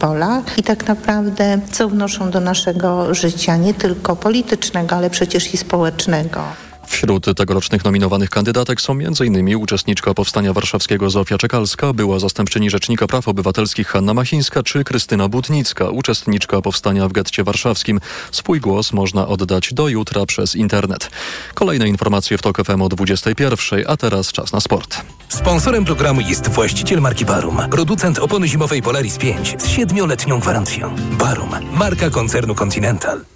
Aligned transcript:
polach 0.00 0.58
i 0.58 0.62
tak 0.62 0.88
naprawdę 0.88 1.60
co 1.72 1.88
wnoszą 1.88 2.30
do 2.30 2.40
naszego 2.40 3.14
życia, 3.14 3.56
nie 3.56 3.74
tylko 3.74 4.16
politycznego, 4.16 4.96
ale 4.96 5.10
przecież 5.10 5.54
i 5.54 5.56
społecznego. 5.56 6.40
Wśród 6.90 7.26
tegorocznych 7.36 7.84
nominowanych 7.84 8.30
kandydatek 8.30 8.80
są 8.80 8.92
m.in. 8.92 9.56
uczestniczka 9.56 10.14
Powstania 10.14 10.52
Warszawskiego 10.52 11.10
Zofia 11.10 11.38
Czekalska, 11.38 11.92
była 11.92 12.18
zastępczyni 12.18 12.70
Rzecznika 12.70 13.06
Praw 13.06 13.28
Obywatelskich 13.28 13.88
Hanna 13.88 14.14
Machińska 14.14 14.62
czy 14.62 14.84
Krystyna 14.84 15.28
Butnicka, 15.28 15.88
uczestniczka 15.88 16.60
Powstania 16.60 17.08
w 17.08 17.12
getcie 17.12 17.44
warszawskim. 17.44 18.00
Swój 18.32 18.60
głos 18.60 18.92
można 18.92 19.28
oddać 19.28 19.74
do 19.74 19.88
jutra 19.88 20.26
przez 20.26 20.56
internet. 20.56 21.10
Kolejne 21.54 21.88
informacje 21.88 22.38
w 22.38 22.42
TOK 22.42 22.64
FM 22.64 22.82
o 22.82 22.88
21, 22.88 23.84
a 23.86 23.96
teraz 23.96 24.32
czas 24.32 24.52
na 24.52 24.60
sport. 24.60 25.00
Sponsorem 25.28 25.84
programu 25.84 26.20
jest 26.20 26.48
właściciel 26.48 27.00
marki 27.00 27.24
Barum, 27.24 27.58
producent 27.70 28.18
opony 28.18 28.48
zimowej 28.48 28.82
Polaris 28.82 29.18
5 29.18 29.56
z 29.58 29.68
7-letnią 29.68 30.40
gwarancją. 30.40 30.96
Barum, 31.18 31.50
marka 31.72 32.10
koncernu 32.10 32.54
Continental. 32.54 33.29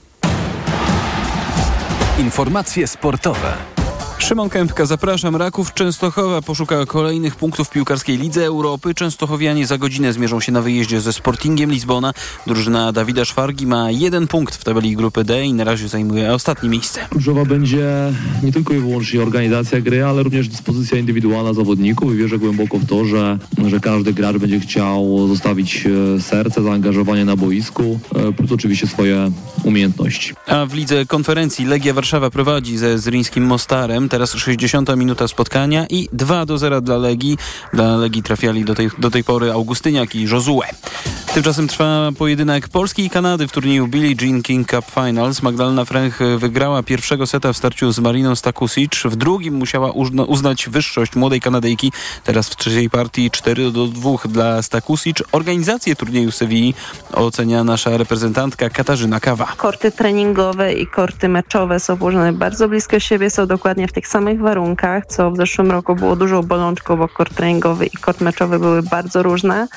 Informacje 2.18 2.86
sportowe. 2.86 3.73
Szymon 4.18 4.48
Kępka, 4.48 4.86
zapraszam. 4.86 5.36
Raków 5.36 5.74
Częstochowa 5.74 6.42
poszuka 6.42 6.86
kolejnych 6.86 7.36
punktów 7.36 7.70
piłkarskiej 7.70 8.18
Lidze 8.18 8.44
Europy. 8.46 8.94
Częstochowianie 8.94 9.66
za 9.66 9.78
godzinę 9.78 10.12
zmierzą 10.12 10.40
się 10.40 10.52
na 10.52 10.62
wyjeździe 10.62 11.00
ze 11.00 11.12
Sportingiem 11.12 11.70
Lizbona. 11.70 12.12
Drużyna 12.46 12.92
Dawida 12.92 13.24
Szwargi 13.24 13.66
ma 13.66 13.90
jeden 13.90 14.26
punkt 14.26 14.56
w 14.56 14.64
tabeli 14.64 14.96
grupy 14.96 15.24
D 15.24 15.44
i 15.44 15.52
na 15.52 15.64
razie 15.64 15.88
zajmuje 15.88 16.32
ostatnie 16.32 16.68
miejsce. 16.68 17.00
Kluczowa 17.10 17.44
będzie 17.44 18.12
nie 18.42 18.52
tylko 18.52 18.74
i 18.74 18.78
wyłącznie 18.78 19.22
organizacja 19.22 19.80
gry, 19.80 20.04
ale 20.04 20.22
również 20.22 20.48
dyspozycja 20.48 20.98
indywidualna 20.98 21.54
zawodników 21.54 22.14
i 22.14 22.16
wierzę 22.16 22.38
głęboko 22.38 22.78
w 22.78 22.86
to, 22.86 23.04
że, 23.04 23.38
że 23.66 23.80
każdy 23.80 24.12
gracz 24.12 24.36
będzie 24.36 24.60
chciał 24.60 25.28
zostawić 25.28 25.86
e, 26.16 26.20
serce, 26.20 26.62
zaangażowanie 26.62 27.24
na 27.24 27.36
boisku, 27.36 28.00
e, 28.14 28.32
plus 28.32 28.52
oczywiście 28.52 28.86
swoje 28.86 29.30
umiejętności. 29.64 30.34
A 30.46 30.66
w 30.66 30.74
Lidze 30.74 31.06
Konferencji 31.06 31.64
Legia 31.64 31.94
Warszawa 31.94 32.30
prowadzi 32.30 32.78
ze 32.78 32.98
Zryńskim 32.98 33.44
Mostarem. 33.44 34.03
Teraz 34.08 34.34
60 34.34 34.96
minuta 34.96 35.28
spotkania 35.28 35.86
i 35.90 36.08
2 36.12 36.46
do 36.46 36.58
0 36.58 36.80
dla 36.80 36.96
Legii. 36.96 37.38
Dla 37.72 37.96
Legii 37.96 38.22
trafiali 38.22 38.64
do 38.64 38.74
tej, 38.74 38.90
do 38.98 39.10
tej 39.10 39.24
pory 39.24 39.52
Augustyniak 39.52 40.14
i 40.14 40.22
Josue. 40.22 40.62
Tymczasem 41.34 41.68
trwa 41.68 42.10
pojedynek 42.18 42.68
Polski 42.68 43.04
i 43.04 43.10
Kanady 43.10 43.48
w 43.48 43.52
turnieju 43.52 43.86
Billie 43.86 44.14
Jean 44.20 44.42
King 44.42 44.70
Cup 44.70 44.84
Finals. 44.84 45.42
Magdalena 45.42 45.84
Fręch 45.84 46.18
wygrała 46.38 46.82
pierwszego 46.82 47.26
seta 47.26 47.52
w 47.52 47.56
starciu 47.56 47.92
z 47.92 47.98
Mariną 47.98 48.36
Stakusic. 48.36 48.90
W 49.04 49.16
drugim 49.16 49.54
musiała 49.54 49.92
uznać 50.26 50.68
wyższość 50.68 51.16
młodej 51.16 51.40
Kanadyjki. 51.40 51.92
Teraz 52.24 52.48
w 52.48 52.56
trzeciej 52.56 52.90
partii 52.90 53.30
4 53.30 53.70
do 53.70 53.86
2 53.86 54.10
dla 54.28 54.62
Stakusic. 54.62 55.16
Organizację 55.32 55.96
turnieju 55.96 56.30
Sewilli 56.30 56.74
ocenia 57.12 57.64
nasza 57.64 57.96
reprezentantka 57.96 58.70
Katarzyna 58.70 59.20
Kawa. 59.20 59.46
Korty 59.56 59.92
treningowe 59.92 60.72
i 60.72 60.86
korty 60.86 61.28
meczowe 61.28 61.80
są 61.80 61.96
położone 61.96 62.32
bardzo 62.32 62.68
blisko 62.68 62.98
siebie, 63.00 63.30
są 63.30 63.46
dokładnie 63.46 63.88
w 63.88 63.92
tych 63.94 64.08
samych 64.08 64.40
warunkach, 64.40 65.06
co 65.06 65.30
w 65.30 65.36
zeszłym 65.36 65.70
roku 65.70 65.94
było 65.94 66.16
dużą 66.16 66.42
bolączką, 66.42 66.96
bo 66.96 67.08
kort 67.08 67.34
treningowy 67.34 67.86
i 67.86 67.96
kort 67.96 68.20
meczowy 68.20 68.58
były 68.58 68.82
bardzo 68.82 69.22
różne. 69.22 69.68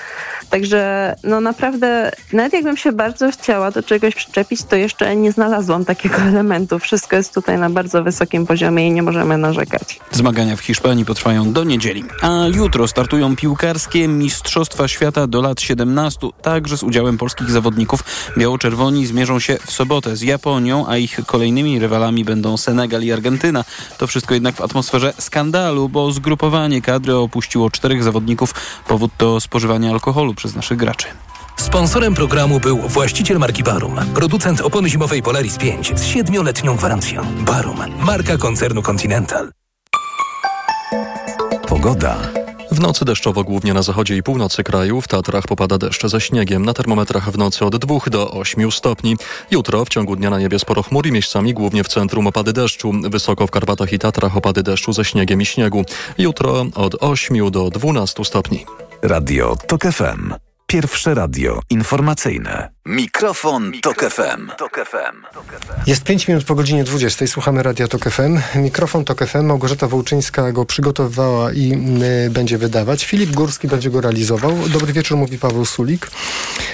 Także 0.50 1.16
no 1.24 1.42
naprawdę, 1.42 2.12
nawet 2.34 2.54
jakbym 2.54 2.78
się 2.78 2.92
bardzo 2.92 3.32
chciała 3.32 3.72
do 3.72 3.84
czegoś 3.84 4.16
przyczepić, 4.16 4.64
to 4.64 4.76
jeszcze 4.76 5.16
nie 5.16 5.32
znalazłam 5.32 5.86
takiego 5.86 6.16
elementu. 6.32 6.80
Wszystko 6.80 7.16
jest 7.16 7.34
tutaj 7.34 7.58
na 7.58 7.70
bardzo 7.70 8.04
wysokim 8.04 8.46
poziomie 8.46 8.88
i 8.88 8.92
nie 8.92 9.04
możemy 9.04 9.38
narzekać. 9.38 10.00
Zmagania 10.12 10.56
w 10.56 10.62
Hiszpanii 10.62 11.06
potrwają 11.06 11.54
do 11.54 11.64
niedzieli. 11.64 12.04
A 12.22 12.30
jutro 12.56 12.88
startują 12.88 13.36
piłkarskie 13.36 14.08
Mistrzostwa 14.08 14.88
Świata 14.88 15.28
do 15.28 15.42
lat 15.42 15.62
17, 15.62 16.28
także 16.42 16.78
z 16.78 16.84
udziałem 16.84 17.18
polskich 17.18 17.52
zawodników. 17.52 18.04
Biało-czerwoni 18.38 19.06
zmierzą 19.06 19.40
się 19.40 19.58
w 19.66 19.72
sobotę 19.72 20.16
z 20.16 20.22
Japonią, 20.22 20.88
a 20.88 20.98
ich 20.98 21.20
kolejnymi 21.26 21.80
rywalami 21.80 22.26
będą 22.26 22.58
Senegal 22.58 23.04
i 23.04 23.12
Argentyna. 23.12 23.64
To 23.98 24.07
wszystko 24.08 24.34
jednak 24.34 24.56
w 24.56 24.62
atmosferze 24.62 25.14
skandalu, 25.20 25.90
bo 25.90 26.12
zgrupowanie 26.12 26.82
kadry 26.82 27.16
opuściło 27.16 27.70
czterech 27.70 28.04
zawodników. 28.04 28.54
Powód 28.88 29.12
to 29.18 29.40
spożywanie 29.40 29.92
alkoholu 29.92 30.34
przez 30.34 30.56
naszych 30.56 30.78
graczy. 30.78 31.08
Sponsorem 31.56 32.14
programu 32.14 32.60
był 32.60 32.78
właściciel 32.78 33.38
marki 33.38 33.64
Barum, 33.64 33.96
producent 34.16 34.62
opony 34.62 34.90
zimowej 34.90 35.22
Polaris 35.22 35.58
5 35.58 35.94
z 35.96 36.04
7-letnią 36.04 36.78
gwarancją. 36.78 37.26
Barum, 37.46 37.78
marka 38.06 38.38
koncernu 38.38 38.82
Continental. 38.82 39.52
Pogoda. 41.68 42.47
W 42.78 42.80
nocy 42.80 43.06
deszczowo 43.06 43.44
głównie 43.44 43.74
na 43.74 43.82
zachodzie 43.82 44.18
i 44.18 44.24
północy 44.24 44.64
kraju, 44.64 45.02
w 45.02 45.08
Tatrach 45.08 45.46
popada 45.48 45.78
deszcz 45.78 46.08
ze 46.08 46.22
śniegiem, 46.22 46.66
na 46.66 46.74
termometrach 46.74 47.32
w 47.32 47.38
nocy 47.38 47.66
od 47.66 47.78
2 47.78 47.96
do 48.08 48.32
8 48.32 48.72
stopni. 48.72 49.18
Jutro 49.52 49.86
w 49.86 49.90
ciągu 49.90 50.16
dnia 50.16 50.30
na 50.30 50.40
niebie 50.40 50.60
sporo 50.60 50.84
chmur 50.84 51.08
i 51.08 51.12
miejscami 51.12 51.54
głównie 51.54 51.84
w 51.84 51.88
centrum 51.88 52.28
opady 52.28 52.54
deszczu, 52.54 52.92
wysoko 53.10 53.48
w 53.48 53.52
Karpatach 53.52 53.94
i 53.94 54.00
Tatrach 54.00 54.38
opady 54.38 54.64
deszczu 54.64 54.94
ze 54.94 55.06
śniegiem 55.06 55.42
i 55.42 55.46
śniegu. 55.46 55.86
Jutro 56.18 56.66
od 56.76 56.96
8 57.04 57.52
do 57.52 57.70
12 57.70 58.26
stopni. 58.26 58.66
Radio 59.02 59.56
TOK 59.68 59.82
FM. 59.82 60.34
Pierwsze 60.68 61.14
radio 61.14 61.60
informacyjne. 61.70 62.77
Mikrofon, 62.88 63.72
Tok 63.82 64.10
FM. 64.10 64.52
Jest 65.88 66.04
5 66.04 66.28
minut 66.28 66.44
po 66.44 66.56
godzinie 66.56 66.84
20. 66.84 67.28
Słuchamy 67.28 67.64
Radia 67.64 67.88
Tok 67.88 68.10
FM. 68.10 68.40
Mikrofon 68.56 69.06
Tok 69.06 69.26
FM. 69.26 69.46
Małgorzata 69.46 69.88
Wołczyńska 69.88 70.52
go 70.52 70.66
przygotowywała 70.66 71.54
i 71.54 71.74
y, 72.26 72.30
będzie 72.30 72.58
wydawać. 72.58 73.06
Filip 73.06 73.32
Górski 73.32 73.68
będzie 73.68 73.90
go 73.90 74.02
realizował. 74.02 74.58
Dobry 74.70 74.94
wieczór, 74.94 75.18
mówi 75.18 75.38
Paweł 75.38 75.66
Sulik. 75.66 76.12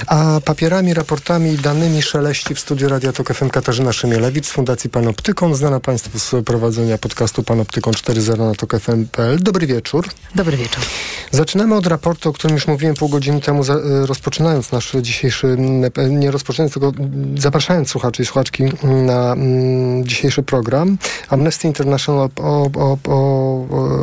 A 0.07 0.40
papierami, 0.46 0.94
raportami, 0.94 1.57
danymi 1.57 2.01
szeleści 2.01 2.56
w 2.56 2.59
studiu 2.59 2.90
Radia 2.90 3.13
Tok 3.13 3.34
FM 3.34 3.50
Katarzyna 3.50 3.94
Szymielewicz 3.94 4.45
z 4.45 4.51
Fundacji 4.51 4.90
Panoptykon. 4.90 5.56
Znana 5.56 5.80
Państwu 5.80 6.19
z 6.19 6.45
prowadzenia 6.45 6.97
podcastu 6.97 7.44
Panoptykon 7.44 7.94
4.0 7.94 8.38
na 8.38 8.56
tokfm.pl. 8.56 9.40
Dobry 9.40 9.68
wieczór. 9.68 10.07
Dobry 10.35 10.57
wieczór. 10.57 10.84
Zaczynamy 11.31 11.75
od 11.75 11.88
raportu, 11.88 12.30
o 12.30 12.34
którym 12.34 12.56
już 12.56 12.68
mówiłem 12.68 12.95
pół 12.95 13.09
godziny 13.09 13.41
temu, 13.41 13.63
za, 13.63 13.74
y, 13.74 14.06
rozpoczynając 14.06 14.72
nasz 14.72 14.91
dzisiejszy 15.01 15.47
y, 15.47 16.03
nie 16.09 16.31
rozpoczynając, 16.31 16.74
tylko 16.74 16.91
zapraszając 17.38 17.90
słuchaczy 17.90 18.22
i 18.24 18.25
słuchaczki 18.25 18.64
na 18.84 19.34
mm, 19.34 20.06
dzisiejszy 20.06 20.44
program. 20.44 20.97
Amnesty 21.30 21.68
International 21.68 22.30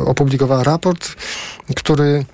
opublikowała 0.05 0.63
raport, 0.63 1.15
który 1.75 2.25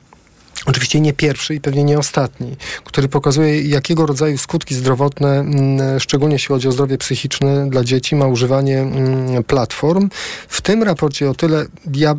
Oczywiście 0.66 1.02
nie 1.02 1.14
pierwszy 1.14 1.56
i 1.56 1.62
pewnie 1.62 1.84
nie 1.84 2.00
ostatni, 2.00 2.56
który 2.84 3.08
pokazuje, 3.08 3.62
jakiego 3.62 4.06
rodzaju 4.06 4.38
skutki 4.38 4.76
zdrowotne, 4.76 5.40
mm, 5.40 6.00
szczególnie 6.00 6.36
jeśli 6.36 6.48
chodzi 6.48 6.68
o 6.68 6.72
zdrowie 6.72 6.98
psychiczne 6.98 7.70
dla 7.70 7.84
dzieci, 7.84 8.16
ma 8.16 8.28
używanie 8.28 8.80
mm, 8.80 9.44
platform. 9.44 10.10
W 10.48 10.62
tym 10.62 10.84
raporcie 10.84 11.30
o 11.30 11.34
tyle 11.34 11.66
ja, 11.94 12.16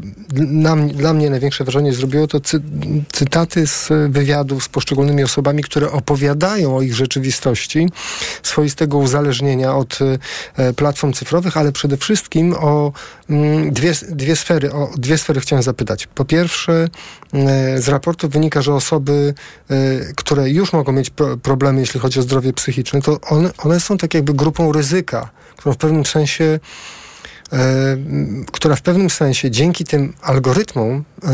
dla 0.95 1.15
mnie 1.15 1.31
największe 1.31 1.65
wrażenie 1.65 1.93
zrobiło 1.93 2.27
to 2.27 2.41
cy, 2.41 2.61
cytaty 3.13 3.67
z 3.67 3.89
wywiadów 4.09 4.65
z 4.65 4.69
poszczególnymi 4.69 5.23
osobami, 5.23 5.63
które 5.63 5.91
opowiadają 5.93 6.77
o 6.77 6.83
ich 6.83 6.95
rzeczywistości, 6.95 7.89
swoistego 8.43 8.99
uzależnienia 8.99 9.77
od 9.77 9.99
e, 10.57 10.73
platform 10.73 11.13
cyfrowych, 11.13 11.57
ale 11.57 11.73
przede 11.73 11.97
wszystkim 11.97 12.55
o 12.55 12.93
mm, 13.31 13.73
dwie, 13.73 13.93
dwie 14.09 14.37
sfery. 14.37 14.73
O 14.73 14.91
dwie 14.97 15.19
sfery 15.19 15.41
chciałem 15.41 15.63
zapytać. 15.63 16.07
Po 16.07 16.25
pierwsze, 16.25 16.89
z 17.77 17.89
raportu 17.89 18.29
wynika, 18.39 18.63
że 18.63 18.75
osoby, 18.75 19.35
y, 19.71 20.13
które 20.17 20.51
już 20.51 20.73
mogą 20.73 20.93
mieć 20.93 21.11
pro, 21.11 21.37
problemy, 21.37 21.81
jeśli 21.81 22.01
chodzi 22.01 22.19
o 22.19 22.23
zdrowie 22.23 22.53
psychiczne, 22.53 23.03
to 23.03 23.21
one, 23.21 23.51
one 23.59 23.81
są 23.81 23.99
tak 23.99 24.15
jakby 24.15 24.35
grupą 24.35 24.73
ryzyka, 24.73 25.31
którą 25.57 25.73
w 25.73 25.77
pewnym 25.77 26.07
sensie 26.07 26.45
y, 27.53 27.57
która 28.53 28.77
w 28.77 28.83
pewnym 28.83 29.11
sensie 29.11 29.51
dzięki 29.51 29.85
tym 29.85 30.13
algorytmom 30.23 31.05
y, 31.25 31.29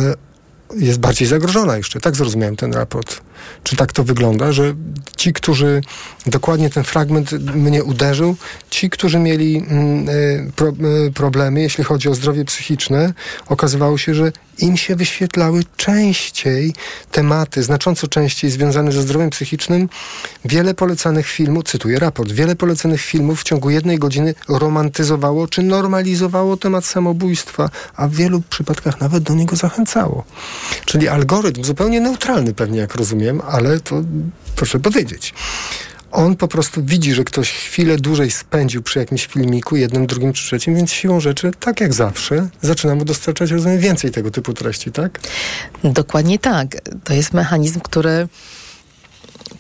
jest 0.76 0.98
bardziej 0.98 1.28
zagrożona 1.28 1.76
jeszcze. 1.76 2.00
Tak 2.00 2.16
zrozumiałem 2.16 2.56
ten 2.56 2.72
raport. 2.72 3.20
Czy 3.62 3.76
tak 3.76 3.92
to 3.92 4.04
wygląda, 4.04 4.52
że 4.52 4.74
ci, 5.16 5.32
którzy 5.32 5.80
dokładnie 6.26 6.70
ten 6.70 6.84
fragment 6.84 7.32
mnie 7.54 7.84
uderzył, 7.84 8.36
ci, 8.70 8.90
którzy 8.90 9.18
mieli 9.18 9.56
mm, 9.56 10.52
pro, 10.52 10.72
problemy, 11.14 11.60
jeśli 11.60 11.84
chodzi 11.84 12.08
o 12.08 12.14
zdrowie 12.14 12.44
psychiczne, 12.44 13.12
okazywało 13.48 13.98
się, 13.98 14.14
że 14.14 14.32
im 14.58 14.76
się 14.76 14.96
wyświetlały 14.96 15.62
częściej 15.76 16.74
tematy, 17.10 17.62
znacząco 17.62 18.08
częściej 18.08 18.50
związane 18.50 18.92
ze 18.92 19.02
zdrowiem 19.02 19.30
psychicznym. 19.30 19.88
Wiele 20.44 20.74
polecanych 20.74 21.26
filmów, 21.26 21.64
cytuję 21.64 21.98
raport, 21.98 22.32
wiele 22.32 22.56
polecanych 22.56 23.00
filmów 23.00 23.40
w 23.40 23.44
ciągu 23.44 23.70
jednej 23.70 23.98
godziny 23.98 24.34
romantyzowało 24.48 25.48
czy 25.48 25.62
normalizowało 25.62 26.56
temat 26.56 26.84
samobójstwa, 26.84 27.70
a 27.96 28.08
w 28.08 28.14
wielu 28.14 28.42
przypadkach 28.50 29.00
nawet 29.00 29.22
do 29.22 29.34
niego 29.34 29.56
zachęcało. 29.56 30.24
Czyli 30.84 31.08
algorytm 31.08 31.64
zupełnie 31.64 32.00
neutralny 32.00 32.54
pewnie, 32.54 32.78
jak 32.78 32.94
rozumiem, 32.94 33.33
ale 33.40 33.80
to 33.80 34.02
proszę 34.56 34.80
powiedzieć 34.80 35.34
on 36.14 36.36
po 36.36 36.48
prostu 36.48 36.84
widzi, 36.84 37.14
że 37.14 37.24
ktoś 37.24 37.50
chwilę 37.50 37.96
dłużej 37.96 38.30
spędził 38.30 38.82
przy 38.82 38.98
jakimś 38.98 39.26
filmiku, 39.26 39.76
jednym, 39.76 40.06
drugim 40.06 40.32
czy 40.32 40.44
trzecim, 40.44 40.76
więc 40.76 40.92
siłą 40.92 41.20
rzeczy, 41.20 41.50
tak 41.60 41.80
jak 41.80 41.94
zawsze, 41.94 42.48
zaczyna 42.62 42.94
mu 42.94 43.04
dostarczać, 43.04 43.50
rozumiem, 43.50 43.78
więcej 43.78 44.10
tego 44.10 44.30
typu 44.30 44.52
treści, 44.52 44.92
tak? 44.92 45.20
Dokładnie 45.84 46.38
tak. 46.38 46.76
To 47.04 47.14
jest 47.14 47.32
mechanizm, 47.32 47.80
który 47.80 48.28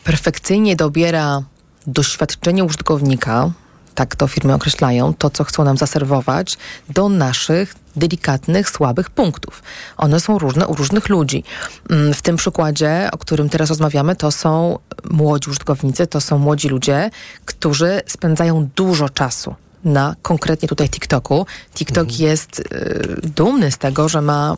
perfekcyjnie 0.04 0.76
dobiera 0.76 1.42
doświadczenie 1.86 2.64
użytkownika, 2.64 3.50
tak 3.94 4.16
to 4.16 4.28
firmy 4.28 4.54
określają, 4.54 5.14
to 5.14 5.30
co 5.30 5.44
chcą 5.44 5.64
nam 5.64 5.76
zaserwować, 5.76 6.58
do 6.88 7.08
naszych 7.08 7.74
delikatnych, 7.96 8.70
słabych 8.70 9.10
punktów. 9.10 9.62
One 9.96 10.20
są 10.20 10.38
różne 10.38 10.66
u 10.66 10.74
różnych 10.74 11.08
ludzi. 11.08 11.44
Mm, 11.90 12.14
w 12.14 12.22
tym 12.22 12.36
przykładzie, 12.36 13.08
o 13.12 13.18
którym 13.18 13.48
teraz 13.48 13.68
rozmawiamy, 13.68 14.16
to 14.16 14.32
są 14.32 14.78
młodzi 15.10 15.50
użytkownicy, 15.50 16.06
to 16.06 16.20
są 16.20 16.38
młodzi 16.38 16.68
ludzie, 16.68 17.10
którzy 17.44 18.00
spędzają 18.06 18.68
dużo 18.76 19.08
czasu 19.08 19.54
na 19.84 20.16
konkretnie 20.22 20.68
tutaj 20.68 20.88
TikToku. 20.88 21.46
TikTok 21.74 22.08
mhm. 22.08 22.22
jest 22.22 22.60
y, 22.60 23.30
dumny 23.36 23.72
z 23.72 23.78
tego, 23.78 24.08
że 24.08 24.22
ma 24.22 24.56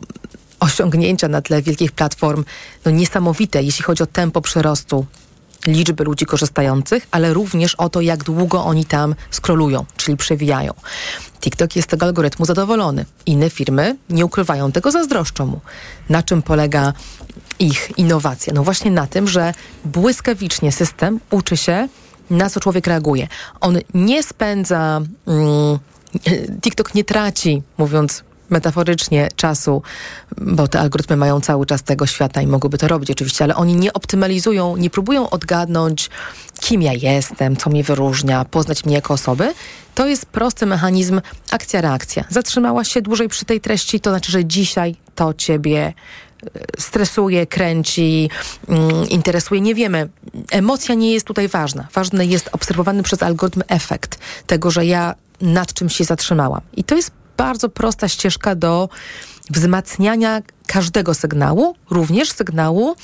osiągnięcia 0.59 1.27
na 1.27 1.41
tle 1.41 1.61
wielkich 1.61 1.91
platform 1.91 2.43
no, 2.85 2.91
niesamowite, 2.91 3.63
jeśli 3.63 3.83
chodzi 3.83 4.03
o 4.03 4.05
tempo 4.05 4.41
przyrostu 4.41 5.05
liczby 5.67 6.03
ludzi 6.03 6.25
korzystających, 6.25 7.07
ale 7.11 7.33
również 7.33 7.75
o 7.75 7.89
to, 7.89 8.01
jak 8.01 8.23
długo 8.23 8.65
oni 8.65 8.85
tam 8.85 9.15
skrolują, 9.31 9.85
czyli 9.97 10.17
przewijają. 10.17 10.73
TikTok 11.41 11.75
jest 11.75 11.87
z 11.87 11.91
tego 11.91 12.05
algorytmu 12.05 12.45
zadowolony. 12.45 13.05
Inne 13.25 13.49
firmy 13.49 13.97
nie 14.09 14.25
ukrywają 14.25 14.71
tego, 14.71 14.91
zazdroszczą 14.91 15.45
mu. 15.45 15.59
Na 16.09 16.23
czym 16.23 16.41
polega 16.41 16.93
ich 17.59 17.91
innowacja? 17.97 18.53
No 18.53 18.63
właśnie 18.63 18.91
na 18.91 19.07
tym, 19.07 19.27
że 19.27 19.53
błyskawicznie 19.85 20.71
system 20.71 21.19
uczy 21.31 21.57
się, 21.57 21.87
na 22.29 22.49
co 22.49 22.59
człowiek 22.59 22.87
reaguje. 22.87 23.27
On 23.61 23.77
nie 23.93 24.23
spędza. 24.23 25.01
Mm, 25.27 25.79
TikTok 26.61 26.95
nie 26.95 27.03
traci, 27.03 27.63
mówiąc 27.77 28.23
metaforycznie 28.49 29.29
czasu, 29.35 29.81
bo 30.37 30.67
te 30.67 30.79
algorytmy 30.79 31.15
mają 31.15 31.41
cały 31.41 31.65
czas 31.65 31.83
tego 31.83 32.05
świata 32.05 32.41
i 32.41 32.47
mogłyby 32.47 32.77
to 32.77 32.87
robić 32.87 33.11
oczywiście, 33.11 33.43
ale 33.43 33.55
oni 33.55 33.75
nie 33.75 33.93
optymalizują, 33.93 34.77
nie 34.77 34.89
próbują 34.89 35.29
odgadnąć, 35.29 36.09
kim 36.59 36.81
ja 36.81 36.93
jestem, 36.93 37.57
co 37.57 37.69
mnie 37.69 37.83
wyróżnia, 37.83 38.45
poznać 38.45 38.85
mnie 38.85 38.95
jako 38.95 39.13
osoby. 39.13 39.53
To 39.95 40.07
jest 40.07 40.25
prosty 40.25 40.65
mechanizm 40.65 41.21
akcja-reakcja. 41.51 42.23
Zatrzymałaś 42.29 42.87
się 42.87 43.01
dłużej 43.01 43.27
przy 43.29 43.45
tej 43.45 43.61
treści, 43.61 43.99
to 43.99 44.09
znaczy, 44.09 44.31
że 44.31 44.45
dzisiaj 44.45 44.95
to 45.15 45.33
ciebie 45.33 45.93
e, 46.43 46.59
stresuje, 46.79 47.47
kręci, 47.47 48.29
mm, 48.67 49.09
interesuje. 49.09 49.61
Nie 49.61 49.75
wiemy. 49.75 50.09
Emocja 50.51 50.95
nie 50.95 51.13
jest 51.13 51.27
tutaj 51.27 51.47
ważna. 51.47 51.87
Ważny 51.93 52.25
jest 52.25 52.49
obserwowany 52.51 53.03
przez 53.03 53.23
algorytm 53.23 53.61
efekt 53.67 54.19
tego, 54.47 54.71
że 54.71 54.85
ja 54.85 55.15
nad 55.41 55.73
czymś 55.73 55.95
się 55.95 56.03
zatrzymałam. 56.03 56.61
I 56.73 56.83
to 56.83 56.95
jest 56.95 57.11
bardzo 57.37 57.69
prosta 57.69 58.07
ścieżka 58.07 58.55
do 58.55 58.89
wzmacniania 59.49 60.41
każdego 60.67 61.13
sygnału, 61.13 61.75
również 61.89 62.31
sygnału, 62.31 62.95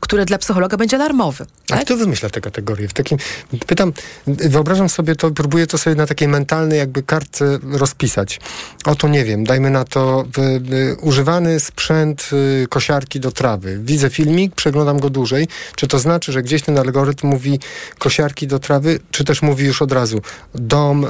który 0.00 0.24
dla 0.24 0.38
psychologa 0.38 0.76
będzie 0.76 0.96
alarmowy. 0.96 1.46
Tak? 1.66 1.80
A 1.80 1.84
kto 1.84 1.96
wymyśla 1.96 2.30
te 2.30 2.40
kategorie? 2.40 2.88
W 2.88 2.92
takim, 2.92 3.18
pytam, 3.66 3.92
wyobrażam 4.26 4.88
sobie 4.88 5.16
to, 5.16 5.30
próbuję 5.30 5.66
to 5.66 5.78
sobie 5.78 5.96
na 5.96 6.06
takiej 6.06 6.28
mentalnej 6.28 6.78
jakby 6.78 7.02
kartce 7.02 7.58
rozpisać. 7.62 8.40
Oto 8.84 9.08
nie 9.08 9.24
wiem, 9.24 9.44
dajmy 9.44 9.70
na 9.70 9.84
to 9.84 10.24
y, 10.38 10.74
y, 10.74 10.96
używany 11.00 11.60
sprzęt 11.60 12.30
y, 12.32 12.66
kosiarki 12.68 13.20
do 13.20 13.32
trawy. 13.32 13.78
Widzę 13.82 14.10
filmik, 14.10 14.54
przeglądam 14.54 15.00
go 15.00 15.10
dłużej. 15.10 15.48
Czy 15.76 15.88
to 15.88 15.98
znaczy, 15.98 16.32
że 16.32 16.42
gdzieś 16.42 16.62
ten 16.62 16.78
algorytm 16.78 17.26
mówi 17.26 17.60
kosiarki 17.98 18.46
do 18.46 18.58
trawy, 18.58 19.00
czy 19.10 19.24
też 19.24 19.42
mówi 19.42 19.64
już 19.66 19.82
od 19.82 19.92
razu 19.92 20.20
dom, 20.54 21.06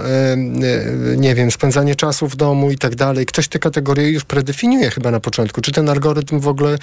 nie 1.17 1.35
wiem, 1.35 1.51
spędzanie 1.51 1.95
czasu 1.95 2.29
w 2.29 2.37
domu 2.37 2.71
i 2.71 2.79
tak 2.79 2.95
dalej. 2.95 3.27
Ktoś 3.27 3.49
te 3.49 3.59
kategorie 3.59 4.11
już 4.11 4.25
predefiniuje 4.25 4.91
chyba 4.91 5.11
na 5.11 5.21
początku. 5.21 5.61
Czy 5.61 5.73
ten 5.73 5.89
algorytm 5.89 6.41
w 6.41 6.49
ogóle 6.49 6.79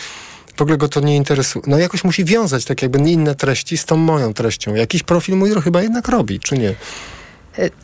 w 0.57 0.61
ogóle 0.61 0.77
go 0.77 0.89
to 0.89 0.99
nie 0.99 1.15
interesuje. 1.15 1.65
No 1.67 1.77
jakoś 1.77 2.03
musi 2.03 2.25
wiązać 2.25 2.65
tak 2.65 2.81
jakby 2.81 3.11
inne 3.11 3.35
treści 3.35 3.77
z 3.77 3.85
tą 3.85 3.97
moją 3.97 4.33
treścią. 4.33 4.75
Jakiś 4.75 5.03
profil 5.03 5.35
mój 5.35 5.61
chyba 5.61 5.81
jednak 5.81 6.07
robi, 6.07 6.39
czy 6.39 6.57
nie? 6.57 6.75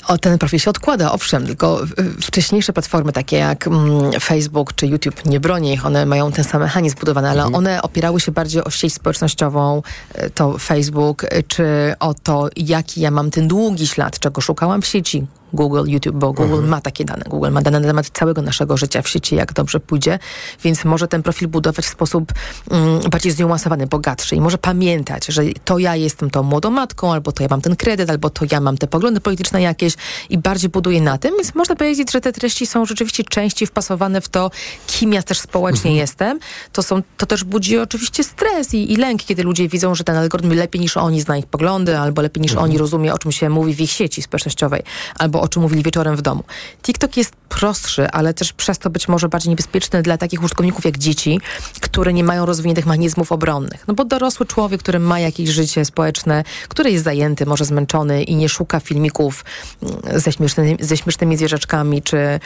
O, 0.07 0.17
ten 0.17 0.37
profil 0.37 0.59
się 0.59 0.69
odkłada, 0.69 1.11
owszem, 1.11 1.45
tylko 1.45 1.81
wcześniejsze 2.21 2.73
platformy 2.73 3.11
takie 3.11 3.37
jak 3.37 3.67
mm, 3.67 4.11
Facebook 4.21 4.73
czy 4.73 4.87
YouTube, 4.87 5.25
nie 5.25 5.39
bronię 5.39 5.73
ich, 5.73 5.85
one 5.85 6.05
mają 6.05 6.31
ten 6.31 6.45
sam 6.45 6.61
mechanizm 6.61 6.97
zbudowany, 6.97 7.29
ale 7.29 7.41
mhm. 7.41 7.55
one 7.55 7.81
opierały 7.81 8.19
się 8.19 8.31
bardziej 8.31 8.63
o 8.63 8.69
sieć 8.69 8.93
społecznościową, 8.93 9.81
e, 10.13 10.29
to 10.29 10.57
Facebook, 10.57 11.23
e, 11.23 11.43
czy 11.43 11.65
o 11.99 12.13
to, 12.13 12.49
jaki 12.55 13.01
ja 13.01 13.11
mam 13.11 13.31
ten 13.31 13.47
długi 13.47 13.87
ślad, 13.87 14.19
czego 14.19 14.41
szukałam 14.41 14.81
w 14.81 14.85
sieci, 14.85 15.25
Google, 15.53 15.83
YouTube, 15.87 16.15
bo 16.15 16.33
Google 16.33 16.53
mhm. 16.53 16.69
ma 16.69 16.81
takie 16.81 17.05
dane. 17.05 17.23
Google 17.29 17.51
ma 17.51 17.61
dane 17.61 17.79
na 17.79 17.87
temat 17.87 18.09
całego 18.09 18.41
naszego 18.41 18.77
życia 18.77 19.01
w 19.01 19.09
sieci, 19.09 19.35
jak 19.35 19.53
dobrze 19.53 19.79
pójdzie, 19.79 20.19
więc 20.63 20.85
może 20.85 21.07
ten 21.07 21.23
profil 21.23 21.47
budować 21.47 21.85
w 21.85 21.89
sposób 21.89 22.33
mm, 22.71 22.99
bardziej 23.11 23.31
zniuansowany, 23.31 23.87
bogatszy 23.87 24.35
i 24.35 24.41
może 24.41 24.57
pamiętać, 24.57 25.25
że 25.25 25.43
to 25.65 25.79
ja 25.79 25.95
jestem 25.95 26.29
tą 26.29 26.43
młodą 26.43 26.71
matką, 26.71 27.13
albo 27.13 27.31
to 27.31 27.43
ja 27.43 27.49
mam 27.51 27.61
ten 27.61 27.75
kredyt, 27.75 28.09
albo 28.09 28.29
to 28.29 28.45
ja 28.51 28.61
mam 28.61 28.77
te 28.77 28.87
poglądy 28.87 29.19
polityczne 29.19 29.61
jakieś 29.61 29.93
i 30.29 30.37
bardziej 30.37 30.69
buduje 30.69 31.01
na 31.01 31.17
tym, 31.17 31.33
więc 31.35 31.55
można 31.55 31.75
powiedzieć, 31.75 32.11
że 32.11 32.21
te 32.21 32.31
treści 32.31 32.65
są 32.65 32.85
rzeczywiście 32.85 33.23
częściej 33.23 33.67
wpasowane 33.67 34.21
w 34.21 34.29
to, 34.29 34.51
kim 34.87 35.13
ja 35.13 35.23
też 35.23 35.39
społecznie 35.39 35.91
mhm. 35.91 35.95
jestem. 35.95 36.39
To, 36.71 36.83
są, 36.83 37.01
to 37.17 37.25
też 37.25 37.43
budzi 37.43 37.77
oczywiście 37.77 38.23
stres 38.23 38.73
i, 38.73 38.93
i 38.93 38.95
lęk, 38.95 39.23
kiedy 39.23 39.43
ludzie 39.43 39.69
widzą, 39.69 39.95
że 39.95 40.03
ten 40.03 40.15
algorytm 40.15 40.53
lepiej 40.53 40.81
niż 40.81 40.97
oni 40.97 41.21
zna 41.21 41.37
ich 41.37 41.45
poglądy, 41.45 41.97
albo 41.97 42.21
lepiej 42.21 42.41
niż 42.41 42.51
mhm. 42.51 42.69
oni 42.69 42.77
rozumie, 42.77 43.13
o 43.13 43.17
czym 43.17 43.31
się 43.31 43.49
mówi 43.49 43.73
w 43.73 43.81
ich 43.81 43.91
sieci 43.91 44.21
społecznościowej, 44.21 44.83
albo 45.15 45.41
o 45.43 45.47
czym 45.47 45.61
mówili 45.61 45.83
wieczorem 45.83 46.15
w 46.15 46.21
domu. 46.21 46.43
TikTok 46.83 47.17
jest 47.17 47.33
prostszy, 47.49 48.09
ale 48.09 48.33
też 48.33 48.53
przez 48.53 48.79
to 48.79 48.89
być 48.89 49.07
może 49.07 49.29
bardziej 49.29 49.49
niebezpieczny 49.49 50.01
dla 50.01 50.17
takich 50.17 50.43
użytkowników 50.43 50.85
jak 50.85 50.97
dzieci, 50.97 51.41
które 51.81 52.13
nie 52.13 52.23
mają 52.23 52.45
rozwiniętych 52.45 52.85
mechanizmów 52.85 53.31
obronnych. 53.31 53.87
No 53.87 53.93
bo 53.93 54.05
dorosły 54.05 54.45
człowiek, 54.45 54.81
który 54.81 54.99
ma 54.99 55.19
jakieś 55.19 55.49
życie 55.49 55.85
społeczne, 55.85 56.43
który 56.67 56.91
jest 56.91 57.03
zajęty, 57.03 57.45
może 57.45 57.65
zmęczony 57.65 58.23
i 58.23 58.35
nie 58.35 58.49
szuka 58.49 58.79
filmików 58.79 59.45
mm, 59.83 60.19
ze 60.19 60.31
śmiesznymi, 60.31 60.77
ze 60.79 60.97
śmiesznymi 60.97 61.37
zwierzaczkami, 61.37 62.01
czy 62.01 62.17
mm, 62.17 62.39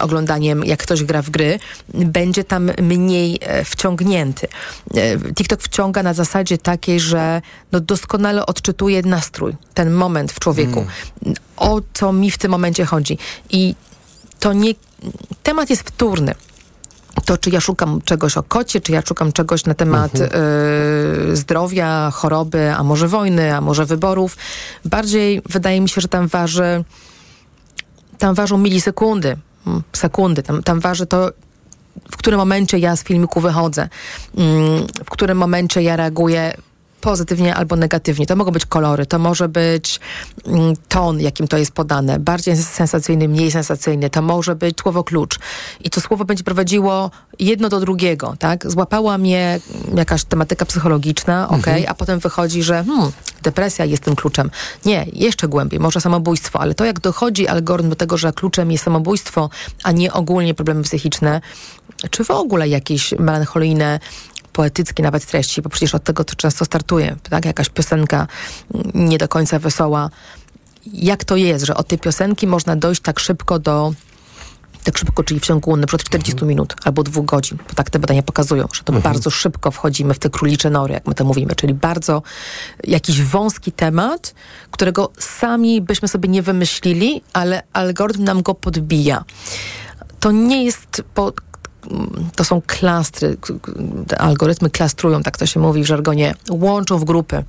oglądaniem, 0.00 0.64
jak 0.64 0.82
ktoś 0.82 1.04
gra 1.04 1.22
w 1.22 1.30
gry, 1.30 1.58
będzie 1.94 2.44
tam 2.44 2.70
mniej 2.82 3.38
e, 3.40 3.64
wciągnięty. 3.64 4.48
E, 4.94 5.32
TikTok 5.34 5.62
wciąga 5.62 6.02
na 6.02 6.14
zasadzie 6.14 6.58
takiej, 6.58 7.00
że 7.00 7.42
no 7.72 7.80
doskonale 7.80 8.46
odczytuje 8.46 9.02
nastrój, 9.02 9.56
ten 9.74 9.90
moment 9.90 10.32
w 10.32 10.40
człowieku. 10.40 10.80
Mm. 11.22 11.34
O 11.56 11.80
co 11.92 12.12
mi 12.12 12.30
w 12.30 12.38
tym 12.38 12.50
momencie 12.50 12.84
chodzi. 12.84 13.18
I 13.50 13.74
to 14.40 14.52
nie, 14.52 14.74
temat 15.42 15.70
jest 15.70 15.82
wtórny 15.82 16.34
to 17.24 17.38
czy 17.38 17.50
ja 17.50 17.60
szukam 17.60 18.00
czegoś 18.04 18.36
o 18.36 18.42
kocie, 18.42 18.80
czy 18.80 18.92
ja 18.92 19.02
szukam 19.02 19.32
czegoś 19.32 19.64
na 19.64 19.74
temat 19.74 20.14
mhm. 20.14 20.42
y, 21.32 21.36
zdrowia, 21.36 22.10
choroby, 22.10 22.74
a 22.74 22.82
może 22.82 23.08
wojny, 23.08 23.54
a 23.54 23.60
może 23.60 23.86
wyborów. 23.86 24.36
Bardziej 24.84 25.42
wydaje 25.48 25.80
mi 25.80 25.88
się, 25.88 26.00
że 26.00 26.08
tam 26.08 26.28
waży 26.28 26.84
tam 28.18 28.34
ważą 28.34 28.58
milisekundy, 28.58 29.36
mm, 29.66 29.82
sekundy, 29.92 30.42
tam, 30.42 30.62
tam 30.62 30.80
waży 30.80 31.06
to, 31.06 31.30
w 32.10 32.16
którym 32.16 32.38
momencie 32.38 32.78
ja 32.78 32.96
z 32.96 33.04
filmiku 33.04 33.40
wychodzę, 33.40 33.88
mm, 34.36 34.86
w 35.04 35.10
którym 35.10 35.38
momencie 35.38 35.82
ja 35.82 35.96
reaguję 35.96 36.56
pozytywnie 37.04 37.54
albo 37.54 37.76
negatywnie. 37.76 38.26
To 38.26 38.36
mogą 38.36 38.50
być 38.50 38.66
kolory, 38.66 39.06
to 39.06 39.18
może 39.18 39.48
być 39.48 40.00
mm, 40.46 40.74
ton, 40.88 41.20
jakim 41.20 41.48
to 41.48 41.58
jest 41.58 41.72
podane, 41.72 42.18
bardziej 42.18 42.56
sensacyjny, 42.56 43.28
mniej 43.28 43.50
sensacyjny, 43.50 44.10
to 44.10 44.22
może 44.22 44.56
być 44.56 44.80
słowo 44.80 45.04
klucz. 45.04 45.38
I 45.80 45.90
to 45.90 46.00
słowo 46.00 46.24
będzie 46.24 46.44
prowadziło 46.44 47.10
jedno 47.38 47.68
do 47.68 47.80
drugiego, 47.80 48.34
tak? 48.38 48.70
Złapała 48.70 49.18
mnie 49.18 49.60
jakaś 49.94 50.24
tematyka 50.24 50.64
psychologiczna, 50.64 51.48
ok, 51.48 51.68
mhm. 51.68 51.84
a 51.88 51.94
potem 51.94 52.18
wychodzi, 52.18 52.62
że 52.62 52.84
hmm, 52.84 53.12
depresja 53.42 53.84
jest 53.84 54.02
tym 54.02 54.16
kluczem. 54.16 54.50
Nie, 54.84 55.06
jeszcze 55.12 55.48
głębiej, 55.48 55.80
może 55.80 56.00
samobójstwo, 56.00 56.60
ale 56.60 56.74
to 56.74 56.84
jak 56.84 57.00
dochodzi 57.00 57.48
algorytm 57.48 57.90
do 57.90 57.96
tego, 57.96 58.16
że 58.16 58.32
kluczem 58.32 58.72
jest 58.72 58.84
samobójstwo, 58.84 59.50
a 59.82 59.92
nie 59.92 60.12
ogólnie 60.12 60.54
problemy 60.54 60.82
psychiczne, 60.82 61.40
czy 62.10 62.24
w 62.24 62.30
ogóle 62.30 62.68
jakieś 62.68 63.12
melancholijne 63.18 64.00
poetyckie 64.54 65.02
nawet 65.02 65.26
treści, 65.26 65.62
bo 65.62 65.70
przecież 65.70 65.94
od 65.94 66.04
tego 66.04 66.24
to 66.24 66.34
często 66.34 66.64
startuje, 66.64 67.16
tak? 67.30 67.44
Jakaś 67.44 67.68
piosenka 67.68 68.26
nie 68.94 69.18
do 69.18 69.28
końca 69.28 69.58
wesoła. 69.58 70.10
Jak 70.86 71.24
to 71.24 71.36
jest, 71.36 71.64
że 71.64 71.74
od 71.76 71.88
tej 71.88 71.98
piosenki 71.98 72.46
można 72.46 72.76
dojść 72.76 73.02
tak 73.02 73.20
szybko 73.20 73.58
do 73.58 73.94
tak 74.84 74.98
szybko, 74.98 75.24
czyli 75.24 75.40
w 75.40 75.46
ciągu 75.46 75.76
na 75.76 75.86
przykład 75.86 76.06
40 76.06 76.32
mhm. 76.32 76.48
minut 76.48 76.74
albo 76.84 77.02
dwóch 77.02 77.24
godzin, 77.24 77.58
bo 77.68 77.74
tak 77.74 77.90
te 77.90 77.98
badania 77.98 78.22
pokazują, 78.22 78.68
że 78.72 78.82
to 78.82 78.92
mhm. 78.92 79.12
bardzo 79.14 79.30
szybko 79.30 79.70
wchodzimy 79.70 80.14
w 80.14 80.18
te 80.18 80.30
królicze 80.30 80.70
nory, 80.70 80.94
jak 80.94 81.06
my 81.06 81.14
to 81.14 81.24
mówimy, 81.24 81.54
czyli 81.54 81.74
bardzo 81.74 82.22
jakiś 82.84 83.22
wąski 83.22 83.72
temat, 83.72 84.34
którego 84.70 85.12
sami 85.18 85.80
byśmy 85.80 86.08
sobie 86.08 86.28
nie 86.28 86.42
wymyślili, 86.42 87.22
ale 87.32 87.62
algorytm 87.72 88.24
nam 88.24 88.42
go 88.42 88.54
podbija. 88.54 89.24
To 90.20 90.30
nie 90.32 90.64
jest 90.64 91.02
po 91.14 91.32
to 92.36 92.44
są 92.44 92.62
klastry, 92.66 93.36
algorytmy 94.18 94.70
klastrują, 94.70 95.22
tak 95.22 95.36
to 95.36 95.46
się 95.46 95.60
mówi 95.60 95.82
w 95.82 95.86
żargonie, 95.86 96.34
łączą 96.50 96.98
w 96.98 97.04
grupy 97.04 97.44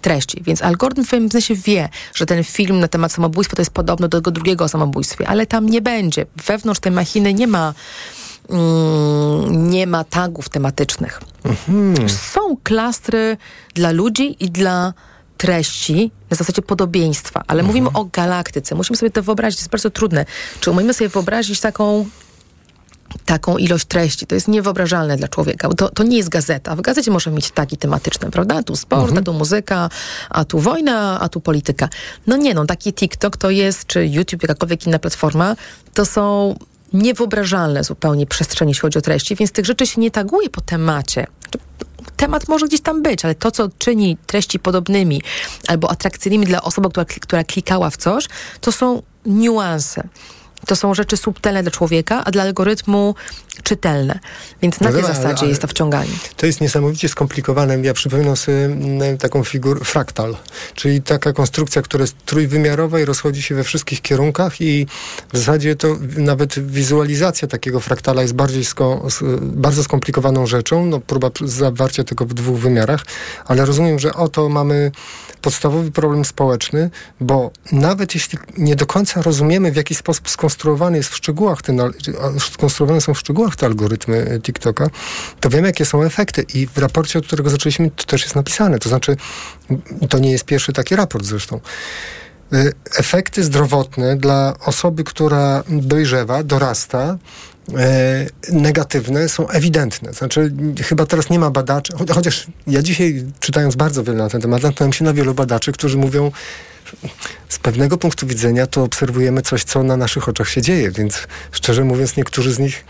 treści. 0.00 0.42
Więc 0.42 0.62
algorytm 0.62 1.04
w 1.04 1.10
pewnym 1.10 1.30
sensie 1.30 1.54
wie, 1.54 1.88
że 2.14 2.26
ten 2.26 2.44
film 2.44 2.80
na 2.80 2.88
temat 2.88 3.12
samobójstwa 3.12 3.56
to 3.56 3.62
jest 3.62 3.70
podobno 3.70 4.08
do 4.08 4.18
tego 4.18 4.30
drugiego 4.30 4.64
o 4.64 4.68
samobójstwie, 4.68 5.28
ale 5.28 5.46
tam 5.46 5.66
nie 5.66 5.82
będzie. 5.82 6.26
Wewnątrz 6.46 6.80
tej 6.80 6.92
machiny 6.92 7.34
nie 7.34 7.46
ma 7.46 7.74
mm, 8.50 9.70
nie 9.70 9.86
ma 9.86 10.04
tagów 10.04 10.48
tematycznych. 10.48 11.20
Są 12.32 12.56
klastry 12.62 13.36
dla 13.74 13.90
ludzi 13.90 14.44
i 14.44 14.50
dla 14.50 14.92
treści 15.36 16.10
na 16.30 16.36
zasadzie 16.36 16.62
podobieństwa, 16.62 17.42
ale 17.46 17.62
mówimy 17.62 17.88
o 17.94 18.04
galaktyce. 18.04 18.74
Musimy 18.74 18.96
sobie 18.96 19.10
to 19.10 19.22
wyobrazić, 19.22 19.58
to 19.58 19.62
jest 19.62 19.70
bardzo 19.70 19.90
trudne. 19.90 20.26
Czy 20.60 20.70
umiemy 20.70 20.94
sobie 20.94 21.08
wyobrazić 21.08 21.60
taką 21.60 22.06
taką 23.24 23.56
ilość 23.56 23.84
treści. 23.84 24.26
To 24.26 24.34
jest 24.34 24.48
niewyobrażalne 24.48 25.16
dla 25.16 25.28
człowieka. 25.28 25.68
To, 25.68 25.88
to 25.88 26.02
nie 26.02 26.16
jest 26.16 26.28
gazeta. 26.28 26.76
W 26.76 26.80
gazecie 26.80 27.10
możemy 27.10 27.36
mieć 27.36 27.50
taki 27.50 27.76
tematyczne, 27.76 28.30
prawda? 28.30 28.62
Tu 28.62 28.76
sport, 28.76 29.18
a 29.18 29.22
tu 29.22 29.32
muzyka, 29.32 29.88
a 30.30 30.44
tu 30.44 30.58
wojna, 30.58 31.20
a 31.20 31.28
tu 31.28 31.40
polityka. 31.40 31.88
No 32.26 32.36
nie, 32.36 32.54
no 32.54 32.66
taki 32.66 32.92
TikTok 32.92 33.36
to 33.36 33.50
jest, 33.50 33.86
czy 33.86 34.06
YouTube, 34.06 34.42
jakakolwiek 34.42 34.86
inna 34.86 34.98
platforma, 34.98 35.56
to 35.94 36.06
są 36.06 36.54
niewyobrażalne 36.92 37.84
zupełnie 37.84 38.26
przestrzenie, 38.26 38.70
jeśli 38.70 38.80
chodzi 38.80 38.98
o 38.98 39.02
treści, 39.02 39.36
więc 39.36 39.52
tych 39.52 39.64
rzeczy 39.64 39.86
się 39.86 40.00
nie 40.00 40.10
taguje 40.10 40.50
po 40.50 40.60
temacie. 40.60 41.26
Temat 42.16 42.48
może 42.48 42.66
gdzieś 42.66 42.80
tam 42.80 43.02
być, 43.02 43.24
ale 43.24 43.34
to, 43.34 43.50
co 43.50 43.68
czyni 43.78 44.16
treści 44.26 44.58
podobnymi 44.58 45.22
albo 45.68 45.90
atrakcyjnymi 45.90 46.46
dla 46.46 46.62
osoby, 46.62 46.88
która, 46.88 47.04
która 47.04 47.44
klikała 47.44 47.90
w 47.90 47.96
coś, 47.96 48.28
to 48.60 48.72
są 48.72 49.02
niuanse. 49.26 50.08
To 50.66 50.76
są 50.76 50.94
rzeczy 50.94 51.16
subtelne 51.16 51.62
dla 51.62 51.70
człowieka, 51.72 52.22
a 52.24 52.30
dla 52.30 52.42
algorytmu 52.42 53.14
czytelne. 53.62 54.18
Więc 54.62 54.80
na 54.80 54.90
No 54.90 54.96
tej 54.96 55.04
ale- 55.04 55.14
zasadzie 55.14 55.40
ale- 55.40 55.48
jest 55.48 55.62
to 55.62 55.68
wciąganie. 55.68 56.10
To 56.36 56.46
jest 56.46 56.60
niesamowicie 56.60 57.08
skomplikowane. 57.08 57.78
Ja 57.80 57.94
przypominam 57.94 58.36
sobie 58.36 58.64
mm, 58.64 59.18
taką 59.18 59.44
figurę 59.44 59.80
fraktal, 59.84 60.36
czyli 60.74 61.02
taka 61.02 61.32
konstrukcja, 61.32 61.82
która 61.82 62.02
jest 62.02 62.16
trójwymiarowa 62.26 63.00
i 63.00 63.04
rozchodzi 63.04 63.42
się 63.42 63.54
we 63.54 63.64
wszystkich 63.64 64.02
kierunkach 64.02 64.60
i 64.60 64.86
w 65.32 65.38
zasadzie 65.38 65.76
to 65.76 65.96
nawet 66.16 66.58
wizualizacja 66.70 67.48
takiego 67.48 67.80
fraktala 67.80 68.22
jest 68.22 68.34
bardziej 68.34 68.64
sko, 68.64 69.06
bardzo 69.40 69.84
skomplikowaną 69.84 70.46
rzeczą, 70.46 70.86
no 70.86 71.00
próba 71.00 71.28
pr- 71.28 71.46
zawarcia 71.48 72.04
tego 72.04 72.24
w 72.24 72.34
dwóch 72.34 72.58
wymiarach, 72.60 73.04
ale 73.44 73.64
rozumiem, 73.64 73.98
że 73.98 74.14
oto 74.14 74.48
mamy 74.48 74.90
podstawowy 75.42 75.90
problem 75.90 76.24
społeczny, 76.24 76.90
bo 77.20 77.50
nawet 77.72 78.14
jeśli 78.14 78.38
nie 78.58 78.76
do 78.76 78.86
końca 78.86 79.22
rozumiemy, 79.22 79.72
w 79.72 79.76
jaki 79.76 79.94
sposób 79.94 80.30
skonstruowany 80.30 80.96
jest 80.96 81.10
w 81.10 81.16
szczegółach 81.16 81.62
ten, 81.62 81.80
skonstruowane 82.38 83.00
są 83.00 83.14
w 83.14 83.18
szczegółach 83.18 83.56
te 83.56 83.66
algorytmy 83.66 84.16
e, 84.30 84.40
TikToka, 84.40 84.90
to 85.40 85.50
wiemy, 85.50 85.68
jakie 85.68 85.84
są 85.84 86.02
efekty. 86.02 86.44
I 86.54 86.66
w 86.66 86.78
raporcie, 86.78 87.18
od 87.18 87.26
którego 87.26 87.50
zaczęliśmy, 87.50 87.90
to 87.90 88.04
też 88.04 88.22
jest 88.22 88.36
napisane. 88.36 88.78
To 88.78 88.88
znaczy, 88.88 89.16
to 90.08 90.18
nie 90.18 90.30
jest 90.30 90.44
pierwszy 90.44 90.72
taki 90.72 90.96
raport 90.96 91.24
zresztą. 91.24 91.60
Y, 92.52 92.72
Efekty 92.98 93.44
zdrowotne 93.44 94.16
dla 94.16 94.54
osoby, 94.64 95.04
która 95.04 95.64
dojrzewa, 95.68 96.42
dorasta, 96.42 97.02
e, 97.02 97.18
negatywne 98.52 99.28
są 99.28 99.48
ewidentne. 99.48 100.12
Znaczy, 100.12 100.52
chyba 100.82 101.06
teraz 101.06 101.30
nie 101.30 101.38
ma 101.38 101.50
badaczy, 101.50 101.92
cho- 101.92 102.14
chociaż 102.14 102.46
ja 102.66 102.82
dzisiaj, 102.82 103.24
czytając 103.40 103.76
bardzo 103.76 104.04
wiele 104.04 104.18
na 104.18 104.28
ten 104.28 104.40
temat, 104.40 104.62
natknąłem 104.62 104.92
się 104.92 105.04
na 105.04 105.12
wielu 105.12 105.34
badaczy, 105.34 105.72
którzy 105.72 105.98
mówią, 105.98 106.30
z 107.48 107.58
pewnego 107.58 107.98
punktu 107.98 108.26
widzenia 108.26 108.66
to 108.66 108.82
obserwujemy 108.82 109.42
coś, 109.42 109.64
co 109.64 109.82
na 109.82 109.96
naszych 109.96 110.28
oczach 110.28 110.48
się 110.48 110.62
dzieje, 110.62 110.90
więc 110.90 111.28
szczerze 111.52 111.84
mówiąc, 111.84 112.16
niektórzy 112.16 112.52
z 112.52 112.58
nich 112.58 112.84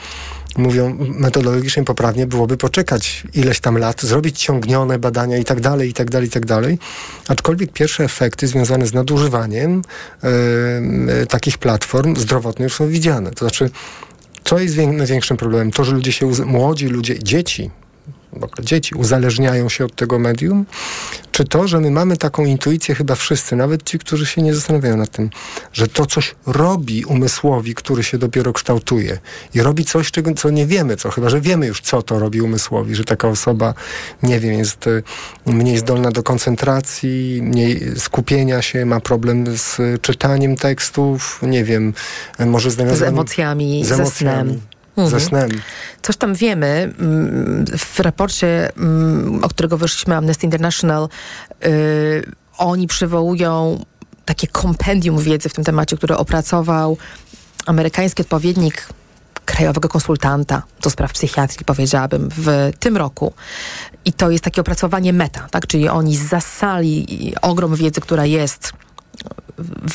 mówią 0.56 0.96
metodologicznie 0.98 1.84
poprawnie 1.84 2.26
byłoby 2.26 2.56
poczekać 2.56 3.22
ileś 3.34 3.60
tam 3.60 3.78
lat, 3.78 4.02
zrobić 4.02 4.42
ciągnione 4.42 4.98
badania 4.98 5.38
i 5.38 5.44
tak 5.44 5.60
dalej, 5.60 5.90
i 5.90 5.94
tak 5.94 6.10
dalej, 6.10 6.28
i 6.28 6.30
tak 6.30 6.46
dalej. 6.46 6.78
Aczkolwiek 7.28 7.72
pierwsze 7.72 8.04
efekty 8.04 8.46
związane 8.46 8.86
z 8.86 8.92
nadużywaniem 8.92 9.82
e, 10.22 10.28
e, 11.22 11.26
takich 11.26 11.58
platform 11.58 12.16
zdrowotnych 12.16 12.66
już 12.66 12.74
są 12.74 12.88
widziane. 12.88 13.30
To 13.30 13.38
znaczy, 13.38 13.70
co 14.44 14.58
jest 14.58 14.74
wię- 14.74 14.86
największym 14.86 15.36
problemem? 15.36 15.70
To, 15.70 15.84
że 15.84 15.92
ludzie 15.92 16.12
się, 16.12 16.30
młodzi 16.46 16.86
ludzie, 16.86 17.18
dzieci, 17.18 17.70
dzieci 18.60 18.94
uzależniają 18.94 19.68
się 19.68 19.84
od 19.84 19.94
tego 19.94 20.18
medium, 20.18 20.66
czy 21.32 21.44
to, 21.44 21.68
że 21.68 21.80
my 21.80 21.90
mamy 21.90 22.16
taką 22.16 22.44
intuicję 22.44 22.94
chyba 22.94 23.14
wszyscy, 23.14 23.56
nawet 23.56 23.82
ci, 23.82 23.98
którzy 23.98 24.26
się 24.26 24.42
nie 24.42 24.54
zastanawiają 24.54 24.96
nad 24.96 25.10
tym, 25.10 25.30
że 25.72 25.88
to 25.88 26.06
coś 26.06 26.34
robi 26.46 27.04
umysłowi, 27.04 27.74
który 27.74 28.02
się 28.02 28.18
dopiero 28.18 28.52
kształtuje 28.52 29.18
i 29.54 29.62
robi 29.62 29.84
coś, 29.84 30.10
czego, 30.10 30.34
co 30.34 30.50
nie 30.50 30.66
wiemy, 30.66 30.96
co 30.96 31.10
chyba, 31.10 31.30
że 31.30 31.40
wiemy 31.40 31.66
już, 31.66 31.80
co 31.80 32.02
to 32.02 32.18
robi 32.18 32.40
umysłowi, 32.40 32.94
że 32.94 33.04
taka 33.04 33.28
osoba, 33.28 33.74
nie 34.22 34.40
wiem, 34.40 34.52
jest 34.52 34.86
y, 34.86 35.02
mniej 35.46 35.78
zdolna 35.78 36.10
do 36.10 36.22
koncentracji, 36.22 37.42
mniej 37.42 37.80
skupienia 37.96 38.62
się, 38.62 38.86
ma 38.86 39.00
problem 39.00 39.56
z 39.56 39.78
czytaniem 40.02 40.56
tekstów, 40.56 41.40
nie 41.42 41.64
wiem, 41.64 41.94
y, 42.40 42.46
może 42.46 42.70
z 42.70 42.74
Z 42.74 43.02
emocjami, 43.02 43.84
z 43.84 43.88
ze 43.88 43.94
emocjami, 43.94 44.50
snem. 44.50 44.71
Ze 44.96 45.02
Mhm. 45.02 45.20
snem. 45.22 45.50
Coś 46.02 46.16
tam 46.16 46.34
wiemy. 46.34 46.94
mm, 46.98 47.64
W 47.78 48.00
raporcie, 48.00 48.70
mm, 48.76 49.44
o 49.44 49.48
którego 49.48 49.76
wyszliśmy, 49.78 50.16
Amnesty 50.16 50.46
International, 50.46 51.08
y, 51.66 52.30
oni 52.58 52.86
przywołują 52.86 53.84
takie 54.24 54.46
kompendium 54.46 55.18
wiedzy 55.18 55.48
w 55.48 55.54
tym 55.54 55.64
temacie, 55.64 55.96
które 55.96 56.16
opracował 56.16 56.96
amerykański 57.66 58.22
odpowiednik 58.22 58.86
krajowego 59.44 59.88
konsultanta 59.88 60.62
do 60.82 60.90
spraw 60.90 61.12
psychiatrii, 61.12 61.64
powiedziałabym, 61.64 62.28
w 62.36 62.70
tym 62.78 62.96
roku. 62.96 63.32
I 64.04 64.12
to 64.12 64.30
jest 64.30 64.44
takie 64.44 64.60
opracowanie 64.60 65.12
meta, 65.12 65.46
tak? 65.50 65.66
Czyli 65.66 65.88
oni 65.88 66.16
zasali 66.16 67.06
ogrom 67.42 67.74
wiedzy, 67.76 68.00
która 68.00 68.26
jest 68.26 68.72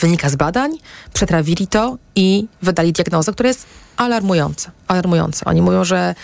wynika 0.02 0.30
z 0.30 0.36
badań, 0.36 0.72
przetrawili 1.14 1.68
to 1.68 1.98
i 2.16 2.48
wydali 2.62 2.94
diagnozę, 2.94 3.34
która 3.34 3.48
jest 3.48 3.66
alarmująca. 3.98 4.72
alarmująca. 4.88 5.46
Oni 5.46 5.62
mówią, 5.62 5.84
że 5.84 6.16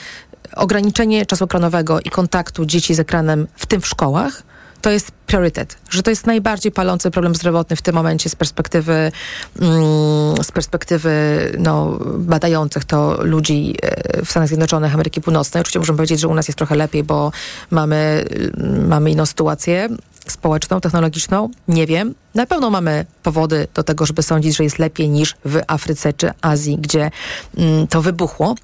ograniczenie 0.56 1.26
czasu 1.26 1.46
ekranowego 1.46 2.00
i 2.00 2.10
kontaktu 2.10 2.66
dzieci 2.66 2.96
z 2.96 3.00
ekranem, 3.00 3.48
w 3.56 3.66
tym 3.66 3.82
w 3.82 3.88
szkołach, 3.88 4.44
to 4.82 4.90
jest 4.90 5.12
priorytet, 5.12 5.78
że 5.90 6.04
to 6.04 6.10
jest 6.10 6.28
najbardziej 6.28 6.72
palący 6.72 7.12
problem 7.12 7.36
zdrowotny 7.36 7.76
w 7.76 7.82
tym 7.82 7.96
momencie 7.96 8.30
z 8.30 8.36
perspektywy, 8.36 9.12
mm, 9.62 10.44
z 10.44 10.52
perspektywy 10.52 11.12
no, 11.60 12.00
badających 12.18 12.86
to 12.86 13.18
ludzi 13.22 13.76
e, 13.82 14.26
w 14.26 14.30
Stanach 14.30 14.48
Zjednoczonych, 14.48 14.94
Ameryki 14.94 15.22
Północnej. 15.22 15.62
Oczywiście 15.62 15.80
możemy 15.80 15.98
powiedzieć, 15.98 16.20
że 16.20 16.28
u 16.28 16.34
nas 16.34 16.48
jest 16.48 16.58
trochę 16.58 16.76
lepiej, 16.76 17.04
bo 17.04 17.32
mamy, 17.72 18.26
mm, 18.58 18.88
mamy 18.88 19.12
inną 19.12 19.26
sytuację 19.26 19.90
społeczną, 20.28 20.82
technologiczną. 20.82 21.50
Nie 21.68 21.88
wiem. 21.88 22.16
Na 22.36 22.46
pewno 22.46 22.70
mamy 22.70 23.06
powody 23.24 23.68
do 23.74 23.84
tego, 23.84 24.06
żeby 24.06 24.24
sądzić, 24.24 24.58
że 24.58 24.64
jest 24.64 24.80
lepiej 24.80 25.10
niż 25.10 25.36
w 25.46 25.62
Afryce 25.68 26.14
czy 26.14 26.32
Azji, 26.42 26.78
gdzie 26.78 27.12
mm, 27.58 27.88
to 27.88 28.02
wybuchło, 28.02 28.56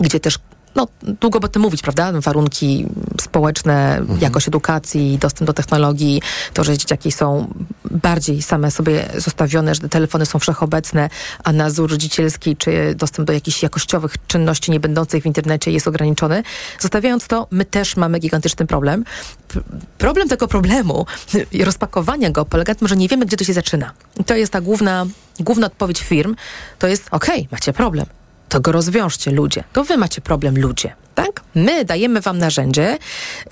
gdzie 0.00 0.20
też 0.20 0.38
no, 0.74 0.88
długo 1.02 1.40
by 1.40 1.46
o 1.46 1.48
tym 1.48 1.62
mówić, 1.62 1.82
prawda? 1.82 2.12
Warunki 2.20 2.86
społeczne, 3.20 4.02
jakość 4.20 4.48
edukacji, 4.48 5.18
dostęp 5.18 5.46
do 5.46 5.52
technologii, 5.52 6.22
to, 6.54 6.64
że 6.64 6.78
dzieciaki 6.78 7.12
są 7.12 7.54
bardziej 7.90 8.42
same 8.42 8.70
sobie 8.70 9.08
zostawione, 9.16 9.74
że 9.74 9.80
te 9.80 9.88
telefony 9.88 10.26
są 10.26 10.38
wszechobecne, 10.38 11.10
a 11.44 11.52
nadzór 11.52 11.90
rodzicielski 11.90 12.56
czy 12.56 12.94
dostęp 12.94 13.26
do 13.26 13.32
jakichś 13.32 13.62
jakościowych 13.62 14.14
czynności 14.26 14.70
nie 14.70 14.80
będących 14.80 15.22
w 15.22 15.26
internecie 15.26 15.70
jest 15.70 15.88
ograniczony. 15.88 16.42
Zostawiając 16.78 17.26
to, 17.26 17.46
my 17.50 17.64
też 17.64 17.96
mamy 17.96 18.18
gigantyczny 18.18 18.66
problem. 18.66 19.04
P- 19.48 19.60
problem 19.98 20.28
tego 20.28 20.48
problemu 20.48 21.06
i 21.52 21.64
rozpakowania 21.68 22.30
go 22.30 22.44
polega 22.44 22.70
na 22.70 22.74
tym, 22.74 22.88
że 22.88 22.96
nie 22.96 23.08
wiemy, 23.08 23.26
gdzie 23.26 23.36
to 23.36 23.44
się 23.44 23.52
zaczyna. 23.52 23.92
I 24.20 24.24
to 24.24 24.36
jest 24.36 24.52
ta 24.52 24.60
główna, 24.60 25.06
główna 25.40 25.66
odpowiedź 25.66 26.00
firm. 26.00 26.36
To 26.78 26.86
jest, 26.86 27.08
okej, 27.10 27.48
macie 27.52 27.72
problem 27.72 28.17
to 28.48 28.60
go 28.60 28.72
rozwiążcie 28.72 29.30
ludzie. 29.30 29.64
To 29.72 29.84
wy 29.84 29.96
macie 29.96 30.20
problem 30.20 30.58
ludzie, 30.58 30.94
tak? 31.14 31.40
My 31.54 31.84
dajemy 31.84 32.20
wam 32.20 32.38
narzędzie 32.38 32.98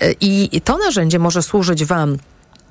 y, 0.03 0.15
i 0.21 0.49
i 0.51 0.61
to 0.61 0.77
narzędzie 0.77 1.19
może 1.19 1.43
służyć 1.43 1.85
wam 1.85 2.17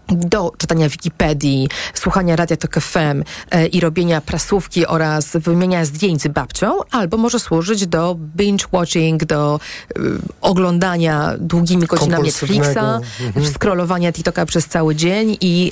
do 0.09 0.53
czytania 0.59 0.89
Wikipedii, 0.89 1.69
słuchania 1.95 2.37
Radia 2.37 2.57
Tok 2.57 2.81
FM 2.81 3.23
e, 3.51 3.67
i 3.67 3.81
robienia 3.81 4.21
prasówki 4.21 4.87
oraz 4.87 5.37
wymienia 5.37 5.85
zdjęć 5.85 6.23
z 6.23 6.29
babcią, 6.29 6.73
albo 6.91 7.17
może 7.17 7.39
służyć 7.41 7.87
do 7.87 8.17
binge-watching, 8.37 9.25
do 9.25 9.61
y, 9.99 10.01
oglądania 10.41 11.35
długimi 11.39 11.87
godzinami. 11.87 12.25
Netflixa, 12.25 13.01
Mhm. 13.21 13.47
scrollowania 13.55 14.13
TikToka 14.13 14.47
przez 14.47 14.67
cały 14.67 14.95
dzień 14.95 15.37
i 15.41 15.71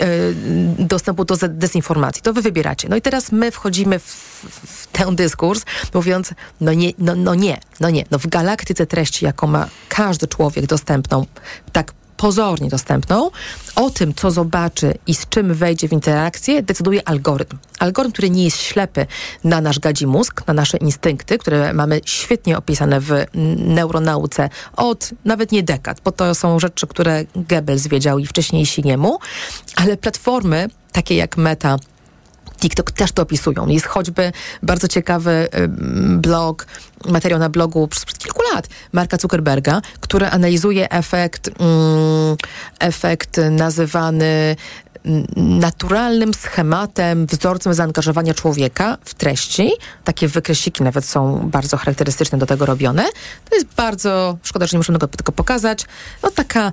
y, 0.81 0.85
dostępu 0.85 1.25
do 1.25 1.37
dezinformacji. 1.49 2.23
To 2.23 2.33
wy 2.33 2.43
wybieracie. 2.43 2.89
No 2.89 2.97
i 2.97 3.01
teraz 3.03 3.33
my 3.33 3.51
wchodzimy 3.51 3.99
w, 3.99 4.05
w 4.51 4.87
ten 4.87 5.17
dyskurs, 5.17 5.65
mówiąc, 5.95 6.35
no 6.61 6.73
nie, 6.73 6.93
no, 6.99 7.15
no 7.17 7.35
nie, 7.35 7.61
no 7.81 7.91
nie. 7.91 8.05
No 8.11 8.19
w 8.19 8.27
galaktyce 8.27 8.87
treści, 8.87 9.25
jaką 9.25 9.47
ma 9.47 9.69
każdy 9.89 10.27
człowiek 10.27 10.67
dostępną, 10.67 11.27
tak 11.73 11.93
pozornie 12.17 12.69
dostępną, 12.69 13.31
o 13.77 13.91
tym, 13.91 14.15
co 14.15 14.31
zobaczy 14.31 14.95
i 15.07 15.15
z 15.15 15.29
czym 15.29 15.55
wejdzie 15.55 15.89
w 15.89 15.93
interakcję, 15.93 16.63
decyduje 16.63 17.09
algorytm. 17.09 17.59
Algorytm, 17.79 18.13
który 18.13 18.31
nie 18.31 18.45
jest 18.45 18.57
ślepy 18.61 19.07
na 19.45 19.61
nasz 19.61 19.79
gadzi 19.79 20.07
mózg, 20.07 20.47
na 20.47 20.55
nasze 20.55 20.77
instynkty, 20.77 21.39
które 21.39 21.73
mamy 21.73 22.01
świetnie 22.05 22.59
opisane 22.59 23.01
w 23.01 23.13
neuronauce 23.59 24.51
od 24.77 25.11
nawet 25.25 25.53
nie 25.53 25.63
dekad, 25.63 26.01
bo 26.05 26.13
to 26.13 26.35
są 26.35 26.59
rzeczy, 26.61 26.87
które 26.87 27.25
Goebbels 27.37 27.87
wiedział 27.87 28.19
i 28.19 28.27
wcześniejsi 28.27 28.83
niemu, 28.83 29.19
ale 29.77 29.97
platformy 29.97 30.69
takie 30.93 31.17
jak 31.17 31.37
Meta, 31.37 31.77
TikTok 32.65 32.91
też 32.91 33.13
to 33.13 33.23
opisują. 33.23 33.69
Jest 33.69 33.87
choćby 33.87 34.33
bardzo 34.63 34.89
ciekawy 34.89 35.49
blog, 36.09 36.67
materiał 37.09 37.41
na 37.41 37.49
blogu 37.49 37.89
sprzed 37.95 38.19
kilku 38.19 38.43
lat 38.55 38.69
Marka 38.93 39.17
Zuckerberga, 39.17 39.81
który 40.01 40.27
analizuje 40.27 40.91
efekt, 40.91 41.49
mm, 41.49 42.37
efekt 42.79 43.41
nazywany 43.51 44.57
naturalnym 45.37 46.35
schematem, 46.35 47.27
wzorcem 47.27 47.75
zaangażowania 47.75 48.35
człowieka 48.35 48.99
w 49.05 49.15
treści. 49.15 49.73
Takie 50.05 50.29
wykresiki 50.29 50.83
nawet 50.83 51.05
są 51.05 51.51
bardzo 51.51 51.77
charakterystyczne 51.77 52.39
do 52.39 52.47
tego 52.47 52.67
robione. 52.67 53.05
To 53.51 53.57
jest 53.57 53.69
bardzo, 53.77 54.39
szkoda, 54.43 54.67
że 54.67 54.77
nie 54.77 54.79
możemy 54.79 54.99
tego, 54.99 55.17
tego 55.17 55.33
pokazać, 55.33 55.85
no 56.23 56.31
taka 56.31 56.73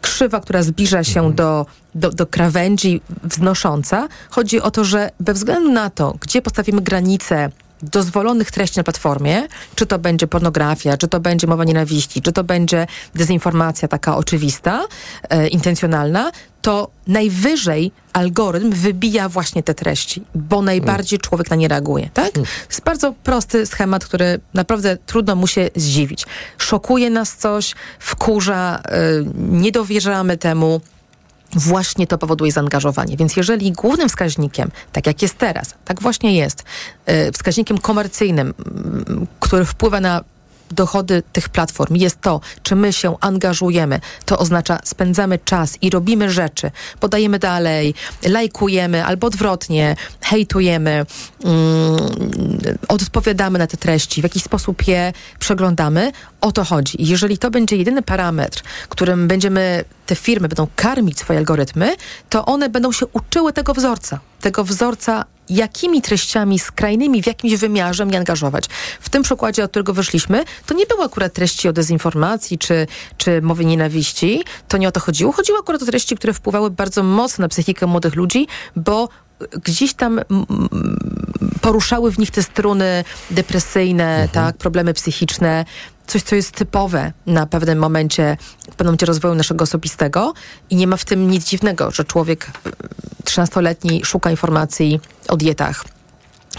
krzywa, 0.00 0.40
która 0.40 0.62
zbliża 0.62 1.04
się 1.04 1.20
mhm. 1.20 1.34
do, 1.34 1.66
do, 1.94 2.10
do 2.10 2.26
krawędzi 2.26 3.00
wznosząca. 3.24 4.08
Chodzi 4.30 4.60
o 4.60 4.70
to, 4.70 4.84
że 4.84 5.10
bez 5.20 5.38
względu 5.38 5.72
na 5.72 5.90
to, 5.90 6.16
gdzie 6.20 6.42
postawimy 6.42 6.80
granice 6.80 7.50
dozwolonych 7.82 8.50
treści 8.50 8.78
na 8.78 8.84
platformie, 8.84 9.48
czy 9.74 9.86
to 9.86 9.98
będzie 9.98 10.26
pornografia, 10.26 10.96
czy 10.96 11.08
to 11.08 11.20
będzie 11.20 11.46
mowa 11.46 11.64
nienawiści, 11.64 12.22
czy 12.22 12.32
to 12.32 12.44
będzie 12.44 12.86
dezinformacja 13.14 13.88
taka 13.88 14.16
oczywista, 14.16 14.86
e, 15.28 15.48
intencjonalna, 15.48 16.32
to 16.62 16.90
najwyżej 17.06 17.92
algorytm 18.12 18.70
wybija 18.70 19.28
właśnie 19.28 19.62
te 19.62 19.74
treści, 19.74 20.22
bo 20.34 20.62
najbardziej 20.62 21.16
mm. 21.16 21.20
człowiek 21.20 21.50
na 21.50 21.56
nie 21.56 21.68
reaguje, 21.68 22.10
tak? 22.14 22.36
Mm. 22.36 22.46
To 22.46 22.70
jest 22.70 22.84
bardzo 22.84 23.12
prosty 23.12 23.66
schemat, 23.66 24.04
który 24.04 24.40
naprawdę 24.54 24.96
trudno 25.06 25.36
mu 25.36 25.46
się 25.46 25.70
zdziwić. 25.76 26.26
Szokuje 26.58 27.10
nas 27.10 27.36
coś, 27.36 27.74
wkurza, 27.98 28.82
y, 29.20 29.26
nie 29.36 29.72
dowierzamy 29.72 30.36
temu, 30.36 30.80
właśnie 31.56 32.06
to 32.06 32.18
powoduje 32.18 32.52
zaangażowanie. 32.52 33.16
Więc 33.16 33.36
jeżeli 33.36 33.72
głównym 33.72 34.08
wskaźnikiem, 34.08 34.70
tak 34.92 35.06
jak 35.06 35.22
jest 35.22 35.38
teraz, 35.38 35.74
tak 35.84 36.02
właśnie 36.02 36.36
jest, 36.36 36.64
y, 37.10 37.32
wskaźnikiem 37.32 37.78
komercyjnym, 37.78 38.54
który 39.40 39.64
wpływa 39.64 40.00
na 40.00 40.24
dochody 40.72 41.22
tych 41.32 41.48
platform 41.48 41.96
jest 41.96 42.20
to, 42.20 42.40
czy 42.62 42.76
my 42.76 42.92
się 42.92 43.16
angażujemy, 43.20 44.00
to 44.24 44.38
oznacza 44.38 44.78
spędzamy 44.84 45.38
czas 45.38 45.78
i 45.82 45.90
robimy 45.90 46.30
rzeczy, 46.30 46.70
podajemy 47.00 47.38
dalej, 47.38 47.94
lajkujemy 48.26 49.04
albo 49.04 49.26
odwrotnie, 49.26 49.96
hejtujemy, 50.20 51.06
mm, 51.44 51.96
odpowiadamy 52.88 53.58
na 53.58 53.66
te 53.66 53.76
treści, 53.76 54.20
w 54.20 54.24
jakiś 54.24 54.42
sposób 54.42 54.88
je 54.88 55.12
przeglądamy. 55.38 56.12
O 56.40 56.52
to 56.52 56.64
chodzi. 56.64 56.96
Jeżeli 56.98 57.38
to 57.38 57.50
będzie 57.50 57.76
jedyny 57.76 58.02
parametr, 58.02 58.62
którym 58.88 59.28
będziemy, 59.28 59.84
te 60.06 60.14
firmy 60.14 60.48
będą 60.48 60.66
karmić 60.76 61.18
swoje 61.18 61.38
algorytmy, 61.38 61.96
to 62.28 62.46
one 62.46 62.68
będą 62.68 62.92
się 62.92 63.06
uczyły 63.06 63.52
tego 63.52 63.74
wzorca. 63.74 64.20
Tego 64.40 64.64
wzorca 64.64 65.24
jakimi 65.50 66.02
treściami 66.02 66.58
skrajnymi 66.58 67.22
w 67.22 67.26
jakimś 67.26 67.54
wymiarze 67.54 68.06
mnie 68.06 68.18
angażować. 68.18 68.64
W 69.00 69.08
tym 69.08 69.22
przykładzie, 69.22 69.64
od 69.64 69.70
którego 69.70 69.92
wyszliśmy, 69.92 70.44
to 70.66 70.74
nie 70.74 70.86
były 70.86 71.04
akurat 71.04 71.32
treści 71.32 71.68
o 71.68 71.72
dezinformacji 71.72 72.58
czy, 72.58 72.86
czy 73.16 73.42
mowie 73.42 73.64
nienawiści. 73.64 74.44
To 74.68 74.76
nie 74.76 74.88
o 74.88 74.92
to 74.92 75.00
chodziło. 75.00 75.32
Chodziło 75.32 75.58
akurat 75.58 75.82
o 75.82 75.86
treści, 75.86 76.16
które 76.16 76.32
wpływały 76.32 76.70
bardzo 76.70 77.02
mocno 77.02 77.42
na 77.42 77.48
psychikę 77.48 77.86
młodych 77.86 78.14
ludzi, 78.14 78.46
bo 78.76 79.08
gdzieś 79.64 79.94
tam 79.94 80.20
poruszały 81.60 82.12
w 82.12 82.18
nich 82.18 82.30
te 82.30 82.42
struny 82.42 83.04
depresyjne, 83.30 84.04
mhm. 84.04 84.28
tak, 84.28 84.56
problemy 84.56 84.94
psychiczne, 84.94 85.64
coś, 86.10 86.22
co 86.22 86.36
jest 86.36 86.52
typowe 86.52 87.12
na 87.26 87.46
pewnym 87.46 87.78
momencie, 87.78 88.36
w 88.62 88.66
pewnym 88.66 88.86
momencie 88.86 89.06
rozwoju 89.06 89.34
naszego 89.34 89.62
osobistego 89.62 90.32
i 90.70 90.76
nie 90.76 90.86
ma 90.86 90.96
w 90.96 91.04
tym 91.04 91.30
nic 91.30 91.44
dziwnego, 91.44 91.90
że 91.90 92.04
człowiek 92.04 92.50
13-letni 93.24 94.04
szuka 94.04 94.30
informacji 94.30 95.00
o 95.28 95.36
dietach 95.36 95.84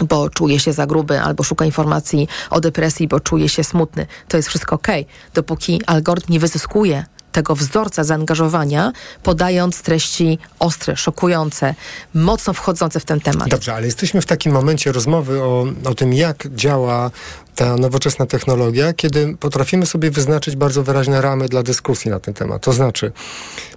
bo 0.08 0.30
czuje 0.30 0.58
się 0.58 0.72
za 0.72 0.86
gruby, 0.86 1.20
albo 1.20 1.42
szuka 1.42 1.64
informacji 1.64 2.28
o 2.50 2.60
depresji, 2.60 3.08
bo 3.08 3.20
czuje 3.20 3.48
się 3.48 3.64
smutny. 3.64 4.06
To 4.28 4.36
jest 4.36 4.48
wszystko 4.48 4.76
ok, 4.76 4.88
dopóki 5.34 5.80
algorytm 5.86 6.32
nie 6.32 6.40
wyzyskuje 6.40 7.04
tego 7.32 7.54
wzorca 7.54 8.04
zaangażowania, 8.04 8.92
podając 9.22 9.82
treści 9.82 10.38
ostre, 10.58 10.96
szokujące, 10.96 11.74
mocno 12.14 12.52
wchodzące 12.52 13.00
w 13.00 13.04
ten 13.04 13.20
temat. 13.20 13.48
Dobrze, 13.48 13.74
ale 13.74 13.86
jesteśmy 13.86 14.20
w 14.20 14.26
takim 14.26 14.52
momencie 14.52 14.92
rozmowy 14.92 15.42
o, 15.42 15.66
o 15.84 15.94
tym, 15.94 16.12
jak 16.12 16.48
działa 16.54 17.10
ta 17.54 17.76
nowoczesna 17.76 18.26
technologia, 18.26 18.92
kiedy 18.92 19.36
potrafimy 19.40 19.86
sobie 19.86 20.10
wyznaczyć 20.10 20.56
bardzo 20.56 20.82
wyraźne 20.82 21.20
ramy 21.20 21.48
dla 21.48 21.62
dyskusji 21.62 22.10
na 22.10 22.20
ten 22.20 22.34
temat. 22.34 22.62
To 22.62 22.72
znaczy, 22.72 23.12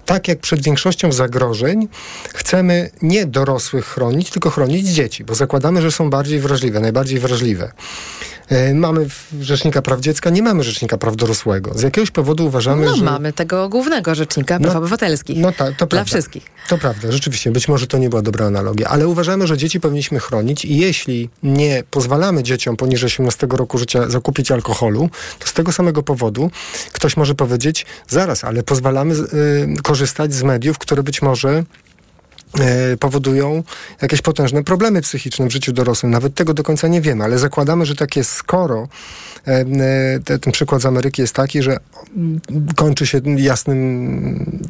tak 0.06 0.28
jak 0.28 0.40
przed 0.40 0.64
większością 0.64 1.12
zagrożeń, 1.12 1.88
chcemy 2.34 2.90
nie 3.02 3.26
dorosłych 3.26 3.86
chronić, 3.86 4.30
tylko 4.30 4.50
chronić 4.50 4.88
dzieci, 4.88 5.24
bo 5.24 5.36
zakładamy, 5.36 5.82
że 5.82 5.92
są 5.92 6.10
bardziej 6.10 6.40
wrażliwe, 6.40 6.80
najbardziej 6.80 7.20
wrażliwe. 7.20 7.72
E, 8.50 8.74
mamy 8.74 9.08
Rzecznika 9.42 9.82
Praw 9.82 10.00
Dziecka, 10.00 10.30
nie 10.30 10.44
mamy 10.44 10.64
Rzecznika 10.64 10.98
Praw 10.98 11.16
Dorosłego. 11.16 11.74
Z 11.74 11.82
jakiegoś 11.82 12.12
powodu 12.12 12.46
uważamy, 12.46 12.86
no, 12.86 12.96
że... 12.96 13.04
mamy 13.04 13.34
tego 13.34 13.70
głównego 13.70 14.16
Rzecznika 14.16 14.60
Praw 14.60 14.74
no, 14.74 14.80
Obywatelskich. 14.80 15.38
No 15.38 15.52
tak, 15.52 15.70
to 15.70 15.76
Dla 15.78 15.88
prawda. 15.88 16.06
wszystkich. 16.06 16.44
To 16.70 16.78
prawda, 16.78 17.12
rzeczywiście. 17.12 17.52
Być 17.52 17.68
może 17.68 17.88
to 17.88 17.98
nie 17.98 18.10
była 18.10 18.22
dobra 18.22 18.46
analogia, 18.46 18.88
ale 18.88 19.08
uważamy, 19.08 19.48
że 19.48 19.58
dzieci 19.58 19.80
powinniśmy 19.80 20.20
chronić 20.20 20.66
i 20.66 20.78
jeśli 20.78 21.30
nie 21.44 21.84
pozwalamy 21.92 22.44
dzieciom 22.44 22.78
poniżej 22.78 23.08
18 23.08 23.48
roku 23.50 23.78
życia 23.78 24.10
zakupić 24.10 24.52
alkoholu, 24.52 25.10
to 25.40 25.48
z 25.48 25.54
tego 25.54 25.72
samego 25.72 26.04
powodu 26.04 26.52
ktoś 26.92 27.18
może 27.18 27.36
powiedzieć, 27.36 27.86
zaraz, 28.08 28.44
ale 28.44 28.64
pozwalamy 28.64 29.16
y, 29.16 29.82
korzystać 29.84 30.34
z 30.34 30.44
mediów, 30.44 30.78
które 30.78 31.04
być 31.04 31.22
może 31.22 31.64
powodują 33.00 33.64
jakieś 34.02 34.22
potężne 34.22 34.64
problemy 34.64 35.02
psychiczne 35.02 35.48
w 35.48 35.52
życiu 35.52 35.74
dorosłym. 35.74 36.12
Nawet 36.12 36.36
tego 36.36 36.54
do 36.54 36.64
końca 36.64 36.88
nie 36.88 37.02
wiemy, 37.02 37.24
ale 37.24 37.40
zakładamy, 37.40 37.86
że 37.86 37.96
tak 37.96 38.16
jest, 38.16 38.32
skoro 38.32 38.88
e, 39.48 39.66
e, 40.32 40.40
ten 40.40 40.54
przykład 40.54 40.82
z 40.82 40.86
Ameryki 40.86 41.22
jest 41.22 41.34
taki, 41.34 41.62
że 41.62 41.78
kończy 42.76 43.08
się 43.08 43.22
jasnym 43.38 44.62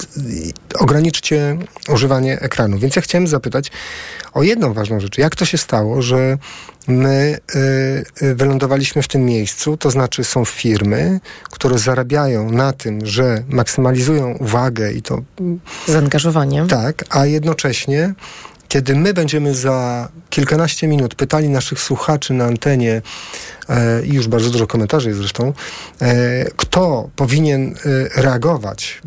ograniczcie 0.80 1.58
używanie 1.90 2.40
ekranu. 2.40 2.78
Więc 2.78 2.96
ja 2.96 3.02
chciałem 3.02 3.28
zapytać 3.28 3.72
o 4.34 4.44
jedną 4.44 4.74
ważną 4.74 5.00
rzecz. 5.00 5.18
Jak 5.18 5.36
to 5.36 5.46
się 5.46 5.58
stało, 5.58 6.02
że 6.02 6.38
my 6.88 7.38
y, 7.56 8.26
y, 8.26 8.36
wylądowaliśmy 8.36 9.02
w 9.02 9.08
tym 9.08 9.26
miejscu, 9.26 9.78
to 9.78 9.92
znaczy 9.92 10.24
są 10.24 10.46
firmy, 10.46 11.20
które 11.52 11.78
zarabiają 11.78 12.52
na 12.52 12.74
tym, 12.74 13.06
że 13.06 13.44
maksymalizują 13.50 14.38
uwagę 14.38 14.92
i 14.92 15.02
to... 15.02 15.22
Zaangażowanie. 15.88 16.66
Tak, 16.68 17.06
a 17.10 17.26
jednocześnie 17.26 18.14
kiedy 18.76 18.96
my 18.96 19.14
będziemy 19.14 19.54
za 19.54 20.10
kilkanaście 20.30 20.88
minut 20.88 21.16
pytali 21.16 21.50
naszych 21.50 21.80
słuchaczy 21.80 22.34
na 22.34 22.46
antenie, 22.46 23.02
e, 23.70 24.06
i 24.06 24.14
już 24.14 24.28
bardzo 24.28 24.50
dużo 24.50 24.68
komentarzy 24.68 25.10
jest 25.10 25.20
zresztą, 25.20 25.54
e, 26.02 26.46
kto 26.56 27.10
powinien 27.16 27.76
e, 28.16 28.22
reagować, 28.22 29.02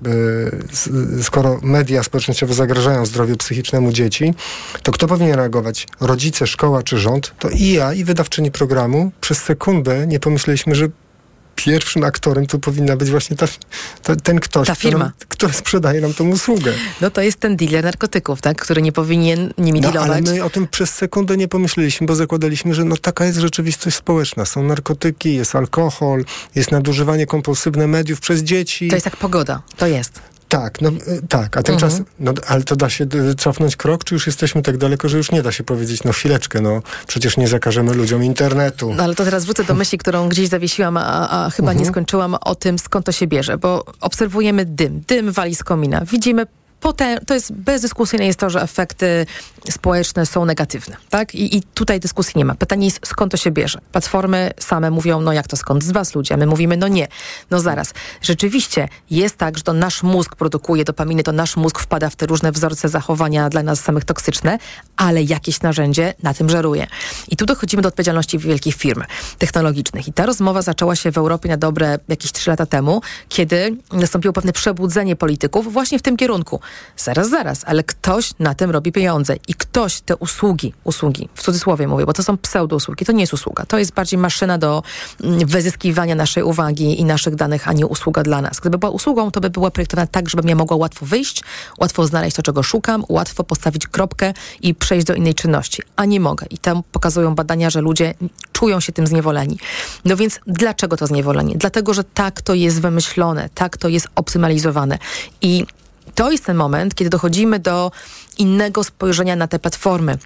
skoro 1.22 1.60
media 1.62 2.02
społecznościowe 2.02 2.54
zagrażają 2.54 3.06
zdrowiu 3.06 3.36
psychicznemu 3.36 3.92
dzieci, 3.92 4.34
to 4.82 4.92
kto 4.92 5.06
powinien 5.06 5.36
reagować? 5.36 5.86
Rodzice, 6.00 6.46
szkoła 6.46 6.82
czy 6.82 6.98
rząd? 6.98 7.34
To 7.38 7.48
i 7.48 7.68
ja, 7.68 7.92
i 7.92 8.04
wydawczyni 8.04 8.50
programu 8.50 9.10
przez 9.20 9.38
sekundę 9.38 10.06
nie 10.06 10.20
pomyśleliśmy, 10.20 10.74
że 10.74 10.88
pierwszym 11.64 12.04
aktorem 12.04 12.46
tu 12.46 12.58
powinna 12.58 12.96
być 12.96 13.10
właśnie 13.10 13.36
ta, 13.36 13.46
ta 14.02 14.16
ten 14.16 14.40
ktoś, 14.40 14.66
ta 14.66 14.74
firma. 14.74 15.12
Który, 15.18 15.28
który 15.28 15.52
sprzedaje 15.52 16.00
nam 16.00 16.14
tą 16.14 16.28
usługę. 16.28 16.72
No 17.00 17.10
to 17.10 17.20
jest 17.20 17.40
ten 17.40 17.56
dealer 17.56 17.84
narkotyków, 17.84 18.40
tak? 18.40 18.60
Który 18.62 18.82
nie 18.82 18.92
powinien 18.92 19.52
nimi 19.58 19.80
no, 19.80 19.92
dealować. 19.92 20.26
ale 20.28 20.34
my 20.34 20.44
o 20.44 20.50
tym 20.50 20.68
przez 20.68 20.90
sekundę 20.90 21.36
nie 21.36 21.48
pomyśleliśmy, 21.48 22.06
bo 22.06 22.14
zakładaliśmy, 22.14 22.74
że 22.74 22.84
no 22.84 22.96
taka 22.96 23.24
jest 23.24 23.38
rzeczywistość 23.38 23.96
społeczna. 23.96 24.44
Są 24.44 24.62
narkotyki, 24.62 25.34
jest 25.34 25.54
alkohol, 25.54 26.24
jest 26.54 26.72
nadużywanie 26.72 27.26
kompulsywne 27.26 27.86
mediów 27.86 28.20
przez 28.20 28.40
dzieci. 28.40 28.88
To 28.88 28.96
jest 28.96 29.06
jak 29.06 29.16
pogoda. 29.16 29.62
To 29.76 29.86
jest. 29.86 30.20
Tak, 30.48 30.80
no 30.80 30.88
y, 30.88 31.22
tak, 31.28 31.56
a 31.56 31.62
tymczasem, 31.62 31.98
mhm. 31.98 32.16
no, 32.20 32.32
ale 32.46 32.62
to 32.62 32.76
da 32.76 32.90
się 32.90 33.04
y, 33.14 33.34
cofnąć 33.34 33.76
krok, 33.76 34.04
czy 34.04 34.14
już 34.14 34.26
jesteśmy 34.26 34.62
tak 34.62 34.76
daleko, 34.76 35.08
że 35.08 35.16
już 35.16 35.32
nie 35.32 35.42
da 35.42 35.52
się 35.52 35.64
powiedzieć, 35.64 36.04
no 36.04 36.12
chwileczkę, 36.12 36.60
no 36.60 36.82
przecież 37.06 37.36
nie 37.36 37.48
zakażemy 37.48 37.94
ludziom 37.94 38.24
internetu. 38.24 38.94
No 38.94 39.04
ale 39.04 39.14
to 39.14 39.24
teraz 39.24 39.44
wrócę 39.44 39.64
do 39.64 39.74
myśli, 39.74 39.98
którą 39.98 40.28
gdzieś 40.28 40.48
zawiesiłam, 40.48 40.96
a, 40.96 41.28
a 41.30 41.50
chyba 41.50 41.70
mhm. 41.70 41.78
nie 41.78 41.90
skończyłam 41.90 42.34
o 42.40 42.54
tym, 42.54 42.78
skąd 42.78 43.06
to 43.06 43.12
się 43.12 43.26
bierze, 43.26 43.58
bo 43.58 43.84
obserwujemy 44.00 44.64
dym, 44.64 45.02
dym 45.08 45.32
wali 45.32 45.54
z 45.54 45.64
komina, 45.64 46.04
widzimy 46.04 46.46
Potem, 46.80 47.18
to 47.26 47.34
jest 47.34 47.52
bezdyskusyjne 47.52 48.26
jest 48.26 48.38
to, 48.38 48.50
że 48.50 48.62
efekty 48.62 49.26
społeczne 49.70 50.26
są 50.26 50.44
negatywne, 50.44 50.96
tak? 51.10 51.34
I, 51.34 51.56
I, 51.56 51.62
tutaj 51.62 52.00
dyskusji 52.00 52.32
nie 52.36 52.44
ma. 52.44 52.54
Pytanie 52.54 52.84
jest, 52.86 53.00
skąd 53.06 53.32
to 53.32 53.36
się 53.36 53.50
bierze? 53.50 53.78
Platformy 53.92 54.50
same 54.60 54.90
mówią, 54.90 55.20
no 55.20 55.32
jak 55.32 55.48
to 55.48 55.56
skąd? 55.56 55.84
Z 55.84 55.90
was 55.90 56.14
ludzie. 56.14 56.34
A 56.34 56.36
my 56.36 56.46
mówimy, 56.46 56.76
no 56.76 56.88
nie. 56.88 57.08
No 57.50 57.60
zaraz. 57.60 57.94
Rzeczywiście 58.22 58.88
jest 59.10 59.36
tak, 59.36 59.58
że 59.58 59.64
to 59.64 59.72
nasz 59.72 60.02
mózg 60.02 60.36
produkuje 60.36 60.84
dopaminy, 60.84 61.22
to 61.22 61.32
nasz 61.32 61.56
mózg 61.56 61.78
wpada 61.78 62.10
w 62.10 62.16
te 62.16 62.26
różne 62.26 62.52
wzorce 62.52 62.88
zachowania 62.88 63.48
dla 63.48 63.62
nas 63.62 63.80
samych 63.80 64.04
toksyczne, 64.04 64.58
ale 64.96 65.22
jakieś 65.22 65.60
narzędzie 65.60 66.14
na 66.22 66.34
tym 66.34 66.48
żeruje. 66.48 66.86
I 67.28 67.36
tu 67.36 67.46
dochodzimy 67.46 67.82
do 67.82 67.88
odpowiedzialności 67.88 68.38
wielkich 68.38 68.74
firm 68.74 69.02
technologicznych. 69.38 70.08
I 70.08 70.12
ta 70.12 70.26
rozmowa 70.26 70.62
zaczęła 70.62 70.96
się 70.96 71.12
w 71.12 71.18
Europie 71.18 71.48
na 71.48 71.56
dobre 71.56 71.98
jakieś 72.08 72.32
trzy 72.32 72.50
lata 72.50 72.66
temu, 72.66 73.00
kiedy 73.28 73.76
nastąpiło 73.92 74.32
pewne 74.32 74.52
przebudzenie 74.52 75.16
polityków 75.16 75.72
właśnie 75.72 75.98
w 75.98 76.02
tym 76.02 76.16
kierunku 76.16 76.60
Zaraz, 76.96 77.30
zaraz, 77.30 77.62
ale 77.66 77.82
ktoś 77.84 78.30
na 78.38 78.54
tym 78.54 78.70
robi 78.70 78.92
pieniądze 78.92 79.36
i 79.48 79.54
ktoś 79.54 80.00
te 80.00 80.16
usługi, 80.16 80.74
usługi, 80.84 81.28
w 81.34 81.42
cudzysłowie 81.42 81.88
mówię, 81.88 82.06
bo 82.06 82.12
to 82.12 82.22
są 82.22 82.36
pseudo-usługi, 82.36 83.04
to 83.04 83.12
nie 83.12 83.20
jest 83.20 83.32
usługa, 83.32 83.66
to 83.66 83.78
jest 83.78 83.92
bardziej 83.92 84.18
maszyna 84.18 84.58
do 84.58 84.82
mm, 85.24 85.46
wyzyskiwania 85.46 86.14
naszej 86.14 86.42
uwagi 86.42 87.00
i 87.00 87.04
naszych 87.04 87.34
danych, 87.34 87.68
a 87.68 87.72
nie 87.72 87.86
usługa 87.86 88.22
dla 88.22 88.42
nas. 88.42 88.60
Gdyby 88.60 88.78
była 88.78 88.92
usługą, 88.92 89.30
to 89.30 89.40
by 89.40 89.50
była 89.50 89.70
projektowana 89.70 90.06
tak, 90.06 90.28
żebym 90.28 90.48
ja 90.48 90.54
mogła 90.54 90.76
łatwo 90.76 91.06
wyjść, 91.06 91.42
łatwo 91.80 92.06
znaleźć 92.06 92.36
to, 92.36 92.42
czego 92.42 92.62
szukam, 92.62 93.04
łatwo 93.08 93.44
postawić 93.44 93.86
kropkę 93.86 94.34
i 94.62 94.74
przejść 94.74 95.06
do 95.06 95.14
innej 95.14 95.34
czynności, 95.34 95.82
a 95.96 96.04
nie 96.04 96.20
mogę. 96.20 96.46
I 96.50 96.58
tam 96.58 96.82
pokazują 96.92 97.34
badania, 97.34 97.70
że 97.70 97.80
ludzie 97.80 98.14
czują 98.52 98.80
się 98.80 98.92
tym 98.92 99.06
zniewoleni. 99.06 99.58
No 100.04 100.16
więc 100.16 100.40
dlaczego 100.46 100.96
to 100.96 101.06
zniewolenie? 101.06 101.54
Dlatego, 101.56 101.94
że 101.94 102.04
tak 102.04 102.42
to 102.42 102.54
jest 102.54 102.80
wymyślone, 102.80 103.48
tak 103.54 103.76
to 103.76 103.88
jest 103.88 104.08
optymalizowane. 104.14 104.98
I 105.42 105.66
to 106.18 106.30
jest 106.30 106.44
ten 106.44 106.56
moment, 106.56 106.94
kiedy 106.94 107.10
dochodzimy 107.10 107.58
do 107.58 107.90
innego 108.38 108.84
spojrzenia 108.84 109.36
na 109.36 109.48
te 109.48 109.58
platformy 109.58 110.18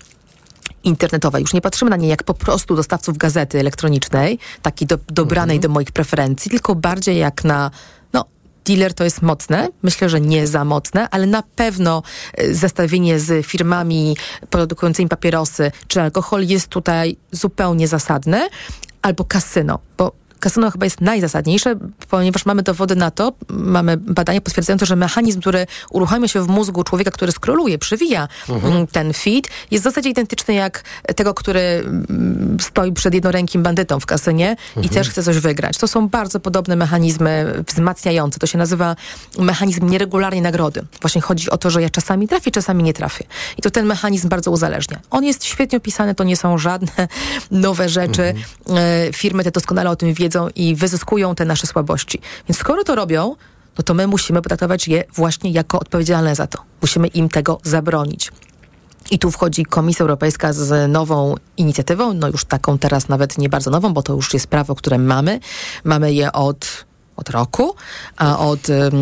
internetowe. 0.84 1.40
Już 1.40 1.52
nie 1.52 1.60
patrzymy 1.60 1.90
na 1.90 1.96
nie 1.96 2.08
jak 2.08 2.22
po 2.22 2.34
prostu 2.34 2.76
dostawców 2.76 3.18
gazety 3.18 3.60
elektronicznej, 3.60 4.38
takiej 4.62 4.88
do, 4.88 4.98
dobranej 5.08 5.60
do 5.60 5.68
moich 5.68 5.92
preferencji, 5.92 6.50
tylko 6.50 6.74
bardziej 6.74 7.18
jak 7.18 7.44
na 7.44 7.70
no, 8.12 8.24
dealer 8.64 8.94
to 8.94 9.04
jest 9.04 9.22
mocne, 9.22 9.68
myślę, 9.82 10.08
że 10.08 10.20
nie 10.20 10.46
za 10.46 10.64
mocne, 10.64 11.08
ale 11.10 11.26
na 11.26 11.42
pewno 11.56 12.02
y, 12.40 12.54
zestawienie 12.54 13.20
z 13.20 13.46
firmami 13.46 14.16
produkującymi 14.50 15.08
papierosy 15.08 15.72
czy 15.88 16.00
alkohol 16.00 16.44
jest 16.44 16.66
tutaj 16.66 17.16
zupełnie 17.32 17.88
zasadne, 17.88 18.48
albo 19.02 19.24
kasyno, 19.24 19.78
bo 19.98 20.12
kasyno 20.42 20.70
chyba 20.70 20.86
jest 20.86 21.00
najzasadniejsze, 21.00 21.76
ponieważ 22.10 22.46
mamy 22.46 22.62
dowody 22.62 22.96
na 22.96 23.10
to, 23.10 23.32
mamy 23.48 23.96
badania 23.96 24.40
potwierdzające, 24.40 24.86
że 24.86 24.96
mechanizm, 24.96 25.40
który 25.40 25.66
uruchamia 25.90 26.28
się 26.28 26.42
w 26.42 26.48
mózgu 26.48 26.84
człowieka, 26.84 27.10
który 27.10 27.32
skroluje, 27.32 27.78
przewija 27.78 28.28
mhm. 28.48 28.86
ten 28.86 29.12
feed, 29.12 29.48
jest 29.70 29.82
w 29.82 29.84
zasadzie 29.84 30.10
identyczny 30.10 30.54
jak 30.54 30.84
tego, 31.16 31.34
który 31.34 31.60
mm, 31.60 32.56
stoi 32.60 32.92
przed 32.92 33.14
jednorękim 33.14 33.62
bandytą 33.62 34.00
w 34.00 34.06
kasynie 34.06 34.50
mhm. 34.50 34.86
i 34.86 34.88
też 34.88 35.10
chce 35.10 35.22
coś 35.22 35.38
wygrać. 35.38 35.78
To 35.78 35.88
są 35.88 36.08
bardzo 36.08 36.40
podobne 36.40 36.76
mechanizmy 36.76 37.64
wzmacniające. 37.68 38.38
To 38.38 38.46
się 38.46 38.58
nazywa 38.58 38.96
mechanizm 39.38 39.88
nieregularnej 39.88 40.42
nagrody. 40.42 40.84
Właśnie 41.00 41.20
chodzi 41.20 41.50
o 41.50 41.58
to, 41.58 41.70
że 41.70 41.82
ja 41.82 41.90
czasami 41.90 42.28
trafię, 42.28 42.50
czasami 42.50 42.82
nie 42.84 42.94
trafię. 42.94 43.24
I 43.58 43.62
to 43.62 43.70
ten 43.70 43.86
mechanizm 43.86 44.28
bardzo 44.28 44.50
uzależnia. 44.50 45.00
On 45.10 45.24
jest 45.24 45.44
świetnie 45.44 45.78
opisany, 45.78 46.14
to 46.14 46.24
nie 46.24 46.36
są 46.36 46.58
żadne 46.58 47.08
nowe 47.50 47.88
rzeczy. 47.88 48.22
Mhm. 48.22 48.78
E, 49.08 49.12
firmy 49.12 49.44
te 49.44 49.50
doskonale 49.50 49.90
o 49.90 49.96
tym 49.96 50.14
wiedzą 50.14 50.31
wiedzą 50.32 50.48
i 50.54 50.74
wyzyskują 50.76 51.34
te 51.34 51.44
nasze 51.44 51.66
słabości. 51.66 52.20
Więc 52.48 52.58
skoro 52.58 52.84
to 52.84 52.94
robią, 52.94 53.36
no 53.78 53.84
to 53.84 53.94
my 53.94 54.06
musimy 54.06 54.42
potraktować 54.42 54.88
je 54.88 55.04
właśnie 55.14 55.50
jako 55.50 55.80
odpowiedzialne 55.80 56.34
za 56.34 56.46
to. 56.46 56.58
Musimy 56.82 57.06
im 57.08 57.28
tego 57.28 57.60
zabronić. 57.62 58.32
I 59.10 59.18
tu 59.18 59.30
wchodzi 59.30 59.64
Komisja 59.64 60.02
Europejska 60.02 60.52
z 60.52 60.92
nową 60.92 61.34
inicjatywą, 61.56 62.14
no 62.14 62.28
już 62.28 62.44
taką 62.44 62.78
teraz 62.78 63.08
nawet 63.08 63.38
nie 63.38 63.48
bardzo 63.48 63.70
nową, 63.70 63.92
bo 63.92 64.02
to 64.02 64.14
już 64.14 64.34
jest 64.34 64.46
prawo, 64.46 64.74
które 64.74 64.98
mamy. 64.98 65.40
Mamy 65.84 66.14
je 66.14 66.32
od 66.32 66.84
od 67.16 67.30
roku, 67.30 67.74
a 68.16 68.38
od 68.38 68.68
um, 68.68 68.92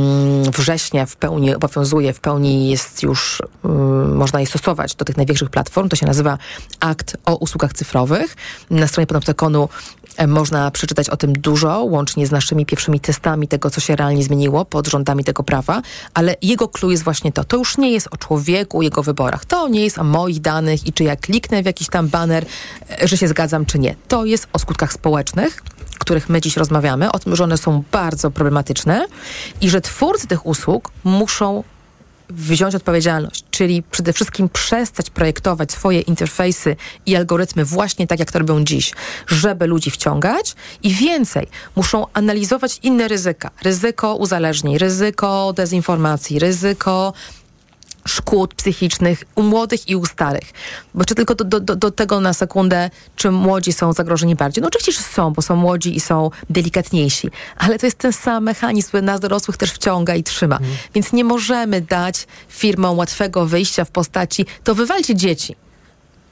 września 0.53 1.07
w 1.07 1.17
pełni 1.17 1.55
obowiązuje, 1.55 2.13
w 2.13 2.21
pełni 2.21 2.71
jest 2.71 3.03
już, 3.03 3.43
um, 3.63 4.17
można 4.17 4.41
je 4.41 4.47
stosować 4.47 4.95
do 4.95 5.05
tych 5.05 5.17
największych 5.17 5.51
platform. 5.51 5.89
To 5.89 5.97
się 5.97 6.07
nazywa 6.07 6.39
Akt 6.81 7.17
o 7.25 7.37
usługach 7.37 7.73
cyfrowych. 7.73 8.37
Na 8.71 8.87
stronie 8.87 9.07
Panoptykonu 9.07 9.69
można 10.29 10.71
przeczytać 10.71 11.11
o 11.11 11.17
tym 11.17 11.33
dużo, 11.33 11.85
łącznie 11.85 12.27
z 12.27 12.31
naszymi 12.31 12.67
pierwszymi 12.67 13.01
testami 13.01 13.49
tego, 13.49 13.71
co 13.71 13.81
się 13.81 13.97
realnie 13.97 14.25
zmieniło 14.25 14.65
pod 14.65 14.89
rządami 14.89 15.25
tego 15.25 15.43
prawa, 15.43 15.83
ale 16.15 16.37
jego 16.43 16.69
clue 16.69 16.91
jest 16.91 17.05
właśnie 17.05 17.33
to. 17.33 17.45
To 17.45 17.57
już 17.57 17.79
nie 17.79 17.91
jest 17.93 18.09
o 18.11 18.17
człowieku, 18.17 18.83
jego 18.83 19.03
wyborach. 19.03 19.45
To 19.45 19.69
nie 19.69 19.85
jest 19.85 19.99
o 19.99 20.05
moich 20.05 20.41
danych 20.41 20.87
i 20.87 20.93
czy 20.93 21.05
ja 21.05 21.17
kliknę 21.17 21.63
w 21.63 21.67
jakiś 21.67 21.89
tam 21.89 22.09
baner, 22.09 22.45
e, 23.03 23.09
że 23.09 23.17
się 23.17 23.29
zgadzam, 23.29 23.67
czy 23.67 23.79
nie. 23.79 23.95
To 24.09 24.25
jest 24.25 24.49
o 24.53 24.59
skutkach 24.59 24.93
społecznych 24.93 25.63
których 25.99 26.29
my 26.29 26.41
dziś 26.41 26.57
rozmawiamy, 26.57 27.13
o 27.13 27.19
tym, 27.19 27.37
że 27.37 27.45
one 27.45 27.59
są 27.59 27.83
bardzo 27.93 28.31
problematyczne 28.31 29.07
i 29.61 29.71
że 29.71 29.81
twórcy 29.81 30.27
tych 30.27 30.47
usług 30.47 30.91
muszą 31.05 31.65
wziąć 32.33 32.75
odpowiedzialność, 32.75 33.45
czyli 33.51 33.83
przede 33.83 34.13
wszystkim 34.13 34.49
przestać 34.49 35.11
projektować 35.11 35.73
swoje 35.73 36.01
interfejsy 36.01 36.77
i 37.07 37.17
algorytmy 37.17 37.65
właśnie 37.65 38.07
tak, 38.07 38.19
jak 38.19 38.33
to 38.33 38.39
robią 38.39 38.65
dziś, 38.65 38.93
żeby 39.27 39.67
ludzi 39.67 39.91
wciągać 39.91 40.55
i 40.83 40.95
więcej, 40.95 41.47
muszą 41.77 42.07
analizować 42.13 42.79
inne 42.83 43.09
ryzyka. 43.09 43.51
Ryzyko 43.63 44.15
uzależnień, 44.15 44.79
ryzyko 44.79 45.53
dezinformacji, 45.53 46.39
ryzyko 46.39 47.13
szkód 48.11 48.55
psychicznych 48.55 49.25
u 49.35 49.43
młodych 49.43 49.89
i 49.89 49.97
u 49.97 50.07
starych. 50.07 50.53
Bo 50.95 51.05
czy 51.05 51.15
tylko 51.15 51.35
do, 51.35 51.61
do, 51.61 51.77
do 51.77 51.91
tego 51.91 52.21
na 52.21 52.33
sekundę, 52.33 52.91
czy 53.17 53.31
młodzi 53.31 53.73
są 53.73 53.93
zagrożeni 53.93 54.35
bardziej? 54.35 54.63
No 54.63 54.69
oczywiście, 54.69 54.93
że 54.93 55.09
są, 55.09 55.33
bo 55.33 55.43
są 55.43 55.57
młodzi 55.57 55.97
i 55.97 56.01
są 56.01 56.31
delikatniejsi, 56.51 57.31
ale 57.57 57.79
to 57.79 57.87
jest 57.87 57.99
ten 57.99 58.13
sam 58.13 58.45
mechanizm, 58.45 58.89
który 58.89 59.03
nas 59.03 59.21
dorosłych 59.21 59.57
też 59.57 59.73
wciąga 59.73 60.15
i 60.15 60.23
trzyma. 60.23 60.57
Mm. 60.57 60.71
Więc 60.95 61.13
nie 61.13 61.25
możemy 61.25 61.81
dać 61.81 62.27
firmom 62.49 62.99
łatwego 62.99 63.47
wyjścia 63.47 63.85
w 63.85 63.91
postaci, 63.91 64.47
to 64.65 64.75
wywalcie 64.75 65.15
dzieci. 65.15 65.57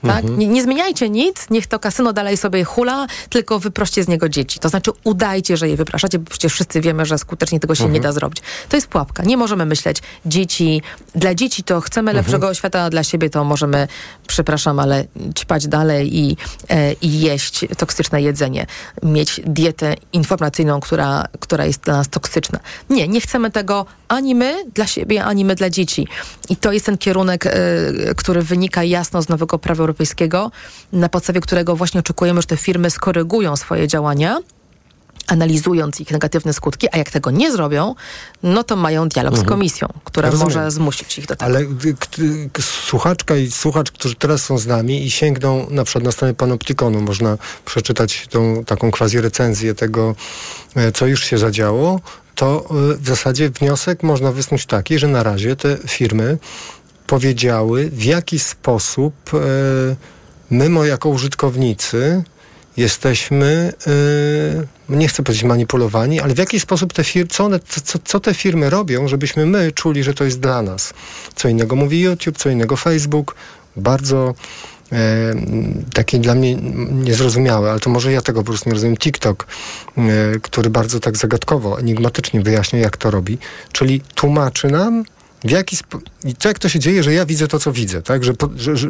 Tak? 0.03 0.25
Mhm. 0.25 0.39
Nie, 0.39 0.47
nie, 0.47 0.63
zmieniajcie 0.63 1.11
nic, 1.11 1.47
niech 1.51 1.67
to 1.67 1.79
kasyno 1.79 2.13
dalej 2.13 2.37
sobie 2.37 2.65
hula, 2.65 3.07
tylko 3.31 3.59
wyproście 3.59 4.05
z 4.05 4.09
niego 4.09 4.29
dzieci. 4.29 4.59
To 4.59 4.69
znaczy 4.69 4.91
udajcie, 5.05 5.57
że 5.57 5.69
je 5.69 5.77
wypraszacie, 5.77 6.19
bo 6.19 6.31
przecież 6.31 6.53
wszyscy 6.53 6.81
wiemy, 6.81 7.07
że 7.07 7.19
skutecznie 7.19 7.61
tego 7.61 7.75
się 7.75 7.85
mhm. 7.85 7.95
nie 7.95 8.01
da 8.01 8.13
zrobić. 8.13 8.43
To 8.69 8.77
jest 8.77 8.87
pułapka. 8.87 9.23
Nie 9.23 9.37
możemy 9.37 9.67
myśleć, 9.67 10.03
dzieci, 10.27 10.83
dla 11.15 11.35
dzieci 11.35 11.63
to 11.63 11.81
chcemy 11.81 12.11
mhm. 12.11 12.25
lepszego 12.27 12.55
świata, 12.55 12.83
a 12.83 12.91
dla 12.91 13.05
siebie 13.05 13.31
to 13.31 13.45
możemy, 13.45 13.89
przepraszam, 14.27 14.79
ale 14.79 15.05
ćpać 15.39 15.69
dalej 15.69 16.19
i, 16.19 16.37
e, 16.69 16.93
i 16.93 17.21
jeść 17.21 17.65
toksyczne 17.77 18.23
jedzenie. 18.23 18.67
Mieć 19.03 19.41
dietę 19.47 19.95
informacyjną, 20.13 20.81
która, 20.81 21.25
która 21.41 21.67
jest 21.67 21.81
dla 21.81 21.97
nas 21.97 22.09
toksyczna. 22.09 22.59
Nie, 22.91 23.09
nie 23.09 23.21
chcemy 23.21 23.51
tego 23.51 23.87
ani 24.09 24.35
my 24.35 24.65
dla 24.75 24.87
siebie, 24.87 25.25
ani 25.25 25.45
my 25.45 25.55
dla 25.55 25.71
dzieci. 25.71 26.07
I 26.49 26.57
to 26.57 26.73
jest 26.73 26.87
ten 26.87 26.99
kierunek, 26.99 27.47
e, 27.47 27.51
który 28.17 28.43
wynika 28.43 28.85
jasno 28.85 29.23
z 29.23 29.29
nowego 29.29 29.59
prawa 29.59 29.88
Europejskiego, 29.89 30.51
na 30.93 31.09
podstawie 31.09 31.41
którego 31.41 31.77
właśnie 31.77 32.01
oczekujemy, 32.01 32.41
że 32.41 32.47
te 32.47 32.57
firmy 32.57 32.91
skorygują 32.91 33.57
swoje 33.57 33.89
działania 33.89 34.39
analizując 35.29 36.01
ich 36.01 36.11
negatywne 36.11 36.53
skutki, 36.53 36.87
a 36.93 36.99
jak 36.99 37.11
tego 37.11 37.31
nie 37.31 37.53
zrobią, 37.53 37.95
no 38.43 38.65
to 38.65 38.77
mają 38.77 39.09
dialog 39.09 39.33
mhm. 39.33 39.47
z 39.47 39.49
komisją, 39.49 39.89
która 40.05 40.31
Rozumiem. 40.31 40.55
może 40.55 40.71
zmusić 40.71 41.19
ich 41.19 41.27
do 41.27 41.37
tego. 41.37 41.45
Ale 41.45 41.65
słuchaczka 42.61 43.37
i 43.37 43.51
słuchacz, 43.51 43.91
którzy 43.91 44.15
teraz 44.15 44.45
są 44.45 44.59
z 44.59 44.67
nami 44.67 45.07
i 45.07 45.11
sięgną 45.11 45.67
na 45.71 45.85
przykład 45.85 46.05
na 46.05 46.13
stronę 46.13 46.35
Panoptykonu, 46.35 47.01
można 47.01 47.39
przeczytać 47.65 48.27
tą 48.31 48.65
taką 48.65 48.91
quasi 48.91 49.21
recenzję 49.21 49.75
tego, 49.75 50.15
e, 50.77 50.93
co 50.93 51.07
już 51.07 51.25
się 51.25 51.39
zadziało, 51.39 52.01
to 52.35 52.65
e, 52.71 52.97
w 52.97 53.07
zasadzie 53.07 53.51
wniosek 53.51 54.03
można 54.03 54.33
wysnuć 54.33 54.67
taki, 54.67 54.99
że 54.99 55.09
na 55.09 55.23
razie 55.23 55.57
te 55.57 55.77
firmy 55.89 56.39
powiedziały, 57.09 57.91
w 57.91 58.05
jaki 58.05 58.39
sposób 58.39 59.15
e, 59.35 59.39
my, 60.51 60.89
jako 60.89 61.09
użytkownicy, 61.09 62.23
jesteśmy, 62.77 63.73
e, 64.91 64.97
nie 64.97 65.09
chcę 65.09 65.23
powiedzieć 65.23 65.45
manipulowani, 65.45 66.21
ale 66.21 66.35
w 66.35 66.39
jaki 66.39 66.61
sposób 66.61 66.93
te 66.93 67.05
firmy, 67.05 67.29
co, 67.29 67.51
co, 67.85 67.99
co 68.05 68.21
te 68.21 68.35
firmy 68.35 68.71
robią, 68.71 69.09
żebyśmy 69.09 69.47
my 69.47 69.73
czuli, 69.73 70.03
że 70.03 70.15
to 70.15 70.25
jest 70.25 70.41
dla 70.41 70.63
nas. 70.63 70.95
Co 71.35 71.49
innego 71.49 71.77
mówi 71.77 72.01
YouTube, 72.01 72.39
co 72.39 72.51
innego 72.51 72.77
Facebook. 72.77 73.35
Bardzo 73.77 74.35
e, 74.93 75.35
takie 75.95 76.19
dla 76.19 76.35
mnie 76.35 76.55
niezrozumiałe, 76.91 77.71
ale 77.71 77.81
to 77.81 77.91
może 77.91 78.13
ja 78.13 78.23
tego 78.23 78.41
po 78.41 78.47
prostu 78.47 78.69
nie 78.69 78.75
rozumiem. 78.75 78.97
TikTok, 78.97 79.47
e, 79.97 80.03
który 80.43 80.71
bardzo 80.71 81.01
tak 81.01 81.17
zagadkowo, 81.17 81.81
enigmatycznie 81.81 82.41
wyjaśnia, 82.41 82.79
jak 82.79 82.97
to 82.97 83.11
robi, 83.11 83.39
czyli 83.73 84.01
tłumaczy 84.15 84.69
nam, 84.69 85.05
w 85.45 85.51
jaki 85.51 85.77
spo... 85.77 85.99
I 86.25 86.35
to 86.35 86.49
jak 86.49 86.59
to 86.59 86.69
się 86.69 86.79
dzieje, 86.79 87.03
że 87.03 87.15
ja 87.15 87.27
widzę 87.27 87.49
to, 87.49 87.59
co 87.59 87.73
widzę, 87.73 88.03
tak? 88.03 88.25
Że, 88.25 88.33
że, 88.57 88.77
że, 88.77 88.89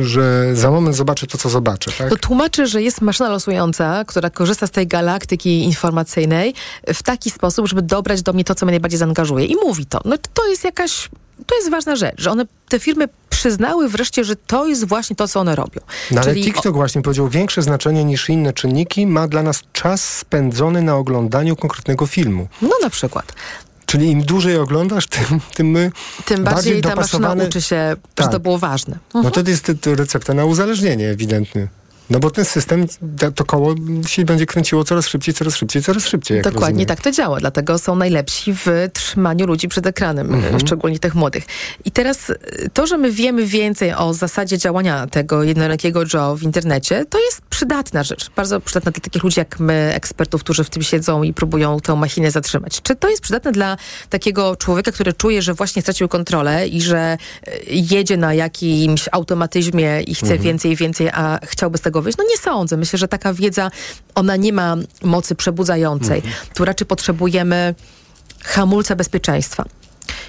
że, 0.00 0.56
za 0.56 0.70
moment 0.70 0.96
zobaczę 0.96 1.26
to, 1.26 1.38
co 1.38 1.48
zobaczę, 1.48 1.92
tak? 1.98 2.10
To 2.10 2.16
tłumaczy, 2.16 2.66
że 2.66 2.82
jest 2.82 3.00
maszyna 3.00 3.28
losująca, 3.28 4.04
która 4.04 4.30
korzysta 4.30 4.66
z 4.66 4.70
tej 4.70 4.86
galaktyki 4.86 5.64
informacyjnej 5.64 6.54
w 6.94 7.02
taki 7.02 7.30
sposób, 7.30 7.68
żeby 7.68 7.82
dobrać 7.82 8.22
do 8.22 8.32
mnie 8.32 8.44
to, 8.44 8.54
co 8.54 8.66
mnie 8.66 8.72
najbardziej 8.72 8.98
zaangażuje. 8.98 9.46
I 9.46 9.56
mówi 9.56 9.86
to. 9.86 10.00
No 10.04 10.16
to 10.34 10.46
jest 10.46 10.64
jakaś... 10.64 11.08
To 11.46 11.56
jest 11.56 11.70
ważna 11.70 11.96
rzecz, 11.96 12.14
że 12.18 12.30
one, 12.30 12.46
te 12.68 12.78
firmy 12.78 13.08
przyznały 13.30 13.88
wreszcie, 13.88 14.24
że 14.24 14.36
to 14.36 14.66
jest 14.66 14.88
właśnie 14.88 15.16
to, 15.16 15.28
co 15.28 15.40
one 15.40 15.56
robią. 15.56 15.80
No 16.10 16.20
ale 16.20 16.30
Czyli... 16.30 16.44
TikTok 16.44 16.74
właśnie 16.74 17.02
powiedział, 17.02 17.28
większe 17.28 17.62
znaczenie 17.62 18.04
niż 18.04 18.28
inne 18.28 18.52
czynniki 18.52 19.06
ma 19.06 19.28
dla 19.28 19.42
nas 19.42 19.62
czas 19.72 20.18
spędzony 20.18 20.82
na 20.82 20.96
oglądaniu 20.96 21.56
konkretnego 21.56 22.06
filmu. 22.06 22.48
No 22.62 22.70
na 22.82 22.90
przykład. 22.90 23.32
Czyli 23.94 24.10
im 24.10 24.22
dłużej 24.22 24.56
oglądasz, 24.56 25.06
tym, 25.06 25.40
tym 25.54 25.70
my 25.70 25.92
Tym 26.24 26.44
bardziej, 26.44 26.54
bardziej 26.54 26.82
ta 26.82 26.94
maszyna 26.94 27.32
uczy 27.32 27.62
się, 27.62 27.96
tak. 28.14 28.26
że 28.26 28.32
to 28.32 28.40
było 28.40 28.58
ważne. 28.58 28.98
No 29.14 29.20
mhm. 29.20 29.34
No 29.36 29.42
to 29.42 29.50
jest 29.50 29.72
to 29.80 29.94
recepta 29.94 30.34
na 30.34 30.44
uzależnienie 30.44 31.08
ewidentnie. 31.08 31.68
No 32.10 32.18
bo 32.18 32.30
ten 32.30 32.44
system, 32.44 32.86
to 33.34 33.44
koło 33.44 33.74
się 34.06 34.24
będzie 34.24 34.46
kręciło 34.46 34.84
coraz 34.84 35.06
szybciej, 35.06 35.34
coraz 35.34 35.56
szybciej, 35.56 35.82
coraz 35.82 36.06
szybciej. 36.06 36.42
Dokładnie 36.42 36.60
rozumiem. 36.66 36.86
tak 36.86 37.00
to 37.00 37.10
działa, 37.10 37.40
dlatego 37.40 37.78
są 37.78 37.96
najlepsi 37.96 38.54
w 38.54 38.66
trzymaniu 38.92 39.46
ludzi 39.46 39.68
przed 39.68 39.86
ekranem, 39.86 40.34
Mhm. 40.34 40.60
szczególnie 40.60 40.98
tych 40.98 41.14
młodych. 41.14 41.44
I 41.84 41.90
teraz 41.90 42.30
e, 42.30 42.34
to, 42.72 42.86
że 42.86 42.98
my 42.98 43.10
wiemy 43.12 43.46
więcej 43.46 43.94
o 43.94 44.14
zasadzie 44.14 44.58
działania 44.58 45.06
tego 45.06 45.42
jednorakiego 45.42 46.00
Joe 46.14 46.36
w 46.36 46.42
internecie, 46.42 47.04
to 47.10 47.20
jest 47.20 47.40
przydatna 47.50 48.02
rzecz. 48.02 48.30
Bardzo 48.36 48.60
przydatna 48.60 48.92
dla 48.92 49.00
takich 49.00 49.22
ludzi 49.22 49.40
jak 49.40 49.60
my, 49.60 49.92
ekspertów, 49.94 50.40
którzy 50.44 50.64
w 50.64 50.70
tym 50.70 50.82
siedzą 50.82 51.22
i 51.22 51.34
próbują 51.34 51.80
tę 51.80 51.96
machinę 51.96 52.30
zatrzymać. 52.30 52.82
Czy 52.82 52.96
to 52.96 53.08
jest 53.10 53.22
przydatne 53.22 53.52
dla 53.52 53.76
takiego 54.10 54.56
człowieka, 54.56 54.92
który 54.92 55.12
czuje, 55.12 55.42
że 55.42 55.54
właśnie 55.54 55.82
stracił 55.82 56.08
kontrolę 56.08 56.68
i 56.68 56.82
że 56.82 56.98
e, 56.98 57.18
jedzie 57.66 58.16
na 58.16 58.34
jakimś 58.34 59.08
automatyzmie 59.12 60.02
i 60.02 60.14
chce 60.14 60.22
Mhm. 60.26 60.42
więcej 60.42 60.70
i 60.72 60.76
więcej, 60.76 61.08
a 61.12 61.38
chciałby 61.42 61.78
z 61.78 61.80
tego 61.80 61.93
wyjść? 62.02 62.18
No 62.18 62.24
nie 62.30 62.36
sądzę. 62.36 62.76
Myślę, 62.76 62.98
że 62.98 63.08
taka 63.08 63.34
wiedza, 63.34 63.70
ona 64.14 64.36
nie 64.36 64.52
ma 64.52 64.76
mocy 65.02 65.34
przebudzającej. 65.34 66.22
Tu 66.54 66.64
raczej 66.64 66.86
potrzebujemy 66.86 67.74
hamulca 68.42 68.96
bezpieczeństwa. 68.96 69.64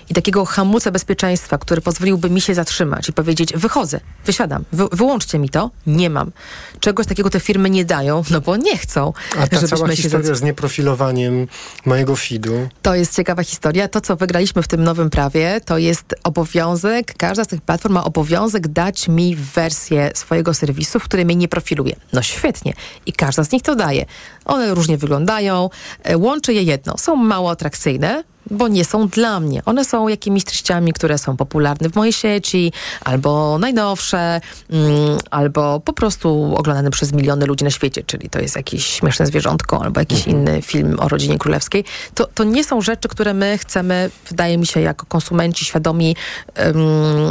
I 0.10 0.14
takiego 0.14 0.46
hamulca 0.46 0.92
bezpieczeństwa, 0.92 1.58
który 1.58 1.82
pozwoliłby 1.82 2.30
mi 2.30 2.42
się 2.42 2.54
zatrzymać 2.56 3.10
i 3.10 3.14
powiedzieć, 3.14 3.54
wychodzę, 3.54 4.00
wysiadam, 4.26 4.64
wy, 4.72 4.86
wyłączcie 4.92 5.40
mi 5.40 5.50
to, 5.50 5.72
nie 5.88 6.10
mam. 6.10 6.32
Czegoś 6.80 7.06
takiego 7.08 7.30
te 7.30 7.40
firmy 7.40 7.70
nie 7.70 7.86
dają, 7.86 8.24
no 8.32 8.42
bo 8.42 8.56
nie 8.58 8.78
chcą, 8.78 9.14
A 9.40 9.48
ta 9.48 9.68
cała 9.68 9.88
się 9.90 9.96
historia 9.96 10.10
zatrzymali. 10.10 10.36
z 10.40 10.42
nieprofilowaniem 10.42 11.48
mojego 11.86 12.16
feedu. 12.16 12.70
To 12.82 12.96
jest 12.96 13.16
ciekawa 13.16 13.44
historia. 13.44 13.88
To, 13.88 14.02
co 14.02 14.16
wygraliśmy 14.16 14.64
w 14.64 14.68
tym 14.68 14.84
nowym 14.84 15.10
prawie, 15.10 15.62
to 15.66 15.78
jest 15.78 16.16
obowiązek, 16.24 17.14
każda 17.18 17.44
z 17.44 17.48
tych 17.48 17.62
platform 17.62 17.94
ma 17.94 18.04
obowiązek 18.04 18.68
dać 18.68 19.08
mi 19.08 19.36
wersję 19.36 20.12
swojego 20.16 20.54
serwisu, 20.54 21.00
w 21.00 21.04
której 21.04 21.26
mnie 21.26 21.36
nie 21.36 21.48
profiluje. 21.48 21.96
No 22.14 22.22
świetnie. 22.22 22.74
I 23.06 23.14
każda 23.14 23.44
z 23.44 23.52
nich 23.52 23.62
to 23.64 23.76
daje. 23.76 24.06
One 24.46 24.74
różnie 24.74 24.98
wyglądają. 24.98 25.70
E, 26.04 26.18
Łączy 26.18 26.54
je 26.54 26.64
jedno. 26.64 26.98
Są 26.98 27.16
mało 27.16 27.52
atrakcyjne, 27.52 28.24
bo 28.52 28.68
nie 28.68 28.86
są 28.86 29.08
dla 29.08 29.40
mnie. 29.40 29.62
One 29.66 29.86
są 29.86 30.08
jakimiś 30.08 30.44
treściami, 30.44 30.94
które 30.94 31.18
są 31.18 31.38
popularne 31.38 31.90
w 31.90 31.96
mojej 31.96 32.14
sieci, 32.14 32.72
albo 33.02 33.58
najnowsze, 33.60 34.42
mm, 34.70 35.18
albo 35.32 35.80
po 35.80 35.94
prostu 35.94 36.56
oglądane 36.58 36.92
przez 36.92 37.14
miliony 37.14 37.46
ludzi 37.46 37.64
na 37.64 37.72
świecie, 37.72 38.04
czyli 38.04 38.30
to 38.30 38.40
jest 38.40 38.56
jakieś 38.56 38.86
śmieszne 38.86 39.26
zwierzątko, 39.26 39.82
albo 39.84 40.00
jakiś 40.00 40.28
inny 40.28 40.62
film 40.62 40.96
o 41.00 41.10
rodzinie 41.10 41.38
królewskiej. 41.38 41.84
To, 42.14 42.28
to 42.28 42.44
nie 42.44 42.64
są 42.64 42.82
rzeczy, 42.82 43.08
które 43.08 43.34
my 43.34 43.58
chcemy, 43.58 44.10
wydaje 44.30 44.58
mi 44.58 44.66
się, 44.66 44.82
jako 44.82 45.06
konsumenci 45.06 45.66
świadomi 45.66 46.16
em, 46.54 46.76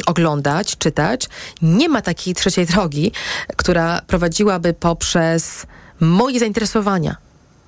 oglądać, 0.06 0.76
czytać. 0.78 1.28
Nie 1.62 1.88
ma 1.88 2.02
takiej 2.02 2.34
trzeciej 2.34 2.66
drogi, 2.66 3.12
która 3.56 4.00
prowadziłaby 4.06 4.74
poprzez 4.74 5.66
moje 6.00 6.40
zainteresowania 6.40 7.16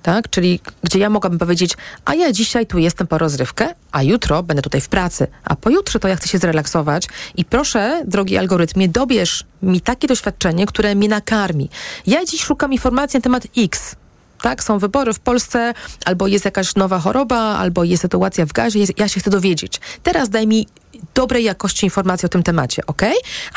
tak? 0.03 0.29
Czyli 0.29 0.59
gdzie 0.83 0.99
ja 0.99 1.09
mogłabym 1.09 1.39
powiedzieć, 1.39 1.73
a 2.05 2.15
ja 2.15 2.31
dzisiaj 2.31 2.65
tu 2.65 2.77
jestem 2.77 3.07
po 3.07 3.17
rozrywkę, 3.17 3.73
a 3.91 4.03
jutro 4.03 4.43
będę 4.43 4.61
tutaj 4.61 4.81
w 4.81 4.89
pracy, 4.89 5.27
a 5.43 5.55
pojutrze 5.55 5.99
to 5.99 6.07
ja 6.07 6.15
chcę 6.15 6.27
się 6.27 6.37
zrelaksować 6.37 7.07
i 7.35 7.45
proszę, 7.45 8.03
drogi 8.05 8.37
algorytmie, 8.37 8.89
dobierz 8.89 9.43
mi 9.61 9.81
takie 9.81 10.07
doświadczenie, 10.07 10.65
które 10.65 10.95
mnie 10.95 11.09
nakarmi. 11.09 11.69
Ja 12.07 12.25
dziś 12.25 12.43
szukam 12.43 12.73
informacji 12.73 13.17
na 13.17 13.21
temat 13.21 13.47
X. 13.57 13.95
Tak, 14.41 14.63
są 14.63 14.79
wybory 14.79 15.13
w 15.13 15.19
Polsce, 15.19 15.73
albo 16.05 16.27
jest 16.27 16.45
jakaś 16.45 16.75
nowa 16.75 16.99
choroba, 16.99 17.37
albo 17.37 17.83
jest 17.83 18.01
sytuacja 18.01 18.45
w 18.45 18.53
gazie, 18.53 18.79
ja 18.97 19.07
się 19.07 19.19
chcę 19.19 19.29
dowiedzieć. 19.29 19.79
Teraz 20.03 20.29
daj 20.29 20.47
mi 20.47 20.67
dobrej 21.15 21.43
jakości 21.43 21.85
informacje 21.85 22.25
o 22.25 22.29
tym 22.29 22.43
temacie, 22.43 22.85
ok? 22.85 23.01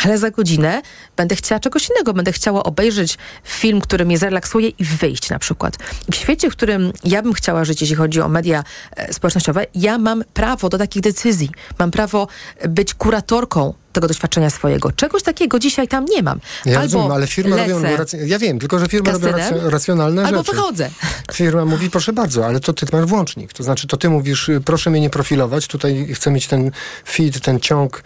Ale 0.04 0.18
za 0.18 0.30
godzinę 0.30 0.82
będę 1.16 1.36
chciała 1.36 1.60
czegoś 1.60 1.90
innego. 1.90 2.14
Będę 2.14 2.32
chciała 2.32 2.62
obejrzeć 2.62 3.18
film, 3.44 3.80
który 3.80 4.04
mnie 4.04 4.18
zrelaksuje 4.18 4.68
i 4.68 4.84
wyjść 4.84 5.30
na 5.30 5.38
przykład. 5.38 5.76
W 6.12 6.14
świecie, 6.14 6.50
w 6.50 6.52
którym 6.52 6.92
ja 7.04 7.22
bym 7.22 7.32
chciała 7.32 7.64
żyć, 7.64 7.80
jeśli 7.80 7.96
chodzi 7.96 8.20
o 8.20 8.28
media 8.28 8.64
e, 8.96 9.12
społecznościowe, 9.12 9.66
ja 9.74 9.98
mam 9.98 10.24
prawo 10.34 10.68
do 10.68 10.78
takich 10.78 11.02
decyzji. 11.02 11.50
Mam 11.78 11.90
prawo 11.90 12.28
być 12.68 12.94
kuratorką 12.94 13.74
tego 13.92 14.08
doświadczenia 14.08 14.50
swojego. 14.50 14.92
Czegoś 14.92 15.22
takiego 15.22 15.58
dzisiaj 15.58 15.88
tam 15.88 16.04
nie 16.04 16.22
mam. 16.22 16.40
Ja 16.66 16.72
albo 16.80 16.82
rozumiem, 16.82 17.12
ale 17.12 17.26
firmy 17.26 17.56
robią... 17.56 17.82
Ja 18.26 18.38
wiem, 18.38 18.58
tylko 18.58 18.78
że 18.78 18.88
firmy 18.88 19.12
robią 19.12 19.28
racjonalne 19.62 20.24
albo 20.24 20.38
rzeczy. 20.38 20.52
wychodzę. 20.52 20.90
Firma 21.32 21.64
mówi, 21.64 21.90
proszę 21.90 22.12
bardzo, 22.12 22.46
ale 22.46 22.60
to 22.60 22.72
ty 22.72 22.86
masz 22.92 23.06
włącznik. 23.06 23.52
To 23.52 23.62
znaczy, 23.62 23.86
to 23.86 23.96
ty 23.96 24.10
mówisz, 24.10 24.48
y, 24.48 24.60
proszę 24.60 24.90
mnie 24.90 25.00
nie 25.00 25.10
profilować, 25.10 25.66
tutaj 25.66 26.08
chcę 26.14 26.30
mieć 26.30 26.46
ten 26.46 26.70
feed, 27.08 27.40
ten 27.40 27.60
ciąg, 27.60 28.02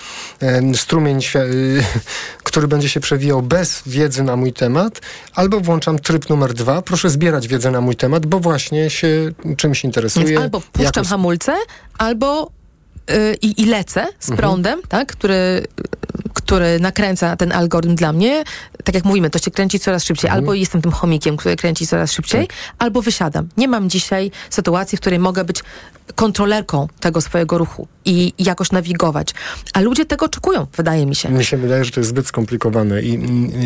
strumień, 0.74 1.18
y, 1.36 1.84
który 2.44 2.68
będzie 2.68 2.88
się 2.88 3.00
przewijał 3.00 3.42
bez 3.42 3.82
wiedzy 3.86 4.22
na 4.22 4.36
mój 4.36 4.52
temat, 4.52 5.00
albo 5.34 5.60
włączam 5.60 5.98
tryb 5.98 6.28
numer 6.28 6.54
dwa, 6.54 6.82
proszę 6.82 7.10
zbierać 7.10 7.48
wiedzę 7.48 7.70
na 7.70 7.80
mój 7.80 7.96
temat, 7.96 8.26
bo 8.26 8.40
właśnie 8.40 8.90
się 8.90 9.32
czymś 9.56 9.84
interesuję. 9.84 10.26
Więc 10.26 10.40
albo 10.40 10.60
puszczam 10.60 10.84
jakoś- 10.84 11.08
hamulce, 11.08 11.56
albo 11.98 12.50
i, 13.42 13.62
i 13.62 13.66
lecę 13.66 14.06
z 14.18 14.30
Mhm. 14.30 14.36
prądem, 14.36 14.80
tak, 14.88 15.12
który, 15.12 15.66
który 16.34 16.80
nakręca 16.80 17.36
ten 17.36 17.52
algorytm 17.52 17.94
dla 17.94 18.12
mnie. 18.12 18.44
Tak 18.84 18.94
jak 18.94 19.04
mówimy, 19.04 19.30
to 19.30 19.38
się 19.38 19.50
kręci 19.50 19.80
coraz 19.80 20.04
szybciej. 20.04 20.28
Mhm. 20.28 20.42
Albo 20.42 20.54
jestem 20.54 20.82
tym 20.82 20.92
chomikiem, 20.92 21.36
który 21.36 21.56
kręci 21.56 21.86
coraz 21.86 22.12
szybciej, 22.12 22.46
Tak. 22.46 22.56
albo 22.78 23.02
wysiadam. 23.02 23.48
Nie 23.56 23.68
mam 23.68 23.90
dzisiaj 23.90 24.30
sytuacji, 24.50 24.98
w 24.98 25.00
której 25.00 25.18
mogę 25.18 25.44
być 25.44 25.62
kontrolerką 26.14 26.88
tego 27.00 27.20
swojego 27.20 27.58
ruchu 27.58 27.88
i 28.04 28.32
jakoś 28.38 28.72
nawigować. 28.72 29.34
A 29.72 29.80
ludzie 29.80 30.04
tego 30.04 30.26
oczekują, 30.26 30.66
wydaje 30.76 31.06
mi 31.06 31.14
się. 31.14 31.28
Mi 31.30 31.44
się 31.44 31.56
wydaje, 31.56 31.84
że 31.84 31.90
to 31.90 32.00
jest 32.00 32.10
zbyt 32.10 32.26
skomplikowane 32.26 33.02
i 33.02 33.18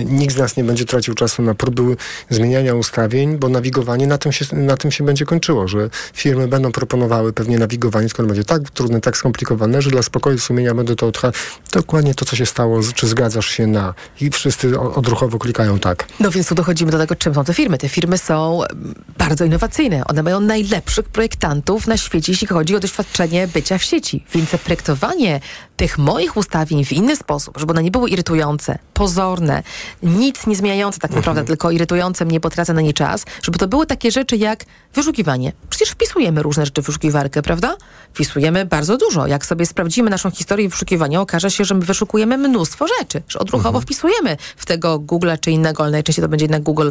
nikt 0.04 0.34
z 0.34 0.38
nas 0.38 0.56
nie 0.56 0.64
będzie 0.64 0.84
tracił 0.84 1.14
czasu 1.14 1.42
na 1.42 1.54
próby 1.54 1.96
zmieniania 2.30 2.74
ustawień, 2.74 3.38
bo 3.38 3.48
nawigowanie 3.48 4.06
na 4.06 4.18
tym, 4.18 4.32
się, 4.32 4.56
na 4.56 4.76
tym 4.76 4.90
się 4.90 5.04
będzie 5.04 5.24
kończyło, 5.24 5.68
że 5.68 5.90
firmy 6.12 6.48
będą 6.48 6.72
proponowały 6.72 7.32
pewnie 7.32 7.58
nawigowanie, 7.58 8.08
skoro 8.08 8.28
będzie 8.28 8.44
tak 8.44 8.70
trudne, 8.70 9.00
tak 9.00 9.16
skomplikowane, 9.16 9.82
że 9.82 9.90
dla 9.90 10.02
spokoju 10.02 10.38
sumienia 10.38 10.74
będę 10.74 10.96
to 10.96 11.06
odcha... 11.06 11.32
Dokładnie 11.72 12.14
to, 12.14 12.24
co 12.24 12.36
się 12.36 12.46
stało, 12.46 12.57
czy 12.94 13.06
zgadzasz 13.06 13.46
się 13.46 13.66
na... 13.66 13.94
I 14.20 14.30
wszyscy 14.30 14.80
odruchowo 14.80 15.38
klikają 15.38 15.78
tak. 15.78 16.08
No 16.20 16.30
więc 16.30 16.48
tu 16.48 16.54
dochodzimy 16.54 16.90
do 16.90 16.98
tego, 16.98 17.16
czym 17.16 17.34
są 17.34 17.44
te 17.44 17.54
firmy. 17.54 17.78
Te 17.78 17.88
firmy 17.88 18.18
są 18.18 18.62
mm, 18.64 18.94
bardzo 19.18 19.44
innowacyjne. 19.44 20.04
One 20.04 20.22
mają 20.22 20.40
najlepszych 20.40 21.08
projektantów 21.08 21.86
na 21.86 21.96
świecie, 21.96 22.32
jeśli 22.32 22.46
chodzi 22.46 22.76
o 22.76 22.80
doświadczenie 22.80 23.48
bycia 23.48 23.78
w 23.78 23.82
sieci. 23.82 24.24
Więc 24.34 24.50
zaprojektowanie 24.50 25.40
tych 25.78 25.98
moich 25.98 26.36
ustawień 26.36 26.84
w 26.84 26.92
inny 26.92 27.16
sposób, 27.16 27.58
żeby 27.58 27.72
one 27.72 27.82
nie 27.82 27.90
były 27.90 28.10
irytujące, 28.10 28.78
pozorne, 28.94 29.62
nic 30.02 30.46
nie 30.46 30.56
zmieniające 30.56 30.98
tak 31.00 31.10
naprawdę, 31.10 31.44
tylko 31.44 31.70
irytujące 31.70 32.24
mnie, 32.24 32.40
bo 32.40 32.50
tracę 32.50 32.72
na 32.72 32.80
nie 32.80 32.92
czas, 32.92 33.24
żeby 33.42 33.58
to 33.58 33.68
były 33.68 33.86
takie 33.86 34.10
rzeczy 34.10 34.36
jak 34.36 34.64
wyszukiwanie. 34.94 35.52
Przecież 35.70 35.88
wpisujemy 35.88 36.42
różne 36.42 36.64
rzeczy 36.66 36.82
w 36.82 36.86
wyszukiwarkę, 36.86 37.42
prawda? 37.42 37.76
Wpisujemy 38.12 38.64
bardzo 38.64 38.96
dużo. 38.96 39.26
Jak 39.26 39.46
sobie 39.46 39.66
sprawdzimy 39.66 40.10
naszą 40.10 40.30
historię 40.30 40.68
wyszukiwania, 40.68 41.20
okaże 41.20 41.50
się, 41.50 41.64
że 41.64 41.74
my 41.74 41.84
wyszukujemy 41.84 42.38
mnóstwo 42.38 42.86
rzeczy, 42.98 43.22
że 43.28 43.38
odruchowo 43.38 43.80
wpisujemy 43.80 44.36
w 44.56 44.66
tego 44.66 44.98
Google'a 44.98 45.40
czy 45.40 45.50
innego, 45.50 45.82
ale 45.82 45.92
najczęściej 45.92 46.22
to 46.22 46.28
będzie 46.28 46.44
jednak 46.44 46.62
Google 46.62 46.90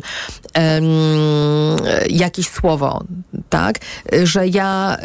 em, 0.54 0.84
jakieś 2.10 2.50
słowo, 2.50 3.04
tak? 3.50 3.80
Że 4.24 4.48
ja 4.48 4.98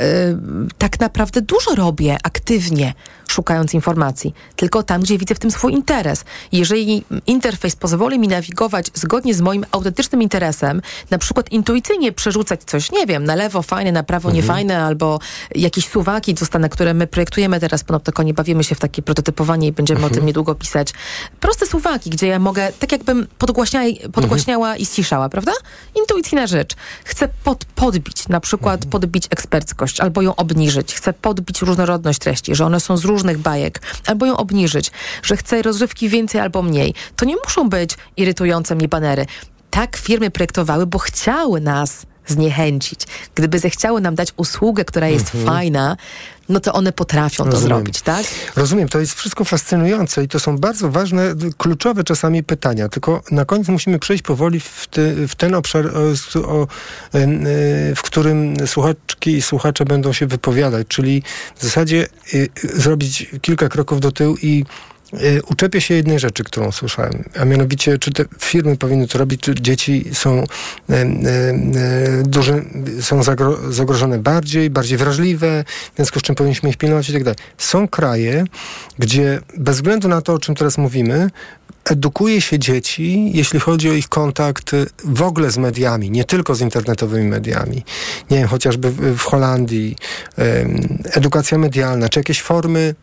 tak 0.79 1.01
naprawdę 1.01 1.41
dużo 1.41 1.75
robię 1.75 2.17
aktywnie 2.23 2.95
szukając 3.33 3.75
informacji, 3.75 4.35
tylko 4.57 4.83
tam, 4.83 5.01
gdzie 5.01 5.19
widzę 5.19 5.35
w 5.35 5.39
tym 5.39 5.51
swój 5.51 5.73
interes. 5.73 6.25
Jeżeli 6.53 7.05
interfejs 7.27 7.77
pozwoli 7.77 8.19
mi 8.19 8.29
nawigować 8.29 8.91
zgodnie 8.95 9.35
z 9.35 9.41
moim 9.41 9.67
autentycznym 9.73 10.23
interesem, 10.23 10.83
na 11.11 11.19
przykład 11.19 11.53
intuicyjnie 11.53 12.13
przerzucać 12.13 12.65
coś, 12.65 12.93
nie 12.93 13.07
wiem, 13.07 13.25
na 13.25 13.35
lewo 13.35 13.63
fajne, 13.63 13.93
na 13.93 14.03
prawo 14.03 14.31
niefajne, 14.31 14.85
albo 14.85 15.19
jakieś 15.55 15.89
suwaki 15.89 16.35
dostanę, 16.35 16.69
które 16.69 16.95
my 16.95 17.07
projektujemy 17.07 17.61
teraz 17.61 17.85
po 17.85 17.93
Noptokonie, 17.93 18.35
bawimy 18.35 18.65
się 18.65 18.75
w 18.75 18.79
takie 18.79 19.03
prototypowanie 19.03 19.69
i 19.69 19.73
będziemy 19.73 20.07
o 20.07 20.11
tym 20.11 20.27
niedługo 20.27 20.55
pisać. 20.55 20.93
Proste 21.41 21.67
suwaki, 21.67 22.11
gdzie 22.11 22.27
ja 22.27 22.39
mogę, 22.39 22.73
tak 22.79 22.93
jakbym 22.93 23.27
podgłaśniała, 23.39 23.87
podgłaśniała 24.13 24.77
i 24.77 24.87
ściszała, 24.87 25.29
prawda? 25.29 25.53
Intuicyjna 25.95 26.47
rzecz. 26.47 26.75
Chcę 27.05 27.29
pod, 27.45 27.65
podbić, 27.65 28.29
na 28.29 28.41
przykład 28.41 28.87
podbić 28.87 29.27
eksperckość, 29.31 30.01
albo 30.01 30.23
ją 30.23 30.37
obniżyć. 30.37 30.95
Chcę 30.95 31.13
podbić 31.13 31.63
różnorodność 31.63 32.19
treści, 32.19 32.55
że 32.55 32.67
one 32.67 32.81
są 32.81 32.97
z 32.97 33.05
różnych 33.05 33.22
bajek, 33.39 33.81
albo 34.07 34.27
ją 34.27 34.37
obniżyć, 34.37 34.93
że 35.23 35.37
chcę 35.37 35.63
rozrywki 35.63 36.09
więcej 36.09 36.41
albo 36.41 36.63
mniej. 36.63 36.95
To 37.17 37.25
nie 37.25 37.37
muszą 37.37 37.69
być 37.69 37.97
irytujące 38.17 38.75
mnie 38.75 38.89
banery. 38.89 39.27
Tak 39.71 39.97
firmy 39.97 40.31
projektowały, 40.31 40.87
bo 40.87 40.99
chciały 40.99 41.61
nas 41.61 42.07
zniechęcić. 42.27 43.01
Gdyby 43.35 43.59
zechciały 43.59 44.01
nam 44.01 44.15
dać 44.15 44.29
usługę, 44.37 44.85
która 44.85 45.09
jest 45.09 45.31
fajna, 45.47 45.97
no 46.49 46.61
to 46.61 46.73
one 46.73 46.93
potrafią 46.93 47.45
to 47.45 47.51
Rozumiem. 47.51 47.69
zrobić, 47.77 48.03
tak? 48.03 48.27
Rozumiem, 48.57 48.89
to 48.89 49.01
jest 49.01 49.15
wszystko 49.15 49.45
fascynujące 49.45 50.25
i 50.25 50.29
to 50.29 50.41
są 50.41 50.59
bardzo 50.59 50.91
ważne, 50.91 51.35
kluczowe 51.59 52.05
czasami 52.05 52.43
pytania. 52.43 52.89
Tylko 52.89 53.23
na 53.31 53.45
koniec 53.45 53.69
musimy 53.69 53.99
przejść 53.99 54.23
powoli 54.23 54.61
w, 54.61 54.87
ty, 54.91 55.29
w 55.29 55.35
ten 55.35 55.55
obszar, 55.55 55.87
o, 55.97 56.11
s- 56.11 56.37
o, 56.37 56.63
y, 57.15 57.19
y, 57.19 57.95
w 57.97 58.03
którym 58.03 58.55
słuchaczki 58.67 59.31
i 59.31 59.43
słuchacze 59.43 59.85
będą 59.85 60.13
się 60.13 60.27
wypowiadać, 60.27 60.87
czyli 60.89 61.23
w 61.57 61.63
zasadzie 61.63 62.07
y, 62.35 62.49
zrobić 62.75 63.27
kilka 63.43 63.69
kroków 63.69 64.01
do 64.01 64.13
tyłu 64.13 64.37
i 64.43 64.65
uczepię 65.49 65.81
się 65.81 65.95
jednej 65.95 66.19
rzeczy, 66.19 66.45
którą 66.45 66.73
słyszałem, 66.73 67.25
a 67.41 67.45
mianowicie, 67.45 67.99
czy 67.99 68.13
te 68.13 68.25
firmy 68.41 68.77
powinny 68.77 69.09
to 69.09 69.19
robić, 69.19 69.41
czy 69.41 69.55
dzieci 69.55 70.05
są, 70.13 70.45
y, 70.91 70.95
y, 70.95 72.23
duże, 72.23 72.63
są 73.01 73.23
zagro, 73.23 73.73
zagrożone 73.73 74.19
bardziej, 74.19 74.71
bardziej 74.71 74.99
wrażliwe, 74.99 75.65
w 75.93 75.97
związku 75.97 76.19
z 76.19 76.23
czym 76.23 76.35
powinniśmy 76.35 76.69
ich 76.69 76.77
pilnować 76.77 77.09
i 77.09 77.13
tak 77.13 77.25
dalej. 77.25 77.39
Są 77.59 77.89
kraje, 77.89 78.45
gdzie 78.99 79.41
bez 79.59 79.77
względu 79.77 80.09
na 80.09 80.23
to, 80.23 80.35
o 80.35 80.39
czym 80.39 80.55
teraz 80.55 80.79
mówimy, 80.79 81.31
edukuje 81.85 82.41
się 82.41 82.59
dzieci, 82.59 83.31
jeśli 83.35 83.61
chodzi 83.61 83.91
o 83.91 83.93
ich 83.93 84.09
kontakt 84.09 84.71
w 85.05 85.23
ogóle 85.23 85.51
z 85.51 85.59
mediami, 85.59 86.11
nie 86.11 86.25
tylko 86.25 86.55
z 86.55 86.61
internetowymi 86.61 87.29
mediami. 87.29 87.85
Nie 88.31 88.39
wiem, 88.39 88.49
chociażby 88.49 88.91
w, 88.91 89.17
w 89.19 89.23
Holandii, 89.23 89.97
edukacja 91.05 91.59
medialna, 91.59 92.09
czy 92.09 92.21
jakieś 92.21 92.43
formy 92.43 92.95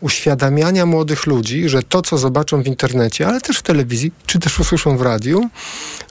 uświadamiania 0.00 0.86
młodych 0.86 1.26
ludzi, 1.26 1.68
że 1.68 1.82
to, 1.82 2.02
co 2.02 2.18
zobaczą 2.18 2.62
w 2.62 2.66
internecie, 2.66 3.26
ale 3.26 3.40
też 3.40 3.58
w 3.58 3.62
telewizji, 3.62 4.12
czy 4.26 4.38
też 4.38 4.60
usłyszą 4.60 4.96
w 4.96 5.02
radiu, 5.02 5.48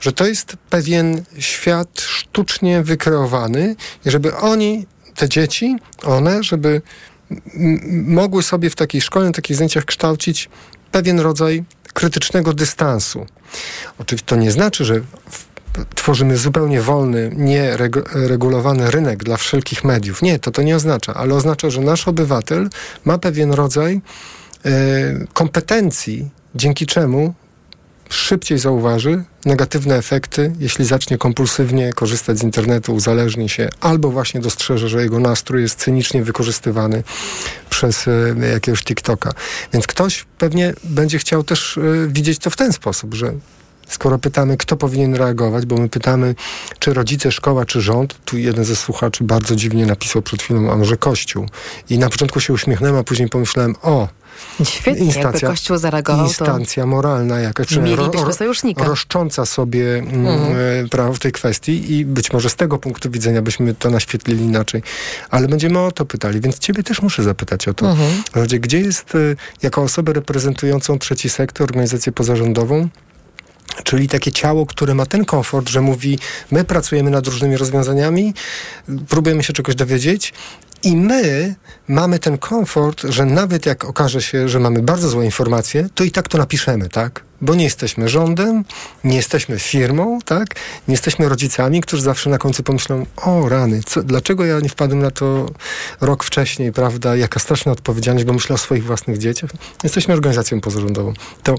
że 0.00 0.12
to 0.12 0.26
jest 0.26 0.56
pewien 0.70 1.24
świat 1.38 2.00
sztucznie 2.00 2.82
wykreowany 2.82 3.76
i 4.06 4.10
żeby 4.10 4.36
oni, 4.36 4.86
te 5.14 5.28
dzieci, 5.28 5.76
one, 6.02 6.42
żeby 6.42 6.82
mogły 7.92 8.42
sobie 8.42 8.70
w 8.70 8.76
takiej 8.76 9.00
szkole, 9.00 9.26
na 9.26 9.32
takich 9.32 9.56
zdjęciach 9.56 9.84
kształcić 9.84 10.48
pewien 10.92 11.20
rodzaj 11.20 11.64
krytycznego 11.92 12.52
dystansu. 12.52 13.26
Oczywiście 13.98 14.26
to 14.26 14.36
nie 14.36 14.50
znaczy, 14.50 14.84
że 14.84 15.00
tworzymy 15.94 16.36
zupełnie 16.36 16.80
wolny, 16.82 17.30
nieregulowany 17.36 18.90
rynek 18.90 19.24
dla 19.24 19.36
wszelkich 19.36 19.84
mediów. 19.84 20.22
Nie, 20.22 20.38
to 20.38 20.50
to 20.50 20.62
nie 20.62 20.76
oznacza, 20.76 21.14
ale 21.14 21.34
oznacza, 21.34 21.70
że 21.70 21.80
nasz 21.80 22.08
obywatel 22.08 22.68
ma 23.04 23.18
pewien 23.18 23.52
rodzaj 23.52 24.00
e, 24.64 24.70
kompetencji, 25.32 26.30
dzięki 26.54 26.86
czemu 26.86 27.34
szybciej 28.08 28.58
zauważy 28.58 29.24
negatywne 29.44 29.96
efekty, 29.96 30.52
jeśli 30.58 30.84
zacznie 30.84 31.18
kompulsywnie 31.18 31.92
korzystać 31.92 32.38
z 32.38 32.42
internetu, 32.42 32.94
uzależni 32.94 33.48
się, 33.48 33.68
albo 33.80 34.10
właśnie 34.10 34.40
dostrzeże, 34.40 34.88
że 34.88 35.02
jego 35.02 35.20
nastrój 35.20 35.62
jest 35.62 35.78
cynicznie 35.78 36.22
wykorzystywany 36.24 37.02
przez 37.70 38.08
e, 38.08 38.34
jakiegoś 38.52 38.84
TikToka. 38.84 39.32
Więc 39.72 39.86
ktoś 39.86 40.26
pewnie 40.38 40.74
będzie 40.84 41.18
chciał 41.18 41.42
też 41.42 41.78
e, 41.78 41.82
widzieć 42.08 42.38
to 42.38 42.50
w 42.50 42.56
ten 42.56 42.72
sposób, 42.72 43.14
że 43.14 43.32
skoro 43.90 44.18
pytamy, 44.18 44.56
kto 44.56 44.76
powinien 44.76 45.14
reagować, 45.14 45.66
bo 45.66 45.76
my 45.76 45.88
pytamy, 45.88 46.34
czy 46.78 46.94
rodzice, 46.94 47.32
szkoła, 47.32 47.64
czy 47.64 47.80
rząd, 47.80 48.24
tu 48.24 48.38
jeden 48.38 48.64
ze 48.64 48.76
słuchaczy 48.76 49.24
bardzo 49.24 49.56
dziwnie 49.56 49.86
napisał 49.86 50.22
przed 50.22 50.42
chwilą, 50.42 50.72
a 50.72 50.76
może 50.76 50.96
Kościół. 50.96 51.46
I 51.90 51.98
na 51.98 52.10
początku 52.10 52.40
się 52.40 52.52
uśmiechnąłem, 52.52 52.96
a 52.96 53.04
później 53.04 53.28
pomyślałem, 53.28 53.74
o, 53.82 54.08
Świetnie, 54.64 55.06
instancja, 55.06 55.48
Kościół 55.48 55.76
zareagował, 55.76 56.26
Instancja 56.26 56.86
moralna 56.86 57.40
jakaś, 57.40 57.66
czy 57.66 57.80
ro, 57.96 58.10
ro, 58.76 58.84
roszcząca 58.84 59.46
sobie 59.46 59.98
mm, 59.98 60.26
mhm. 60.26 60.56
E, 60.84 60.88
prawo 60.88 61.14
w 61.14 61.18
tej 61.18 61.32
kwestii 61.32 61.92
i 61.92 62.04
być 62.04 62.32
może 62.32 62.50
z 62.50 62.56
tego 62.56 62.78
punktu 62.78 63.10
widzenia 63.10 63.42
byśmy 63.42 63.74
to 63.74 63.90
naświetlili 63.90 64.44
inaczej. 64.44 64.82
Ale 65.30 65.48
będziemy 65.48 65.78
o 65.78 65.92
to 65.92 66.04
pytali, 66.04 66.40
więc 66.40 66.58
ciebie 66.58 66.82
też 66.82 67.02
muszę 67.02 67.22
zapytać 67.22 67.68
o 67.68 67.74
to. 67.74 67.90
Mhm. 67.90 68.48
Gdzie 68.60 68.80
jest, 68.80 69.14
e, 69.14 69.18
jako 69.62 69.82
osobę 69.82 70.12
reprezentującą 70.12 70.98
trzeci 70.98 71.28
sektor, 71.28 71.64
organizację 71.64 72.12
pozarządową, 72.12 72.88
Czyli 73.84 74.08
takie 74.08 74.32
ciało, 74.32 74.66
które 74.66 74.94
ma 74.94 75.06
ten 75.06 75.24
komfort, 75.24 75.68
że 75.68 75.80
mówi, 75.80 76.18
my 76.50 76.64
pracujemy 76.64 77.10
nad 77.10 77.26
różnymi 77.26 77.56
rozwiązaniami, 77.56 78.34
próbujemy 79.08 79.42
się 79.42 79.52
czegoś 79.52 79.74
dowiedzieć 79.74 80.32
i 80.82 80.96
my 80.96 81.54
mamy 81.88 82.18
ten 82.18 82.38
komfort, 82.38 83.02
że 83.08 83.24
nawet 83.24 83.66
jak 83.66 83.84
okaże 83.84 84.22
się, 84.22 84.48
że 84.48 84.60
mamy 84.60 84.82
bardzo 84.82 85.08
złe 85.08 85.24
informacje, 85.24 85.88
to 85.94 86.04
i 86.04 86.10
tak 86.10 86.28
to 86.28 86.38
napiszemy, 86.38 86.88
tak? 86.88 87.24
Bo 87.40 87.54
nie 87.54 87.64
jesteśmy 87.64 88.08
rządem, 88.08 88.64
nie 89.04 89.16
jesteśmy 89.16 89.58
firmą, 89.58 90.18
tak? 90.24 90.54
Nie 90.88 90.92
jesteśmy 90.92 91.28
rodzicami, 91.28 91.80
którzy 91.80 92.02
zawsze 92.02 92.30
na 92.30 92.38
końcu 92.38 92.62
pomyślą, 92.62 93.06
o 93.16 93.48
rany, 93.48 93.80
co, 93.86 94.02
dlaczego 94.02 94.44
ja 94.44 94.60
nie 94.60 94.68
wpadłem 94.68 95.02
na 95.02 95.10
to 95.10 95.46
rok 96.00 96.24
wcześniej, 96.24 96.72
prawda? 96.72 97.16
Jaka 97.16 97.40
straszna 97.40 97.72
odpowiedzialność, 97.72 98.26
bo 98.26 98.32
myślę 98.32 98.54
o 98.54 98.58
swoich 98.58 98.84
własnych 98.84 99.18
dzieciach. 99.18 99.50
Jesteśmy 99.84 100.14
organizacją 100.14 100.60
pozarządową. 100.60 101.12
To 101.42 101.54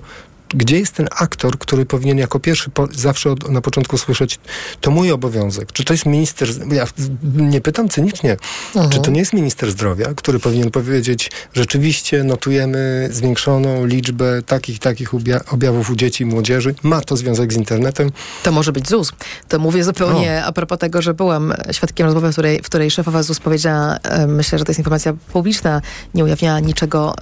gdzie 0.54 0.80
jest 0.80 0.94
ten 0.94 1.08
aktor, 1.12 1.60
który 1.60 1.86
powinien 1.86 2.18
jako 2.18 2.40
pierwszy 2.40 2.70
po, 2.70 2.88
zawsze 2.92 3.32
od, 3.32 3.50
na 3.50 3.62
początku 3.62 3.98
słyszeć, 3.98 4.40
to 4.82 4.92
mój 4.92 5.12
obowiązek. 5.12 5.72
Czy 5.72 5.84
to 5.84 5.94
jest 5.94 6.06
minister, 6.06 6.50
ja 6.72 6.86
nie 7.34 7.62
pytam 7.62 7.90
cynicznie, 7.90 8.38
mhm. 8.76 8.90
czy 8.90 9.00
to 9.00 9.12
nie 9.12 9.20
jest 9.20 9.34
minister 9.34 9.72
zdrowia, 9.72 10.14
który 10.16 10.40
powinien 10.40 10.72
powiedzieć, 10.72 11.32
rzeczywiście 11.54 12.24
notujemy 12.24 13.10
zwiększoną 13.12 13.86
liczbę 13.86 14.42
takich, 14.42 14.80
takich 14.80 15.12
objawów 15.52 15.90
u 15.90 15.96
dzieci 15.96 16.24
i 16.24 16.26
młodzieży. 16.26 16.76
Ma 16.84 17.02
to 17.02 17.18
związek 17.18 17.54
z 17.54 17.56
internetem? 17.56 18.12
To 18.44 18.52
może 18.52 18.72
być 18.72 18.90
ZUS. 18.90 19.12
To 19.48 19.60
mówię 19.60 19.84
zupełnie 19.84 20.42
o. 20.44 20.48
a 20.48 20.52
propos 20.52 20.80
tego, 20.80 21.02
że 21.02 21.14
byłam 21.14 21.54
świadkiem 21.72 22.06
rozmowy, 22.06 22.30
w 22.30 22.32
której, 22.32 22.60
w 22.60 22.66
której 22.66 22.92
szefowa 22.92 23.24
ZUS 23.24 23.40
powiedziała, 23.40 23.98
myślę, 24.28 24.60
że 24.60 24.66
to 24.66 24.72
jest 24.72 24.80
informacja 24.80 25.14
publiczna, 25.14 25.82
nie 26.14 26.24
ujawniała 26.24 26.60
niczego 26.60 27.16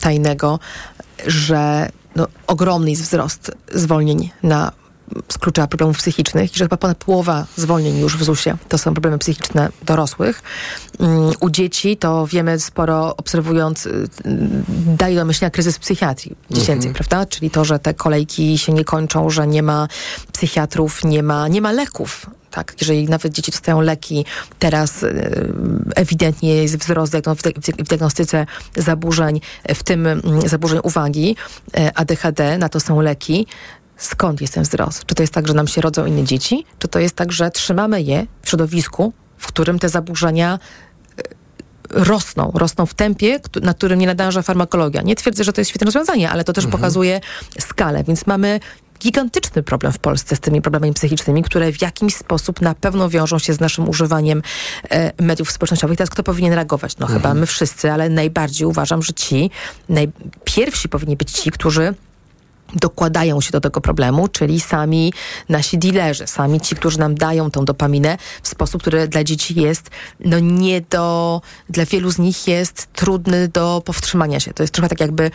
tajnego, 0.00 0.58
że 1.26 1.90
no, 2.16 2.26
ogromny 2.46 2.90
jest 2.90 3.02
wzrost 3.02 3.52
zwolnień 3.74 4.30
na 4.42 4.72
z 5.28 5.38
klucza 5.38 5.66
problemów 5.66 5.98
psychicznych 5.98 6.54
i 6.54 6.58
że 6.58 6.64
chyba 6.64 6.76
ponad 6.76 6.98
połowa 6.98 7.46
zwolnień 7.56 7.98
już 7.98 8.16
w 8.16 8.24
ZUS-ie 8.24 8.56
to 8.68 8.78
są 8.78 8.94
problemy 8.94 9.18
psychiczne 9.18 9.68
dorosłych. 9.82 10.42
Um, 10.98 11.32
u 11.40 11.50
dzieci 11.50 11.96
to 11.96 12.26
wiemy 12.26 12.60
sporo 12.60 13.16
obserwując, 13.16 13.86
y, 13.86 14.08
daje 14.86 15.16
do 15.16 15.24
myślenia 15.24 15.50
kryzys 15.50 15.78
psychiatrii 15.78 16.36
dziecięcej, 16.50 16.88
mhm. 16.88 16.94
prawda? 16.94 17.26
Czyli 17.26 17.50
to, 17.50 17.64
że 17.64 17.78
te 17.78 17.94
kolejki 17.94 18.58
się 18.58 18.72
nie 18.72 18.84
kończą, 18.84 19.30
że 19.30 19.46
nie 19.46 19.62
ma 19.62 19.88
psychiatrów, 20.32 21.04
nie 21.04 21.22
ma, 21.22 21.48
nie 21.48 21.60
ma 21.60 21.72
leków 21.72 22.26
tak, 22.50 22.74
jeżeli 22.80 23.08
nawet 23.08 23.32
dzieci 23.32 23.52
dostają 23.52 23.80
leki, 23.80 24.24
teraz 24.58 25.02
y, 25.02 25.52
ewidentnie 25.94 26.54
jest 26.54 26.76
wzrost 26.76 27.12
w 27.78 27.88
diagnostyce 27.88 28.46
zaburzeń, 28.76 29.40
w 29.74 29.82
tym 29.82 30.06
mm, 30.06 30.48
zaburzeń 30.48 30.80
uwagi, 30.82 31.36
y, 31.78 31.94
ADHD, 31.94 32.58
na 32.58 32.68
to 32.68 32.80
są 32.80 33.00
leki. 33.00 33.46
Skąd 34.00 34.40
jest 34.40 34.54
ten 34.54 34.62
wzrost? 34.62 35.04
Czy 35.06 35.14
to 35.14 35.22
jest 35.22 35.34
tak, 35.34 35.48
że 35.48 35.54
nam 35.54 35.68
się 35.68 35.80
rodzą 35.80 36.06
inne 36.06 36.24
dzieci? 36.24 36.64
Czy 36.78 36.88
to 36.88 36.98
jest 36.98 37.16
tak, 37.16 37.32
że 37.32 37.50
trzymamy 37.50 38.02
je 38.02 38.26
w 38.42 38.48
środowisku, 38.48 39.12
w 39.38 39.46
którym 39.46 39.78
te 39.78 39.88
zaburzenia 39.88 40.58
y, 41.18 41.22
rosną, 41.90 42.50
rosną 42.54 42.86
w 42.86 42.94
tempie, 42.94 43.40
na 43.62 43.74
którym 43.74 43.98
nie 43.98 44.06
nadąża 44.06 44.42
farmakologia. 44.42 45.02
Nie 45.02 45.16
twierdzę, 45.16 45.44
że 45.44 45.52
to 45.52 45.60
jest 45.60 45.70
świetne 45.70 45.84
rozwiązanie, 45.84 46.30
ale 46.30 46.44
to 46.44 46.52
też 46.52 46.64
mhm. 46.64 46.80
pokazuje 46.80 47.20
skalę, 47.58 48.04
więc 48.04 48.26
mamy 48.26 48.60
gigantyczny 49.00 49.62
problem 49.62 49.92
w 49.92 49.98
Polsce 49.98 50.36
z 50.36 50.40
tymi 50.40 50.62
problemami 50.62 50.94
psychicznymi, 50.94 51.42
które 51.42 51.72
w 51.72 51.82
jakiś 51.82 52.14
sposób 52.14 52.60
na 52.60 52.74
pewno 52.74 53.08
wiążą 53.08 53.38
się 53.38 53.52
z 53.52 53.60
naszym 53.60 53.88
używaniem 53.88 54.42
e, 54.90 55.12
mediów 55.22 55.50
społecznościowych. 55.50 55.98
Teraz 55.98 56.10
kto 56.10 56.22
powinien 56.22 56.52
reagować? 56.52 56.98
No 56.98 57.06
mhm. 57.06 57.20
chyba 57.20 57.34
my 57.34 57.46
wszyscy, 57.46 57.92
ale 57.92 58.08
najbardziej 58.08 58.66
uważam, 58.66 59.02
że 59.02 59.12
ci 59.12 59.50
najpierwsi 59.88 60.88
powinni 60.88 61.16
być 61.16 61.30
ci, 61.32 61.50
którzy 61.50 61.94
dokładają 62.74 63.40
się 63.40 63.50
do 63.52 63.60
tego 63.60 63.80
problemu, 63.80 64.28
czyli 64.28 64.60
sami 64.60 65.12
nasi 65.48 65.78
dealerzy, 65.78 66.26
sami 66.26 66.60
ci, 66.60 66.76
którzy 66.76 66.98
nam 66.98 67.14
dają 67.14 67.50
tą 67.50 67.64
dopaminę 67.64 68.18
w 68.42 68.48
sposób, 68.48 68.80
który 68.80 69.08
dla 69.08 69.24
dzieci 69.24 69.60
jest 69.60 69.90
no 70.20 70.38
nie 70.38 70.80
do, 70.80 71.40
dla 71.68 71.84
wielu 71.84 72.10
z 72.10 72.18
nich 72.18 72.48
jest 72.48 72.88
trudny 72.92 73.48
do 73.48 73.82
powstrzymania 73.84 74.40
się. 74.40 74.54
To 74.54 74.62
jest 74.62 74.74
trochę 74.74 74.88
tak 74.88 75.00
jakby 75.00 75.30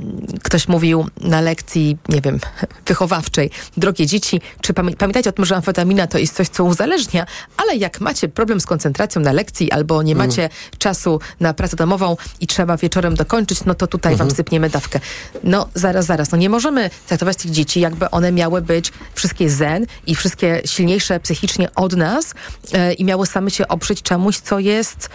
mm, 0.00 0.26
ktoś 0.42 0.68
mówił 0.68 1.06
na 1.20 1.40
lekcji, 1.40 1.96
nie 2.08 2.20
wiem, 2.20 2.40
wychowawczej, 2.86 3.50
drogie 3.76 4.06
dzieci, 4.06 4.40
czy 4.60 4.74
pamię 4.74 4.96
pamiętajcie 4.96 5.30
o 5.30 5.32
tym, 5.32 5.44
że 5.44 5.56
amfetamina 5.56 6.06
to 6.06 6.18
jest 6.18 6.34
coś, 6.34 6.48
co 6.48 6.64
uzależnia, 6.64 7.26
ale 7.56 7.76
jak 7.76 8.00
macie 8.00 8.28
problem 8.28 8.60
z 8.60 8.66
koncentracją 8.66 9.22
na 9.22 9.32
lekcji 9.32 9.72
albo 9.72 10.02
nie 10.02 10.12
mm. 10.12 10.26
macie 10.26 10.48
czasu 10.78 11.20
na 11.40 11.54
pracę 11.54 11.76
domową 11.76 12.16
i 12.40 12.46
trzeba 12.46 12.76
wieczorem 12.76 13.14
dokończyć, 13.14 13.64
no 13.64 13.74
to 13.74 13.86
tutaj 13.86 14.12
mm 14.12 14.16
-hmm. 14.16 14.18
wam 14.18 14.26
mhm. 14.26 14.36
sypniemy 14.36 14.70
dawkę. 14.70 15.00
No 15.44 15.68
zaraz, 15.74 16.06
zaraz, 16.06 16.30
no 16.30 16.38
nie 16.38 16.50
możemy 16.50 16.77
traktować 17.06 17.36
tych 17.36 17.50
dzieci, 17.50 17.80
jakby 17.80 18.10
one 18.10 18.32
miały 18.32 18.62
być 18.62 18.92
wszystkie 19.14 19.50
zen 19.50 19.86
i 20.06 20.14
wszystkie 20.14 20.62
silniejsze 20.64 21.20
psychicznie 21.20 21.74
od 21.74 21.96
nas 21.96 22.34
e, 22.72 22.92
i 22.92 23.04
miały 23.04 23.26
same 23.26 23.50
się 23.50 23.68
oprzeć 23.68 24.02
czemuś, 24.02 24.38
co 24.38 24.58
jest 24.58 25.08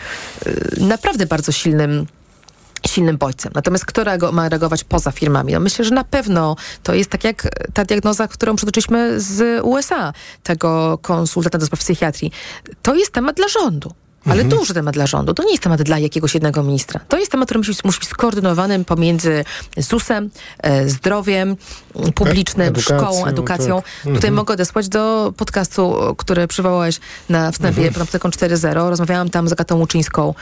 e, 0.45 0.51
naprawdę 0.85 1.25
bardzo 1.25 1.51
silnym 1.51 2.07
silnym 2.87 3.17
bodźcem. 3.17 3.51
Natomiast 3.55 3.85
kto 3.85 4.03
reago 4.03 4.31
ma 4.31 4.49
reagować 4.49 4.83
poza 4.83 5.11
firmami? 5.11 5.53
No 5.53 5.59
myślę, 5.59 5.85
że 5.85 5.95
na 5.95 6.03
pewno 6.03 6.55
to 6.83 6.93
jest 6.93 7.09
tak 7.09 7.23
jak 7.23 7.47
ta 7.73 7.85
diagnoza, 7.85 8.27
którą 8.27 8.55
przytoczyliśmy 8.55 9.21
z 9.21 9.63
USA, 9.65 10.13
tego 10.43 10.97
konsultanta 11.01 11.57
do 11.57 11.65
spraw 11.65 11.79
psychiatrii. 11.79 12.31
To 12.81 12.95
jest 12.95 13.11
temat 13.11 13.35
dla 13.35 13.47
rządu 13.47 13.93
ale 14.25 14.41
Mhm. 14.41 14.49
duży 14.59 14.73
temat 14.73 14.93
dla 14.93 15.07
rządu. 15.07 15.33
To 15.33 15.43
nie 15.43 15.51
jest 15.51 15.63
temat 15.63 15.81
dla 15.81 15.99
jakiegoś 15.99 16.33
jednego 16.33 16.63
ministra. 16.63 16.99
To 17.07 17.17
jest 17.17 17.31
temat, 17.31 17.45
który 17.47 17.57
musi, 17.57 17.71
musi 17.83 17.99
być 17.99 18.09
skoordynowany 18.09 18.85
pomiędzy 18.85 19.45
ZUS-em, 19.77 20.29
e, 20.59 20.89
zdrowiem 20.89 21.57
publicznym, 22.15 22.67
edukacją, 22.67 22.97
szkołą, 22.99 23.25
edukacją. 23.25 23.81
tak. 23.81 23.91
Tutaj 24.01 24.13
Mhm. 24.13 24.33
mogę 24.33 24.53
odesłać 24.53 24.89
do 24.89 25.33
podcastu, 25.37 25.95
który 26.17 26.47
przywołałeś 26.47 26.99
na 27.29 27.51
wstępie 27.51 27.77
Mhm. 27.81 27.93
Panoptyką 27.93 28.29
4.0. 28.29 28.89
Rozmawiałam 28.89 29.29
tam 29.29 29.47
z 29.47 29.51
Agatą 29.51 29.75
Łuczyńską, 29.79 30.33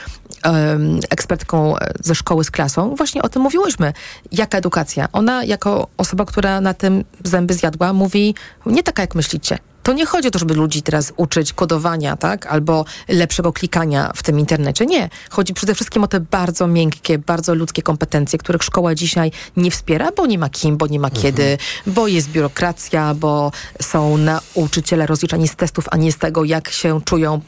ekspertką 1.09 1.77
e, 1.77 1.93
ze 1.99 2.15
szkoły 2.15 2.43
z 2.43 2.51
klasą. 2.51 2.95
Właśnie 2.95 3.21
o 3.21 3.29
tym 3.29 3.41
mówiłyśmy. 3.41 3.93
Jaka 4.31 4.57
edukacja? 4.57 5.07
Ona 5.13 5.43
jako 5.43 5.87
osoba, 5.97 6.25
która 6.25 6.61
na 6.61 6.73
tym 6.73 7.03
zęby 7.23 7.53
zjadła, 7.53 7.93
mówi 7.93 8.35
nie 8.65 8.83
taka 8.83 9.01
jak 9.03 9.15
myślicie. 9.15 9.57
To 9.83 9.93
nie 9.93 10.05
chodzi 10.05 10.27
o 10.27 10.31
to, 10.31 10.39
żeby 10.39 10.53
ludzi 10.53 10.81
teraz 10.81 11.13
uczyć 11.17 11.53
kodowania, 11.53 12.17
tak? 12.17 12.45
Albo 12.45 12.85
lepszego 13.07 13.53
klikania 13.53 14.11
w 14.15 14.23
tym 14.23 14.39
internecie. 14.39 14.85
Nie. 14.85 15.09
Chodzi 15.29 15.53
przede 15.53 15.75
wszystkim 15.75 16.03
o 16.03 16.07
te 16.07 16.19
bardzo 16.19 16.67
miękkie, 16.67 17.19
bardzo 17.19 17.55
ludzkie 17.55 17.81
kompetencje, 17.81 18.39
których 18.39 18.63
szkoła 18.63 18.95
dzisiaj 18.95 19.31
nie 19.57 19.71
wspiera, 19.71 20.09
bo 20.17 20.25
nie 20.25 20.37
ma 20.37 20.49
kim, 20.49 20.77
bo 20.77 20.87
nie 20.87 20.99
ma 20.99 21.09
kiedy, 21.09 21.57
bo 21.87 22.07
jest 22.07 22.29
biurokracja, 22.29 23.13
bo 23.13 23.51
są 23.81 24.17
nauczyciele 24.17 25.05
rozliczani 25.05 25.47
z 25.47 25.55
testów, 25.55 25.85
a 25.91 25.97
nie 25.97 26.11
z 26.11 26.17
tego, 26.17 26.43
jak 26.43 26.69
się 26.69 27.01
czują 27.05 27.41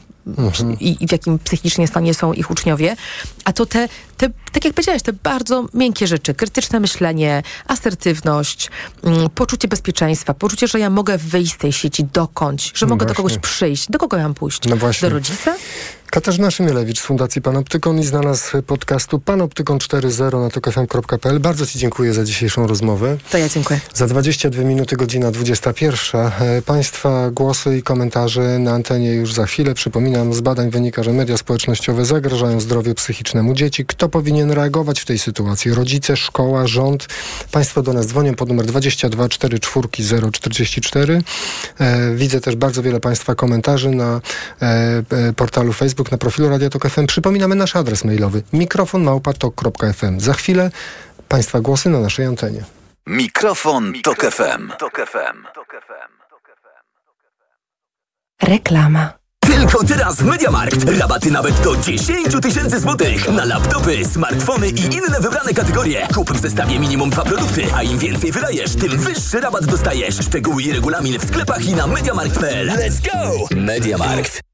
i, 0.80 0.96
i 1.04 1.06
w 1.06 1.12
jakim 1.12 1.38
psychicznie 1.38 1.86
stanie 1.86 2.14
są 2.14 2.32
ich 2.32 2.50
uczniowie. 2.50 2.96
A 3.44 3.52
to 3.52 3.66
te, 3.66 3.88
te, 4.16 4.30
tak 4.52 4.64
jak 4.64 4.74
powiedziałeś, 4.74 5.02
te 5.02 5.12
bardzo 5.12 5.66
miękkie 5.74 6.06
rzeczy, 6.06 6.34
krytyczne 6.34 6.80
myślenie, 6.80 7.42
asertywność, 7.66 8.70
mm, 9.02 9.30
poczucie 9.30 9.68
bezpieczeństwa, 9.68 10.34
poczucie, 10.34 10.68
że 10.68 10.78
ja 10.78 10.90
mogę 10.90 11.18
wyjść 11.18 11.52
z 11.52 11.56
tej 11.56 11.72
sieci 11.72 12.04
dokądś, 12.04 12.72
że 12.74 12.86
No 12.86 12.90
mogę 12.90 13.06
do 13.06 13.14
kogoś 13.14 13.38
przyjść. 13.38 13.90
Do 13.90 13.98
kogo 13.98 14.16
ja 14.16 14.22
mam 14.22 14.34
pójść? 14.34 14.68
No. 14.68 14.76
Do 15.00 15.08
rodzica? 15.08 15.54
Katarzyna 16.14 16.50
Szymielewicz 16.50 17.00
z 17.00 17.02
Fundacji 17.02 17.42
Panoptykon 17.42 17.98
i 17.98 18.04
znalazł 18.04 18.62
podcastu 18.62 19.18
Panoptykon 19.18 19.78
4.0 19.78 20.40
na 20.40 20.50
tokfm.pl. 20.50 21.40
Bardzo 21.40 21.66
Ci 21.66 21.78
dziękuję 21.78 22.14
za 22.14 22.24
dzisiejszą 22.24 22.66
rozmowę. 22.66 23.16
To 23.30 23.38
ja 23.38 23.48
dziękuję. 23.48 23.80
Za 23.94 24.06
22 24.06 24.64
minuty, 24.64 24.96
godzina 24.96 25.30
21. 25.30 26.20
E, 26.20 26.62
Państwa 26.62 27.30
głosy 27.30 27.78
i 27.78 27.82
komentarze 27.82 28.58
na 28.58 28.72
antenie 28.72 29.14
już 29.14 29.32
za 29.32 29.46
chwilę. 29.46 29.74
Przypominam, 29.74 30.34
z 30.34 30.40
badań 30.40 30.70
wynika, 30.70 31.02
że 31.02 31.12
media 31.12 31.36
społecznościowe 31.36 32.04
zagrażają 32.04 32.60
zdrowiu 32.60 32.94
psychicznemu 32.94 33.54
dzieci. 33.54 33.86
Kto 33.86 34.08
powinien 34.08 34.50
reagować 34.50 35.00
w 35.00 35.04
tej 35.04 35.18
sytuacji? 35.18 35.74
Rodzice, 35.74 36.16
szkoła, 36.16 36.66
rząd? 36.66 37.06
Państwo 37.52 37.82
do 37.82 37.92
nas 37.92 38.06
dzwonią 38.06 38.34
pod 38.34 38.48
numer 38.48 38.66
22 38.66 39.28
44 39.28 39.88
044. 40.32 41.22
E, 41.78 42.14
widzę 42.14 42.40
też 42.40 42.56
bardzo 42.56 42.82
wiele 42.82 43.00
Państwa 43.00 43.34
komentarzy 43.34 43.90
na 43.90 44.20
e, 44.62 45.02
e, 45.10 45.32
portalu 45.32 45.72
Facebook, 45.72 46.03
na 46.10 46.18
profilu 46.18 46.48
Radia 46.48 46.70
Tok 46.70 46.88
FM. 46.88 47.06
Przypominamy 47.06 47.54
nasz 47.54 47.76
adres 47.76 48.04
mailowy 48.04 48.42
mikrofonmałpatok.fm. 48.52 50.20
Za 50.20 50.34
chwilę 50.34 50.70
Państwa 51.28 51.60
głosy 51.60 51.88
na 51.88 52.00
naszej 52.00 52.26
antenie. 52.26 52.64
Mikrofon, 53.06 53.92
Tok 54.02 54.26
FM. 54.30 54.72
Reklama. 58.42 59.12
Tylko 59.40 59.84
teraz 59.84 60.16
w 60.16 60.24
Mediamarkt. 60.24 60.84
Rabaty 60.98 61.30
nawet 61.30 61.60
do 61.60 61.76
10 61.76 62.42
tysięcy 62.42 62.80
złotych 62.80 63.28
na 63.28 63.44
laptopy, 63.44 64.04
smartfony 64.04 64.68
i 64.68 64.80
inne 64.84 65.20
wybrane 65.20 65.54
kategorie. 65.54 66.06
Kup 66.14 66.32
w 66.32 66.40
zestawie 66.40 66.78
minimum 66.78 67.10
dwa 67.10 67.22
produkty, 67.24 67.62
a 67.74 67.82
im 67.82 67.98
więcej 67.98 68.32
wydajesz, 68.32 68.76
tym 68.76 68.98
wyższy 68.98 69.40
rabat 69.40 69.66
dostajesz. 69.66 70.14
Szczegóły 70.14 70.62
i 70.62 70.72
regulamin 70.72 71.18
w 71.18 71.24
sklepach 71.28 71.64
i 71.64 71.74
na 71.74 71.86
mediamarkt.pl. 71.86 72.68
Let's 72.68 73.12
go! 73.12 73.46
Mediamarkt. 73.56 74.53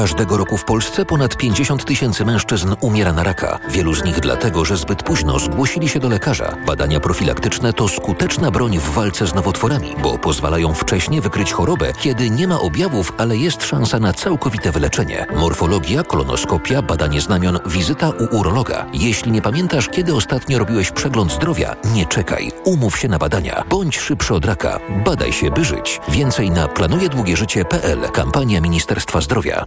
Każdego 0.00 0.36
roku 0.36 0.56
w 0.56 0.64
Polsce 0.64 1.04
ponad 1.04 1.36
50 1.36 1.84
tysięcy 1.84 2.24
mężczyzn 2.24 2.74
umiera 2.80 3.12
na 3.12 3.22
raka. 3.22 3.58
Wielu 3.68 3.94
z 3.94 4.04
nich 4.04 4.20
dlatego, 4.20 4.64
że 4.64 4.76
zbyt 4.76 5.02
późno 5.02 5.38
zgłosili 5.38 5.88
się 5.88 6.00
do 6.00 6.08
lekarza. 6.08 6.56
Badania 6.66 7.00
profilaktyczne 7.00 7.72
to 7.72 7.88
skuteczna 7.88 8.50
broń 8.50 8.78
w 8.78 8.90
walce 8.90 9.26
z 9.26 9.34
nowotworami, 9.34 9.94
bo 10.02 10.18
pozwalają 10.18 10.74
wcześnie 10.74 11.20
wykryć 11.20 11.52
chorobę, 11.52 11.92
kiedy 11.98 12.30
nie 12.30 12.48
ma 12.48 12.60
objawów, 12.60 13.12
ale 13.18 13.36
jest 13.36 13.64
szansa 13.64 13.98
na 13.98 14.12
całkowite 14.12 14.72
wyleczenie. 14.72 15.26
Morfologia, 15.36 16.02
kolonoskopia, 16.02 16.82
badanie 16.82 17.20
znamion, 17.20 17.58
wizyta 17.66 18.10
u 18.10 18.36
urologa. 18.36 18.86
Jeśli 18.92 19.32
nie 19.32 19.42
pamiętasz, 19.42 19.88
kiedy 19.88 20.14
ostatnio 20.14 20.58
robiłeś 20.58 20.90
przegląd 20.90 21.32
zdrowia, 21.32 21.76
nie 21.94 22.06
czekaj. 22.06 22.52
Umów 22.64 22.98
się 22.98 23.08
na 23.08 23.18
badania. 23.18 23.64
Bądź 23.68 23.98
szybszy 23.98 24.34
od 24.34 24.44
raka. 24.44 24.80
Badaj 25.04 25.32
się, 25.32 25.50
by 25.50 25.64
żyć. 25.64 26.00
Więcej 26.08 26.50
na 26.50 26.68
planujedługieżycie.pl. 26.68 28.00
Kampania 28.12 28.60
Ministerstwa 28.60 29.20
Zdrowia. 29.20 29.66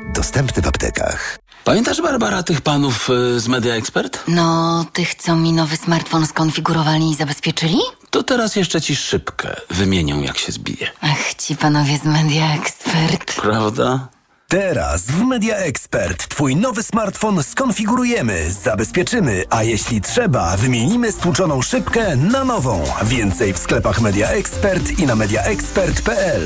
Dostępny 0.13 0.61
w 0.63 0.67
aptekach. 0.67 1.39
Pamiętasz, 1.63 2.01
Barbara, 2.01 2.43
tych 2.43 2.61
panów 2.61 3.09
y, 3.09 3.39
z 3.39 3.47
Media 3.47 3.75
Expert? 3.75 4.23
No, 4.27 4.85
tych, 4.93 5.15
co 5.15 5.35
mi 5.35 5.53
nowy 5.53 5.77
smartfon 5.77 6.27
skonfigurowali 6.27 7.11
i 7.11 7.15
zabezpieczyli? 7.15 7.79
To 8.09 8.23
teraz 8.23 8.55
jeszcze 8.55 8.81
ci 8.81 8.95
szybkę 8.95 9.55
wymienią, 9.69 10.21
jak 10.21 10.37
się 10.37 10.51
zbije. 10.51 10.87
Ach, 11.01 11.33
ci 11.33 11.55
panowie 11.55 11.97
z 11.97 12.03
Media 12.03 12.53
Expert. 12.55 13.35
Prawda? 13.41 14.07
Teraz 14.47 15.01
w 15.05 15.23
Media 15.23 15.55
Expert 15.55 16.27
Twój 16.27 16.55
nowy 16.55 16.83
smartfon 16.83 17.43
skonfigurujemy, 17.43 18.51
zabezpieczymy, 18.63 19.43
a 19.49 19.63
jeśli 19.63 20.01
trzeba, 20.01 20.57
wymienimy 20.57 21.11
stłuczoną 21.11 21.61
szybkę 21.61 22.15
na 22.15 22.43
nową. 22.43 22.83
Więcej 23.03 23.53
w 23.53 23.57
sklepach 23.57 24.01
Media 24.01 24.29
Expert 24.29 24.99
i 24.99 25.05
na 25.05 25.15
mediaexpert.pl. 25.15 26.45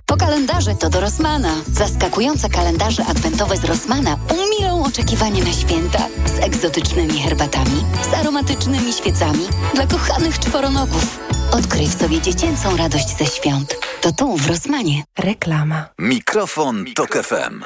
Po 0.05 0.17
kalendarze 0.17 0.75
to 0.75 0.89
do 0.89 1.01
Rossmana. 1.01 1.55
Zaskakujące 1.73 2.49
kalendarze 2.49 3.05
adwentowe 3.05 3.57
z 3.57 3.63
Rossmana 3.63 4.17
umilą 4.33 4.83
oczekiwanie 4.83 5.43
na 5.43 5.53
święta 5.53 6.07
z 6.25 6.43
egzotycznymi 6.43 7.21
herbatami, 7.21 7.83
z 8.11 8.13
aromatycznymi 8.13 8.93
świecami 8.93 9.47
dla 9.75 9.87
kochanych 9.87 10.39
czworonogów. 10.39 11.19
Odkryj 11.51 11.87
w 11.87 11.93
sobie 11.93 12.21
dziecięcą 12.21 12.77
radość 12.77 13.17
ze 13.17 13.25
świąt. 13.25 13.75
To 14.01 14.11
tu 14.11 14.37
w 14.37 14.47
Rosmanie. 14.47 15.03
Reklama. 15.19 15.89
Mikrofon, 15.99 16.85
Tok 16.95 17.13
FM. 17.23 17.63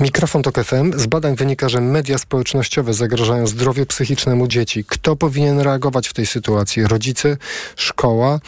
Mikrofon 0.00 0.42
Tok 0.42 0.64
FM. 0.64 0.98
Z 0.98 1.06
badań 1.06 1.36
wynika, 1.36 1.68
że 1.68 1.80
media 1.80 2.18
społecznościowe 2.18 2.94
zagrażają 2.94 3.46
zdrowiu 3.46 3.86
psychicznemu 3.86 4.48
dzieci. 4.48 4.84
Kto 4.88 5.16
powinien 5.16 5.60
reagować 5.60 6.08
w 6.08 6.12
tej 6.12 6.26
sytuacji? 6.26 6.86
Rodzice, 6.86 7.36
szkoła, 7.76 8.40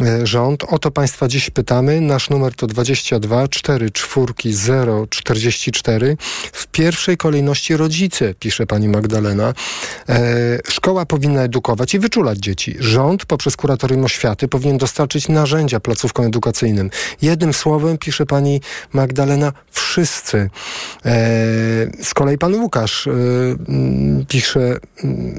e, 0.00 0.26
rząd? 0.26 0.64
O 0.64 0.78
to 0.78 0.90
Państwa 0.90 1.28
dziś 1.28 1.50
pytamy. 1.50 2.00
Nasz 2.00 2.30
numer 2.30 2.54
to 2.54 2.66
22 2.66 3.48
4 3.48 3.90
4 3.90 4.52
0 4.52 5.06
44. 5.06 6.16
W 6.52 6.66
pierwszej 6.66 7.16
kolejności 7.16 7.76
rodzice, 7.76 8.34
pisze 8.34 8.66
pani 8.66 8.88
Magdalena. 8.88 9.54
E, 10.08 10.58
szkoła 10.68 11.06
powinna 11.06 11.42
edukować 11.42 11.94
i 11.94 11.98
wyczulać 11.98 12.38
dzieci. 12.38 12.76
Rząd 12.80 13.26
poprzez 13.38 13.56
kuratorium 13.56 14.04
oświaty 14.04 14.48
powinien 14.48 14.78
dostarczyć 14.78 15.28
narzędzia 15.28 15.80
placówkom 15.80 16.26
edukacyjnym. 16.26 16.90
Jednym 17.22 17.52
słowem, 17.52 17.98
pisze 17.98 18.26
pani 18.26 18.60
Magdalena, 18.92 19.52
wszyscy. 19.70 20.38
E, 20.38 20.50
z 22.02 22.14
kolei 22.14 22.38
pan 22.38 22.54
Łukasz 22.54 23.06
e, 23.06 23.12
pisze, 24.28 24.76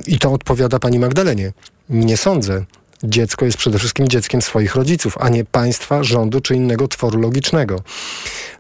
i 0.07 0.19
to 0.19 0.31
odpowiada 0.31 0.79
pani 0.79 0.99
Magdalenie. 0.99 1.53
Nie 1.89 2.17
sądzę. 2.17 2.65
Dziecko 3.03 3.45
jest 3.45 3.57
przede 3.57 3.79
wszystkim 3.79 4.07
dzieckiem 4.07 4.41
swoich 4.41 4.75
rodziców, 4.75 5.17
a 5.19 5.29
nie 5.29 5.45
państwa, 5.45 6.03
rządu 6.03 6.41
czy 6.41 6.55
innego 6.55 6.87
tworu 6.87 7.21
logicznego. 7.21 7.79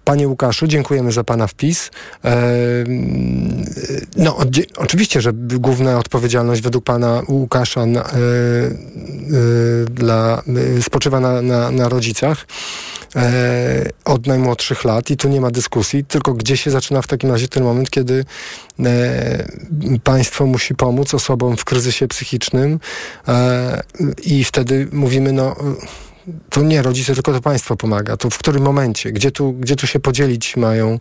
Panie 0.03 0.27
Łukaszu, 0.27 0.67
dziękujemy 0.67 1.11
za 1.11 1.23
Pana 1.23 1.47
wpis. 1.47 1.91
E, 2.25 2.37
no, 4.17 4.37
oczywiście, 4.77 5.21
że 5.21 5.33
główna 5.33 5.99
odpowiedzialność 5.99 6.61
według 6.61 6.83
Pana 6.83 7.21
Łukasza 7.27 7.81
e, 7.81 7.85
e, 7.85 7.99
dla, 9.91 10.43
spoczywa 10.81 11.19
na, 11.19 11.41
na, 11.41 11.71
na 11.71 11.89
rodzicach 11.89 12.47
od 14.05 14.27
najmłodszych 14.27 14.83
lat 14.83 15.09
i 15.11 15.17
tu 15.17 15.29
nie 15.29 15.41
ma 15.41 15.51
dyskusji, 15.51 16.05
tylko 16.05 16.33
gdzie 16.33 16.57
się 16.57 16.71
zaczyna 16.71 17.01
w 17.01 17.07
takim 17.07 17.31
razie 17.31 17.47
ten 17.47 17.63
moment, 17.63 17.89
kiedy 17.89 18.25
państwo 20.03 20.45
musi 20.45 20.75
pomóc 20.75 21.13
osobom 21.13 21.57
w 21.57 21.65
kryzysie 21.65 22.07
psychicznym 22.07 22.79
i 24.23 24.43
wtedy 24.43 24.87
mówimy, 24.91 25.33
no 25.33 25.55
to 26.49 26.61
nie 26.61 26.81
rodzice, 26.81 27.13
tylko 27.13 27.33
to 27.33 27.41
państwo 27.41 27.75
pomaga. 27.75 28.17
To 28.17 28.29
w 28.29 28.37
którym 28.37 28.63
momencie? 28.63 29.11
Gdzie 29.11 29.31
tu, 29.31 29.53
gdzie 29.53 29.75
tu 29.75 29.87
się 29.87 29.99
podzielić 29.99 30.57
mają 30.57 30.99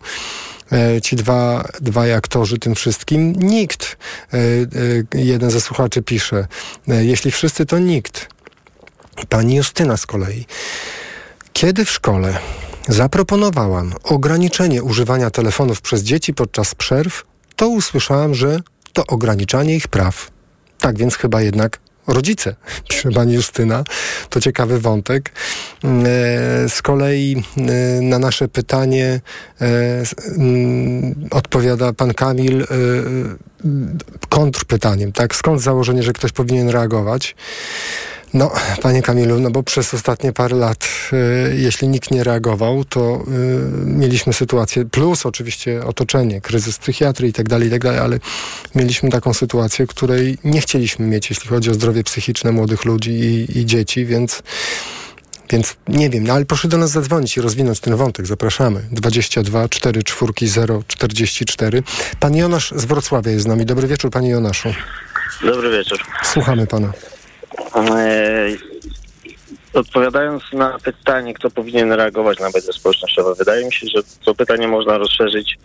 e, 0.71 1.01
ci 1.01 1.15
dwa, 1.15 1.67
dwaj 1.81 2.13
aktorzy 2.13 2.59
tym 2.59 2.75
wszystkim? 2.75 3.33
Nikt. 3.33 3.97
E, 4.33 4.37
e, 4.37 5.21
jeden 5.21 5.51
ze 5.51 5.61
słuchaczy 5.61 6.01
pisze, 6.01 6.47
jeśli 6.87 7.31
wszyscy, 7.31 7.65
to 7.65 7.79
nikt. 7.79 8.29
Pani 9.29 9.55
Justyna 9.55 9.97
z 9.97 10.05
kolei. 10.05 10.45
Kiedy 11.53 11.85
w 11.85 11.91
szkole 11.91 12.37
zaproponowałam 12.87 13.93
ograniczenie 14.03 14.83
używania 14.83 15.29
telefonów 15.29 15.81
przez 15.81 16.03
dzieci 16.03 16.33
podczas 16.33 16.75
przerw, 16.75 17.25
to 17.55 17.67
usłyszałam, 17.67 18.35
że 18.35 18.59
to 18.93 19.05
ograniczanie 19.05 19.75
ich 19.75 19.87
praw. 19.87 20.31
Tak 20.79 20.97
więc 20.97 21.15
chyba 21.15 21.41
jednak 21.41 21.79
rodzice, 22.13 22.55
pani 23.15 23.33
Justyna. 23.33 23.83
To 24.29 24.41
ciekawy 24.41 24.79
wątek. 24.79 25.31
E, 25.83 26.69
Z 26.69 26.81
kolei 26.81 27.43
e, 27.57 28.01
na 28.01 28.19
nasze 28.19 28.47
pytanie 28.47 29.21
e, 29.61 30.03
mm, 30.37 31.15
odpowiada 31.31 31.93
pan 31.93 32.13
Kamil 32.13 32.61
e, 32.61 32.65
kontrpytaniem, 34.29 35.11
tak? 35.11 35.35
Skąd 35.35 35.61
założenie, 35.61 36.03
że 36.03 36.13
ktoś 36.13 36.31
powinien 36.31 36.69
reagować? 36.69 37.35
No, 38.33 38.51
panie 38.81 39.01
Kamilu, 39.01 39.39
no 39.39 39.51
bo 39.51 39.63
przez 39.63 39.93
ostatnie 39.93 40.33
parę 40.33 40.55
lat, 40.55 40.89
e, 41.13 41.55
jeśli 41.55 41.87
nikt 41.87 42.11
nie 42.11 42.23
reagował, 42.23 42.85
to 42.85 42.99
e, 43.01 43.19
mieliśmy 43.85 44.33
sytuację, 44.33 44.85
plus 44.85 45.25
oczywiście 45.25 45.85
otoczenie, 45.85 46.41
kryzys 46.41 46.77
psychiatrii 46.77 47.29
i 47.29 47.33
tak 47.33 47.49
dalej, 47.49 47.67
i 47.67 47.71
tak 47.71 47.83
dalej, 47.83 47.99
ale 47.99 48.19
mieliśmy 48.75 49.09
taką 49.09 49.33
sytuację, 49.33 49.87
której 49.87 50.37
nie 50.43 50.61
chcieliśmy 50.61 51.07
mieć, 51.07 51.29
jeśli 51.29 51.49
chodzi 51.49 51.69
o 51.69 51.73
zdrowie 51.73 52.03
psychiczne 52.03 52.51
młodych 52.51 52.85
ludzi 52.85 53.11
i, 53.11 53.59
i 53.59 53.65
dzieci, 53.65 54.05
więc 54.05 54.43
więc 55.51 55.75
nie 55.87 56.09
wiem, 56.09 56.23
no 56.23 56.33
ale 56.33 56.45
proszę 56.45 56.67
do 56.67 56.77
nas 56.77 56.91
zadzwonić 56.91 57.37
i 57.37 57.41
rozwinąć 57.41 57.79
ten 57.79 57.95
wątek. 57.95 58.27
Zapraszamy. 58.27 58.81
22 58.91 59.69
4 59.69 60.03
4 60.03 60.33
0 60.47 60.83
44. 60.87 61.83
Pan 62.19 62.35
Jonasz 62.35 62.73
z 62.75 62.85
Wrocławia 62.85 63.31
jest 63.31 63.43
z 63.43 63.47
nami. 63.47 63.65
Dobry 63.65 63.87
wieczór, 63.87 64.11
panie 64.11 64.29
Jonaszu. 64.29 64.73
Dobry 65.45 65.77
wieczór. 65.77 65.99
Słuchamy 66.23 66.67
pana. 66.67 66.91
Eee, 67.75 68.57
odpowiadając 69.73 70.43
na 70.53 70.77
pytanie, 70.83 71.33
kto 71.33 71.49
powinien 71.49 71.91
reagować 71.91 72.39
na 72.39 72.45
media 72.45 72.73
społecznościowe, 72.73 73.35
wydaje 73.35 73.65
mi 73.65 73.73
się, 73.73 73.87
że 73.95 74.03
to 74.25 74.35
pytanie 74.35 74.67
można 74.67 74.97
rozszerzyć 74.97 75.57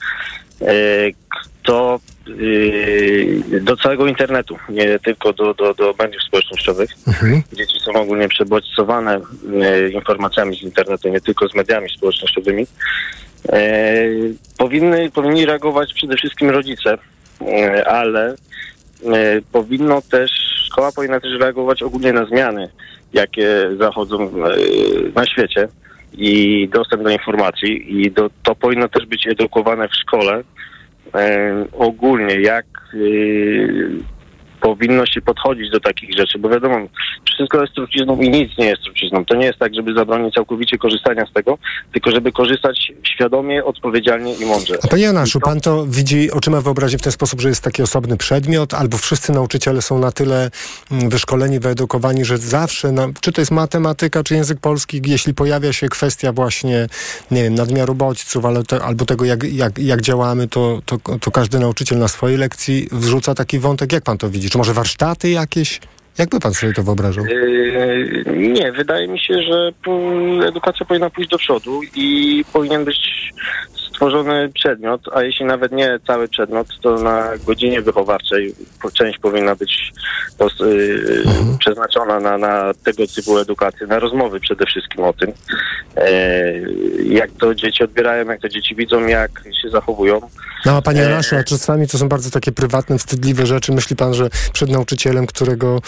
eee, 0.61 1.15
kto 1.29 2.01
eee, 2.29 3.61
do 3.61 3.77
całego 3.77 4.07
internetu, 4.07 4.59
nie 4.69 4.99
tylko 4.99 5.33
do, 5.33 5.55
do, 5.55 5.75
do 5.75 5.95
mediów 5.99 6.23
społecznościowych. 6.23 6.91
Dzieci 7.53 7.81
są 7.81 7.93
ogólnie 7.93 8.29
przebodźcowane 8.29 9.21
e, 9.63 9.89
informacjami 9.89 10.57
z 10.57 10.63
internetu, 10.63 11.09
nie 11.09 11.21
tylko 11.21 11.49
z 11.49 11.55
mediami 11.55 11.91
społecznościowymi. 11.91 12.67
E, 13.53 14.07
powinny, 14.59 15.11
powinni 15.11 15.47
reagować 15.47 15.95
przede 15.95 16.17
wszystkim 16.17 16.51
rodzice, 16.51 16.99
e, 17.41 17.89
ale 17.89 18.31
e, 18.31 18.35
powinno 19.53 20.03
też, 20.03 20.31
szkoła 20.67 20.93
powinna 20.93 21.21
też 21.21 21.41
reagować 21.41 21.83
ogólnie 21.83 22.13
na 22.13 22.25
zmiany, 22.25 22.69
jakie 23.13 23.49
zachodzą 23.79 24.23
e, 24.23 24.31
na 25.15 25.27
świecie 25.27 25.69
i 26.19 26.69
dostęp 26.73 27.03
do 27.03 27.11
informacji 27.11 28.03
i 28.03 28.11
do, 28.11 28.31
to 28.43 28.55
powinno 28.55 28.89
też 28.89 29.07
być 29.07 29.27
edukowane 29.27 29.89
w 29.89 29.95
szkole 29.95 30.43
e, 31.15 31.67
ogólnie, 31.73 32.41
jak 32.41 32.67
e, 32.95 32.99
powinno 34.65 35.07
się 35.07 35.21
podchodzić 35.21 35.71
do 35.71 35.81
takich 35.81 36.19
rzeczy, 36.19 36.39
bo 36.39 36.49
wiadomo, 36.49 36.77
wszystko 37.35 37.61
jest 37.63 37.75
trucizną 37.75 38.21
i 38.21 38.31
nic 38.31 38.59
nie 38.59 38.67
jest 38.67 38.83
trucizną. 38.83 39.25
To 39.25 39.35
nie 39.35 39.47
jest 39.47 39.59
tak, 39.59 39.75
żeby 39.75 39.95
zabronić 39.95 40.35
całkowicie 40.35 40.79
korzystania 40.79 41.27
z 41.27 41.33
tego, 41.33 41.59
tylko 41.93 42.11
żeby 42.11 42.33
korzystać 42.33 42.93
świadomie, 43.15 43.65
odpowiedzialnie 43.65 44.35
i 44.35 44.47
mądrze. 44.47 44.75
A 44.85 44.89
panie 44.89 45.03
Janaszu, 45.03 45.41
pan 45.41 45.61
to 45.61 45.87
widzi 45.87 46.31
oczyma 46.31 46.61
wyobraźni 46.61 46.99
w 46.99 47.03
ten 47.03 47.13
sposób, 47.13 47.41
że 47.41 47.49
jest 47.49 47.65
taki 47.65 47.83
osobny 47.83 48.17
przedmiot, 48.17 48.75
albo 48.75 48.99
wszyscy 48.99 49.33
nauczyciele 49.33 49.83
są 49.83 49.99
na 49.99 50.13
tyle 50.13 50.51
mm, 50.91 51.11
wyszkoleni, 51.11 51.61
wyedukowani, 51.61 52.25
że 52.25 52.39
zawsze, 52.39 52.93
na, 52.93 53.09
czy 53.21 53.33
to 53.33 53.41
jest 53.41 53.51
matematyka, 53.51 54.23
czy 54.23 54.35
język 54.35 54.61
polski, 54.61 55.03
jeśli 55.07 55.35
pojawia 55.35 55.73
się 55.73 55.89
kwestia 55.89 56.33
właśnie, 56.33 56.87
nie 57.31 57.43
wiem, 57.43 57.55
nadmiaru 57.55 57.95
bodźców, 57.95 58.45
ale 58.45 58.65
te, 58.65 58.83
albo 58.83 59.05
tego, 59.05 59.25
jak, 59.25 59.45
jak, 59.45 59.79
jak 59.79 60.01
działamy, 60.01 60.49
to, 60.49 60.83
to, 60.87 60.99
to 61.19 61.31
każdy 61.31 61.59
nauczyciel 61.59 61.99
na 61.99 62.09
swojej 62.09 62.39
lekcji 62.39 62.89
wrzuca 62.93 63.35
taki 63.35 63.59
wątek. 63.59 63.93
Jak 63.93 64.05
pan 64.05 64.19
to 64.19 64.31
widzi? 64.31 64.54
Czy 64.55 64.59
może 64.59 64.73
warsztaty 64.73 65.31
jakieś? 65.31 65.81
Jakby 66.19 66.41
pan 66.41 66.55
sobie 66.55 66.73
to 66.73 66.83
wyobrażał? 66.83 67.25
Yy, 67.25 68.25
nie, 68.37 68.73
wydaje 68.73 69.09
mi 69.09 69.21
się, 69.21 69.35
że 69.43 69.73
edukacja 70.49 70.87
powinna 70.87 71.11
pójść 71.11 71.31
do 71.31 71.39
przodu 71.39 71.81
i 71.95 72.45
powinien 72.53 72.85
być 72.85 73.31
stworzony 73.95 74.49
przedmiot, 74.55 75.01
a 75.13 75.23
jeśli 75.23 75.47
nawet 75.47 75.73
nie 75.73 75.99
cały 76.07 76.29
przedmiot, 76.29 76.67
to 76.83 76.95
na 76.95 77.31
godzinie 77.47 77.83
wychowawczej 77.83 78.55
część 78.93 79.19
powinna 79.19 79.57
być 79.57 79.93
pos- 80.39 80.67
yy, 80.67 81.25
przeznaczona 81.59 82.21
na, 82.21 82.39
na 82.39 82.75
tego 82.85 83.07
typu 83.07 83.39
edukację, 83.39 83.87
na 83.87 83.99
rozmowy 83.99 84.41
przede 84.41 84.67
wszystkim 84.67 85.05
o 85.05 85.13
tym, 85.13 85.33
yy, 85.97 86.05
jak 87.05 87.31
to 87.41 87.55
dzieci 87.55 87.85
odbierają, 87.85 88.27
jak 88.27 88.41
to 88.41 88.49
dzieci 88.49 88.75
widzą, 88.75 89.07
jak 89.07 89.31
się 89.63 89.71
zachowują. 89.71 90.21
No 90.65 90.77
a 90.77 90.83
panie 90.83 91.01
E, 91.01 91.05
Janaszu, 91.05 91.37
a 91.37 91.45
czasami 91.45 91.89
to 91.89 91.99
są 91.99 92.09
bardzo 92.09 92.31
takie 92.31 92.53
prywatne, 92.53 92.99
wstydliwe 92.99 93.47
rzeczy. 93.47 93.73
Myśli 93.73 93.97
pan, 93.97 94.15
że 94.15 94.29
przed 94.53 94.71
nauczycielem, 94.71 95.27
którego 95.27 95.81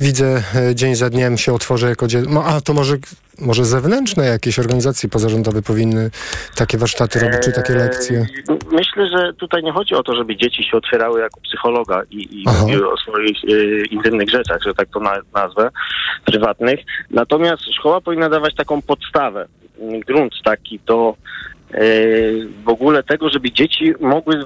widzę 0.00 0.42
e, 0.54 0.74
dzień 0.74 0.94
za 0.94 1.10
dniem 1.10 1.38
się 1.38 1.54
otworzę 1.54 1.88
jako 1.88 2.06
dziecko. 2.06 2.44
A 2.44 2.60
to 2.60 2.74
może, 2.74 2.96
może 3.40 3.64
zewnętrzne 3.64 4.26
jakieś 4.26 4.58
organizacje 4.58 5.08
pozarządowe 5.08 5.62
powinny 5.62 6.10
takie 6.56 6.78
warsztaty 6.78 7.18
robić, 7.18 7.38
czy 7.44 7.52
takie 7.52 7.74
lekcje? 7.74 8.18
Eee, 8.18 8.58
Myślę, 8.72 9.08
że 9.08 9.32
tutaj 9.34 9.62
nie 9.62 9.72
chodzi 9.72 9.94
o 9.94 10.02
to, 10.02 10.14
żeby 10.14 10.36
dzieci 10.36 10.64
się 10.64 10.76
otwierały 10.76 11.20
jako 11.20 11.40
psychologa 11.40 12.02
i, 12.10 12.42
i 12.42 12.44
mówiły 12.60 12.92
o 12.92 12.96
swoich 12.96 13.36
e, 13.44 13.84
intymnych 13.84 14.30
rzeczach, 14.30 14.62
że 14.62 14.74
tak 14.74 14.88
to 14.88 15.00
na, 15.00 15.18
nazwę, 15.34 15.70
prywatnych. 16.24 16.80
Natomiast 17.10 17.62
szkoła 17.78 18.00
powinna 18.00 18.28
dawać 18.28 18.54
taką 18.54 18.82
podstawę, 18.82 19.48
grunt 20.06 20.32
taki 20.44 20.80
do 20.86 21.14
e, 21.70 21.80
w 22.64 22.68
ogóle 22.68 23.02
tego, 23.02 23.30
żeby 23.30 23.52
dzieci 23.52 23.94
mogły 24.00 24.44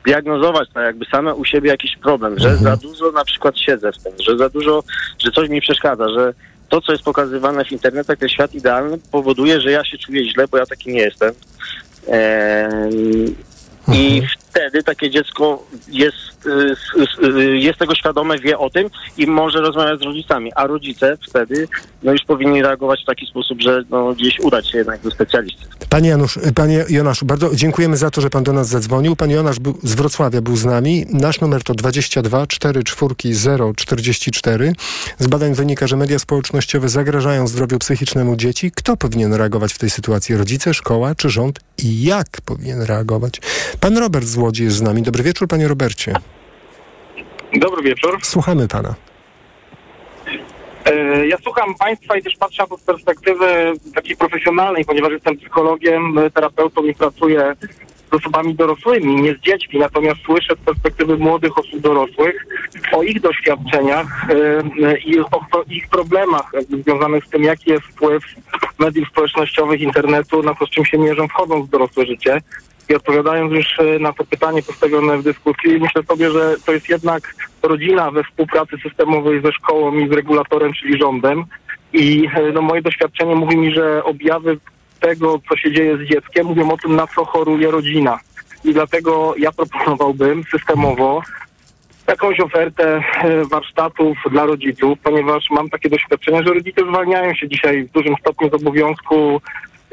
zdiagnozować 0.00 0.68
tak 0.74 0.84
jakby 0.84 1.04
same 1.04 1.34
u 1.34 1.44
siebie 1.44 1.70
jakiś 1.70 1.96
problem, 1.96 2.38
że 2.38 2.56
za 2.56 2.76
dużo 2.76 3.12
na 3.12 3.24
przykład 3.24 3.58
siedzę 3.58 3.92
w 3.92 4.02
tym, 4.02 4.12
że 4.26 4.38
za 4.38 4.48
dużo, 4.48 4.82
że 5.18 5.30
coś 5.30 5.48
mi 5.48 5.60
przeszkadza, 5.60 6.08
że 6.08 6.34
to, 6.70 6.80
co 6.80 6.92
jest 6.92 7.04
pokazywane 7.04 7.64
w 7.64 7.72
internetach, 7.72 8.18
ten 8.18 8.28
świat 8.28 8.54
idealny 8.54 8.98
powoduje, 8.98 9.60
że 9.60 9.70
ja 9.70 9.84
się 9.84 9.98
czuję 9.98 10.32
źle, 10.32 10.48
bo 10.48 10.58
ja 10.58 10.66
taki 10.66 10.90
nie 10.92 11.00
jestem. 11.00 11.34
Eee, 12.08 13.34
I 13.92 14.22
w 14.26 14.49
wtedy 14.50 14.82
takie 14.82 15.10
dziecko 15.10 15.66
jest, 15.88 16.46
y, 16.46 16.76
s- 17.02 17.18
y, 17.36 17.58
jest 17.58 17.78
tego 17.78 17.94
świadome, 17.94 18.38
wie 18.38 18.58
o 18.58 18.70
tym 18.70 18.88
i 19.18 19.26
może 19.26 19.60
rozmawiać 19.60 20.00
z 20.00 20.02
rodzicami, 20.02 20.52
a 20.56 20.66
rodzice 20.66 21.16
wtedy 21.28 21.68
no 22.02 22.12
już 22.12 22.20
powinni 22.24 22.62
reagować 22.62 23.02
w 23.02 23.06
taki 23.06 23.26
sposób, 23.26 23.62
że 23.62 23.82
no, 23.90 24.12
gdzieś 24.14 24.40
udać 24.40 24.70
się 24.70 24.78
jednak 24.78 25.00
do 25.00 25.10
specjalisty. 25.10 25.64
Panie, 25.88 26.08
Janusz, 26.08 26.38
panie 26.54 26.84
Jonaszu, 26.88 27.26
bardzo 27.26 27.54
dziękujemy 27.54 27.96
za 27.96 28.10
to, 28.10 28.20
że 28.20 28.30
pan 28.30 28.44
do 28.44 28.52
nas 28.52 28.68
zadzwonił. 28.68 29.16
Pan 29.16 29.30
Jonasz 29.30 29.58
był, 29.58 29.78
z 29.82 29.94
Wrocławia 29.94 30.40
był 30.42 30.56
z 30.56 30.64
nami. 30.64 31.06
Nasz 31.10 31.40
numer 31.40 31.62
to 31.62 31.74
22 31.74 32.46
44 32.46 33.14
044. 33.76 34.72
Z 35.18 35.26
badań 35.26 35.54
wynika, 35.54 35.86
że 35.86 35.96
media 35.96 36.18
społecznościowe 36.18 36.88
zagrażają 36.88 37.46
zdrowiu 37.48 37.78
psychicznemu 37.78 38.36
dzieci. 38.36 38.70
Kto 38.74 38.96
powinien 38.96 39.34
reagować 39.34 39.72
w 39.72 39.78
tej 39.78 39.90
sytuacji? 39.90 40.36
Rodzice, 40.36 40.74
szkoła 40.74 41.14
czy 41.14 41.30
rząd? 41.30 41.60
I 41.78 42.02
jak 42.02 42.26
powinien 42.44 42.82
reagować? 42.82 43.40
Pan 43.80 43.98
Robert 43.98 44.26
z 44.26 44.36
Łodzi 44.40 44.64
jest 44.64 44.76
z 44.76 44.82
nami. 44.82 45.02
Dobry 45.02 45.22
wieczór, 45.22 45.48
panie 45.48 45.68
Robercie. 45.68 46.14
Dobry 47.54 47.82
wieczór. 47.82 48.18
Słuchamy 48.22 48.68
pana. 48.68 48.94
E, 50.84 51.26
Ja 51.26 51.36
słucham 51.42 51.74
Państwa 51.74 52.16
i 52.16 52.22
też 52.22 52.36
patrzę 52.36 52.62
na 52.62 52.66
to 52.66 52.76
z 52.76 52.82
perspektywy 52.82 53.72
takiej 53.94 54.16
profesjonalnej, 54.16 54.84
ponieważ 54.84 55.12
jestem 55.12 55.36
psychologiem, 55.36 56.18
e, 56.18 56.30
terapeutą 56.30 56.84
i 56.84 56.94
pracuję 56.94 57.54
z 58.12 58.14
osobami 58.14 58.54
dorosłymi, 58.54 59.22
nie 59.22 59.34
z 59.34 59.40
dziećmi, 59.40 59.78
natomiast 59.80 60.20
słyszę 60.26 60.54
z 60.62 60.64
perspektywy 60.64 61.16
młodych 61.16 61.58
osób 61.58 61.80
dorosłych 61.80 62.46
o 62.92 63.02
ich 63.02 63.20
doświadczeniach 63.20 64.06
e, 64.30 64.98
i 64.98 65.20
o 65.20 65.28
ich 65.68 65.88
problemach 65.88 66.52
związanych 66.82 67.24
z 67.24 67.30
tym, 67.30 67.42
jaki 67.44 67.70
jest 67.70 67.84
wpływ 67.84 68.22
mediów 68.78 69.08
społecznościowych, 69.08 69.80
internetu 69.80 70.42
na 70.42 70.54
to, 70.54 70.66
z 70.66 70.70
czym 70.70 70.84
się 70.84 70.98
mierzą 70.98 71.28
wchodząc 71.28 71.66
w 71.66 71.70
dorosłe 71.70 72.06
życie. 72.06 72.40
I 72.90 72.94
odpowiadając 72.94 73.52
już 73.52 73.78
e, 73.78 73.98
na 73.98 74.12
to 74.12 74.24
pytanie 74.24 74.62
postawione 74.62 75.18
w 75.18 75.22
dyskusji, 75.22 75.80
myślę 75.80 76.02
sobie, 76.02 76.30
że 76.30 76.56
to 76.66 76.72
jest 76.72 76.88
jednak 76.88 77.34
rodzina 77.62 78.10
we 78.10 78.24
współpracy 78.24 78.76
systemowej 78.82 79.42
ze 79.42 79.52
szkołą 79.52 79.98
i 79.98 80.08
z 80.08 80.12
regulatorem, 80.12 80.72
czyli 80.72 80.98
rządem. 80.98 81.44
I 81.92 82.28
e, 82.34 82.52
no, 82.52 82.62
moje 82.62 82.82
doświadczenie 82.82 83.34
mówi 83.34 83.56
mi, 83.56 83.74
że 83.74 84.04
objawy 84.04 84.58
tego, 85.00 85.40
co 85.48 85.56
się 85.56 85.72
dzieje 85.72 85.96
z 85.96 86.00
dzieckiem, 86.00 86.46
mówią 86.46 86.70
o 86.70 86.76
tym, 86.76 86.96
na 86.96 87.06
co 87.06 87.24
choruje 87.24 87.70
rodzina. 87.70 88.18
I 88.64 88.72
dlatego 88.72 89.34
ja 89.38 89.52
proponowałbym 89.52 90.44
systemowo 90.50 91.22
jakąś 92.08 92.40
ofertę 92.40 93.02
e, 93.22 93.44
warsztatów 93.44 94.18
dla 94.30 94.46
rodziców, 94.46 94.98
ponieważ 95.02 95.44
mam 95.50 95.70
takie 95.70 95.88
doświadczenie, 95.88 96.42
że 96.42 96.54
rodzice 96.54 96.82
zwalniają 96.88 97.34
się 97.34 97.48
dzisiaj 97.48 97.84
w 97.84 97.92
dużym 97.92 98.14
stopniu 98.20 98.50
z 98.50 98.54
obowiązku 98.54 99.40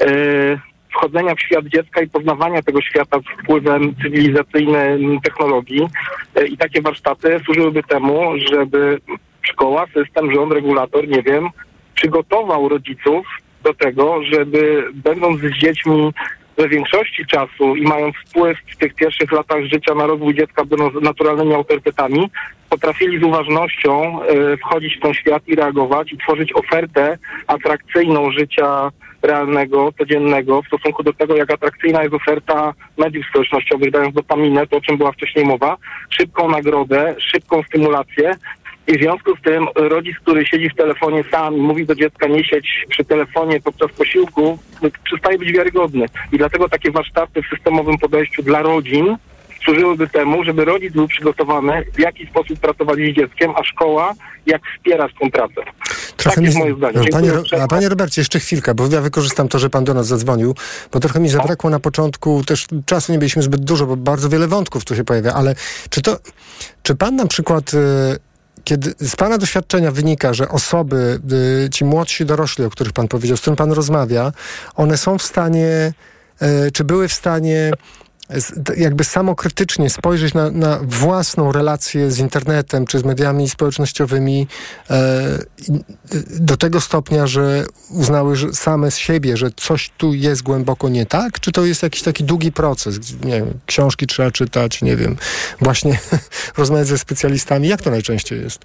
e, 0.00 0.68
wchodzenia 0.98 1.34
w 1.34 1.40
świat 1.40 1.64
dziecka 1.64 2.02
i 2.02 2.08
poznawania 2.08 2.62
tego 2.62 2.82
świata 2.82 3.18
z 3.20 3.42
wpływem 3.42 3.94
cywilizacyjnym 4.02 5.20
technologii. 5.20 5.88
E, 6.34 6.46
I 6.46 6.56
takie 6.56 6.82
warsztaty 6.82 7.40
służyłyby 7.44 7.82
temu, 7.82 8.32
żeby 8.52 9.00
szkoła, 9.42 9.86
system, 9.86 10.34
rząd, 10.34 10.52
regulator, 10.52 11.08
nie 11.08 11.22
wiem, 11.22 11.48
przygotował 11.94 12.68
rodziców 12.68 13.26
do 13.62 13.74
tego, 13.74 14.24
żeby 14.24 14.84
będąc 14.94 15.40
z 15.40 15.52
dziećmi 15.52 16.12
we 16.56 16.68
większości 16.68 17.26
czasu 17.26 17.76
i 17.76 17.82
mając 17.82 18.16
wpływ 18.16 18.58
w 18.72 18.76
tych 18.76 18.94
pierwszych 18.94 19.32
latach 19.32 19.64
życia 19.64 19.94
na 19.94 20.06
rozwój 20.06 20.34
dziecka, 20.34 20.64
będąc 20.64 20.94
naturalnymi 20.94 21.54
autorytetami, 21.54 22.30
potrafili 22.70 23.20
z 23.20 23.22
uważnością 23.22 24.22
e, 24.22 24.56
wchodzić 24.56 24.96
w 24.96 25.00
ten 25.00 25.14
świat 25.14 25.42
i 25.46 25.54
reagować 25.54 26.12
i 26.12 26.18
tworzyć 26.18 26.52
ofertę 26.52 27.18
atrakcyjną 27.46 28.30
życia 28.30 28.90
realnego, 29.22 29.92
codziennego 29.98 30.62
w 30.62 30.66
stosunku 30.66 31.02
do 31.02 31.12
tego, 31.12 31.36
jak 31.36 31.52
atrakcyjna 31.52 32.02
jest 32.02 32.14
oferta 32.14 32.74
mediów 32.96 33.26
społecznościowych, 33.26 33.90
dając 33.90 34.14
dopaminę, 34.14 34.66
to 34.66 34.76
o 34.76 34.80
czym 34.80 34.96
była 34.96 35.12
wcześniej 35.12 35.44
mowa, 35.44 35.76
szybką 36.10 36.48
nagrodę, 36.48 37.14
szybką 37.18 37.62
stymulację, 37.62 38.34
i 38.88 38.98
w 38.98 39.02
związku 39.02 39.36
z 39.36 39.40
tym 39.42 39.66
rodzic, 39.74 40.16
który 40.16 40.46
siedzi 40.46 40.68
w 40.68 40.74
telefonie 40.74 41.24
sam 41.30 41.56
i 41.56 41.60
mówi 41.60 41.86
do 41.86 41.94
dziecka 41.94 42.26
nie 42.26 42.44
siedź 42.44 42.86
przy 42.88 43.04
telefonie 43.04 43.60
podczas 43.60 43.92
posiłku, 43.92 44.58
przestaje 45.04 45.38
być 45.38 45.52
wiarygodny. 45.52 46.06
I 46.32 46.38
dlatego 46.38 46.68
takie 46.68 46.90
warsztaty 46.90 47.42
w 47.42 47.46
systemowym 47.46 47.98
podejściu 47.98 48.42
dla 48.42 48.62
rodzin 48.62 49.16
służyłyby 49.64 50.08
temu, 50.08 50.44
żeby 50.44 50.64
rodzic 50.64 50.92
był 50.92 51.08
przygotowany, 51.08 51.84
w 51.94 51.98
jaki 51.98 52.26
sposób 52.26 52.58
pracować 52.58 52.98
z 52.98 53.16
dzieckiem, 53.16 53.50
a 53.56 53.64
szkoła 53.64 54.14
jak 54.46 54.62
wspierać 54.76 55.12
tę 55.20 55.30
pracę. 55.30 55.70
Trochę 56.16 56.34
tak 56.34 56.44
jest 56.44 56.56
mi- 56.56 56.62
moje 56.62 56.74
zdanie. 56.76 57.08
Panie, 57.12 57.32
a 57.62 57.66
panie 57.66 57.88
Robercie, 57.88 58.20
jeszcze 58.20 58.40
chwilkę, 58.40 58.74
bo 58.74 58.86
ja 58.86 59.00
wykorzystam 59.00 59.48
to, 59.48 59.58
że 59.58 59.70
pan 59.70 59.84
do 59.84 59.94
nas 59.94 60.06
zadzwonił, 60.06 60.54
bo 60.92 61.00
trochę 61.00 61.20
mi 61.20 61.28
zabrakło 61.28 61.70
na 61.70 61.80
początku, 61.80 62.44
też 62.46 62.66
czasu 62.86 63.12
nie 63.12 63.18
mieliśmy 63.18 63.42
zbyt 63.42 63.64
dużo, 63.64 63.86
bo 63.86 63.96
bardzo 63.96 64.28
wiele 64.28 64.48
wątków 64.48 64.84
tu 64.84 64.96
się 64.96 65.04
pojawia, 65.04 65.34
ale 65.34 65.54
czy 65.90 66.02
to, 66.02 66.18
czy 66.82 66.94
pan 66.96 67.16
na 67.16 67.26
przykład, 67.26 67.74
y, 67.74 67.78
kiedy 68.64 68.94
z 68.98 69.16
pana 69.16 69.38
doświadczenia 69.38 69.90
wynika, 69.90 70.34
że 70.34 70.48
osoby, 70.48 71.20
y, 71.66 71.70
ci 71.70 71.84
młodsi 71.84 72.24
dorośli, 72.24 72.64
o 72.64 72.70
których 72.70 72.92
pan 72.92 73.08
powiedział, 73.08 73.36
z 73.36 73.40
którym 73.40 73.56
pan 73.56 73.72
rozmawia, 73.72 74.32
one 74.74 74.96
są 74.96 75.18
w 75.18 75.22
stanie, 75.22 75.92
y, 76.66 76.72
czy 76.72 76.84
były 76.84 77.08
w 77.08 77.12
stanie 77.12 77.72
jakby 78.76 79.04
samokrytycznie 79.04 79.90
spojrzeć 79.90 80.34
na, 80.34 80.50
na 80.50 80.78
własną 80.82 81.52
relację 81.52 82.10
z 82.10 82.18
internetem 82.18 82.86
czy 82.86 82.98
z 82.98 83.04
mediami 83.04 83.48
społecznościowymi 83.48 84.46
e, 84.90 85.38
y, 86.14 86.40
do 86.40 86.56
tego 86.56 86.80
stopnia, 86.80 87.26
że 87.26 87.64
uznały 87.90 88.36
że 88.36 88.52
same 88.52 88.90
z 88.90 88.96
siebie, 88.96 89.36
że 89.36 89.50
coś 89.56 89.90
tu 89.96 90.14
jest 90.14 90.42
głęboko 90.42 90.88
nie 90.88 91.06
tak? 91.06 91.40
Czy 91.40 91.52
to 91.52 91.64
jest 91.64 91.82
jakiś 91.82 92.02
taki 92.02 92.24
długi 92.24 92.52
proces? 92.52 92.98
Nie 93.24 93.38
wiem, 93.38 93.58
książki 93.66 94.06
trzeba 94.06 94.30
czytać, 94.30 94.82
nie 94.82 94.96
wiem, 94.96 95.16
właśnie 95.60 95.98
rozmawiać 96.56 96.86
ze 96.86 96.98
specjalistami. 96.98 97.68
Jak 97.68 97.82
to 97.82 97.90
najczęściej 97.90 98.42
jest? 98.42 98.60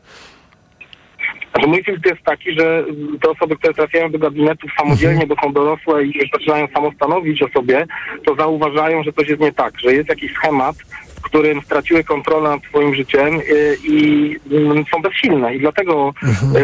Znaczy 1.53 1.67
mój 1.67 1.83
filtr 1.83 2.09
jest 2.09 2.23
taki, 2.23 2.53
że 2.59 2.85
te 3.21 3.29
osoby, 3.29 3.55
które 3.55 3.73
trafiają 3.73 4.11
do 4.11 4.19
gabinetów 4.19 4.71
samodzielnie, 4.77 5.27
bo 5.27 5.35
są 5.43 5.53
dorosłe 5.53 6.05
i 6.05 6.17
już 6.17 6.29
zaczynają 6.33 6.67
samostanowić 6.67 7.41
o 7.41 7.49
sobie, 7.49 7.85
to 8.25 8.35
zauważają, 8.35 9.03
że 9.03 9.13
coś 9.13 9.27
jest 9.27 9.41
nie 9.41 9.51
tak, 9.51 9.79
że 9.79 9.93
jest 9.93 10.09
jakiś 10.09 10.33
schemat, 10.33 10.75
w 11.15 11.21
którym 11.21 11.61
straciły 11.61 12.03
kontrolę 12.03 12.49
nad 12.49 12.63
swoim 12.63 12.95
życiem 12.95 13.39
y, 13.39 13.77
i 13.87 14.35
mm, 14.51 14.85
są 14.91 15.01
bezsilne. 15.01 15.55
I 15.55 15.59
dlatego 15.59 16.13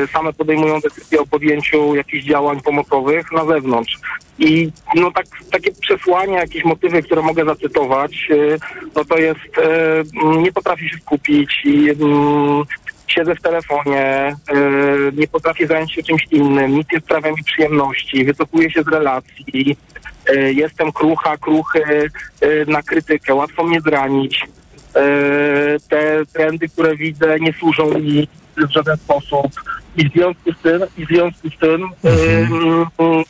y, 0.04 0.08
same 0.08 0.34
podejmują 0.34 0.80
decyzję 0.80 1.22
o 1.22 1.26
podjęciu 1.26 1.96
jakichś 1.96 2.26
działań 2.26 2.62
pomocowych 2.62 3.32
na 3.32 3.46
zewnątrz. 3.46 3.98
I 4.40 4.72
no 4.96 5.12
tak, 5.12 5.26
takie 5.52 5.72
przesłanie, 5.72 6.34
jakieś 6.34 6.66
motywy, 6.66 7.04
które 7.04 7.22
mogę 7.22 7.46
zacytować, 7.46 8.28
y, 8.32 8.58
no 8.96 9.06
to 9.06 9.18
jest 9.18 9.58
mm, 10.24 10.44
nie 10.44 10.52
potrafi 10.52 10.90
się 10.90 10.98
skupić 10.98 11.62
i 11.66 11.90
mm, 11.90 12.64
siedzę 13.12 13.36
w 13.36 13.42
telefonie, 13.42 14.36
yy, 14.54 15.12
nie 15.16 15.28
potrafię 15.28 15.68
zająć 15.68 15.94
się 15.94 16.04
czymś 16.04 16.24
innym, 16.32 16.76
nic 16.76 16.88
nie 16.94 17.00
sprawia 17.00 17.32
mi 17.32 17.44
przyjemności, 17.44 18.26
wycofuję 18.26 18.72
się 18.72 18.84
z 18.84 18.88
relacji, 18.88 19.78
yy, 20.30 20.54
jestem 20.54 20.92
krucha, 20.92 21.38
kruchy 21.38 22.10
yy, 22.42 22.66
na 22.68 22.84
krytykę, 22.84 23.36
łatwo 23.36 23.64
mnie 23.64 23.82
zranić. 23.82 24.48
Yy, 24.96 25.78
te 25.90 26.26
trendy, 26.34 26.70
które 26.70 26.96
widzę, 26.96 27.40
nie 27.40 27.54
służą 27.54 28.00
mi 28.00 28.28
w 28.58 28.72
żaden 28.72 28.98
sposób. 28.98 29.52
I 29.98 30.10
w 30.10 30.14
związku 30.14 30.54
z 30.54 30.62
tym, 30.62 30.82
i 30.98 31.06
w 31.06 31.10
związku 31.10 31.50
z 31.50 31.58
tym 31.58 31.90
yy, 32.04 33.24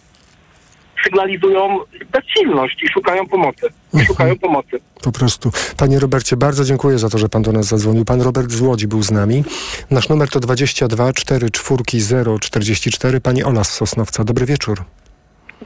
sygnalizują 1.03 1.79
bezsilność 2.11 2.83
i 2.83 2.87
szukają 2.87 3.27
pomocy. 3.27 3.67
I 3.93 4.05
szukają 4.05 4.37
pomocy. 4.37 4.79
Po 5.03 5.11
prostu. 5.11 5.51
Panie 5.77 5.99
Robercie, 5.99 6.37
bardzo 6.37 6.63
dziękuję 6.63 6.99
za 6.99 7.09
to, 7.09 7.17
że 7.17 7.29
pan 7.29 7.41
do 7.41 7.51
nas 7.51 7.65
zadzwonił. 7.65 8.05
Pan 8.05 8.21
Robert 8.21 8.51
z 8.51 8.61
Łodzi 8.61 8.87
był 8.87 9.03
z 9.03 9.11
nami. 9.11 9.43
Nasz 9.91 10.09
numer 10.09 10.29
to 10.29 10.39
22 10.39 11.13
44 11.13 12.39
044. 12.39 13.21
Pani 13.21 13.43
Ola 13.43 13.63
z 13.63 13.69
Sosnowca. 13.71 14.23
Dobry 14.23 14.45
wieczór. 14.45 14.83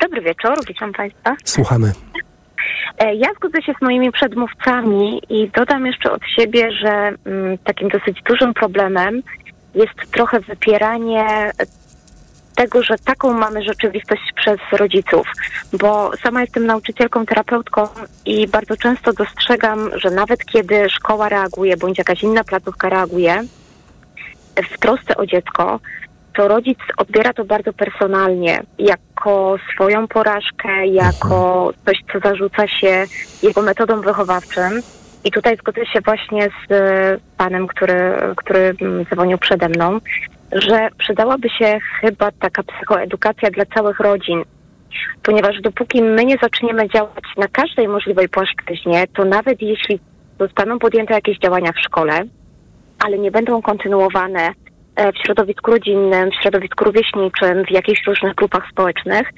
Dobry 0.01 0.21
wieczór, 0.21 0.53
witam 0.67 0.93
Państwa. 0.93 1.35
Słuchamy. 1.43 1.91
E, 2.99 3.15
Ja 3.15 3.27
zgodzę 3.37 3.61
się 3.61 3.73
z 3.79 3.81
moimi 3.81 4.11
przedmówcami 4.11 5.21
i 5.29 5.49
dodam 5.55 5.85
jeszcze 5.85 6.11
od 6.11 6.21
siebie, 6.35 6.71
że 6.71 6.89
mm, 7.25 7.57
takim 7.57 7.89
dosyć 7.89 8.21
dużym 8.29 8.53
problemem 8.53 9.23
jest 9.75 10.11
trochę 10.11 10.39
wypieranie 10.39 11.51
tego, 12.55 12.83
że 12.83 12.95
taką 13.05 13.33
mamy 13.33 13.63
rzeczywistość 13.63 14.21
przez 14.35 14.57
rodziców, 14.71 15.27
bo 15.73 16.11
sama 16.23 16.41
jestem 16.41 16.65
nauczycielką, 16.65 17.25
terapeutką 17.25 17.87
i 18.25 18.47
bardzo 18.47 18.77
często 18.77 19.13
dostrzegam, 19.13 19.89
że 19.95 20.09
nawet 20.09 20.45
kiedy 20.45 20.89
szkoła 20.89 21.29
reaguje, 21.29 21.77
bądź 21.77 21.97
jakaś 21.97 22.23
inna 22.23 22.43
placówka 22.43 22.89
reaguje 22.89 23.43
w 24.73 24.79
trosce 24.79 25.17
o 25.17 25.25
dziecko, 25.25 25.79
to 26.35 26.47
rodzic 26.47 26.79
odbiera 26.97 27.33
to 27.33 27.45
bardzo 27.45 27.73
personalnie, 27.73 28.63
jako 28.79 29.55
swoją 29.73 30.07
porażkę, 30.07 30.87
jako 30.87 31.71
coś, 31.85 31.97
co 32.13 32.19
zarzuca 32.19 32.67
się 32.67 33.05
jego 33.43 33.61
metodom 33.61 34.01
wychowawczym. 34.01 34.81
I 35.23 35.31
tutaj 35.31 35.57
zgodzę 35.57 35.85
się 35.85 36.01
właśnie 36.01 36.49
z 36.69 36.73
panem, 37.37 37.67
który, 37.67 38.13
który 38.35 38.75
mm, 38.81 39.05
dzwonił 39.05 39.37
przede 39.37 39.69
mną, 39.69 39.99
że 40.55 40.89
przydałaby 40.97 41.49
się 41.49 41.79
chyba 42.01 42.31
taka 42.31 42.63
psychoedukacja 42.63 43.51
dla 43.51 43.65
całych 43.65 43.99
rodzin. 43.99 44.43
Ponieważ 45.23 45.61
dopóki 45.61 46.01
my 46.01 46.25
nie 46.25 46.37
zaczniemy 46.41 46.89
działać 46.89 47.23
na 47.37 47.47
każdej 47.47 47.87
możliwej 47.87 48.29
płaszczyźnie, 48.29 49.07
to 49.15 49.25
nawet 49.25 49.61
jeśli 49.61 49.99
zostaną 50.39 50.79
podjęte 50.79 51.13
jakieś 51.13 51.37
działania 51.37 51.71
w 51.71 51.79
szkole, 51.79 52.19
ale 53.05 53.17
nie 53.17 53.31
będą 53.31 53.61
kontynuowane 53.61 54.49
e, 54.95 55.11
w 55.11 55.17
środowisku 55.17 55.71
rodzinnym, 55.71 56.31
w 56.31 56.35
środowisku 56.35 56.83
rówieśniczym, 56.83 57.65
w 57.65 57.71
jakichś 57.71 58.07
różnych 58.07 58.35
grupach 58.35 58.69
społecznych, 58.71 59.29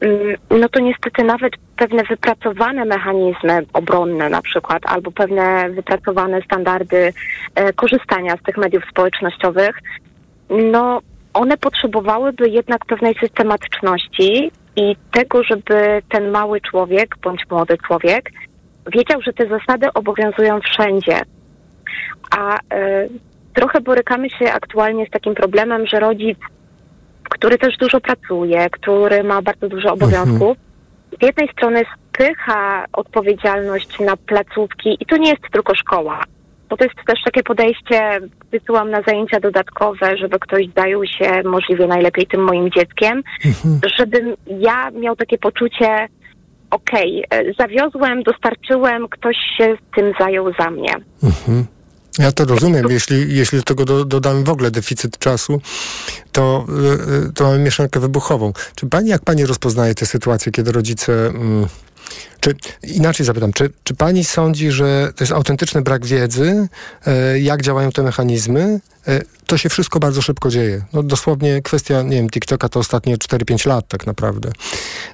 mm, 0.00 0.36
no 0.50 0.68
to 0.68 0.80
niestety 0.80 1.24
nawet 1.24 1.52
pewne 1.76 2.02
wypracowane 2.04 2.84
mechanizmy 2.84 3.62
obronne 3.72 4.28
na 4.28 4.42
przykład, 4.42 4.82
albo 4.86 5.10
pewne 5.10 5.70
wypracowane 5.70 6.42
standardy 6.42 7.12
e, 7.54 7.72
korzystania 7.72 8.36
z 8.36 8.42
tych 8.42 8.56
mediów 8.56 8.84
społecznościowych, 8.90 9.80
no 10.50 11.00
one 11.34 11.56
potrzebowałyby 11.56 12.48
jednak 12.48 12.84
pewnej 12.84 13.14
systematyczności 13.14 14.50
i 14.76 14.96
tego, 15.12 15.42
żeby 15.42 16.02
ten 16.08 16.30
mały 16.30 16.60
człowiek 16.60 17.14
bądź 17.22 17.42
młody 17.50 17.78
człowiek 17.86 18.30
wiedział, 18.92 19.22
że 19.22 19.32
te 19.32 19.48
zasady 19.48 19.86
obowiązują 19.94 20.60
wszędzie. 20.60 21.20
A 22.30 22.56
y, 22.56 22.58
trochę 23.54 23.80
borykamy 23.80 24.30
się 24.30 24.52
aktualnie 24.52 25.06
z 25.06 25.10
takim 25.10 25.34
problemem, 25.34 25.86
że 25.86 26.00
rodzic, 26.00 26.38
który 27.30 27.58
też 27.58 27.76
dużo 27.76 28.00
pracuje, 28.00 28.70
który 28.70 29.24
ma 29.24 29.42
bardzo 29.42 29.68
dużo 29.68 29.92
obowiązków, 29.92 30.56
z 31.20 31.22
jednej 31.22 31.48
strony 31.48 31.82
spycha 31.96 32.84
odpowiedzialność 32.92 34.00
na 34.00 34.16
placówki 34.16 34.96
i 35.00 35.06
to 35.06 35.16
nie 35.16 35.30
jest 35.30 35.42
tylko 35.52 35.74
szkoła. 35.74 36.20
Bo 36.68 36.76
to 36.76 36.84
jest 36.84 36.96
też 37.06 37.18
takie 37.24 37.42
podejście, 37.42 38.20
wysyłam 38.52 38.90
na 38.90 39.02
zajęcia 39.02 39.40
dodatkowe, 39.40 40.16
żeby 40.16 40.38
ktoś 40.38 40.66
zajął 40.76 41.06
się 41.06 41.42
możliwie 41.44 41.86
najlepiej 41.86 42.26
tym 42.26 42.44
moim 42.44 42.70
dzieckiem, 42.70 43.22
żebym 43.98 44.34
ja 44.46 44.90
miał 44.90 45.16
takie 45.16 45.38
poczucie, 45.38 46.08
okej, 46.70 47.24
okay, 47.26 47.54
zawiozłem, 47.58 48.22
dostarczyłem, 48.22 49.08
ktoś 49.08 49.36
się 49.58 49.76
tym 49.96 50.12
zajął 50.20 50.52
za 50.58 50.70
mnie. 50.70 50.94
Mhm. 51.22 51.66
Ja 52.18 52.32
to 52.32 52.44
rozumiem. 52.44 52.86
Jeśli, 52.90 53.36
jeśli 53.36 53.58
do 53.58 53.64
tego 53.64 53.84
do, 53.84 54.04
dodamy 54.04 54.44
w 54.44 54.50
ogóle 54.50 54.70
deficyt 54.70 55.18
czasu, 55.18 55.60
to, 56.32 56.66
to 57.34 57.44
mamy 57.44 57.58
mieszankę 57.58 58.00
wybuchową. 58.00 58.52
Czy 58.74 58.86
pani, 58.86 59.08
jak 59.08 59.22
pani 59.22 59.46
rozpoznaje 59.46 59.94
te 59.94 60.06
sytuacje, 60.06 60.52
kiedy 60.52 60.72
rodzice... 60.72 61.12
Mm, 61.26 61.66
czy 62.40 62.54
inaczej 62.82 63.26
zapytam, 63.26 63.52
czy, 63.52 63.70
czy 63.84 63.94
pani 63.94 64.24
sądzi, 64.24 64.70
że 64.70 65.12
to 65.16 65.24
jest 65.24 65.32
autentyczny 65.32 65.82
brak 65.82 66.06
wiedzy, 66.06 66.68
e, 67.06 67.40
jak 67.40 67.62
działają 67.62 67.92
te 67.92 68.02
mechanizmy? 68.02 68.80
E, 69.08 69.20
to 69.48 69.58
się 69.58 69.68
wszystko 69.68 70.00
bardzo 70.00 70.22
szybko 70.22 70.50
dzieje. 70.50 70.84
No 70.92 71.02
dosłownie 71.02 71.62
kwestia, 71.62 72.02
nie 72.02 72.16
wiem, 72.16 72.30
TikToka 72.30 72.68
to 72.68 72.80
ostatnie 72.80 73.16
4-5 73.16 73.66
lat 73.66 73.88
tak 73.88 74.06
naprawdę. 74.06 74.50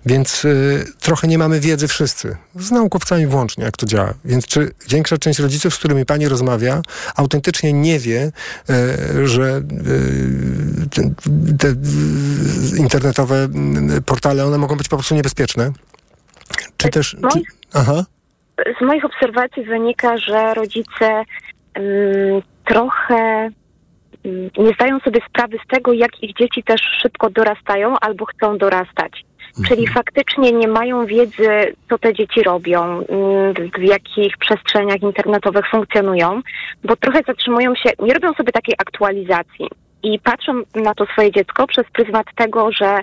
Więc 0.07 0.45
y, 0.45 0.85
trochę 1.01 1.29
nie 1.29 1.39
mamy 1.39 1.61
wiedzy 1.61 1.89
wszyscy, 1.89 2.37
z 2.57 2.71
naukowcami 2.71 3.27
włącznie, 3.27 3.65
jak 3.65 3.77
to 3.77 3.87
działa. 3.87 4.15
Więc 4.25 4.47
czy 4.47 4.73
większa 4.89 5.19
część 5.19 5.39
rodziców, 5.39 5.75
z 5.75 5.79
którymi 5.79 6.07
pani 6.07 6.29
rozmawia, 6.29 6.83
autentycznie 7.17 7.73
nie 7.73 7.99
wie, 7.99 8.33
y, 8.71 9.29
że 9.29 9.63
y, 10.83 10.89
te, 10.91 11.13
te 11.59 11.75
internetowe 12.77 13.49
portale, 14.07 14.47
one 14.47 14.59
mogą 14.59 14.77
być 14.77 14.89
po 14.89 14.97
prostu 14.97 15.15
niebezpieczne? 15.15 15.73
Czy 16.77 16.89
też... 16.89 17.17
Czy, 17.33 17.41
aha. 17.75 18.05
Z 18.79 18.85
moich 18.85 19.05
obserwacji 19.05 19.65
wynika, 19.65 20.19
że 20.19 20.55
rodzice 20.55 21.25
um, 21.77 22.43
trochę 22.65 23.51
um, 24.25 24.51
nie 24.59 24.75
zdają 24.75 25.01
sobie 25.01 25.21
sprawy 25.29 25.59
z 25.65 25.69
tego, 25.69 25.93
jak 25.93 26.23
ich 26.23 26.37
dzieci 26.37 26.63
też 26.63 26.81
szybko 27.03 27.31
dorastają 27.31 27.95
albo 28.01 28.25
chcą 28.25 28.59
dorastać. 28.59 29.25
Mhm. 29.59 29.69
Czyli 29.69 29.89
faktycznie 29.89 30.53
nie 30.53 30.69
mają 30.69 31.07
wiedzy, 31.07 31.49
co 31.89 31.99
te 31.99 32.15
dzieci 32.15 32.43
robią, 32.43 33.05
w 33.79 33.83
jakich 33.83 34.37
przestrzeniach 34.39 35.03
internetowych 35.03 35.71
funkcjonują, 35.71 36.41
bo 36.85 36.97
trochę 36.97 37.21
zatrzymują 37.27 37.75
się, 37.75 37.91
nie 37.99 38.15
robią 38.15 38.35
sobie 38.35 38.53
takiej 38.53 38.75
aktualizacji 38.79 39.69
i 40.03 40.19
patrzą 40.19 40.53
na 40.75 40.95
to 40.95 41.07
swoje 41.07 41.33
dziecko 41.33 41.67
przez 41.67 41.87
pryzmat 41.93 42.27
tego, 42.37 42.73
że 42.73 43.01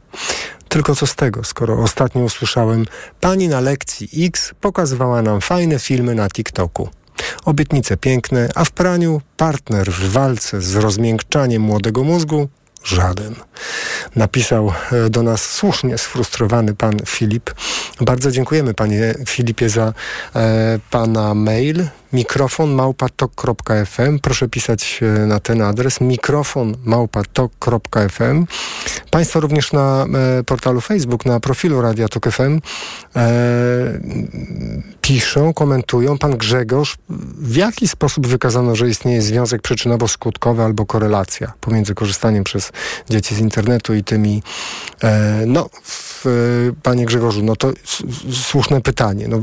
Tylko 0.70 0.96
co 0.96 1.08
z 1.08 1.16
tego, 1.16 1.44
skoro 1.44 1.84
ostatnio 1.84 2.22
usłyszałem, 2.22 2.86
pani 3.22 3.48
na 3.48 3.60
lekcji 3.60 4.26
X 4.26 4.52
pokazywała 4.62 5.22
nam 5.22 5.42
fajne 5.42 5.80
filmy 5.80 6.16
na 6.16 6.30
TikToku. 6.30 6.90
Obietnice 7.46 7.98
piękne, 7.98 8.50
a 8.56 8.66
w 8.66 8.72
praniu 8.72 9.22
partner 9.38 9.92
w 9.92 10.12
walce 10.12 10.62
z 10.62 10.76
rozmiękczaniem 10.76 11.62
młodego 11.62 12.04
mózgu 12.04 12.50
żaden. 12.86 13.36
Napisał 14.16 14.74
e, 14.92 15.10
do 15.10 15.24
nas 15.24 15.52
słusznie 15.54 15.98
sfrustrowany 15.98 16.76
pan 16.76 16.98
Filip. 17.06 17.54
Bardzo 18.02 18.32
dziękujemy 18.32 18.74
panie 18.74 19.16
Filipie 19.28 19.70
za 19.70 19.94
e, 20.36 20.80
pana 20.90 21.34
mail 21.34 21.88
mikrofon 22.16 22.74
małpatok.fm. 22.74 24.20
Proszę 24.20 24.50
pisać 24.50 25.00
e, 25.02 25.26
na 25.26 25.40
ten 25.40 25.62
adres 25.62 26.02
mikrofon 26.02 26.78
małpatok.fm. 26.84 28.46
Państwo 29.12 29.40
również 29.40 29.74
na 29.74 30.06
e, 30.40 30.44
portalu 30.44 30.82
Facebook, 30.82 31.26
na 31.26 31.40
profilu 31.40 31.82
Radia 31.82 32.08
Tok 32.08 32.32
FM 32.32 32.60
e, 33.16 34.00
piszą, 35.02 35.54
komentują. 35.54 36.18
Pan 36.18 36.38
Grzegorz, 36.38 36.96
w 37.38 37.56
jaki 37.56 37.88
sposób 37.88 38.28
wykazano, 38.28 38.76
że 38.76 38.90
istnieje 38.90 39.22
związek 39.22 39.62
przyczynowo-skutkowy 39.62 40.62
albo 40.62 40.86
korelacja 40.86 41.54
pomiędzy 41.62 41.96
korzystaniem 41.96 42.44
przez 42.44 42.72
dzieci 43.10 43.36
z 43.36 43.40
internetu 43.40 43.94
i 43.94 44.04
tymi, 44.04 44.44
e, 45.04 45.44
no, 45.48 45.70
w, 45.84 46.26
panie 46.84 47.06
Grzegorzu, 47.06 47.44
no 47.44 47.56
to 47.56 47.72
słuszne 48.32 48.82
pytanie. 48.82 49.28
No, 49.28 49.40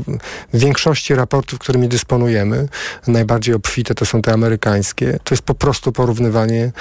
w 0.53 0.59
większości 0.59 1.15
raportów, 1.15 1.59
którymi 1.59 1.87
dysponujemy, 1.87 2.62
najbardziej 3.07 3.55
obfite 3.55 3.95
to 3.95 4.05
są 4.05 4.21
te 4.21 4.33
amerykańskie. 4.33 5.19
To 5.23 5.33
jest 5.33 5.43
po 5.43 5.55
prostu 5.55 5.91
porównywanie 5.91 6.71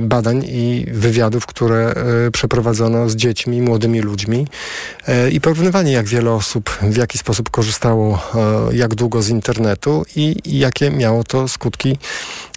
badań 0.00 0.44
i 0.46 0.86
wywiadów, 0.92 1.46
które 1.46 1.94
e, 2.26 2.30
przeprowadzono 2.30 3.08
z 3.08 3.16
dziećmi, 3.16 3.62
młodymi 3.62 4.00
ludźmi 4.00 4.46
e, 5.08 5.30
i 5.30 5.40
porównywanie, 5.40 5.92
jak 5.92 6.06
wiele 6.06 6.32
osób 6.32 6.70
w 6.82 6.96
jaki 6.96 7.18
sposób 7.18 7.50
korzysta 7.50 7.78
korzystało 7.78 8.18
e, 8.70 8.76
jak 8.76 8.94
długo 8.94 9.22
z 9.22 9.28
internetu 9.28 10.04
i 10.16 10.36
jakie 10.58 10.90
miało 10.90 11.24
to 11.24 11.48
skutki 11.48 11.98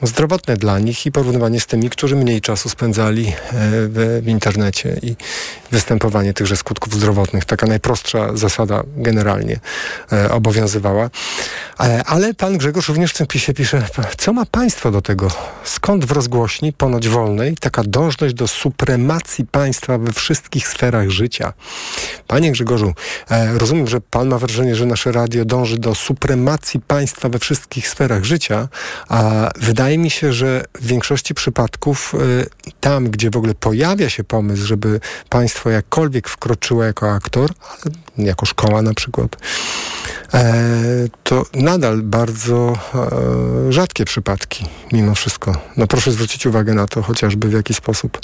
zdrowotne 0.04 0.58
dla 0.58 0.80
nich 0.80 1.06
i 1.06 1.12
porównywanie 1.12 1.60
z 1.60 1.66
tymi, 1.66 1.90
którzy 1.90 2.16
mniej 2.16 2.42
czasu 2.42 2.70
spędzali 2.70 3.34
w, 3.52 4.22
w 4.24 4.28
internecie 4.28 5.00
i 5.02 5.16
występowanie 5.72 6.34
tychże 6.34 6.58
skutków 6.58 6.94
zdrowotnych. 6.94 7.46
Taka 7.46 7.68
najprostsza 7.68 8.38
zasada 8.38 8.84
generalnie 8.98 9.60
obowiązywała. 10.30 11.10
Ale 12.06 12.21
pan 12.38 12.58
Grzegorz 12.58 12.88
również 12.88 13.12
w 13.12 13.18
tym 13.18 13.28
pisie 13.28 13.54
pisze, 13.54 13.88
co 14.18 14.34
ma 14.34 14.46
państwo 14.46 14.92
do 14.92 15.02
tego? 15.02 15.28
Skąd 15.64 16.06
w 16.06 16.12
rozgłośni, 16.12 16.74
ponoć 16.74 17.10
wolnej, 17.10 17.56
taka 17.58 17.84
dążność 17.84 18.34
do 18.34 18.48
supremacji 18.48 19.46
państwa 19.46 19.98
we 19.98 20.14
wszystkich 20.14 20.68
sferach 20.68 21.10
życia? 21.10 21.54
Panie 22.28 22.52
Grzegorzu, 22.52 22.94
rozumiem, 23.54 23.88
że 23.88 24.02
pan 24.02 24.28
ma 24.28 24.38
wrażenie, 24.38 24.76
że 24.76 24.86
nasze 24.86 25.12
radio 25.12 25.46
dąży 25.46 25.78
do 25.78 25.96
supremacji 25.96 26.80
państwa 26.80 27.30
we 27.30 27.40
wszystkich 27.40 27.88
sferach 27.88 28.24
życia, 28.24 28.68
a 29.10 29.50
wydaje 29.56 29.98
mi 29.98 30.10
się, 30.10 30.34
że 30.34 30.66
w 30.82 30.86
większości 30.86 31.34
przypadków 31.34 32.14
y, 32.68 32.72
tam, 32.80 33.10
gdzie 33.10 33.30
w 33.30 33.38
ogóle 33.38 33.54
pojawia 33.56 34.10
się 34.10 34.24
pomysł, 34.24 34.66
żeby 34.66 35.00
państwo 35.30 35.70
jakkolwiek 35.70 36.30
wkroczyło 36.30 36.84
jako 36.84 37.12
aktor, 37.12 37.52
jako 38.18 38.45
szkoła 38.45 38.82
na 38.82 38.93
przykład, 38.93 39.36
e, 40.34 40.53
to 41.24 41.45
nadal 41.53 42.01
bardzo 42.01 42.74
e, 42.95 43.72
rzadkie 43.74 44.05
przypadki 44.05 44.66
mimo 44.91 45.16
wszystko. 45.16 45.55
No 45.78 45.88
proszę 45.88 46.12
zwrócić 46.12 46.45
uwagę 46.45 46.74
na 46.74 46.88
to 46.88 47.01
chociażby 47.01 47.47
w 47.49 47.53
jaki 47.53 47.74
sposób 47.74 48.20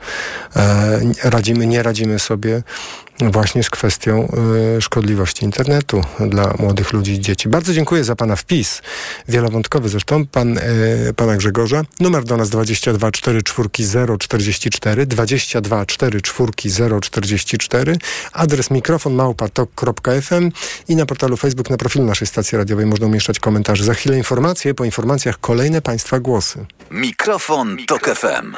e, 0.55 0.99
radzimy, 1.23 1.67
nie 1.67 1.83
radzimy 1.83 2.19
sobie 2.19 2.63
właśnie 3.22 3.63
z 3.63 3.70
kwestią 3.70 4.28
y, 4.78 4.82
szkodliwości 4.82 5.45
internetu 5.45 6.01
dla 6.20 6.53
młodych 6.59 6.93
ludzi 6.93 7.11
i 7.11 7.20
dzieci. 7.20 7.49
Bardzo 7.49 7.74
dziękuję 7.74 8.03
za 8.03 8.15
Pana 8.15 8.36
wpis, 8.36 8.82
wielowątkowy 9.28 9.89
zresztą, 9.89 10.26
pan, 10.26 10.57
y, 10.57 11.13
Pana 11.15 11.38
Grzegorza. 11.38 11.82
Numer 11.99 12.24
do 12.24 12.38
nas 12.38 12.49
22 12.49 13.11
4 13.11 13.43
4 13.43 13.70
044, 14.20 15.05
22 15.05 15.86
4 15.86 16.22
4 16.22 16.51
044, 17.01 17.97
adres 18.34 18.72
mikrofon 18.72 19.13
małpatok.fm 19.13 20.51
i 20.88 20.95
na 20.95 21.05
portalu 21.05 21.38
Facebook, 21.38 21.70
na 21.70 21.78
profilu 21.78 22.05
naszej 22.05 22.28
stacji 22.28 22.57
radiowej 22.57 22.86
można 22.86 23.07
umieszczać 23.07 23.39
komentarze. 23.39 23.84
Za 23.84 23.93
chwilę 23.93 24.18
informacje, 24.18 24.74
po 24.74 24.86
informacjach 24.86 25.39
kolejne 25.39 25.82
Państwa 25.82 26.20
głosy. 26.20 26.65
Mikrofon, 26.91 27.78
Tok 27.88 28.15
FM. 28.15 28.55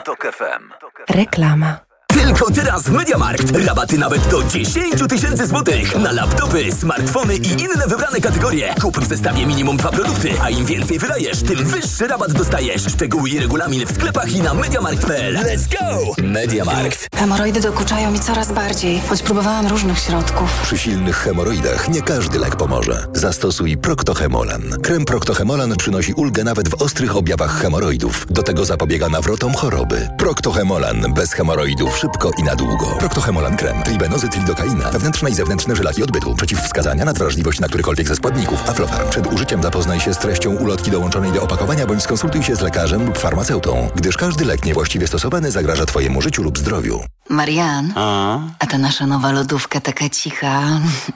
Reklama. 1.09 1.88
Tylko 2.21 2.51
teraz 2.51 2.83
w 2.83 2.91
Mediamarkt. 2.91 3.65
Rabaty 3.65 3.97
nawet 3.97 4.27
do 4.27 4.43
10 4.43 4.95
tysięcy 5.09 5.47
złotych 5.47 5.95
na 5.95 6.11
laptopy, 6.11 6.71
smartfony 6.71 7.35
i 7.35 7.47
inne 7.51 7.87
wybrane 7.87 8.21
kategorie. 8.21 8.75
Kup 8.81 8.99
w 8.99 9.07
zestawie 9.07 9.45
minimum 9.45 9.77
dwa 9.77 9.89
produkty, 9.91 10.29
a 10.41 10.49
im 10.49 10.65
więcej 10.65 10.99
wydajesz, 10.99 11.43
tym 11.43 11.65
wyższy 11.65 12.07
rabat 12.07 12.33
dostajesz. 12.33 12.81
Szczegóły 12.87 13.29
i 13.29 13.39
regulamin 13.39 13.85
w 13.85 13.91
sklepach 13.91 14.31
i 14.31 14.41
na 14.41 14.53
mediamarkt.pl. 14.53 15.35
Let's 15.35 15.79
go! 15.79 16.13
Mediamarkt. 16.23 17.07
Hemoroidy 17.15 17.61
dokuczają 17.61 18.11
mi 18.11 18.19
coraz 18.19 18.51
bardziej, 18.51 19.01
choć 19.09 19.21
próbowałam 19.21 19.67
różnych 19.67 19.99
środków. 19.99 20.59
Przy 20.63 20.77
silnych 20.77 21.17
hemoroidach 21.17 21.89
nie 21.89 22.01
każdy 22.01 22.39
lek 22.39 22.55
pomoże. 22.55 23.05
Zastosuj 23.13 23.77
Proctohemolan. 23.77 24.63
Krem 24.83 25.05
Proctohemolan 25.05 25.75
przynosi 25.77 26.13
ulgę 26.13 26.43
nawet 26.43 26.69
w 26.69 26.81
ostrych 26.81 27.17
objawach 27.17 27.61
hemoroidów. 27.61 28.25
Do 28.29 28.43
tego 28.43 28.65
zapobiega 28.65 29.09
nawrotom 29.09 29.53
choroby. 29.53 30.09
Proctohemolan 30.17 31.13
bez 31.13 31.33
hemoroidów 31.33 31.97
szybko 31.97 32.08
i 32.37 32.43
na 32.43 32.55
długo. 32.55 32.85
Proctohemolan 32.85 33.57
krem, 33.57 33.83
tribenozy, 33.83 34.29
tridokaina, 34.29 34.91
wewnętrzne 34.91 35.29
i 35.29 35.33
zewnętrzne 35.33 35.75
żylaki 35.75 36.03
odbytu, 36.03 36.35
przeciwwskazania 36.35 37.05
na 37.05 37.13
wrażliwość 37.13 37.59
na 37.59 37.67
którykolwiek 37.67 38.07
ze 38.07 38.15
składników. 38.15 38.69
Aflofarm. 38.69 39.09
Przed 39.09 39.33
użyciem 39.33 39.63
zapoznaj 39.63 39.99
się 39.99 40.13
z 40.13 40.17
treścią 40.17 40.55
ulotki 40.55 40.91
dołączonej 40.91 41.31
do 41.31 41.43
opakowania 41.43 41.85
bądź 41.85 42.03
skonsultuj 42.03 42.43
się 42.43 42.55
z 42.55 42.61
lekarzem 42.61 43.05
lub 43.05 43.17
farmaceutą, 43.17 43.89
gdyż 43.95 44.17
każdy 44.17 44.45
lek 44.45 44.65
niewłaściwie 44.65 45.07
stosowany 45.07 45.51
zagraża 45.51 45.85
Twojemu 45.85 46.21
życiu 46.21 46.43
lub 46.43 46.57
zdrowiu. 46.57 47.03
Marian, 47.29 47.93
a? 47.95 48.39
a 48.59 48.67
ta 48.67 48.77
nasza 48.77 49.05
nowa 49.07 49.31
lodówka 49.31 49.81
taka 49.81 50.09
cicha 50.09 50.61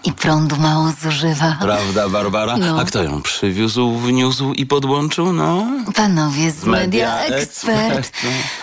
i 0.04 0.14
prądu 0.14 0.56
mało 0.56 0.92
zużywa. 1.02 1.58
Prawda, 1.62 2.10
Barbara? 2.10 2.58
No. 2.58 2.80
A 2.80 2.86
kto 2.86 3.04
ją 3.04 3.22
przywiózł, 3.22 3.96
wniósł 3.98 4.54
i 4.54 4.66
podłączył, 4.66 5.34
no? 5.34 5.68
Panowie 5.96 6.52
z 6.52 6.64
Media, 6.64 7.16
Media 7.16 7.36
Expert. 7.36 7.98
Expert, 7.98 8.12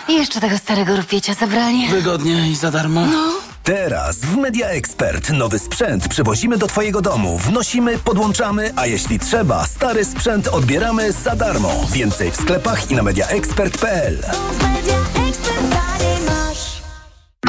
I 0.09 0.13
jeszcze 0.21 0.41
tego 0.41 0.57
starego 0.57 0.97
rupiecia 0.97 1.33
zabrali. 1.33 1.87
Wygodnie 1.87 2.20
i 2.25 2.55
za 2.55 2.71
darmo. 2.71 3.05
No. 3.05 3.31
Teraz 3.63 4.17
w 4.17 4.37
Media 4.37 4.67
Expert 4.67 5.29
nowy 5.29 5.59
sprzęt 5.59 6.07
przywozimy 6.07 6.57
do 6.57 6.67
Twojego 6.67 7.01
domu, 7.01 7.37
wnosimy, 7.37 7.97
podłączamy, 7.97 8.73
a 8.75 8.87
jeśli 8.87 9.19
trzeba, 9.19 9.67
stary 9.67 10.05
sprzęt 10.05 10.47
odbieramy 10.47 11.11
za 11.11 11.35
darmo. 11.35 11.87
Więcej 11.91 12.31
w 12.31 12.35
sklepach 12.35 12.91
i 12.91 12.95
na 12.95 13.03
mediaexpert.pl. 13.03 14.17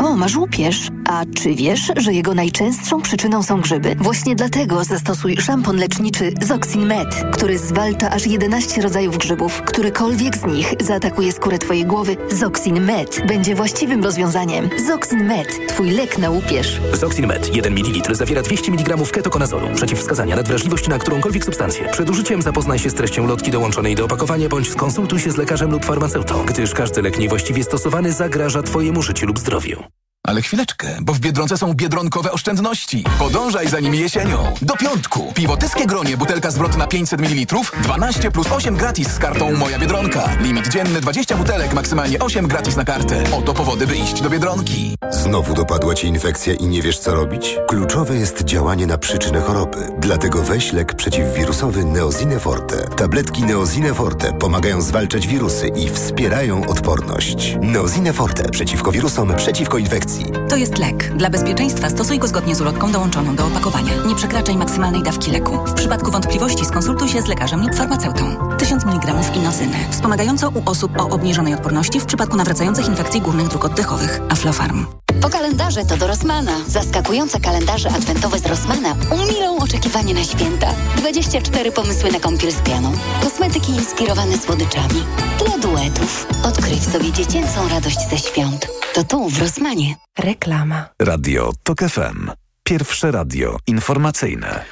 O, 0.04 0.16
masz 0.16 0.36
łupież. 0.36 0.88
A 1.08 1.24
czy 1.34 1.54
wiesz, 1.54 1.92
że 1.96 2.12
jego 2.12 2.34
najczęstszą 2.34 3.02
przyczyną 3.02 3.42
są 3.42 3.60
grzyby? 3.60 3.96
Właśnie 3.98 4.36
dlatego 4.36 4.84
zastosuj 4.84 5.36
szampon 5.36 5.76
leczniczy 5.76 6.32
Zoxin 6.42 6.86
Med, 6.86 7.08
który 7.32 7.58
zwalcza 7.58 8.10
aż 8.10 8.26
11 8.26 8.82
rodzajów 8.82 9.18
grzybów. 9.18 9.62
Którykolwiek 9.62 10.36
z 10.36 10.44
nich 10.44 10.74
zaatakuje 10.80 11.32
skórę 11.32 11.58
Twojej 11.58 11.84
głowy, 11.84 12.16
Zoxin 12.30 12.84
Med 12.84 13.26
będzie 13.28 13.54
właściwym 13.54 14.04
rozwiązaniem. 14.04 14.70
Zoxin 14.86 15.24
Med, 15.24 15.68
Twój 15.68 15.90
lek 15.90 16.18
na 16.18 16.30
łupież. 16.30 16.80
Zoxin 16.92 17.26
Med 17.26 17.56
1 17.56 17.72
ml 17.72 18.14
zawiera 18.14 18.42
200 18.42 18.72
mg 18.72 18.96
ketokonazolu. 19.12 19.68
Przeciwwskazania 19.74 20.36
na 20.36 20.42
na 20.88 20.98
którąkolwiek 20.98 21.44
substancję. 21.44 21.88
Przed 21.92 22.10
użyciem 22.10 22.42
zapoznaj 22.42 22.78
się 22.78 22.90
z 22.90 22.94
treścią 22.94 23.26
lotki 23.26 23.50
dołączonej 23.50 23.94
do 23.94 24.04
opakowania 24.04 24.48
bądź 24.48 24.70
skonsultuj 24.70 25.20
się 25.20 25.30
z 25.30 25.36
lekarzem 25.36 25.70
lub 25.70 25.84
farmaceutą, 25.84 26.44
gdyż 26.46 26.74
każdy 26.74 27.02
lek 27.02 27.18
niewłaściwie 27.18 27.64
stosowany 27.64 28.12
zagraża 28.12 28.62
Twojemu 28.62 29.02
życiu 29.02 29.26
lub 29.26 29.38
zdrowiu. 29.38 29.91
Ale 30.26 30.42
chwileczkę, 30.42 30.98
bo 31.00 31.12
w 31.12 31.18
Biedronce 31.20 31.58
są 31.58 31.74
biedronkowe 31.74 32.32
oszczędności. 32.32 33.04
Podążaj 33.18 33.68
za 33.68 33.80
nimi 33.80 33.98
jesienią. 33.98 34.54
Do 34.62 34.76
piątku. 34.76 35.32
Piwo 35.34 35.56
Tyskie 35.56 35.86
Gronie, 35.86 36.16
butelka 36.16 36.50
zwrotna 36.50 36.86
500 36.86 37.20
ml, 37.20 37.56
12 37.82 38.30
plus 38.30 38.46
8 38.52 38.76
gratis 38.76 39.08
z 39.08 39.18
kartą 39.18 39.52
Moja 39.56 39.78
Biedronka. 39.78 40.28
Limit 40.40 40.68
dzienny 40.68 41.00
20 41.00 41.36
butelek, 41.36 41.72
maksymalnie 41.74 42.18
8 42.18 42.48
gratis 42.48 42.76
na 42.76 42.84
kartę. 42.84 43.24
Oto 43.32 43.54
powody, 43.54 43.86
by 43.86 43.96
iść 43.96 44.20
do 44.20 44.30
Biedronki. 44.30 44.94
Znowu 45.10 45.54
dopadła 45.54 45.94
Cię 45.94 46.08
infekcja 46.08 46.54
i 46.54 46.66
nie 46.66 46.82
wiesz 46.82 46.98
co 46.98 47.14
robić? 47.14 47.56
Kluczowe 47.68 48.16
jest 48.16 48.44
działanie 48.44 48.86
na 48.86 48.98
przyczynę 48.98 49.40
choroby. 49.40 49.88
Dlatego 49.98 50.42
weź 50.42 50.72
lek 50.72 50.94
przeciwwirusowy 50.94 51.84
Neozine 51.84 52.40
Forte. 52.40 52.76
Tabletki 52.96 53.42
Neozine 53.42 53.94
Forte 53.94 54.32
pomagają 54.32 54.82
zwalczać 54.82 55.26
wirusy 55.26 55.68
i 55.68 55.90
wspierają 55.90 56.66
odporność. 56.66 57.56
Neozine 57.60 58.12
Forte 58.12 58.48
przeciwko 58.50 58.92
wirusom, 58.92 59.36
przeciwko 59.36 59.78
infekcji. 59.78 60.11
To 60.48 60.56
jest 60.56 60.78
lek. 60.78 61.16
Dla 61.16 61.30
bezpieczeństwa 61.30 61.90
stosuj 61.90 62.18
go 62.18 62.28
zgodnie 62.28 62.54
z 62.54 62.60
ulotką 62.60 62.92
dołączoną 62.92 63.36
do 63.36 63.46
opakowania. 63.46 63.92
Nie 64.06 64.14
przekraczaj 64.14 64.56
maksymalnej 64.56 65.02
dawki 65.02 65.30
leku. 65.30 65.66
W 65.66 65.74
przypadku 65.74 66.10
wątpliwości 66.10 66.64
skonsultuj 66.64 67.08
się 67.08 67.22
z 67.22 67.26
lekarzem 67.26 67.62
lub 67.62 67.74
farmaceutą. 67.74 68.36
1000 68.58 68.84
mg 68.84 69.14
inozyny. 69.36 69.76
Wspomagająco 69.90 70.50
u 70.50 70.62
osób 70.70 71.00
o 71.00 71.08
obniżonej 71.08 71.54
odporności 71.54 72.00
w 72.00 72.06
przypadku 72.06 72.36
nawracających 72.36 72.86
infekcji 72.86 73.20
górnych 73.20 73.48
dróg 73.48 73.64
oddechowych. 73.64 74.20
Aflofarm. 74.28 74.86
Po 75.22 75.30
kalendarze 75.30 75.84
to 75.84 75.96
do 75.96 76.06
Rossmana. 76.06 76.60
Zaskakujące 76.68 77.40
kalendarze 77.40 77.88
adwentowe 77.88 78.38
z 78.38 78.46
Rossmana 78.46 78.96
umilą 79.10 79.58
oczekiwanie 79.58 80.14
na 80.14 80.24
święta. 80.24 80.74
24 80.96 81.72
pomysły 81.72 82.12
na 82.12 82.20
kąpiel 82.20 82.52
z 82.52 82.60
pianą. 82.60 82.92
Kosmetyki 83.22 83.72
inspirowane 83.72 84.38
słodyczami. 84.38 85.04
Dla 85.46 85.58
duetów. 85.58 86.26
Odkryj 86.42 86.76
w 86.80 86.92
sobie 86.92 87.12
dziecięcą 87.12 87.68
radość 87.68 87.98
ze 88.10 88.18
świąt. 88.18 88.68
To 88.94 89.04
tu 89.04 89.28
w 89.28 89.40
Rossmanie. 89.40 89.96
Reklama. 90.18 90.88
Radio 91.02 91.52
TOK 91.62 91.78
FM. 91.78 92.30
Pierwsze 92.64 93.10
radio 93.10 93.56
informacyjne. 93.66 94.64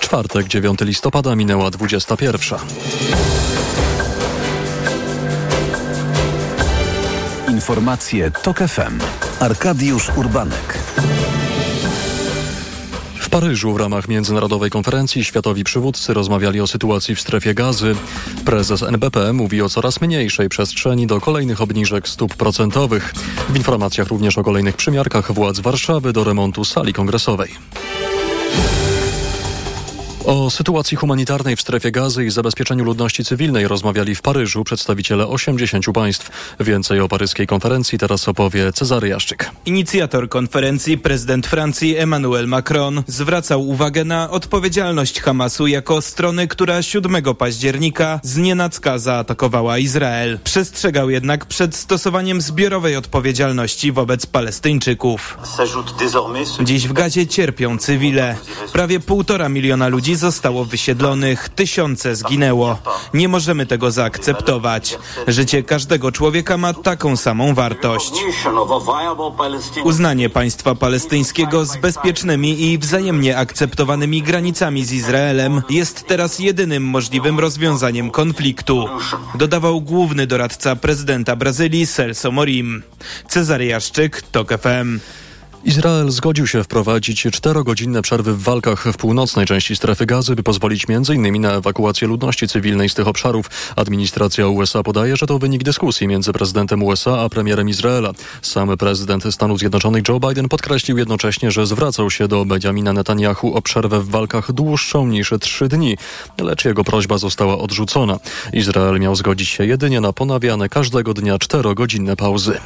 Czwartek, 0.00 0.48
9 0.48 0.80
listopada, 0.80 1.36
minęła 1.36 1.70
21. 1.70 2.58
Informacje 7.58 8.30
TOK 8.30 8.58
FM. 8.58 8.98
Arkadiusz 9.40 10.10
Urbanek. 10.16 10.78
W 13.20 13.28
Paryżu 13.30 13.72
w 13.72 13.76
ramach 13.76 14.08
międzynarodowej 14.08 14.70
konferencji 14.70 15.24
światowi 15.24 15.64
przywódcy 15.64 16.14
rozmawiali 16.14 16.60
o 16.60 16.66
sytuacji 16.66 17.14
w 17.14 17.20
strefie 17.20 17.54
gazy. 17.54 17.94
Prezes 18.44 18.82
NBP 18.82 19.32
mówi 19.32 19.62
o 19.62 19.68
coraz 19.68 20.00
mniejszej 20.00 20.48
przestrzeni 20.48 21.06
do 21.06 21.20
kolejnych 21.20 21.60
obniżek 21.60 22.08
stóp 22.08 22.36
procentowych. 22.36 23.14
W 23.48 23.56
informacjach 23.56 24.08
również 24.08 24.38
o 24.38 24.44
kolejnych 24.44 24.76
przymiarkach 24.76 25.32
władz 25.32 25.60
Warszawy 25.60 26.12
do 26.12 26.24
remontu 26.24 26.64
sali 26.64 26.92
kongresowej. 26.92 27.50
O 30.28 30.50
sytuacji 30.50 30.96
humanitarnej 30.96 31.56
w 31.56 31.60
strefie 31.60 31.90
gazy 31.90 32.24
i 32.24 32.30
zabezpieczeniu 32.30 32.84
ludności 32.84 33.24
cywilnej 33.24 33.68
rozmawiali 33.68 34.14
w 34.14 34.22
Paryżu 34.22 34.64
przedstawiciele 34.64 35.26
80 35.26 35.84
państw. 35.94 36.30
Więcej 36.60 37.00
o 37.00 37.08
paryskiej 37.08 37.46
konferencji 37.46 37.98
teraz 37.98 38.28
opowie 38.28 38.72
Cezary 38.72 39.08
Jaszczyk. 39.08 39.50
Inicjator 39.66 40.28
konferencji, 40.28 40.98
prezydent 40.98 41.46
Francji 41.46 41.96
Emmanuel 41.96 42.48
Macron, 42.48 43.02
zwracał 43.06 43.68
uwagę 43.68 44.04
na 44.04 44.30
odpowiedzialność 44.30 45.20
Hamasu 45.20 45.66
jako 45.66 46.02
strony, 46.02 46.48
która 46.48 46.82
7 46.82 47.22
października 47.38 48.20
znienacka 48.22 48.98
zaatakowała 48.98 49.78
Izrael. 49.78 50.38
Przestrzegał 50.44 51.10
jednak 51.10 51.46
przed 51.46 51.76
stosowaniem 51.76 52.40
zbiorowej 52.40 52.96
odpowiedzialności 52.96 53.92
wobec 53.92 54.26
Palestyńczyków. 54.26 55.38
Dziś 56.62 56.88
w 56.88 56.92
gazie 56.92 57.26
cierpią 57.26 57.78
cywile. 57.78 58.36
Prawie 58.72 59.00
półtora 59.00 59.48
miliona 59.48 59.88
ludzi 59.88 60.17
zostało 60.18 60.64
wysiedlonych, 60.64 61.48
tysiące 61.48 62.16
zginęło. 62.16 62.78
Nie 63.14 63.28
możemy 63.28 63.66
tego 63.66 63.90
zaakceptować. 63.90 64.98
Życie 65.28 65.62
każdego 65.62 66.12
człowieka 66.12 66.56
ma 66.56 66.74
taką 66.74 67.16
samą 67.16 67.54
wartość. 67.54 68.12
Uznanie 69.84 70.30
państwa 70.30 70.74
palestyńskiego 70.74 71.64
z 71.64 71.76
bezpiecznymi 71.76 72.62
i 72.62 72.78
wzajemnie 72.78 73.36
akceptowanymi 73.36 74.22
granicami 74.22 74.84
z 74.84 74.92
Izraelem 74.92 75.62
jest 75.70 76.06
teraz 76.06 76.38
jedynym 76.38 76.82
możliwym 76.82 77.38
rozwiązaniem 77.38 78.10
konfliktu, 78.10 78.88
dodawał 79.34 79.80
główny 79.80 80.26
doradca 80.26 80.76
prezydenta 80.76 81.36
Brazylii 81.36 81.86
Celso 81.86 82.30
Morim. 82.30 82.82
Cezary 83.28 83.66
Jaszczyk, 83.66 84.22
TOK 84.22 84.48
FM. 84.58 84.98
Izrael 85.68 86.10
zgodził 86.10 86.46
się 86.46 86.64
wprowadzić 86.64 87.26
czterogodzinne 87.32 88.02
przerwy 88.02 88.32
w 88.32 88.42
walkach 88.42 88.84
w 88.92 88.96
północnej 88.96 89.46
części 89.46 89.76
strefy 89.76 90.06
gazy, 90.06 90.34
by 90.34 90.42
pozwolić 90.42 90.86
m.in. 90.88 91.40
na 91.40 91.52
ewakuację 91.52 92.08
ludności 92.08 92.48
cywilnej 92.48 92.88
z 92.88 92.94
tych 92.94 93.08
obszarów. 93.08 93.50
Administracja 93.76 94.46
USA 94.48 94.82
podaje, 94.82 95.16
że 95.16 95.26
to 95.26 95.38
wynik 95.38 95.62
dyskusji 95.62 96.08
między 96.08 96.32
prezydentem 96.32 96.82
USA 96.82 97.20
a 97.20 97.28
premierem 97.28 97.68
Izraela. 97.68 98.12
Sam 98.42 98.76
prezydent 98.76 99.24
Stanów 99.30 99.58
Zjednoczonych 99.58 100.02
Joe 100.08 100.20
Biden 100.20 100.48
podkreślił 100.48 100.98
jednocześnie, 100.98 101.50
że 101.50 101.66
zwracał 101.66 102.10
się 102.10 102.28
do 102.28 102.44
Benjamina 102.44 102.92
Netanyahu 102.92 103.54
o 103.54 103.62
przerwę 103.62 104.00
w 104.00 104.08
walkach 104.08 104.52
dłuższą 104.52 105.06
niż 105.06 105.32
trzy 105.40 105.68
dni, 105.68 105.96
lecz 106.38 106.64
jego 106.64 106.84
prośba 106.84 107.18
została 107.18 107.58
odrzucona. 107.58 108.18
Izrael 108.52 109.00
miał 109.00 109.16
zgodzić 109.16 109.48
się 109.48 109.66
jedynie 109.66 110.00
na 110.00 110.12
ponawiane 110.12 110.68
każdego 110.68 111.14
dnia 111.14 111.38
czterogodzinne 111.38 112.16
pauzy. 112.16 112.60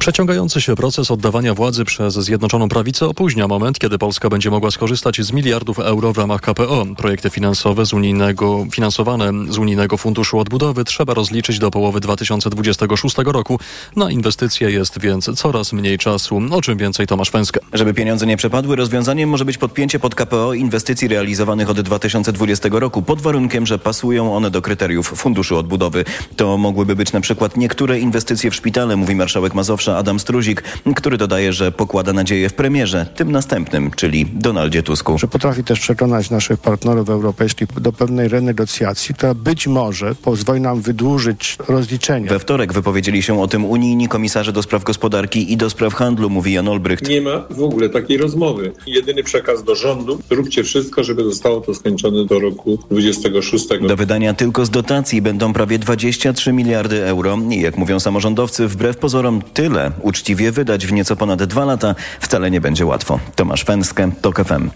Przeciągający 0.00 0.60
się 0.60 0.76
proces 0.76 1.10
oddawania 1.10 1.54
władzy 1.54 1.84
przez 1.84 2.14
Zjednoczoną 2.14 2.68
Prawicę 2.68 3.06
opóźnia 3.06 3.48
moment, 3.48 3.78
kiedy 3.78 3.98
Polska 3.98 4.28
będzie 4.28 4.50
mogła 4.50 4.70
skorzystać 4.70 5.20
z 5.20 5.32
miliardów 5.32 5.78
euro 5.78 6.12
w 6.12 6.18
ramach 6.18 6.40
KPO. 6.40 6.86
Projekty 6.96 7.30
finansowe 7.30 7.86
z 7.86 7.92
unijnego, 7.92 8.66
finansowane 8.72 9.32
z 9.48 9.58
Unijnego 9.58 9.96
Funduszu 9.96 10.38
Odbudowy 10.38 10.84
trzeba 10.84 11.14
rozliczyć 11.14 11.58
do 11.58 11.70
połowy 11.70 12.00
2026 12.00 13.16
roku. 13.24 13.58
Na 13.96 14.10
inwestycje 14.10 14.70
jest 14.70 15.00
więc 15.00 15.30
coraz 15.34 15.72
mniej 15.72 15.98
czasu. 15.98 16.40
O 16.50 16.62
czym 16.62 16.78
więcej 16.78 17.06
Tomasz 17.06 17.30
Węskę. 17.30 17.60
Żeby 17.72 17.94
pieniądze 17.94 18.26
nie 18.26 18.36
przepadły, 18.36 18.76
rozwiązaniem 18.76 19.28
może 19.28 19.44
być 19.44 19.58
podpięcie 19.58 19.98
pod 19.98 20.14
KPO 20.14 20.54
inwestycji 20.54 21.08
realizowanych 21.08 21.70
od 21.70 21.80
2020 21.80 22.68
roku 22.72 23.02
pod 23.02 23.20
warunkiem, 23.20 23.66
że 23.66 23.78
pasują 23.78 24.36
one 24.36 24.50
do 24.50 24.62
kryteriów 24.62 25.06
Funduszu 25.06 25.56
Odbudowy. 25.56 26.04
To 26.36 26.58
mogłyby 26.58 26.96
być 26.96 27.12
na 27.12 27.20
przykład 27.20 27.56
niektóre 27.56 28.00
inwestycje 28.00 28.50
w 28.50 28.54
szpitale, 28.54 28.96
mówi 28.96 29.14
marszałek 29.14 29.54
Mazowsza 29.54 29.89
Adam 29.96 30.20
Struzik, 30.20 30.62
który 30.96 31.16
dodaje, 31.16 31.52
że 31.52 31.72
pokłada 31.72 32.12
nadzieję 32.12 32.48
w 32.48 32.54
premierze, 32.54 33.06
tym 33.16 33.32
następnym, 33.32 33.90
czyli 33.90 34.26
Donaldzie 34.26 34.82
Tusku. 34.82 35.18
Że 35.18 35.28
potrafi 35.28 35.64
też 35.64 35.80
przekonać 35.80 36.30
naszych 36.30 36.60
partnerów 36.60 37.10
europejskich 37.10 37.80
do 37.80 37.92
pewnej 37.92 38.28
renegocjacji, 38.28 39.14
która 39.14 39.34
być 39.34 39.66
może 39.66 40.14
pozwoli 40.14 40.60
nam 40.60 40.80
wydłużyć 40.80 41.58
rozliczenia. 41.68 42.30
We 42.30 42.38
wtorek 42.38 42.72
wypowiedzieli 42.72 43.22
się 43.22 43.40
o 43.42 43.48
tym 43.48 43.64
unijni 43.64 44.08
komisarze 44.08 44.52
do 44.52 44.62
spraw 44.62 44.84
gospodarki 44.84 45.52
i 45.52 45.56
do 45.56 45.70
spraw 45.70 45.94
handlu, 45.94 46.30
mówi 46.30 46.52
Jan 46.52 46.68
Olbrycht. 46.68 47.08
Nie 47.08 47.20
ma 47.20 47.44
w 47.50 47.62
ogóle 47.62 47.88
takiej 47.88 48.18
rozmowy. 48.18 48.72
Jedyny 48.86 49.22
przekaz 49.22 49.64
do 49.64 49.74
rządu, 49.74 50.18
róbcie 50.30 50.64
wszystko, 50.64 51.04
żeby 51.04 51.24
zostało 51.24 51.60
to 51.60 51.74
skończone 51.74 52.24
do 52.24 52.40
roku 52.40 52.78
26. 52.90 53.66
Do 53.88 53.96
wydania 53.96 54.34
tylko 54.34 54.66
z 54.66 54.70
dotacji 54.70 55.22
będą 55.22 55.52
prawie 55.52 55.78
23 55.78 56.52
miliardy 56.52 57.04
euro 57.04 57.38
i 57.50 57.60
jak 57.60 57.76
mówią 57.76 58.00
samorządowcy, 58.00 58.68
wbrew 58.68 58.96
pozorom 58.96 59.42
tyle 59.54 59.79
uczciwie 60.02 60.52
wydać 60.52 60.86
w 60.86 60.92
nieco 60.92 61.16
ponad 61.16 61.44
dwa 61.44 61.64
lata 61.64 61.94
wcale 62.20 62.50
nie 62.50 62.60
będzie 62.60 62.86
łatwo. 62.86 63.20
Tomasz 63.36 63.64
Fęskę, 63.64 64.10
TOK 64.22 64.44
FM. 64.44 64.70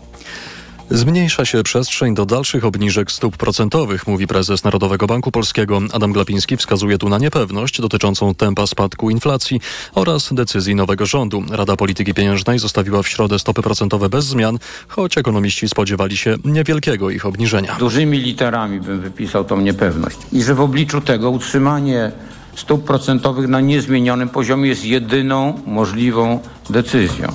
Zmniejsza 0.90 1.44
się 1.44 1.62
przestrzeń 1.62 2.14
do 2.14 2.26
dalszych 2.26 2.64
obniżek 2.64 3.12
stóp 3.12 3.36
procentowych, 3.36 4.06
mówi 4.06 4.26
prezes 4.26 4.64
Narodowego 4.64 5.06
Banku 5.06 5.30
Polskiego. 5.30 5.80
Adam 5.92 6.12
Glapiński 6.12 6.56
wskazuje 6.56 6.98
tu 6.98 7.08
na 7.08 7.18
niepewność 7.18 7.80
dotyczącą 7.80 8.34
tempa 8.34 8.66
spadku 8.66 9.10
inflacji 9.10 9.60
oraz 9.94 10.32
decyzji 10.32 10.74
nowego 10.74 11.06
rządu. 11.06 11.42
Rada 11.50 11.76
Polityki 11.76 12.14
Pieniężnej 12.14 12.58
zostawiła 12.58 13.02
w 13.02 13.08
środę 13.08 13.38
stopy 13.38 13.62
procentowe 13.62 14.08
bez 14.08 14.24
zmian, 14.24 14.58
choć 14.88 15.18
ekonomiści 15.18 15.68
spodziewali 15.68 16.16
się 16.16 16.36
niewielkiego 16.44 17.10
ich 17.10 17.26
obniżenia. 17.26 17.76
Dużymi 17.78 18.18
literami 18.18 18.80
bym 18.80 19.00
wypisał 19.00 19.44
tą 19.44 19.60
niepewność. 19.60 20.16
I 20.32 20.42
że 20.42 20.54
w 20.54 20.60
obliczu 20.60 21.00
tego 21.00 21.30
utrzymanie 21.30 22.12
stóp 22.56 22.84
procentowych 22.84 23.48
na 23.48 23.60
niezmienionym 23.60 24.28
poziomie 24.28 24.68
jest 24.68 24.84
jedyną 24.84 25.60
możliwą 25.66 26.38
decyzją. 26.70 27.32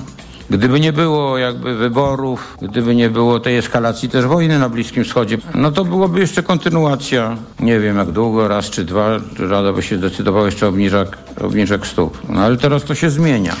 Gdyby 0.50 0.80
nie 0.80 0.92
było 0.92 1.38
jakby 1.38 1.76
wyborów, 1.76 2.56
gdyby 2.62 2.94
nie 2.94 3.10
było 3.10 3.40
tej 3.40 3.56
eskalacji 3.58 4.08
też 4.08 4.26
wojny 4.26 4.58
na 4.58 4.68
Bliskim 4.68 5.04
Wschodzie, 5.04 5.38
no 5.54 5.70
to 5.72 5.84
byłoby 5.84 6.20
jeszcze 6.20 6.42
kontynuacja. 6.42 7.36
Nie 7.60 7.80
wiem 7.80 7.96
jak 7.96 8.10
długo, 8.10 8.48
raz 8.48 8.70
czy 8.70 8.84
dwa, 8.84 9.08
Rada 9.38 9.72
by 9.72 9.82
się 9.82 9.96
zdecydowała 9.96 10.46
jeszcze 10.46 10.68
obniżek, 10.68 11.18
obniżek 11.40 11.86
stóp. 11.86 12.18
No 12.28 12.40
ale 12.40 12.56
teraz 12.56 12.84
to 12.84 12.94
się 12.94 13.10
zmienia. 13.10 13.56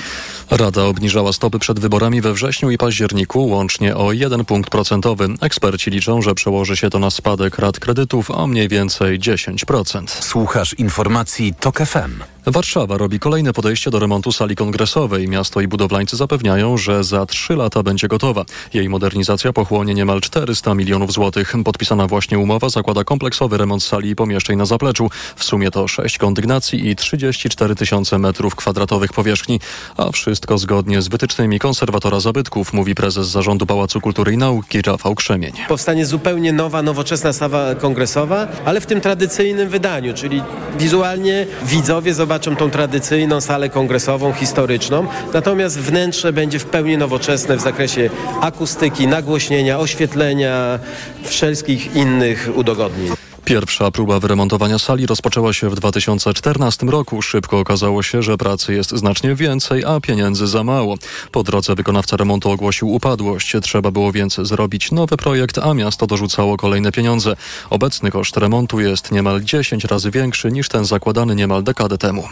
Rada 0.50 0.84
obniżała 0.84 1.32
stopy 1.32 1.58
przed 1.58 1.80
wyborami 1.80 2.20
we 2.20 2.32
wrześniu 2.32 2.70
i 2.70 2.78
październiku 2.78 3.46
łącznie 3.46 3.96
o 3.96 4.12
1 4.12 4.44
punkt 4.44 4.70
procentowy. 4.70 5.28
Eksperci 5.40 5.90
liczą, 5.90 6.22
że 6.22 6.34
przełoży 6.34 6.76
się 6.76 6.90
to 6.90 6.98
na 6.98 7.10
spadek 7.10 7.58
rat 7.58 7.80
kredytów 7.80 8.30
o 8.30 8.46
mniej 8.46 8.68
więcej 8.68 9.20
10%. 9.20 10.08
Słuchasz 10.08 10.74
informacji 10.74 11.54
TOK 11.60 11.78
FM. 11.78 12.22
Warszawa 12.46 12.96
robi 12.96 13.18
kolejne 13.18 13.52
podejście 13.52 13.90
do 13.90 13.98
remontu 13.98 14.32
sali 14.32 14.56
kongresowej. 14.56 15.28
Miasto 15.28 15.60
i 15.60 15.68
budowlańcy 15.68 16.16
zapewniają, 16.16 16.76
że 16.76 17.04
za 17.04 17.26
trzy 17.26 17.56
lata 17.56 17.82
będzie 17.82 18.08
gotowa. 18.08 18.44
Jej 18.74 18.88
modernizacja 18.88 19.52
pochłonie 19.52 19.94
niemal 19.94 20.20
400 20.20 20.74
milionów 20.74 21.12
złotych. 21.12 21.54
Podpisana 21.64 22.06
właśnie 22.06 22.38
umowa 22.38 22.68
zakłada 22.68 23.04
kompleksowy 23.04 23.58
remont 23.58 23.82
sali 23.82 24.10
i 24.10 24.16
pomieszczeń 24.16 24.56
na 24.56 24.64
zapleczu. 24.64 25.10
W 25.36 25.44
sumie 25.44 25.70
to 25.70 25.88
6 25.88 26.18
kondygnacji 26.18 26.88
i 26.88 26.96
34 26.96 27.74
tysiące 27.74 28.18
metrów 28.18 28.56
kwadratowych 28.56 29.12
powierzchni, 29.12 29.60
a 29.96 30.10
wszystko 30.40 30.58
zgodnie 30.58 31.02
z 31.02 31.08
wytycznymi 31.08 31.58
konserwatora 31.58 32.20
zabytków, 32.20 32.72
mówi 32.72 32.94
prezes 32.94 33.28
Zarządu 33.28 33.66
Pałacu 33.66 34.00
Kultury 34.00 34.32
i 34.32 34.36
Nauki 34.36 34.82
Rafał 34.82 35.14
Krzemień. 35.14 35.52
Powstanie 35.68 36.06
zupełnie 36.06 36.52
nowa, 36.52 36.82
nowoczesna 36.82 37.32
sala 37.32 37.74
kongresowa, 37.74 38.48
ale 38.64 38.80
w 38.80 38.86
tym 38.86 39.00
tradycyjnym 39.00 39.68
wydaniu, 39.68 40.14
czyli 40.14 40.42
wizualnie 40.78 41.46
widzowie 41.62 42.14
zobaczą 42.14 42.56
tą 42.56 42.70
tradycyjną 42.70 43.40
salę 43.40 43.68
kongresową, 43.68 44.32
historyczną, 44.32 45.06
natomiast 45.34 45.78
wnętrze 45.78 46.32
będzie 46.32 46.58
w 46.58 46.64
pełni 46.64 46.98
nowoczesne 46.98 47.56
w 47.56 47.60
zakresie 47.60 48.10
akustyki, 48.40 49.06
nagłośnienia, 49.06 49.78
oświetlenia, 49.78 50.78
wszelkich 51.24 51.96
innych 51.96 52.50
udogodnień. 52.54 53.19
Pierwsza 53.50 53.90
próba 53.90 54.20
wyremontowania 54.20 54.78
sali 54.78 55.06
rozpoczęła 55.06 55.52
się 55.52 55.70
w 55.70 55.74
2014 55.74 56.86
roku. 56.86 57.22
Szybko 57.22 57.58
okazało 57.58 58.02
się, 58.02 58.22
że 58.22 58.36
pracy 58.36 58.74
jest 58.74 58.90
znacznie 58.90 59.34
więcej, 59.34 59.84
a 59.84 60.00
pieniędzy 60.00 60.46
za 60.46 60.64
mało. 60.64 60.96
Po 61.32 61.42
drodze 61.42 61.74
wykonawca 61.74 62.16
remontu 62.16 62.50
ogłosił 62.50 62.88
upadłość. 62.88 63.56
Trzeba 63.62 63.90
było 63.90 64.12
więc 64.12 64.34
zrobić 64.34 64.92
nowy 64.92 65.16
projekt, 65.16 65.58
a 65.58 65.74
miasto 65.74 66.06
dorzucało 66.06 66.56
kolejne 66.56 66.92
pieniądze. 66.92 67.36
Obecny 67.70 68.10
koszt 68.10 68.36
remontu 68.36 68.80
jest 68.80 69.12
niemal 69.12 69.40
10 69.40 69.84
razy 69.84 70.10
większy 70.10 70.52
niż 70.52 70.68
ten 70.68 70.84
zakładany 70.84 71.34
niemal 71.34 71.62
dekadę 71.62 71.98
temu. 71.98 72.28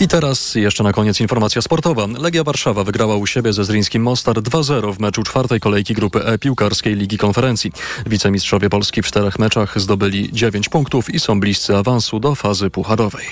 I 0.00 0.08
teraz 0.08 0.54
jeszcze 0.54 0.82
na 0.84 0.92
koniec 0.92 1.20
informacja 1.20 1.62
sportowa. 1.62 2.06
Legia 2.18 2.44
Warszawa 2.44 2.84
wygrała 2.84 3.16
u 3.16 3.26
siebie 3.26 3.52
ze 3.52 3.64
Zrińskim 3.64 4.02
Mostar 4.02 4.36
2-0 4.36 4.94
w 4.94 5.00
meczu 5.00 5.22
czwartej 5.22 5.60
kolejki 5.60 5.94
grupy 5.94 6.24
E 6.24 6.38
piłkarskiej 6.38 6.96
Ligi 6.96 7.18
Konferencji. 7.18 7.72
Wicemistrzowie 8.06 8.70
Polski 8.70 9.02
w 9.02 9.06
czterech 9.06 9.38
meczach 9.38 9.80
zdobyli 9.80 10.19
9 10.32 10.68
punktów 10.68 11.14
i 11.14 11.20
są 11.20 11.40
bliscy 11.40 11.76
awansu 11.76 12.20
do 12.20 12.34
fazy 12.34 12.70
pucharowej. 12.70 13.26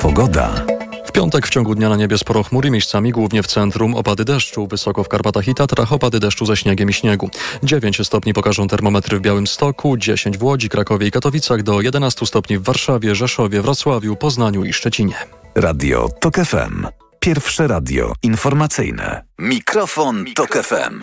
Pogoda. 0.00 0.64
W 1.06 1.12
piątek 1.12 1.46
w 1.46 1.50
ciągu 1.50 1.74
dnia 1.74 1.88
na 1.88 1.96
niebie 1.96 2.18
sporo 2.18 2.42
chmury 2.42 2.70
miejscami, 2.70 3.10
głównie 3.10 3.42
w 3.42 3.46
centrum 3.46 3.94
opady 3.94 4.24
deszczu, 4.24 4.66
wysoko 4.66 5.04
w 5.04 5.08
Karpatach 5.08 5.48
i 5.48 5.54
Tatrach 5.54 5.92
opady 5.92 6.20
deszczu 6.20 6.46
ze 6.46 6.56
śniegiem 6.56 6.90
i 6.90 6.92
śniegu. 6.92 7.30
9 7.62 8.06
stopni 8.06 8.32
pokażą 8.32 8.68
termometry 8.68 9.18
w 9.18 9.20
Białymstoku, 9.20 9.96
10 9.96 10.38
w 10.38 10.42
Łodzi, 10.42 10.68
Krakowie 10.68 11.06
i 11.06 11.10
Katowicach, 11.10 11.62
do 11.62 11.80
11 11.80 12.26
stopni 12.26 12.58
w 12.58 12.62
Warszawie, 12.62 13.14
Rzeszowie, 13.14 13.62
Wrocławiu, 13.62 14.16
Poznaniu 14.16 14.64
i 14.64 14.72
Szczecinie. 14.72 15.14
Radio 15.54 16.08
TOK 16.20 16.36
FM. 16.36 16.86
Pierwsze 17.20 17.66
radio 17.66 18.12
informacyjne. 18.22 19.31
Mikrofon, 19.42 20.24
Tok 20.34 20.62
FM. 20.62 21.02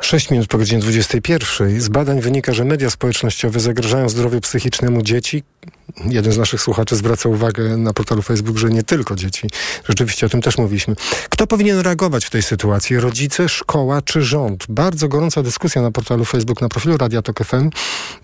6 0.00 0.30
minut 0.30 0.46
po 0.46 0.58
godzinie 0.58 0.82
21. 0.82 1.80
Z 1.80 1.88
badań 1.88 2.20
wynika, 2.20 2.52
że 2.52 2.64
media 2.64 2.90
społecznościowe 2.90 3.60
zagrażają 3.60 4.08
zdrowiu 4.08 4.40
psychicznemu 4.40 5.02
dzieci. 5.02 5.42
Jeden 6.06 6.32
z 6.32 6.38
naszych 6.38 6.60
słuchaczy 6.60 6.96
zwraca 6.96 7.28
uwagę 7.28 7.76
na 7.76 7.92
portalu 7.92 8.22
Facebook, 8.22 8.56
że 8.56 8.68
nie 8.68 8.82
tylko 8.82 9.16
dzieci. 9.16 9.48
Rzeczywiście 9.88 10.26
o 10.26 10.28
tym 10.28 10.42
też 10.42 10.58
mówiliśmy. 10.58 10.94
Kto 11.28 11.46
powinien 11.46 11.80
reagować 11.80 12.24
w 12.24 12.30
tej 12.30 12.42
sytuacji? 12.42 13.00
Rodzice, 13.00 13.48
szkoła 13.48 14.02
czy 14.02 14.22
rząd? 14.22 14.64
Bardzo 14.68 15.08
gorąca 15.08 15.42
dyskusja 15.42 15.82
na 15.82 15.90
portalu 15.90 16.24
Facebook, 16.24 16.60
na 16.60 16.68
profilu 16.68 16.96
Radia 16.96 17.22
Tok 17.22 17.44
FM. 17.44 17.70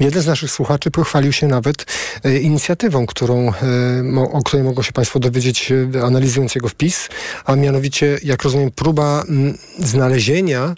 Jeden 0.00 0.22
z 0.22 0.26
naszych 0.26 0.50
słuchaczy 0.50 0.90
pochwalił 0.90 1.32
się 1.32 1.46
nawet 1.46 1.86
e, 2.24 2.38
inicjatywą, 2.38 3.06
którą, 3.06 3.48
e, 3.48 4.30
o 4.32 4.42
której 4.42 4.64
mogą 4.64 4.82
się 4.82 4.92
Państwo 4.92 5.18
dowiedzieć 5.18 5.72
e, 5.94 6.02
analizując 6.02 6.54
jego 6.54 6.68
wpis, 6.68 7.08
a 7.44 7.56
mianowicie, 7.56 8.18
jak 8.22 8.42
rozumiem, 8.42 8.70
próba 8.84 9.24
m, 9.28 9.54
znalezienia 9.78 10.74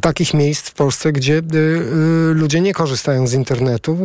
takich 0.00 0.34
miejsc 0.34 0.68
w 0.68 0.74
Polsce, 0.74 1.12
gdzie 1.12 1.34
y, 1.34 1.54
y, 1.54 2.34
ludzie 2.34 2.60
nie 2.60 2.74
korzystają 2.74 3.26
z 3.26 3.32
internetu. 3.32 3.98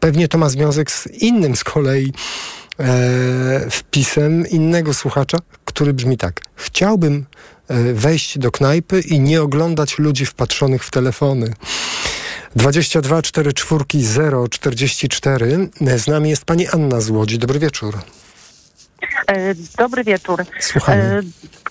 Pewnie 0.00 0.28
to 0.28 0.38
ma 0.38 0.48
związek 0.48 0.90
z 0.90 1.06
innym 1.06 1.56
z 1.56 1.64
kolei 1.64 2.12
e, 2.80 3.70
wpisem 3.70 4.46
innego 4.46 4.94
słuchacza, 4.94 5.38
który 5.64 5.94
brzmi 5.94 6.16
tak. 6.16 6.40
Chciałbym 6.54 7.26
e, 7.68 7.92
wejść 7.92 8.38
do 8.38 8.50
knajpy 8.50 9.00
i 9.00 9.20
nie 9.20 9.42
oglądać 9.42 9.98
ludzi 9.98 10.26
wpatrzonych 10.26 10.84
w 10.84 10.90
telefony. 10.90 11.52
22 12.56 13.22
4 13.22 13.52
4 13.52 13.84
0 13.94 14.48
44. 14.48 15.68
Z 15.96 16.06
nami 16.06 16.30
jest 16.30 16.44
pani 16.44 16.68
Anna 16.68 17.00
z 17.00 17.10
Łodzi. 17.10 17.38
Dobry 17.38 17.58
wieczór. 17.58 17.98
E, 19.26 19.54
Dobry 19.78 20.04
wieczór. 20.04 20.44
Słuchamy. 20.60 21.02
E, 21.02 21.20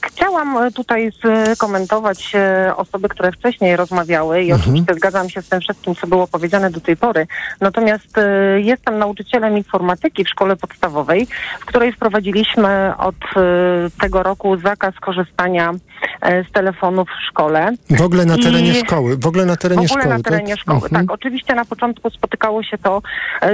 Chciałam 0.05 0.57
e, 0.57 0.71
tutaj 0.71 1.11
skomentować 1.55 2.33
osoby, 2.75 3.09
które 3.09 3.31
wcześniej 3.31 3.75
rozmawiały 3.75 4.41
i 4.43 4.51
Mhm. 4.51 4.61
oczywiście 4.61 4.93
zgadzam 4.93 5.29
się 5.29 5.41
z 5.41 5.49
tym 5.49 5.61
wszystkim, 5.61 5.95
co 5.95 6.07
było 6.07 6.27
powiedziane 6.27 6.69
do 6.71 6.79
tej 6.81 6.97
pory. 6.97 7.27
Natomiast 7.61 8.07
jestem 8.57 8.97
nauczycielem 8.99 9.57
informatyki 9.57 10.23
w 10.23 10.29
szkole 10.29 10.55
podstawowej, 10.55 11.27
w 11.59 11.65
której 11.65 11.91
wprowadziliśmy 11.93 12.93
od 12.97 13.15
tego 14.01 14.23
roku 14.23 14.57
zakaz 14.59 14.95
korzystania 15.01 15.71
z 16.49 16.51
telefonów 16.51 17.07
w 17.09 17.27
szkole. 17.29 17.71
W 17.89 18.01
ogóle 18.01 18.25
na 18.25 18.35
I- 18.35 18.43
terenie 18.43 18.73
szkoły. 18.73 19.17
W 19.17 19.27
ogóle 19.27 19.45
na 19.45 19.55
terenie 19.55 19.87
w 19.87 19.91
ogóle 19.91 20.03
szkoły. 20.03 20.17
na 20.17 20.23
terenie 20.23 20.51
tak? 20.53 20.59
szkoły, 20.59 20.81
Mhm. 20.83 21.05
tak. 21.07 21.11
Oczywiście 21.15 21.55
na 21.55 21.65
początku 21.65 22.09
spotykało 22.09 22.63
się 22.63 22.77
to 22.77 23.01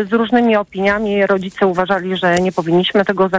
z 0.10 0.14
różnymi 0.14 0.56
opiniami. 0.56 1.26
Rodzice 1.28 1.68
uważali, 1.68 2.18
że 2.18 2.36
nie 2.40 2.52
powinniśmy 2.52 3.06
tego 3.06 3.30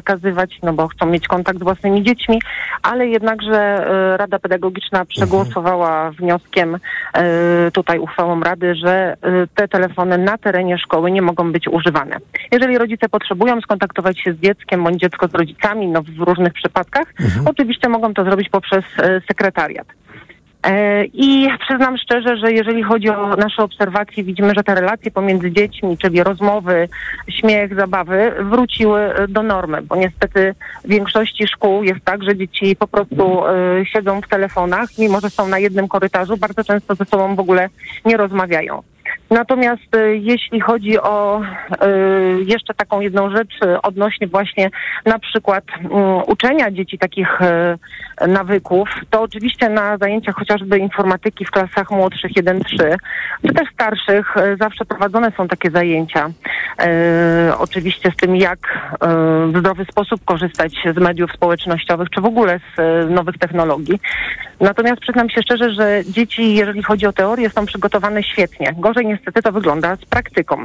no 0.62 0.72
bo 0.72 0.88
chcą 0.88 1.06
mieć 1.06 1.28
kontakt 1.28 1.58
z 1.58 1.62
własnymi 1.62 2.02
dziećmi, 2.02 2.40
ale 2.82 3.06
jednakże 3.06 3.58
e, 3.58 4.16
Rada 4.16 4.38
Pedagogiczna 4.38 5.04
przegłosowała 5.04 6.10
wnioskiem 6.10 6.78
e, 7.14 7.70
tutaj 7.70 7.98
uchwałą 7.98 8.40
Rady, 8.40 8.74
że 8.74 9.16
e, 9.22 9.46
te 9.54 9.68
telefony 9.68 10.18
na 10.18 10.38
terenie 10.38 10.78
szkoły 10.78 11.10
nie 11.10 11.22
mogą 11.22 11.52
być 11.52 11.68
używane. 11.68 12.16
Jeżeli 12.52 12.78
rodzice 12.78 13.08
potrzebują 13.08 13.60
skontaktować 13.60 14.20
się 14.20 14.32
z 14.32 14.36
dzieckiem 14.36 14.84
bądź 14.84 15.00
dziecko 15.00 15.28
z 15.28 15.34
rodzicami, 15.34 15.88
no 15.88 16.02
w 16.02 16.20
różnych 16.20 16.52
przypadkach, 16.52 17.14
oczywiście 17.46 17.88
mogą 17.88 18.14
to 18.14 18.24
zrobić 18.24 18.48
poprzez 18.48 18.84
sekretariat. 19.28 20.01
E, 20.66 21.04
I 21.04 21.48
przyznam 21.60 21.98
szczerze, 21.98 22.36
że 22.36 22.52
jeżeli 22.52 22.82
chodzi 22.82 23.08
o 23.08 23.36
nasze 23.36 23.62
obserwacje, 23.62 24.24
widzimy, 24.24 24.52
że 24.56 24.62
te 24.62 24.74
relacje 24.74 25.10
pomiędzy 25.10 25.52
dziećmi, 25.52 25.98
czyli 25.98 26.22
rozmowy, 26.22 26.88
śmiech, 27.28 27.74
zabawy, 27.74 28.32
wróciły 28.40 29.00
e, 29.00 29.28
do 29.28 29.42
normy, 29.42 29.82
bo 29.82 29.96
niestety 29.96 30.54
w 30.84 30.88
większości 30.88 31.46
szkół 31.46 31.82
jest 31.82 32.04
tak, 32.04 32.22
że 32.22 32.36
dzieci 32.36 32.76
po 32.76 32.86
prostu 32.86 33.46
e, 33.46 33.52
siedzą 33.86 34.20
w 34.20 34.28
telefonach, 34.28 34.88
mimo 34.98 35.20
że 35.20 35.30
są 35.30 35.48
na 35.48 35.58
jednym 35.58 35.88
korytarzu, 35.88 36.36
bardzo 36.36 36.64
często 36.64 36.94
ze 36.94 37.04
sobą 37.04 37.34
w 37.34 37.40
ogóle 37.40 37.68
nie 38.04 38.16
rozmawiają. 38.16 38.82
Natomiast 39.32 39.94
e, 39.96 40.16
jeśli 40.16 40.60
chodzi 40.60 40.98
o 41.00 41.40
e, 41.40 41.88
jeszcze 42.46 42.74
taką 42.74 43.00
jedną 43.00 43.30
rzecz 43.30 43.54
e, 43.64 43.82
odnośnie 43.82 44.26
właśnie 44.26 44.70
na 45.06 45.18
przykład 45.18 45.64
mm, 45.78 46.22
uczenia 46.26 46.70
dzieci 46.70 46.98
takich 46.98 47.40
nawyków, 48.28 48.88
to 49.10 49.22
oczywiście 49.22 49.68
na 49.68 49.96
zajęciach 49.96 50.34
chociażby 50.34 50.78
informatyki 50.78 51.44
w 51.44 51.50
klasach 51.50 51.90
młodszych 51.90 52.32
1-3, 52.32 52.60
czy 53.46 53.54
też 53.54 53.68
starszych 53.74 54.34
zawsze 54.60 54.84
prowadzone 54.84 55.32
są 55.36 55.48
takie 55.48 55.70
zajęcia. 55.70 56.30
Oczywiście 57.58 58.10
z 58.10 58.16
tym, 58.16 58.36
jak 58.36 58.58
w 59.52 59.58
zdrowy 59.58 59.84
sposób 59.84 60.24
korzystać 60.24 60.72
z 60.96 60.98
mediów 60.98 61.32
społecznościowych, 61.32 62.10
czy 62.10 62.20
w 62.20 62.24
ogóle 62.24 62.60
z 62.76 63.10
nowych 63.10 63.38
technologii. 63.38 64.00
Natomiast 64.60 65.00
przyznam 65.00 65.30
się 65.30 65.42
szczerze, 65.42 65.70
że 65.74 66.02
dzieci, 66.08 66.54
jeżeli 66.54 66.82
chodzi 66.82 67.06
o 67.06 67.12
teorię, 67.12 67.50
są 67.50 67.66
przygotowane 67.66 68.22
świetnie. 68.22 68.74
Gorzej 68.78 69.06
niestety 69.26 69.42
to 69.42 69.52
wygląda 69.52 69.96
z 69.96 70.04
praktyką. 70.04 70.64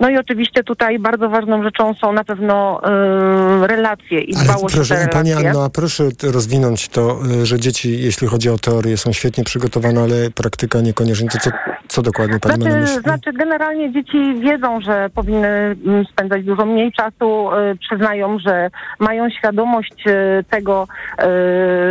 No 0.00 0.10
i 0.10 0.18
oczywiście 0.18 0.64
tutaj 0.64 0.98
bardzo 0.98 1.28
ważną 1.28 1.62
rzeczą 1.62 1.94
są 1.94 2.12
na 2.12 2.24
pewno 2.24 2.80
e, 2.84 3.66
relacje 3.66 4.20
i 4.20 4.34
Ale 4.36 4.44
dbałość 4.44 4.64
o 4.64 4.68
te 4.68 4.74
proszę, 4.76 5.08
Pani 5.12 5.28
relacje. 5.30 5.50
Anno, 5.50 5.64
a 5.64 5.70
proszę 5.70 6.08
rozwinąć 6.22 6.88
to, 6.88 7.18
y, 7.42 7.46
że 7.46 7.60
dzieci, 7.60 8.00
jeśli 8.02 8.28
chodzi 8.28 8.50
o 8.50 8.58
teorię, 8.58 8.96
są 8.96 9.12
świetnie 9.12 9.44
przygotowane, 9.44 10.00
ale 10.02 10.30
praktyka 10.30 10.80
niekoniecznie. 10.80 11.28
To 11.28 11.38
co, 11.38 11.50
co 11.88 12.02
dokładnie 12.02 12.38
Pani 12.40 12.58
ma 12.58 12.64
na 12.64 12.70
Znaczy, 12.70 12.80
myśli? 12.86 13.02
znaczy, 13.02 13.32
generalnie 13.32 13.92
dzieci 13.92 14.34
wiedzą, 14.40 14.80
że 14.80 15.10
powinny 15.14 15.48
mm, 15.48 16.04
spędzać 16.12 16.44
dużo 16.44 16.66
mniej 16.66 16.92
czasu, 16.92 17.48
y, 17.72 17.76
przyznają, 17.76 18.38
że 18.38 18.70
mają 18.98 19.30
świadomość 19.30 20.04
y, 20.06 20.44
tego, 20.50 20.86
y, 21.20 21.24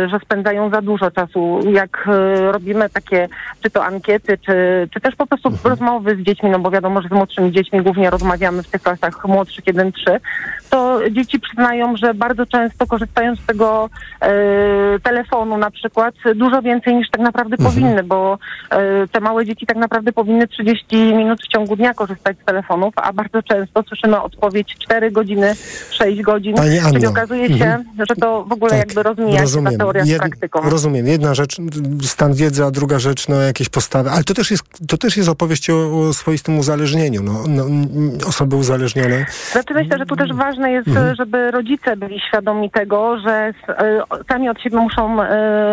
że 0.08 0.18
spędzają 0.24 0.70
za 0.70 0.82
dużo 0.82 1.10
czasu. 1.10 1.60
Jak 1.72 2.08
y, 2.48 2.52
robimy 2.52 2.90
takie, 2.90 3.28
czy 3.62 3.70
to 3.70 3.84
ankiety, 3.84 4.38
czy, 4.46 4.88
czy 4.94 5.00
też 5.00 5.16
po 5.16 5.26
prostu 5.26 5.48
Mhm. 5.48 5.70
rozmowy 5.70 6.01
z 6.10 6.18
dziećmi, 6.26 6.50
no 6.50 6.58
bo 6.58 6.70
wiadomo, 6.70 7.02
że 7.02 7.08
z 7.08 7.12
młodszymi 7.12 7.52
dziećmi 7.52 7.82
głównie 7.82 8.10
rozmawiamy 8.10 8.62
w 8.62 8.68
tych 8.68 8.82
klasach 8.82 9.24
młodszych 9.24 9.64
1-3, 9.64 9.92
to 10.70 11.00
dzieci 11.10 11.40
przyznają, 11.40 11.96
że 11.96 12.14
bardzo 12.14 12.46
często 12.46 12.86
korzystają 12.86 13.36
z 13.36 13.46
tego 13.46 13.90
e, 14.20 14.28
telefonu 15.02 15.56
na 15.58 15.70
przykład 15.70 16.14
dużo 16.34 16.62
więcej 16.62 16.96
niż 16.96 17.10
tak 17.10 17.20
naprawdę 17.20 17.56
Mhm. 17.56 17.74
powinny, 17.74 18.02
bo 18.02 18.38
e, 18.70 19.08
te 19.08 19.20
małe 19.20 19.46
dzieci 19.46 19.66
tak 19.66 19.76
naprawdę 19.76 20.12
powinny 20.12 20.48
30 20.48 20.96
minut 20.96 21.40
w 21.42 21.48
ciągu 21.48 21.76
dnia 21.76 21.94
korzystać 21.94 22.36
z 22.42 22.44
telefonów, 22.44 22.94
a 22.96 23.12
bardzo 23.12 23.42
często 23.42 23.82
słyszymy 23.82 24.22
odpowiedź 24.22 24.76
4 24.78 25.10
godziny, 25.10 25.54
6 25.90 26.22
godzin. 26.22 26.54
Pani 26.56 26.78
Anno, 26.78 26.92
Czyli 26.92 27.06
okazuje 27.06 27.48
się, 27.48 27.54
mhm. 27.64 27.84
że 28.08 28.16
to 28.16 28.44
w 28.44 28.52
ogóle 28.52 28.76
jakby 28.76 29.02
rozmija 29.02 29.46
się 29.46 29.64
ta 29.64 29.70
teoria 29.78 30.04
z 30.04 30.08
Jed- 30.08 30.18
praktyką. 30.18 30.60
rozumiem. 30.70 31.06
Jedna 31.06 31.34
rzecz, 31.34 31.56
stan 32.02 32.34
wiedzy, 32.34 32.64
a 32.64 32.70
druga 32.70 32.98
rzecz, 32.98 33.28
no 33.28 33.40
jakieś 33.40 33.68
postawy. 33.68 34.10
Ale 34.10 34.24
to 34.24 34.34
też 34.34 34.50
jest, 34.50 34.62
to 34.88 34.98
też 34.98 35.16
jest 35.16 35.28
opowieść 35.28 35.70
o, 35.70 35.74
o 35.92 36.12
swoistym 36.12 36.58
uzależnieniu. 36.58 37.22
No, 37.22 37.32
no, 37.48 37.64
osoby 38.28 38.56
uzależnione. 38.56 39.26
Znaczy 39.52 39.74
myślę, 39.74 39.98
że 39.98 40.06
tu 40.06 40.16
też 40.16 40.32
ważne 40.32 40.70
jest, 40.72 40.88
Mhm. 40.88 41.14
żeby 41.16 41.50
rodzice 41.50 41.96
byli 41.96 42.20
świadomi 42.28 42.70
tego, 42.70 43.18
że 43.18 43.52
e, 43.68 44.00
sami 44.28 44.48
od 44.48 44.60
siebie 44.60 44.76
muszą, 44.76 45.22
e, 45.22 45.28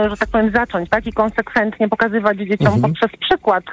że 0.09 0.17
tak 0.17 0.29
powiem, 0.29 0.51
zacząć, 0.55 0.89
tak? 0.89 1.07
I 1.07 1.13
konsekwentnie 1.13 1.89
pokazywać 1.89 2.37
dzieciom 2.37 2.67
Mhm. 2.73 2.81
poprzez 2.81 3.09
przykład, 3.19 3.63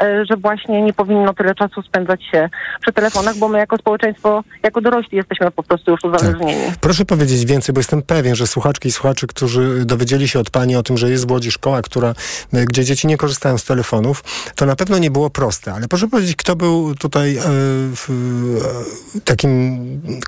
e, 0.00 0.24
że 0.30 0.36
właśnie 0.36 0.82
nie 0.82 0.92
powinno 0.92 1.34
tyle 1.34 1.54
czasu 1.54 1.82
spędzać 1.82 2.24
się 2.24 2.48
przy 2.80 2.92
telefonach, 2.92 3.36
bo 3.36 3.48
my 3.48 3.58
jako 3.58 3.76
społeczeństwo, 3.76 4.44
jako 4.62 4.80
dorośli 4.80 5.16
jesteśmy 5.16 5.50
po 5.50 5.62
prostu 5.62 5.90
już 5.90 6.04
uzależnieni. 6.04 6.62
Proszę 6.80 7.04
powiedzieć 7.04 7.44
więcej, 7.46 7.72
bo 7.72 7.78
jestem 7.78 8.02
pewien, 8.02 8.34
że 8.34 8.46
słuchaczki 8.46 8.88
i 8.88 8.92
słuchacze, 8.92 9.26
którzy 9.26 9.84
dowiedzieli 9.84 10.28
się 10.28 10.38
od 10.40 10.50
Pani 10.50 10.76
o 10.76 10.82
tym, 10.82 10.96
że 10.98 11.10
jest 11.10 11.28
w 11.28 11.30
Łodzi 11.30 11.50
szkoła, 11.50 11.82
która, 11.82 12.14
gdzie 12.52 12.84
dzieci 12.84 13.06
nie 13.06 13.16
korzystają 13.16 13.58
z 13.58 13.64
telefonów, 13.64 14.24
to 14.54 14.66
na 14.66 14.76
pewno 14.76 14.98
nie 14.98 15.10
było 15.10 15.30
proste. 15.30 15.72
Ale 15.76 15.88
proszę 15.88 16.08
powiedzieć, 16.08 16.36
kto 16.36 16.56
był 16.56 16.94
tutaj 16.94 17.36
e, 17.36 17.40
w, 17.96 18.10
e, 19.16 19.20
takim, 19.20 19.78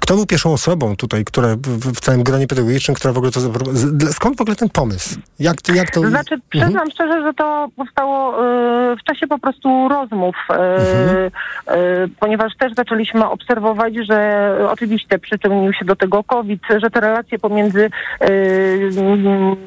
kto 0.01 0.15
był 0.17 0.27
pierwszą 0.27 0.53
osobą 0.53 0.97
tutaj, 0.97 1.25
która 1.25 1.49
w, 1.57 1.93
w 1.93 2.01
całym 2.01 2.23
gronie 2.23 2.47
pedagogicznym, 2.47 2.95
która 2.95 3.13
w 3.13 3.17
ogóle 3.17 3.33
to 3.33 3.41
z- 3.41 4.15
Skąd 4.15 4.37
w 4.39 4.41
ogóle 4.41 4.57
ten 4.57 4.69
pomysł? 4.69 5.19
Jak 5.39 5.63
to, 5.63 5.73
jak 5.75 5.91
to... 5.91 6.01
Znaczy, 6.09 6.37
przyznam 6.51 6.71
Mhm. 6.73 6.91
szczerze, 6.91 7.23
że 7.23 7.35
to 7.35 7.69
powstało 7.77 8.47
e, 8.93 8.97
w 8.97 9.03
czasie 9.05 9.27
po 9.27 9.39
prostu 9.39 9.89
rozmów, 9.89 10.37
e, 10.51 10.55
Mhm. 10.55 11.31
e, 11.67 12.09
ponieważ 12.21 12.53
też 12.59 12.73
zaczęliśmy 12.75 13.29
obserwować, 13.29 13.95
że 14.09 14.51
oczywiście 14.71 15.19
przyczynił 15.19 15.73
się 15.73 15.85
do 15.85 15.97
tego 15.97 16.25
COVID, 16.25 16.63
że 16.83 16.91
te 16.91 17.01
relacje 17.01 17.39
pomiędzy 17.39 17.91
e, 18.21 18.29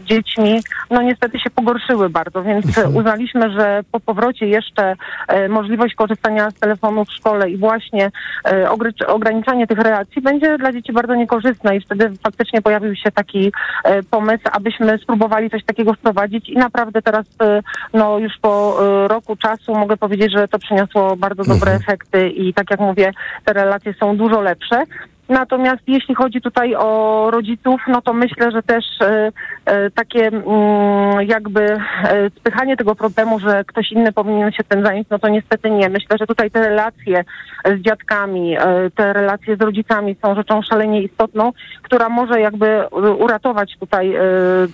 dziećmi, 0.06 0.62
no 0.90 1.02
niestety 1.02 1.40
się 1.40 1.50
pogorszyły 1.50 2.10
bardzo, 2.10 2.44
więc 2.44 2.66
Mhm. 2.68 2.96
uznaliśmy, 2.96 3.52
że 3.52 3.82
po 3.92 4.00
powrocie 4.00 4.48
jeszcze 4.48 4.96
e, 5.28 5.50
możliwość 5.72 5.96
korzystania 5.96 6.52
z 6.52 6.54
telefonu 6.54 7.06
w 7.06 7.12
szkole 7.12 7.50
i 7.50 7.58
właśnie 7.58 8.12
e, 8.46 8.70
ograniczanie 9.08 9.68
tych 9.68 9.78
relacji 9.80 10.22
będzie 10.22 10.58
dla 10.58 10.72
dzieci 10.72 10.94
bardzo 10.94 11.16
niekorzystne 11.16 11.78
i 11.78 11.82
wtedy 11.82 12.12
faktycznie 12.24 12.62
pojawił 12.62 12.96
się 12.96 13.12
taki 13.12 13.52
e, 13.84 14.04
pomysł, 14.04 14.44
abyśmy 14.52 14.98
spróbowali 14.98 15.50
coś 15.50 15.64
takiego 15.64 15.94
wprowadzić 15.94 16.50
i 16.50 16.58
naprawdę 16.58 17.02
teraz, 17.02 17.26
e, 17.42 17.62
no 17.94 18.18
już 18.20 18.34
po 18.42 18.78
e, 18.82 19.08
roku 19.08 19.36
czasu 19.36 19.76
mogę 19.76 19.98
powiedzieć, 19.98 20.32
że 20.38 20.48
to 20.48 20.60
przyniosło 20.60 21.16
bardzo 21.16 21.44
dobre 21.44 21.72
Mhm. 21.72 21.82
efekty 21.82 22.30
i 22.30 22.54
tak 22.54 22.72
jak 22.72 22.80
mówię, 22.80 23.12
te 23.46 23.54
relacje 23.54 23.94
są 23.94 24.18
dużo 24.18 24.42
lepsze. 24.42 24.84
Natomiast 25.32 25.82
jeśli 25.88 26.16
chodzi 26.16 26.42
tutaj 26.42 26.76
o 26.76 27.28
rodziców, 27.32 27.82
no 27.88 28.02
to 28.02 28.14
myślę, 28.14 28.52
że 28.52 28.64
też 28.64 28.86
e, 29.02 29.32
e, 29.66 29.92
takie 29.92 30.28
mm, 30.28 31.22
jakby 31.28 31.62
e, 31.62 32.30
spychanie 32.30 32.78
tego 32.78 32.96
problemu, 32.96 33.40
że 33.40 33.64
ktoś 33.68 33.92
inny 33.92 34.12
powinien 34.12 34.52
się 34.52 34.64
tym 34.64 34.86
zająć, 34.86 35.08
no 35.10 35.20
to 35.20 35.28
niestety 35.28 35.72
nie. 35.72 35.90
Myślę, 35.90 36.18
że 36.20 36.28
tutaj 36.28 36.52
te 36.52 36.70
relacje 36.70 37.24
z 37.66 37.82
dziadkami, 37.82 38.58
te 38.96 39.14
relacje 39.14 39.56
z 39.56 39.62
rodzicami 39.62 40.16
są 40.22 40.36
rzeczą 40.36 40.62
szalenie 40.62 41.02
istotną, 41.02 41.52
która 41.82 42.10
może 42.10 42.42
jakby 42.42 42.88
uratować 43.18 43.78
tutaj 43.80 44.16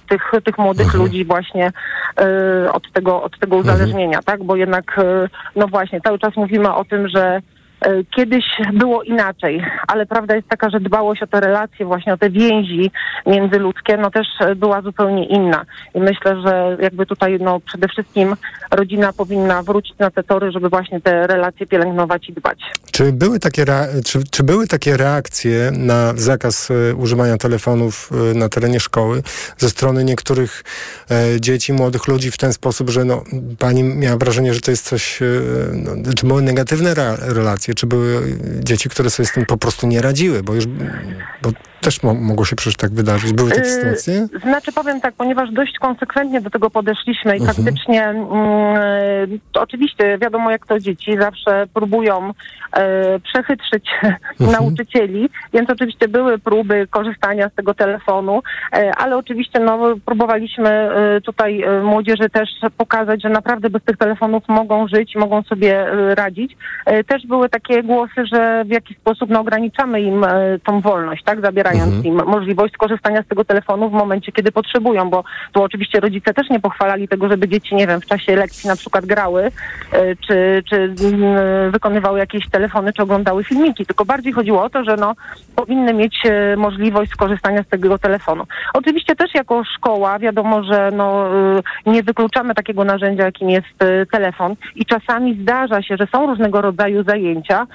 tych, 0.09 0.31
tych 0.43 0.57
młodych 0.57 0.93
ludzi 0.93 1.25
właśnie 1.25 1.71
od 2.73 2.91
tego, 2.91 3.23
od 3.23 3.39
tego 3.39 3.55
uzależnienia, 3.55 4.19
tak? 4.25 4.43
Bo 4.43 4.55
jednak, 4.55 4.99
no 5.55 5.67
właśnie, 5.67 6.01
cały 6.01 6.19
czas 6.19 6.35
mówimy 6.35 6.73
o 6.73 6.85
tym, 6.85 7.07
że 7.07 7.41
Kiedyś 8.15 8.45
było 8.73 9.03
inaczej, 9.03 9.65
ale 9.87 10.05
prawda 10.05 10.35
jest 10.35 10.47
taka, 10.47 10.69
że 10.69 10.79
dbałość 10.79 11.23
o 11.23 11.27
te 11.27 11.39
relacje, 11.39 11.85
właśnie 11.85 12.13
o 12.13 12.17
te 12.17 12.29
więzi 12.29 12.91
międzyludzkie, 13.25 13.97
no 13.97 14.11
też 14.11 14.27
e, 14.39 14.55
była 14.55 14.81
zupełnie 14.81 15.25
inna. 15.25 15.65
I 15.95 15.99
myślę, 15.99 16.41
że 16.41 16.77
jakby 16.81 17.05
tutaj 17.05 17.37
no 17.41 17.59
przede 17.59 17.87
wszystkim 17.87 18.35
rodzina 18.71 19.13
powinna 19.13 19.63
wrócić 19.63 19.97
na 19.97 20.11
te 20.11 20.23
tory, 20.23 20.51
żeby 20.51 20.69
właśnie 20.69 21.01
te 21.01 21.27
relacje 21.27 21.67
pielęgnować 21.67 22.29
i 22.29 22.33
dbać. 22.33 22.59
Czy 22.91 23.13
były 23.13 23.39
takie, 23.39 23.65
czy, 24.05 24.23
czy 24.31 24.43
były 24.43 24.67
takie 24.67 24.97
reakcje 24.97 25.71
na 25.71 26.13
zakaz 26.15 26.71
e, 26.71 26.95
używania 26.95 27.37
telefonów 27.37 28.09
e, 28.31 28.33
na 28.33 28.49
terenie 28.49 28.79
szkoły 28.79 29.23
ze 29.57 29.69
strony 29.69 30.03
niektórych 30.03 30.63
e, 31.11 31.41
dzieci, 31.41 31.73
młodych 31.73 32.07
ludzi 32.07 32.31
w 32.31 32.37
ten 32.37 32.53
sposób, 32.53 32.89
że 32.89 33.05
no, 33.05 33.23
pani 33.59 33.83
miała 33.83 34.17
wrażenie, 34.17 34.53
że 34.53 34.61
to 34.61 34.71
jest 34.71 34.85
coś, 34.85 35.19
no, 35.73 36.13
czy 36.15 36.27
były 36.27 36.41
negatywne 36.41 36.91
re- 36.91 37.17
relacje, 37.19 37.73
czy 37.73 37.87
były 37.87 38.37
dzieci, 38.59 38.89
które 38.89 39.09
sobie 39.09 39.27
z 39.27 39.31
tym 39.31 39.45
po 39.45 39.57
prostu 39.57 39.87
nie 39.87 40.01
radziły, 40.01 40.43
bo 40.43 40.55
już, 40.55 40.65
bo 41.41 41.51
też 41.81 42.03
mo- 42.03 42.13
mogło 42.13 42.45
się 42.45 42.55
przecież 42.55 42.75
tak 42.77 42.91
wydarzyć. 42.91 43.33
Były 43.33 43.49
takie 43.49 43.61
Yy, 43.61 43.67
sytuacje? 43.69 44.27
Znaczy 44.43 44.71
powiem 44.71 45.01
tak, 45.01 45.13
ponieważ 45.15 45.51
dość 45.51 45.79
konsekwentnie 45.79 46.41
do 46.41 46.49
tego 46.49 46.69
podeszliśmy 46.69 47.37
i 47.37 47.39
Mhm. 47.41 47.55
faktycznie 47.55 48.03
mm, 48.05 48.27
to 49.51 49.61
oczywiście 49.61 50.17
wiadomo 50.17 50.51
jak 50.51 50.65
to 50.65 50.79
dzieci 50.79 51.17
zawsze 51.19 51.67
próbują 51.73 52.33
e, 52.73 53.19
przechytrzyć 53.19 53.89
nauczycieli, 54.59 55.29
więc 55.53 55.69
oczywiście 55.69 56.07
były 56.07 56.39
próby 56.39 56.87
korzystania 56.89 57.49
z 57.49 57.53
tego 57.55 57.73
telefonu, 57.73 58.41
e, 58.73 58.91
ale 58.97 59.17
oczywiście 59.17 59.59
no, 59.59 59.79
próbowaliśmy 60.05 60.69
e, 60.69 61.21
tutaj 61.21 61.63
młodzieży 61.83 62.29
też 62.29 62.49
pokazać, 62.77 63.21
że 63.23 63.29
naprawdę 63.29 63.69
bez 63.69 63.83
tych 63.83 63.97
telefonów 63.97 64.43
mogą 64.47 64.87
żyć, 64.87 65.15
mogą 65.15 65.43
sobie 65.43 65.85
radzić. 66.15 66.57
Też 67.07 67.27
były 67.27 67.49
takie 67.49 67.83
głosy, 67.83 68.25
że 68.33 68.63
w 68.65 68.69
jakiś 68.69 68.97
sposób 68.97 69.29
no, 69.29 69.39
ograniczamy 69.39 70.01
im 70.01 70.25
tą 70.63 70.81
wolność, 70.81 71.23
tak, 71.23 71.41
Mhm. 71.75 72.05
im 72.05 72.15
możliwość 72.25 72.73
skorzystania 72.73 73.23
z 73.23 73.27
tego 73.27 73.45
telefonu 73.45 73.89
w 73.89 73.93
momencie, 73.93 74.31
kiedy 74.31 74.51
potrzebują, 74.51 75.09
bo 75.09 75.23
tu 75.51 75.63
oczywiście 75.63 75.99
rodzice 75.99 76.33
też 76.33 76.49
nie 76.49 76.59
pochwalali 76.59 77.07
tego, 77.07 77.29
żeby 77.29 77.47
dzieci, 77.47 77.75
nie 77.75 77.87
wiem, 77.87 78.01
w 78.01 78.05
czasie 78.05 78.35
lekcji 78.35 78.67
na 78.67 78.75
przykład 78.75 79.05
grały, 79.05 79.43
e, 79.91 80.15
czy, 80.15 80.63
czy 80.69 80.75
mm, 80.75 81.71
wykonywały 81.71 82.19
jakieś 82.19 82.49
telefony, 82.49 82.93
czy 82.93 83.03
oglądały 83.03 83.43
filmiki, 83.43 83.85
tylko 83.85 84.05
bardziej 84.05 84.33
chodziło 84.33 84.63
o 84.63 84.69
to, 84.69 84.83
że 84.83 84.95
no, 84.95 85.15
powinny 85.55 85.93
mieć 85.93 86.25
e, 86.25 86.55
możliwość 86.57 87.11
skorzystania 87.11 87.63
z 87.63 87.67
tego 87.67 87.97
telefonu. 87.99 88.43
Oczywiście 88.73 89.15
też 89.15 89.35
jako 89.35 89.63
szkoła 89.63 90.19
wiadomo, 90.19 90.63
że 90.63 90.91
no, 90.93 91.27
e, 91.87 91.91
nie 91.91 92.03
wykluczamy 92.03 92.55
takiego 92.55 92.83
narzędzia, 92.83 93.25
jakim 93.25 93.49
jest 93.49 93.67
telefon 94.11 94.55
i 94.75 94.85
czasami 94.85 95.41
zdarza 95.41 95.81
się, 95.81 95.97
że 95.97 96.07
są 96.07 96.27
różnego 96.27 96.61
rodzaju 96.61 97.03
zajęcia, 97.03 97.67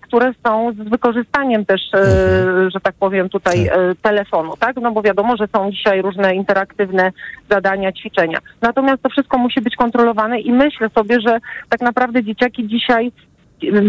które 0.00 0.32
są 0.46 0.72
z 0.72 0.88
wykorzystaniem 0.88 1.64
też, 1.64 1.80
e, 1.94 2.70
że 2.70 2.80
tak 2.82 2.94
powiem, 2.94 3.28
tutaj 3.30 3.66
e, 3.66 3.94
telefonu, 4.02 4.54
tak? 4.58 4.76
No 4.76 4.92
bo 4.92 5.02
wiadomo, 5.02 5.36
że 5.36 5.48
są 5.56 5.70
dzisiaj 5.70 6.02
różne 6.02 6.34
interaktywne 6.34 7.12
zadania, 7.50 7.92
ćwiczenia. 7.92 8.38
Natomiast 8.60 9.02
to 9.02 9.08
wszystko 9.08 9.38
musi 9.38 9.60
być 9.60 9.76
kontrolowane 9.76 10.40
i 10.40 10.52
myślę 10.52 10.88
sobie, 10.94 11.20
że 11.20 11.38
tak 11.68 11.80
naprawdę 11.80 12.24
dzieciaki 12.24 12.68
dzisiaj 12.68 13.12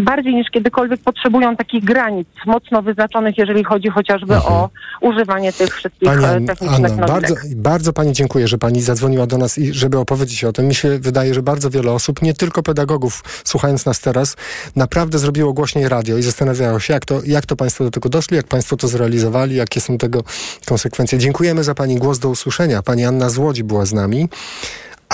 bardziej 0.02 0.34
niż 0.34 0.50
kiedykolwiek 0.50 1.00
potrzebują 1.00 1.56
takich 1.56 1.84
granic 1.84 2.28
mocno 2.46 2.82
wyznaczonych, 2.82 3.38
jeżeli 3.38 3.64
chodzi 3.64 3.88
chociażby 3.88 4.36
o 4.36 4.70
używanie 5.00 5.52
tych 5.52 5.74
wszystkich 5.74 6.08
Pani 6.08 6.24
An- 6.24 6.46
technicznych 6.46 6.96
nowinek. 6.96 7.08
bardzo, 7.08 7.34
bardzo 7.56 7.92
Pani 7.92 8.12
dziękuję, 8.12 8.48
że 8.48 8.58
Pani 8.58 8.82
zadzwoniła 8.82 9.26
do 9.26 9.38
nas 9.38 9.58
i 9.58 9.72
żeby 9.74 9.98
opowiedzieć 9.98 10.44
o 10.44 10.52
tym. 10.52 10.66
Mi 10.68 10.74
się 10.74 10.98
wydaje, 10.98 11.34
że 11.34 11.42
bardzo 11.42 11.70
wiele 11.70 11.92
osób, 11.92 12.22
nie 12.22 12.34
tylko 12.34 12.62
pedagogów, 12.62 13.24
słuchając 13.44 13.86
nas 13.86 14.00
teraz, 14.00 14.36
naprawdę 14.76 15.18
zrobiło 15.18 15.52
głośniej 15.52 15.88
radio 15.88 16.18
i 16.18 16.22
zastanawiało 16.22 16.80
się, 16.80 16.94
jak 16.94 17.04
to, 17.04 17.20
jak 17.26 17.46
to 17.46 17.56
Państwo 17.56 17.84
do 17.84 17.90
tego 17.90 18.08
doszli, 18.08 18.36
jak 18.36 18.46
Państwo 18.46 18.76
to 18.76 18.88
zrealizowali, 18.88 19.56
jakie 19.56 19.80
są 19.80 19.98
tego 19.98 20.24
konsekwencje. 20.66 21.18
Dziękujemy 21.18 21.64
za 21.64 21.74
Pani 21.74 21.96
głos 21.96 22.18
do 22.18 22.28
usłyszenia. 22.28 22.82
Pani 22.82 23.04
Anna 23.04 23.30
z 23.30 23.38
Łodzi 23.38 23.64
była 23.64 23.86
z 23.86 23.92
nami. 23.92 24.28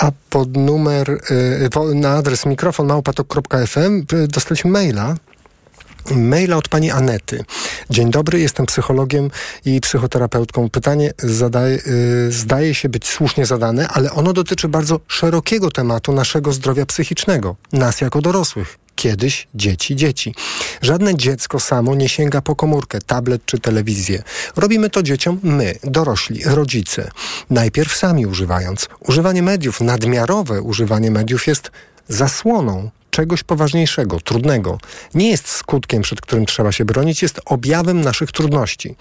A 0.01 0.11
pod 0.29 0.57
numer, 0.57 1.09
y, 1.09 1.95
na 1.95 2.13
adres 2.13 2.45
mikrofon 2.45 2.87
małpatok.fm 2.87 4.05
y, 4.13 4.27
dostaliśmy 4.27 4.71
maila 4.71 5.15
maila 6.15 6.57
od 6.57 6.67
pani 6.67 6.91
Anety. 6.91 7.43
Dzień 7.89 8.11
dobry, 8.11 8.39
jestem 8.39 8.65
psychologiem 8.65 9.31
i 9.65 9.81
psychoterapeutką. 9.81 10.69
Pytanie 10.69 11.11
zadaje, 11.17 11.79
y, 12.27 12.31
zdaje 12.31 12.75
się 12.75 12.89
być 12.89 13.07
słusznie 13.07 13.45
zadane, 13.45 13.87
ale 13.87 14.11
ono 14.11 14.33
dotyczy 14.33 14.67
bardzo 14.67 14.99
szerokiego 15.07 15.71
tematu 15.71 16.11
naszego 16.11 16.51
zdrowia 16.53 16.85
psychicznego, 16.85 17.55
nas 17.73 18.01
jako 18.01 18.21
dorosłych. 18.21 18.78
Kiedyś 18.99 19.47
dzieci, 19.55 19.95
dzieci. 19.95 20.35
Żadne 20.81 21.15
dziecko 21.15 21.59
samo 21.59 21.95
nie 21.95 22.09
sięga 22.09 22.41
po 22.41 22.55
komórkę, 22.55 22.99
tablet 23.01 23.45
czy 23.45 23.59
telewizję. 23.59 24.23
Robimy 24.55 24.89
to 24.89 25.03
dzieciom 25.03 25.39
my, 25.43 25.75
dorośli, 25.83 26.43
rodzice. 26.45 27.11
Najpierw 27.49 27.95
sami 27.95 28.25
używając. 28.25 28.89
Używanie 28.99 29.43
mediów, 29.43 29.81
nadmiarowe 29.81 30.61
używanie 30.61 31.11
mediów 31.11 31.47
jest 31.47 31.71
zasłoną 32.07 32.89
czegoś 33.09 33.43
poważniejszego, 33.43 34.19
trudnego. 34.19 34.77
Nie 35.13 35.29
jest 35.29 35.47
skutkiem, 35.47 36.01
przed 36.01 36.21
którym 36.21 36.45
trzeba 36.45 36.71
się 36.71 36.85
bronić, 36.85 37.21
jest 37.21 37.41
objawem 37.45 38.01
naszych 38.01 38.31
trudności. 38.31 38.95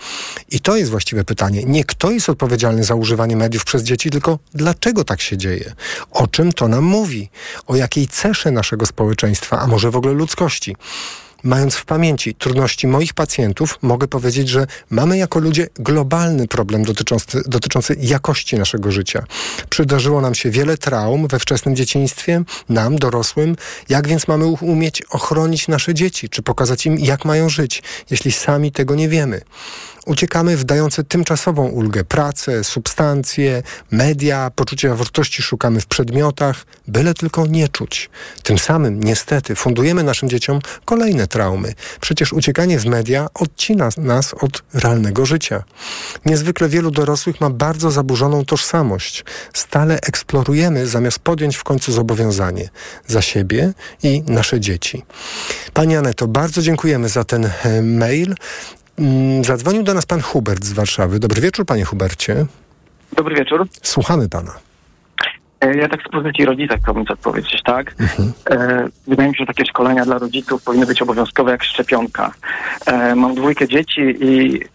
I 0.51 0.61
to 0.61 0.77
jest 0.77 0.91
właściwe 0.91 1.25
pytanie. 1.25 1.65
Nie 1.65 1.85
kto 1.85 2.11
jest 2.11 2.29
odpowiedzialny 2.29 2.85
za 2.85 2.95
używanie 2.95 3.37
mediów 3.37 3.65
przez 3.65 3.83
dzieci, 3.83 4.11
tylko 4.11 4.39
dlaczego 4.55 5.05
tak 5.05 5.21
się 5.21 5.37
dzieje? 5.37 5.73
O 6.11 6.27
czym 6.27 6.53
to 6.53 6.69
nam 6.69 6.85
mówi? 6.85 7.31
O 7.67 7.77
jakiej 7.77 8.09
cesze 8.09 8.51
naszego 8.51 8.87
społeczeństwa, 8.87 9.61
a 9.61 9.67
może 9.67 9.91
w 9.91 9.97
ogóle 9.97 10.15
ludzkości? 10.15 10.77
Mając 11.43 11.75
w 11.75 11.85
pamięci 11.85 12.35
trudności 12.35 12.87
moich 12.87 13.15
pacjentów, 13.15 13.79
mogę 13.83 14.09
powiedzieć, 14.09 14.49
że 14.49 14.67
mamy 14.91 15.19
jako 15.19 15.39
ludzie 15.39 15.69
globalny 15.75 16.49
problem 16.49 16.85
dotyczący, 16.85 17.43
dotyczący 17.47 17.97
jakości 18.01 18.59
naszego 18.59 18.93
życia. 18.93 19.25
Przydarzyło 19.71 20.21
nam 20.21 20.35
się 20.35 20.51
wiele 20.51 20.77
traum 20.77 21.27
we 21.27 21.39
wczesnym 21.39 21.77
dzieciństwie, 21.77 22.43
nam, 22.69 22.97
dorosłym. 22.99 23.57
Jak 23.89 24.09
więc 24.09 24.29
mamy 24.29 24.47
umieć 24.47 25.03
ochronić 25.11 25.69
nasze 25.69 25.95
dzieci, 25.95 26.29
czy 26.29 26.43
pokazać 26.43 26.87
im, 26.87 26.99
jak 26.99 27.25
mają 27.25 27.49
żyć, 27.49 27.83
jeśli 28.11 28.33
sami 28.33 28.73
tego 28.73 28.95
nie 28.95 29.09
wiemy? 29.09 29.41
Uciekamy 30.09 30.57
w 30.57 30.65
dające 30.65 31.05
tymczasową 31.05 31.69
ulgę 31.69 32.05
pracę, 32.05 32.65
substancje, 32.65 33.63
media, 33.91 34.51
poczucia 34.55 34.95
wartości 34.95 35.43
szukamy 35.43 35.81
w 35.81 35.87
przedmiotach, 35.87 36.67
byle 36.87 37.15
tylko 37.15 37.47
nie 37.47 37.69
czuć. 37.69 38.11
Tym 38.43 38.59
samym, 38.59 39.05
niestety, 39.05 39.55
fundujemy 39.55 40.03
naszym 40.03 40.29
dzieciom 40.29 40.61
kolejne 40.85 41.27
traumy. 41.27 41.75
Przecież 42.01 42.33
uciekanie 42.33 42.79
w 42.79 42.87
media 42.87 43.27
odcina 43.35 43.89
nas 43.97 44.35
od 44.35 44.63
realnego 44.75 45.27
życia. 45.27 45.65
Niezwykle 46.25 46.69
wielu 46.69 46.91
dorosłych 46.91 47.41
ma 47.41 47.51
bardzo 47.51 47.91
zaburzoną 47.91 48.45
tożsamość. 48.45 49.25
Stale 49.53 50.01
eksplorujemy, 50.01 50.87
zamiast 50.87 51.19
podjąć 51.19 51.57
w 51.57 51.65
końcu 51.65 51.93
zobowiązanie 51.93 52.69
za 53.07 53.23
siebie 53.23 53.73
i 54.03 54.23
nasze 54.27 54.61
dzieci. 54.61 55.05
Pani 55.73 55.97
Aneto, 55.97 56.29
bardzo 56.29 56.63
dziękujemy 56.63 57.09
za 57.09 57.25
ten 57.25 57.51
e, 57.65 57.83
mail. 57.83 58.35
Mm, 58.99 59.45
Zadzwonił 59.45 59.83
do 59.83 59.95
nas 59.95 60.07
pan 60.07 60.21
Hubert 60.21 60.65
z 60.65 60.73
Warszawy. 60.73 61.19
Dobry 61.19 61.41
wieczór, 61.41 61.67
panie 61.67 61.85
Hubercie. 61.85 62.47
Dobry 63.17 63.37
wieczór. 63.37 63.67
Słuchamy 63.83 64.29
pana. 64.29 64.53
E, 65.61 65.77
Ja 65.77 65.89
tak 65.89 66.01
z 66.09 66.11
pozycji 66.13 66.45
rodzica 66.45 66.75
chciałbym 66.83 67.07
coś 67.07 67.19
powiedzieć, 67.19 67.63
tak? 67.65 67.95
E, 68.51 68.89
wydaje 69.07 69.29
mi 69.29 69.37
się, 69.37 69.43
że 69.43 69.47
takie 69.47 69.65
szkolenia 69.67 70.05
dla 70.05 70.19
rodziców 70.19 70.63
powinny 70.63 70.87
być 70.87 71.03
obowiązkowe 71.03 71.51
jak 71.51 71.65
szczepionka. 71.65 72.33
E, 72.87 73.15
mam 73.15 73.35
dwójkę 73.35 73.69
dzieci 73.69 74.01
i 74.21 74.57
e, 74.63 74.67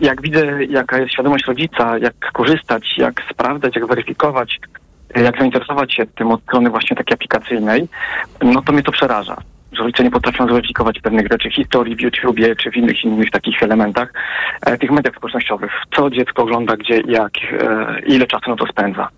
jak 0.00 0.22
widzę, 0.22 0.64
jaka 0.64 0.98
jest 0.98 1.12
świadomość 1.12 1.44
rodzica, 1.46 1.98
jak 1.98 2.14
korzystać, 2.32 2.94
jak 2.98 3.22
sprawdzać, 3.32 3.76
jak 3.76 3.86
weryfikować, 3.86 4.60
jak 5.16 5.38
zainteresować 5.38 5.94
się 5.94 6.06
tym 6.06 6.30
od 6.30 6.42
strony 6.42 6.70
właśnie 6.70 6.96
takiej 6.96 7.14
aplikacyjnej, 7.14 7.88
no 8.42 8.62
to 8.62 8.72
mnie 8.72 8.82
to 8.82 8.92
przeraża. 8.92 9.36
Że 9.76 9.82
rodzice 9.82 10.04
nie 10.04 10.10
potrafią 10.10 10.48
zweryfikować 10.48 11.00
pewnych 11.00 11.26
rzeczy, 11.32 11.50
historii 11.50 11.96
w 11.96 12.00
YouTubie 12.00 12.56
czy 12.56 12.70
w 12.70 12.76
innych 12.76 13.04
innych 13.04 13.30
takich 13.30 13.62
elementach, 13.62 14.12
e, 14.62 14.78
tych 14.78 14.90
mediach 14.90 15.16
społecznościowych. 15.16 15.70
Co 15.96 16.10
dziecko 16.10 16.42
ogląda, 16.42 16.76
gdzie, 16.76 17.00
jak, 17.08 17.32
e, 17.52 18.00
ile 18.06 18.26
czasu 18.26 18.50
na 18.50 18.56
to 18.56 18.66
spędza. 18.66 19.08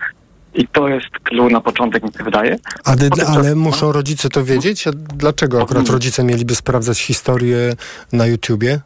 I 0.54 0.68
to 0.68 0.88
jest 0.88 1.08
clue 1.24 1.48
na 1.50 1.60
początek, 1.60 2.02
mi 2.02 2.12
się 2.12 2.24
wydaje. 2.24 2.56
Ale, 2.84 3.10
to- 3.10 3.56
muszą 3.56 3.92
rodzice 3.92 4.28
to 4.28 4.44
wiedzieć? 4.44 4.86
A 4.86 4.90
dlaczego 4.94 5.62
akurat 5.62 5.88
rodzice 5.88 6.24
mieliby 6.24 6.54
sprawdzać 6.54 7.00
historię 7.00 7.72
na 8.12 8.26
YouTubie? 8.26 8.80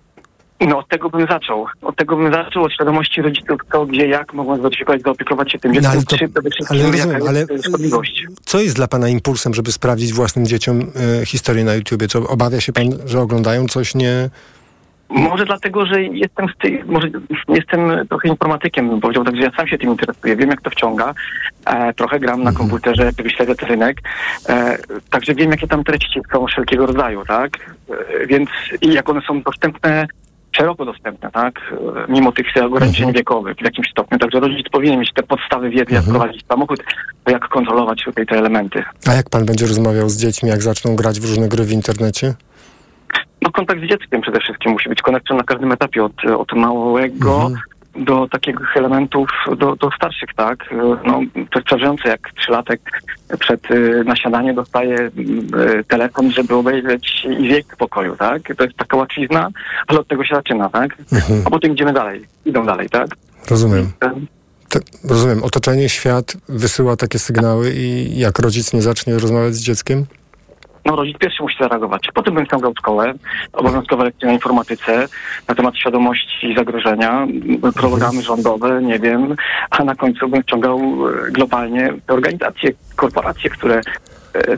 No 0.69 0.79
od 0.79 0.89
tego 0.89 1.11
bym 1.11 1.27
zaczął. 1.27 1.67
Od 1.83 1.97
tego 1.97 2.17
bym 2.17 2.33
zaczął, 2.33 2.65
od 2.65 2.73
świadomości 2.73 3.23
rodziców, 3.23 3.61
kto, 3.69 3.87
gdzie, 3.87 4.09
jak 4.09 4.35
mogą 4.35 4.57
zweryfikować, 4.57 5.03
zaopiekować 5.03 5.53
się 5.53 5.59
tym 5.59 5.75
dzieckiem. 5.75 5.93
No, 5.93 5.99
ale 5.99 6.03
to- 6.03 6.17
przede 6.17 6.51
wszystkim, 6.51 6.67
ale 6.71 6.79
jaka 6.79 6.97
rozumiem, 6.97 7.37
jest 7.37 7.51
ale- 7.51 7.63
szkodliwość. 7.63 8.25
Co 8.45 8.61
jest 8.61 8.77
dla 8.77 8.89
pana 8.89 9.09
impulsem, 9.09 9.55
żeby 9.55 9.73
sprawdzić 9.73 10.13
własnym 10.13 10.47
dzieciom 10.47 10.81
e, 11.21 11.27
historię 11.27 11.65
na 11.65 11.75
YouTubie? 11.75 12.09
Co, 12.09 12.29
obawia 12.29 12.61
się 12.61 12.73
pan, 12.73 12.85
że 13.07 13.21
oglądają 13.21 13.67
coś 13.67 13.95
nie... 13.95 14.31
Może 15.09 15.45
dlatego, 15.45 15.87
że 15.87 16.03
jestem 16.03 16.47
może 16.87 17.09
jestem 17.49 18.09
trochę 18.09 18.29
informatykiem, 18.29 18.89
bym 18.89 19.01
powiedział, 19.01 19.25
także 19.25 19.43
ja 19.43 19.51
sam 19.57 19.69
się 19.69 19.79
tym 19.79 19.91
interesuję, 19.91 20.37
wiem 20.37 20.51
jak 20.51 20.63
to 20.63 20.71
wciąga, 20.71 21.15
e, 21.67 21.95
trochę 21.95 22.21
gram 22.21 22.43
na 22.43 22.53
komputerze, 22.53 23.11
śledzę 23.29 23.55
ten 23.55 23.69
rynek, 23.69 23.97
e, 24.49 24.79
także 25.11 25.35
wiem 25.35 25.51
jakie 25.51 25.67
tam 25.69 25.85
treści 25.85 26.21
są 26.33 26.47
wszelkiego 26.47 26.87
rodzaju, 26.87 27.25
tak, 27.25 27.51
e, 27.91 28.27
więc 28.27 28.49
i 28.83 28.93
jak 28.93 29.09
one 29.09 29.21
są 29.21 29.43
dostępne, 29.43 30.07
szeroko 30.57 30.85
dostępne, 30.85 31.31
tak, 31.31 31.75
mimo 32.09 32.33
tych 32.33 32.47
ograniczeń 32.65 33.13
wiekowych 33.13 33.57
w 33.57 33.65
jakimś 33.65 33.91
stopniu, 33.91 34.19
także 34.19 34.41
rodzic 34.41 34.69
powinien 34.73 35.01
mieć 35.01 35.13
te 35.13 35.23
podstawy 35.23 35.71
wiedzy, 35.71 35.95
jak 35.95 36.05
prowadzić 36.05 36.47
samochód, 36.49 36.85
jak 37.27 37.49
kontrolować 37.49 38.03
tutaj 38.05 38.27
te 38.27 38.39
elementy. 38.39 38.83
A 39.09 39.13
jak 39.13 39.31
pan 39.31 39.47
będzie 39.47 39.67
rozmawiał 39.67 40.09
z 40.09 40.17
dziećmi, 40.17 40.49
jak 40.49 40.63
zaczną 40.63 40.97
grać 40.97 41.21
w 41.21 41.25
różne 41.25 41.49
gry 41.49 41.65
w 41.65 41.73
internecie? 41.73 42.35
No 43.43 43.51
kontakt 43.51 43.81
z 43.81 43.89
dzieckiem 43.89 44.21
przede 44.21 44.41
wszystkim 44.41 44.73
musi 44.73 44.89
być 44.89 45.03
konekcją 45.03 45.37
na 45.37 45.43
każdym 45.43 45.73
etapie, 45.73 46.05
od, 46.05 46.25
od 46.39 46.53
małego 46.53 47.51
do 47.97 48.29
takich 48.29 48.57
elementów, 48.77 49.31
do, 49.57 49.77
do 49.77 49.91
starszych, 49.97 50.29
tak? 50.37 50.75
No, 51.05 51.21
to 51.51 51.59
jest 51.59 51.67
przerażające, 51.67 52.09
jak 52.09 52.33
trzylatek 52.33 52.81
przed 53.39 53.71
y, 53.71 54.05
na 54.05 54.17
śniadanie 54.17 54.55
dostaje 54.55 54.99
y, 54.99 55.11
telefon, 55.89 56.31
żeby 56.31 56.55
obejrzeć 56.55 57.27
i 57.41 57.49
wiek 57.49 57.75
w 57.75 57.77
pokoju, 57.77 58.17
tak? 58.17 58.43
To 58.57 58.65
jest 58.65 58.77
taka 58.77 58.97
łatwizna, 58.97 59.49
ale 59.87 60.01
od 60.01 60.09
tego 60.09 60.25
się 60.25 60.35
zaczyna, 60.35 60.69
tak? 60.71 60.97
A 61.47 61.51
potem 61.51 61.73
idziemy 61.73 61.93
dalej, 61.93 62.27
idą 62.45 62.67
dalej, 62.67 62.89
tak? 62.89 63.09
Rozumiem. 63.51 63.93
To, 64.69 64.81
rozumiem. 65.05 65.45
Otoczenie, 65.45 65.89
świat 65.89 66.37
wysyła 66.49 66.97
takie 66.97 67.19
sygnały 67.19 67.73
i 67.75 68.19
jak 68.19 68.39
rodzic 68.39 68.73
nie 68.73 68.83
zacznie 68.83 69.19
rozmawiać 69.19 69.55
z 69.55 69.63
dzieckiem? 69.63 70.07
No 70.85 70.97
rodzic 70.97 71.19
pierwszy 71.19 71.43
musi 71.43 71.57
zareagować. 71.61 72.09
Potem 72.15 72.35
bym 72.35 72.47
ściągał 72.47 72.73
szkołę, 72.79 73.15
obowiązkowe 73.53 74.05
lekcje 74.05 74.29
na 74.29 74.35
informatyce 74.35 75.09
na 75.49 75.55
temat 75.55 75.77
świadomości 75.77 76.55
zagrożenia, 76.57 77.27
programy 77.75 78.23
rządowe, 78.23 78.83
nie 78.83 78.99
wiem, 78.99 79.37
a 79.71 79.85
na 79.85 79.95
końcu 79.95 80.29
bym 80.29 80.43
ściągał 80.43 80.79
e, 80.79 81.31
globalnie 81.31 81.95
te 82.07 82.15
organizacje, 82.15 82.71
korporacje, 82.97 83.51
które 83.51 83.81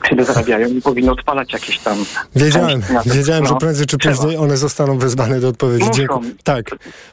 tyle 0.09 0.25
zarabiają 0.25 0.69
i 0.69 0.83
powinny 0.83 1.11
odpalać 1.11 1.53
jakieś 1.53 1.79
tam... 1.79 2.05
Wiedziałem, 2.37 2.83
wiedziałem, 3.07 3.47
że 3.47 3.53
No, 3.53 3.59
prędzej 3.59 3.87
czy 3.87 3.99
trzeba. 3.99 4.17
później 4.17 4.37
one 4.37 4.57
zostaną 4.57 4.99
wezwane 4.99 5.41
do 5.41 5.49
odpowiedzi. 5.49 5.87
Dziękuję. 5.95 6.31
Tak. 6.45 6.65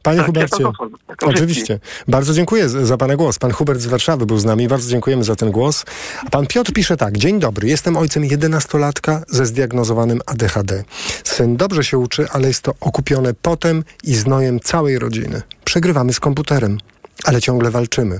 Panie 0.03 0.17
Tak, 0.17 0.25
Hubercie, 0.25 0.63
jak 1.09 1.17
to 1.19 1.25
oczywiście. 1.27 1.79
Bardzo 2.07 2.33
dziękuję 2.33 2.69
za 2.69 2.97
Pana 2.97 3.15
głos. 3.15 3.39
Pan 3.39 3.51
Hubert 3.51 3.79
z 3.79 3.85
Warszawy 3.85 4.25
był 4.25 4.37
z 4.37 4.45
nami. 4.45 4.67
Bardzo 4.67 4.89
dziękujemy 4.89 5.23
za 5.23 5.35
ten 5.35 5.51
głos. 5.51 5.85
A 6.25 6.29
Pan 6.29 6.47
Piotr 6.47 6.73
pisze 6.73 6.97
tak. 6.97 7.17
Dzień 7.17 7.39
dobry. 7.39 7.67
Jestem 7.67 7.97
ojcem 7.97 8.23
11-latka 8.23 9.21
ze 9.27 9.45
zdiagnozowanym 9.45 10.21
ADHD. 10.25 10.83
Syn 11.23 11.57
dobrze 11.57 11.83
się 11.83 11.97
uczy, 11.97 12.25
ale 12.31 12.47
jest 12.47 12.61
to 12.61 12.73
okupione 12.81 13.33
potem 13.41 13.83
i 14.03 14.15
znojem 14.15 14.59
całej 14.59 14.99
rodziny. 14.99 15.41
Przegrywamy 15.65 16.13
z 16.13 16.19
komputerem, 16.19 16.77
ale 17.23 17.41
ciągle 17.41 17.71
walczymy. 17.71 18.19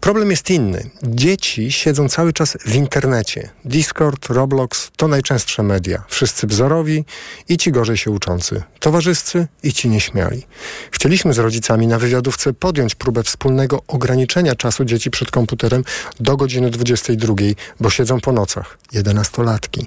Problem 0.00 0.30
jest 0.30 0.50
inny. 0.50 0.90
Dzieci 1.02 1.72
siedzą 1.72 2.08
cały 2.08 2.32
czas 2.32 2.58
w 2.64 2.74
internecie. 2.74 3.50
Discord, 3.64 4.26
Roblox 4.26 4.90
to 4.96 5.08
najczęstsze 5.08 5.62
media. 5.62 6.04
Wszyscy 6.08 6.46
wzorowi 6.46 7.04
i 7.48 7.56
ci 7.56 7.72
gorzej 7.72 7.96
się 7.96 8.10
uczący. 8.10 8.62
Towarzyscy 8.80 9.46
i 9.62 9.72
ci 9.72 9.88
nieśmiali. 9.88 10.46
Chcieliśmy 10.90 11.34
z 11.34 11.38
rodzicami 11.38 11.86
na 11.86 11.98
wywiadówce 11.98 12.52
podjąć 12.52 12.94
próbę 12.94 13.22
wspólnego 13.22 13.82
ograniczenia 13.88 14.54
czasu 14.54 14.84
dzieci 14.84 15.10
przed 15.10 15.30
komputerem 15.30 15.84
do 16.20 16.36
godziny 16.36 16.70
22, 16.70 17.34
bo 17.80 17.90
siedzą 17.90 18.20
po 18.20 18.32
nocach. 18.32 18.78
Jedenastolatki. 18.92 19.86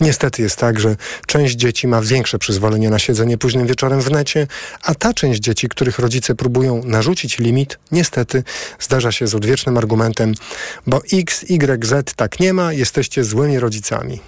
Niestety 0.00 0.42
jest 0.42 0.56
tak, 0.56 0.80
że 0.80 0.96
część 1.26 1.54
dzieci 1.54 1.88
ma 1.88 2.00
większe 2.00 2.38
przyzwolenie 2.38 2.90
na 2.90 2.98
siedzenie 2.98 3.38
późnym 3.38 3.66
wieczorem 3.66 4.00
w 4.00 4.10
necie, 4.10 4.46
a 4.82 4.94
ta 4.94 5.14
część 5.14 5.40
dzieci, 5.40 5.68
których 5.68 5.98
rodzice 5.98 6.34
próbują 6.34 6.82
narzucić 6.84 7.38
limit, 7.38 7.78
niestety 7.92 8.42
zdarza 8.80 9.12
się 9.12 9.26
z 9.26 9.34
odwiecznym 9.34 9.78
argumentem, 9.78 10.34
bo 10.86 11.00
X, 11.12 11.44
Y, 11.48 11.84
Z 11.84 12.14
tak 12.14 12.40
nie 12.40 12.52
ma, 12.52 12.72
jesteście 12.72 13.24
złymi 13.24 13.58
rodzicami. 13.58 14.20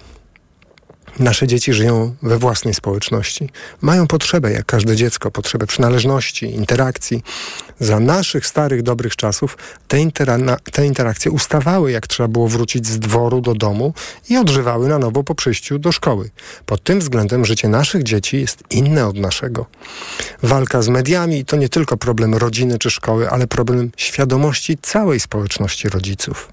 Nasze 1.19 1.47
dzieci 1.47 1.73
żyją 1.73 2.15
we 2.21 2.37
własnej 2.37 2.73
społeczności. 2.73 3.49
Mają 3.81 4.07
potrzebę, 4.07 4.51
jak 4.51 4.65
każde 4.65 4.95
dziecko, 4.95 5.31
potrzebę 5.31 5.67
przynależności, 5.67 6.45
interakcji. 6.45 7.23
Za 7.79 7.99
naszych 7.99 8.47
starych, 8.47 8.83
dobrych 8.83 9.15
czasów 9.15 9.57
te, 9.87 9.97
intera- 9.97 10.57
te 10.71 10.85
interakcje 10.85 11.31
ustawały, 11.31 11.91
jak 11.91 12.07
trzeba 12.07 12.27
było 12.27 12.47
wrócić 12.47 12.87
z 12.87 12.99
dworu 12.99 13.41
do 13.41 13.53
domu 13.53 13.93
i 14.29 14.37
odżywały 14.37 14.87
na 14.87 14.99
nowo 14.99 15.23
po 15.23 15.35
przyjściu 15.35 15.79
do 15.79 15.91
szkoły. 15.91 16.29
Pod 16.65 16.83
tym 16.83 16.99
względem 16.99 17.45
życie 17.45 17.67
naszych 17.67 18.03
dzieci 18.03 18.41
jest 18.41 18.63
inne 18.69 19.07
od 19.07 19.15
naszego. 19.15 19.65
Walka 20.43 20.81
z 20.81 20.89
mediami 20.89 21.45
to 21.45 21.57
nie 21.57 21.69
tylko 21.69 21.97
problem 21.97 22.35
rodziny 22.35 22.79
czy 22.79 22.89
szkoły, 22.89 23.29
ale 23.29 23.47
problem 23.47 23.91
świadomości 23.97 24.77
całej 24.81 25.19
społeczności 25.19 25.89
rodziców. 25.89 26.49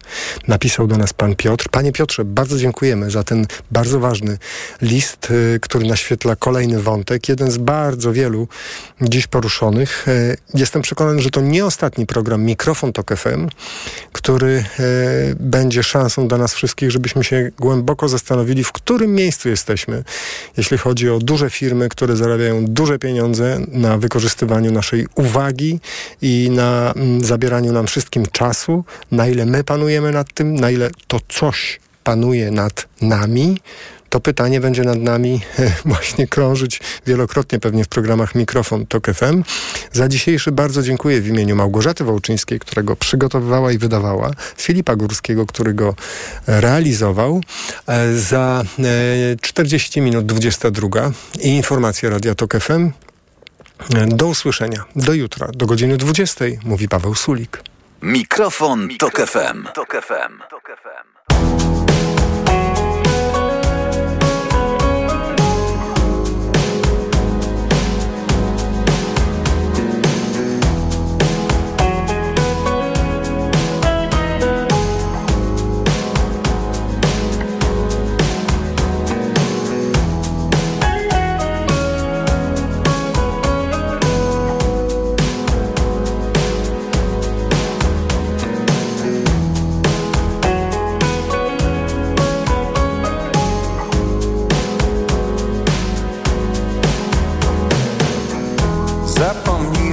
Napisał 0.49 0.87
do 0.87 0.97
nas 0.97 1.13
pan 1.13 1.37
Piotr. 1.37 1.69
Panie 1.71 1.93
Piotrze, 1.93 2.25
bardzo 2.25 2.59
dziękujemy 2.59 3.11
za 3.11 3.25
ten 3.25 3.47
bardzo 3.71 4.01
ważny 4.01 4.39
list, 4.83 5.31
y, 5.31 5.59
który 5.63 5.87
naświetla 5.87 6.37
kolejny 6.37 6.83
wątek, 6.83 7.29
jeden 7.29 7.51
z 7.51 7.59
bardzo 7.59 8.13
wielu 8.13 8.49
dziś 9.01 9.27
poruszonych. 9.27 10.09
Y, 10.09 10.37
Jestem 10.55 10.83
przekonany, 10.83 11.23
że 11.23 11.31
to 11.31 11.41
nie 11.41 11.65
ostatni 11.65 12.07
program 12.07 12.43
Mikrofon 12.43 12.93
Tok 12.93 13.17
FM, 13.17 13.49
który 14.13 14.65
y, 14.81 15.37
będzie 15.41 15.83
szansą 15.83 16.29
dla 16.29 16.39
nas 16.39 16.55
wszystkich, 16.55 16.91
żebyśmy 16.91 17.25
się 17.25 17.51
głęboko 17.59 18.09
zastanowili, 18.09 18.65
w 18.65 18.73
którym 18.73 19.15
miejscu 19.15 19.49
jesteśmy, 19.49 20.05
jeśli 20.57 20.79
chodzi 20.79 21.11
o 21.11 21.19
duże 21.19 21.51
firmy, 21.51 21.89
które 21.89 22.17
zarabiają 22.17 22.65
duże 22.65 22.99
pieniądze 22.99 23.61
na 23.69 23.99
wykorzystywaniu 23.99 24.73
naszej 24.73 25.07
uwagi 25.15 25.81
i 26.23 26.51
na 26.51 26.93
mm, 26.93 27.25
zabieraniu 27.25 27.73
nam 27.73 27.87
wszystkim 27.87 28.27
czasu, 28.33 28.85
na 29.11 29.27
ile 29.27 29.47
my 29.47 29.65
panujemy 29.65 30.13
nad 30.13 30.33
tym, 30.35 30.55
na 30.55 30.71
ile 30.71 30.91
to 31.07 31.21
coś 31.29 31.81
panuje 32.05 32.51
nad 32.51 32.89
nami, 33.03 33.59
to 34.09 34.21
pytanie 34.21 34.61
będzie 34.61 34.83
nad 34.83 34.99
nami 34.99 35.41
właśnie 35.85 36.27
krążyć 36.27 36.81
wielokrotnie 37.07 37.61
pewnie 37.61 37.85
w 37.85 37.89
programach 37.89 38.35
Mikrofon 38.35 38.87
Tok 38.87 39.07
FM. 39.07 39.43
Za 39.93 40.09
dzisiejszy 40.09 40.53
bardzo 40.53 40.83
dziękuję 40.83 41.21
w 41.21 41.29
imieniu 41.29 41.57
Małgorzaty 41.57 42.05
Wołczyńskiej, 42.05 42.59
która 42.59 42.83
go 42.83 42.97
przygotowywała 42.97 43.73
i 43.73 43.79
wydawała, 43.79 44.31
Filipa 44.57 44.97
Górskiego, 44.97 45.47
który 45.47 45.75
go 45.75 45.95
e, 46.49 46.61
realizował. 46.61 47.41
E, 47.87 48.13
Za 48.13 48.63
e, 48.79 48.83
40 49.41 50.01
minut 50.01 50.27
22 50.27 51.11
i 51.41 51.49
informacje 51.49 52.11
Radia 52.11 52.35
Tok 52.35 52.57
FM. 52.61 52.91
E, 53.95 54.07
Do 54.07 54.27
usłyszenia. 54.27 54.85
Do 54.97 55.13
jutra, 55.15 55.49
do 55.55 55.67
godziny 55.67 55.97
20, 55.97 56.45
mówi 56.65 56.89
Paweł 56.89 57.15
Sulik. 57.15 57.63
Mikrofon, 58.03 58.89
Tok 58.99 59.17
FM. 59.17 59.65
Tok 59.75 59.93
FM. 60.07 60.57
Zapomnij 61.29 61.86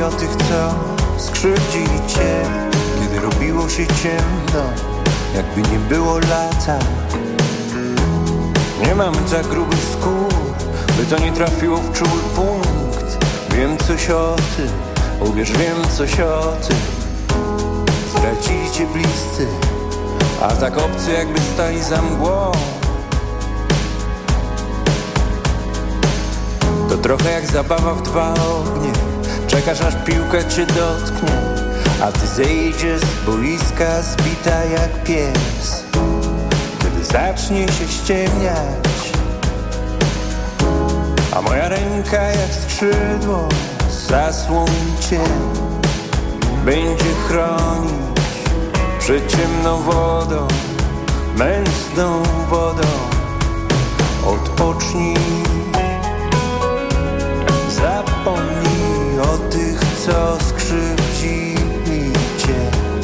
o 0.04 0.10
tych, 0.10 0.36
co 0.36 0.76
skrzywdzili 1.18 2.08
cię 2.08 2.44
Kiedy 3.00 3.20
robiło 3.20 3.70
się 3.70 3.88
ciemno 3.88 4.64
Jakby 5.36 5.62
nie 5.72 5.80
było 5.80 6.20
lata. 6.20 6.80
Nie 8.88 8.96
mamy 8.96 9.28
za 9.28 9.44
grubych 9.44 9.80
skór 9.94 10.34
By 10.98 11.06
to 11.06 11.24
nie 11.24 11.32
trafiło 11.32 11.78
w 11.78 11.92
czuły 11.92 12.22
punkt. 12.36 13.26
Wiem 13.50 13.78
coś 13.78 14.10
o 14.10 14.36
tym 14.58 14.70
Uwierz, 15.30 15.52
wiem 15.52 15.88
coś 15.98 16.20
o 16.20 16.54
tym. 16.68 16.78
Stracili 18.10 18.88
bliscy 18.94 19.48
A 20.42 20.48
tak 20.48 20.78
obcy 20.78 21.12
jakby 21.12 21.40
stali 21.54 21.84
za 21.84 22.02
mgłą. 22.02 22.52
To 26.90 26.98
trochę 26.98 27.32
jak 27.32 27.46
zabawa 27.46 27.94
w 27.94 28.02
dwa 28.02 28.34
ognie 28.34 29.13
Czekasz 29.54 29.82
aż 29.82 29.96
piłkę 30.06 30.46
cię 30.50 30.66
dotknie 30.66 31.32
A 32.02 32.12
ty 32.12 32.28
zejdziesz 32.28 33.02
z 33.02 33.26
boiska 33.26 34.02
zbita 34.02 34.64
jak 34.64 35.04
pies. 35.04 35.84
Kiedy 36.82 37.06
zacznie 37.06 37.68
się 37.68 37.88
ściemniać 37.88 39.12
A 41.36 41.42
moja 41.42 41.70
ręka 41.70 42.22
jak 42.22 42.54
skrzydło 42.64 43.50
zasłoni 44.10 44.98
cię 45.10 45.20
Będzie 46.66 47.14
chronić 47.28 47.94
przed 49.00 49.32
ciemną 49.32 49.82
wodą 49.82 50.48
Mętną 51.38 52.24
wodą. 52.50 52.88
Odpocznij 54.26 55.18
co 60.06 60.38
skrzywdzili 60.46 62.12
cię. 62.38 62.56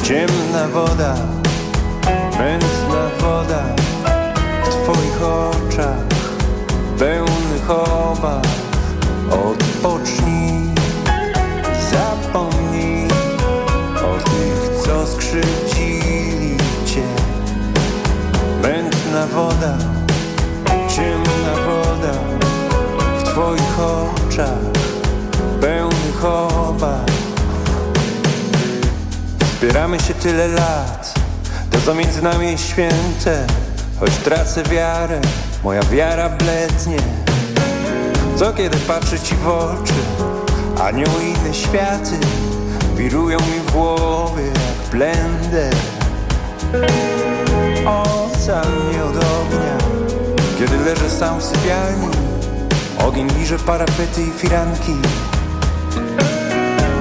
Ciemna 0.04 0.68
woda, 0.68 1.16
mętna 2.38 2.79
Zbieramy 29.90 30.08
się 30.08 30.14
tyle 30.14 30.48
lat 30.48 31.14
To 31.70 31.78
co 31.86 31.94
między 31.94 32.22
nami 32.22 32.50
jest 32.50 32.68
święte. 32.68 33.46
Choć 34.00 34.10
tracę 34.10 34.62
wiarę 34.62 35.20
Moja 35.64 35.82
wiara 35.82 36.28
blednie. 36.28 36.96
Co 38.36 38.52
kiedy 38.52 38.76
patrzę 38.76 39.20
ci 39.20 39.34
w 39.34 39.48
oczy 39.48 39.92
Anioły 40.82 41.24
i 41.24 41.28
inne 41.28 41.54
światy 41.54 42.18
Wirują 42.96 43.38
mi 43.38 43.60
w 43.66 43.72
głowie 43.72 44.42
jak 44.46 44.90
blender 44.90 45.74
Ocal 47.86 48.66
mnie 48.90 49.04
od 49.04 49.16
ognia 49.16 49.78
Kiedy 50.58 50.76
leżę 50.84 51.10
sam 51.10 51.40
w 51.40 51.44
sypialni. 51.44 52.08
Ogień 52.98 53.28
liże 53.38 53.58
parapety 53.58 54.22
i 54.22 54.30
firanki. 54.38 54.96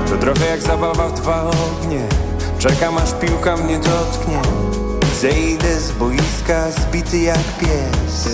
To 0.09 0.17
trochę 0.17 0.45
jak 0.49 0.61
zabawa 0.61 1.07
w 1.07 1.13
dwa 1.13 1.43
ognie 1.43 2.28
Czekam 2.59 2.97
aż 2.97 3.13
piłka 3.13 3.57
mnie 3.57 3.79
dotknie. 3.79 4.41
Zejdę 5.21 5.79
z 5.79 5.91
boiska 5.91 6.71
zbity 6.71 7.17
jak 7.19 7.57
pies. 7.59 8.29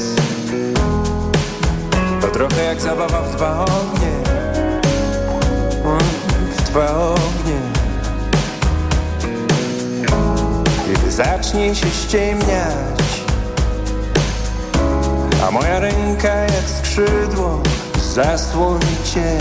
To 2.21 2.27
trochę 2.27 2.63
jak 2.63 2.81
zabawa 2.81 3.21
w 3.21 3.35
dwa 3.35 3.65
ognie. 3.65 4.11
W 6.57 6.61
dwa 6.61 6.97
ognie. 6.97 7.61
Kiedy 10.87 11.11
zacznie 11.11 11.75
się 11.75 11.89
ściemniać 11.89 13.23
A 15.47 15.51
moja 15.51 15.79
ręka 15.79 16.35
jak 16.35 16.69
skrzydło 16.77 17.61
zasłoni 18.13 18.97
cię. 19.13 19.37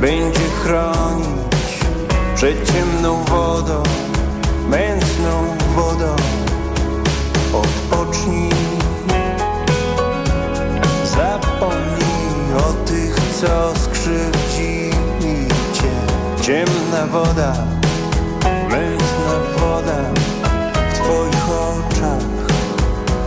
Będzie 0.00 0.40
chronić 0.62 1.35
przed 2.36 2.72
ciemną 2.72 3.24
wodą 3.24 3.82
Mętną 4.68 5.56
wodą 5.76 6.16
Odpocznij. 7.52 8.50
Zapomnij 11.04 12.54
o 12.58 12.72
tych, 12.86 13.16
co 13.40 13.78
skrzywdzili 13.78 15.48
cię. 15.72 15.92
Ciemna 16.42 17.06
woda, 17.12 17.52
mętna 18.70 19.34
woda 19.58 19.96
W 20.90 20.94
twoich 20.94 21.48
oczach. 21.48 22.56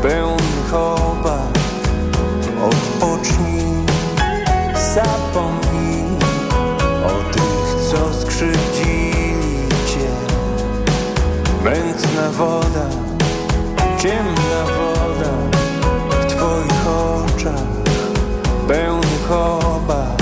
Pełnych 0.02 0.74
obaw 0.74 1.50
Odpocznij, 2.64 3.86
zapomnij 4.94 6.04
o 7.06 7.34
tych, 7.34 7.92
co 7.92 8.22
skrzywdzili 8.22 8.79
Mętna 11.64 12.30
woda, 12.32 12.86
ciemna 13.98 14.64
woda 14.78 15.32
w 16.22 16.26
twoich 16.26 16.88
oczach 16.88 17.64
pełnych 18.68 19.32
obaw 19.32 20.20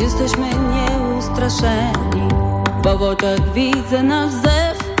Jesteśmy 0.00 0.46
nieustraszeni, 0.48 2.28
bo 2.82 2.98
w 2.98 3.02
oczach 3.02 3.52
widzę 3.54 4.02
nasz 4.02 4.32
zew. 4.32 4.94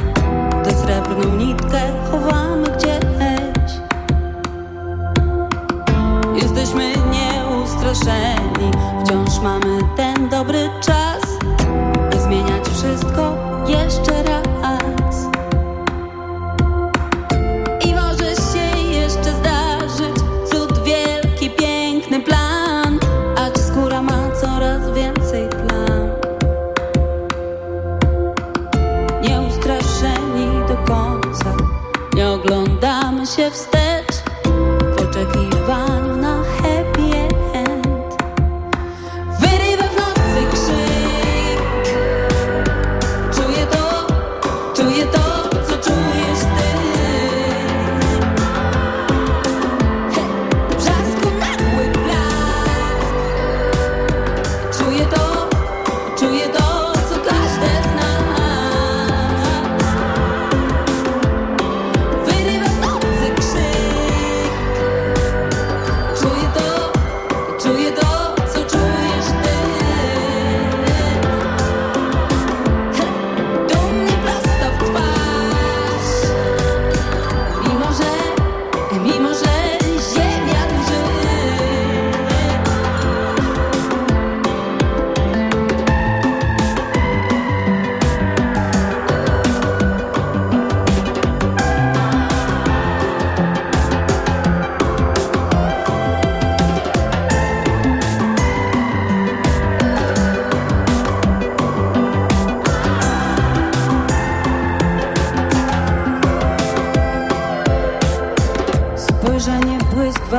Tę 0.64 0.70
srebrną 0.70 1.36
nitkę 1.36 1.80
chowamy 2.10 2.53
wciąż 9.04 9.40
mamy 9.42 9.78
ten 9.96 10.28
dobry 10.28 10.70
czas, 10.80 11.03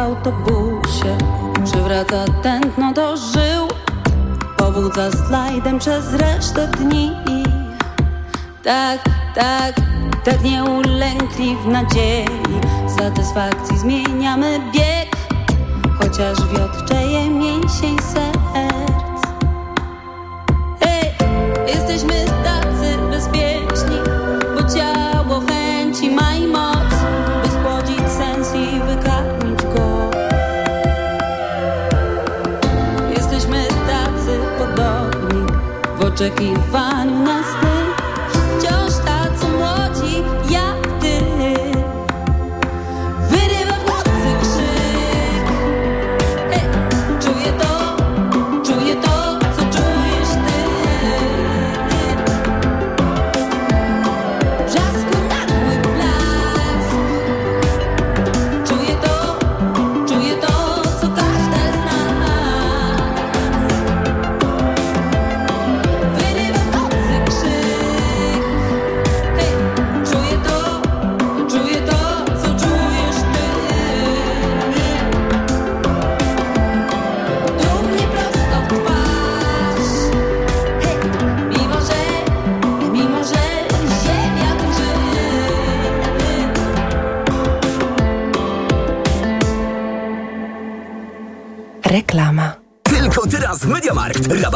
autobusie. 0.05 1.17
Przywraca 1.63 2.25
tętno 2.43 2.93
do 2.93 3.17
żył 3.17 3.67
Powódza 4.57 5.11
slajdem 5.11 5.79
przez 5.79 6.13
resztę 6.13 6.67
dni. 6.67 7.11
Tak 8.63 8.99
tak, 9.35 9.75
tak 10.23 10.43
nieulękli 10.43 11.55
w 11.55 11.67
nadziei. 11.67 12.25
Satysfakcji 12.99 13.77
zmieniamy 13.77 14.59
bieg 14.73 15.15
Chociaż 15.99 16.37
wiotczeje 16.53 17.29
mięsień 17.29 17.97
serc 18.13 18.44
W 36.15 36.17
oczekiwaniu 36.17 37.64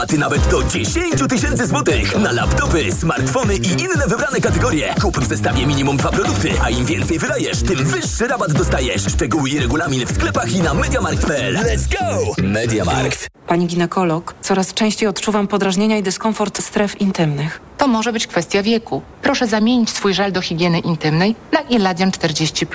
Rabaty 0.09 0.17
nawet 0.17 0.47
do 0.47 0.63
10 0.63 1.29
tysięcy 1.29 1.67
złotych 1.67 2.19
na 2.19 2.31
laptopy, 2.31 2.91
smartfony 2.91 3.55
i 3.55 3.69
inne 3.71 4.07
wybrane 4.07 4.41
kategorie. 4.41 4.95
Kup 5.01 5.19
w 5.19 5.27
zestawie 5.27 5.65
minimum 5.65 5.97
dwa 5.97 6.09
produkty, 6.11 6.49
a 6.63 6.69
im 6.69 6.85
więcej 6.85 7.19
wydajesz, 7.19 7.63
tym 7.63 7.85
wyższy 7.85 8.27
rabat 8.27 8.53
dostajesz. 8.53 9.05
Szczegóły 9.07 9.49
i 9.49 9.59
regulamin 9.59 10.05
w 10.05 10.11
sklepach 10.11 10.51
i 10.53 10.61
na 10.61 10.73
mediamarkt.pl. 10.73 11.55
Let's 11.57 11.99
go! 11.99 12.33
Mediamarkt. 12.43 13.27
Pani 13.47 13.67
ginekolog, 13.67 14.35
coraz 14.41 14.73
częściej 14.73 15.09
odczuwam 15.09 15.47
podrażnienia 15.47 15.97
i 15.97 16.03
dyskomfort 16.03 16.61
stref 16.63 17.01
intymnych. 17.01 17.61
To 17.77 17.87
może 17.87 18.13
być 18.13 18.27
kwestia 18.27 18.63
wieku. 18.63 19.01
Proszę 19.21 19.47
zamienić 19.47 19.89
swój 19.89 20.13
żel 20.13 20.31
do 20.31 20.41
higieny 20.41 20.79
intymnej 20.79 21.35
na 21.51 21.59
Iladian 21.59 22.11
40. 22.11 22.67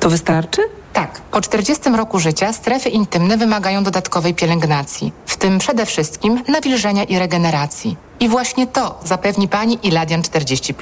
To 0.00 0.10
wystarczy? 0.10 0.62
Tak. 0.96 1.20
Po 1.20 1.40
40 1.40 1.90
roku 1.90 2.18
życia 2.18 2.52
strefy 2.52 2.88
intymne 2.88 3.36
wymagają 3.36 3.84
dodatkowej 3.84 4.34
pielęgnacji, 4.34 5.12
w 5.26 5.36
tym 5.36 5.58
przede 5.58 5.86
wszystkim 5.86 6.42
nawilżenia 6.48 7.04
i 7.04 7.18
regeneracji. 7.18 7.96
I 8.20 8.28
właśnie 8.28 8.66
to 8.66 9.00
zapewni 9.04 9.48
Pani 9.48 9.78
Iladian 9.82 10.22
40. 10.22 10.74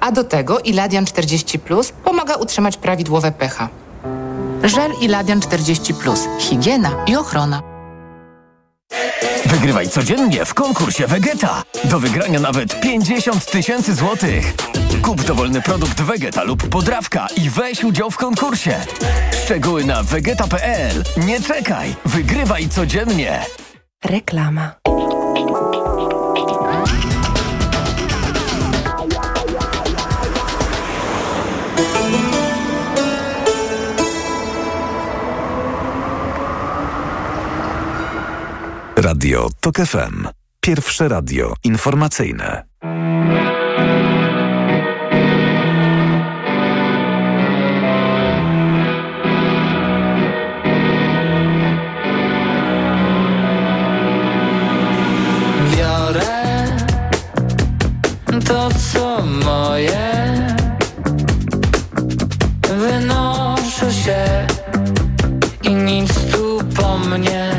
A 0.00 0.12
do 0.12 0.24
tego 0.24 0.58
Iladian 0.58 1.06
40 1.06 1.58
pomaga 2.04 2.34
utrzymać 2.34 2.76
prawidłowe 2.76 3.32
pH. 3.32 3.68
Żel 4.62 4.92
Iladian 5.00 5.40
40. 5.40 5.94
Higiena 6.38 6.90
i 7.06 7.16
ochrona. 7.16 7.62
Wygrywaj 9.46 9.88
codziennie 9.88 10.44
w 10.44 10.54
konkursie 10.54 11.06
Vegeta. 11.06 11.62
Do 11.84 12.00
wygrania 12.00 12.40
nawet 12.40 12.80
50 12.80 13.50
tysięcy 13.50 13.94
złotych. 13.94 14.54
Kup 15.00 15.24
dowolny 15.24 15.62
produkt 15.62 16.00
Vegeta 16.00 16.42
lub 16.42 16.68
podrawka 16.68 17.26
i 17.36 17.50
weź 17.50 17.84
udział 17.84 18.10
w 18.10 18.16
konkursie. 18.16 18.80
Szczegóły 19.44 19.84
na 19.84 20.02
vegeta.pl. 20.02 21.02
Nie 21.16 21.40
czekaj, 21.40 21.94
wygrywaj 22.04 22.68
codziennie. 22.68 23.44
Reklama. 24.04 24.74
Radio 38.96 39.48
TOK 39.60 39.76
FM. 39.76 40.28
Pierwsze 40.60 41.08
radio 41.08 41.54
informacyjne. 41.64 42.64
Mnie. 67.18 67.51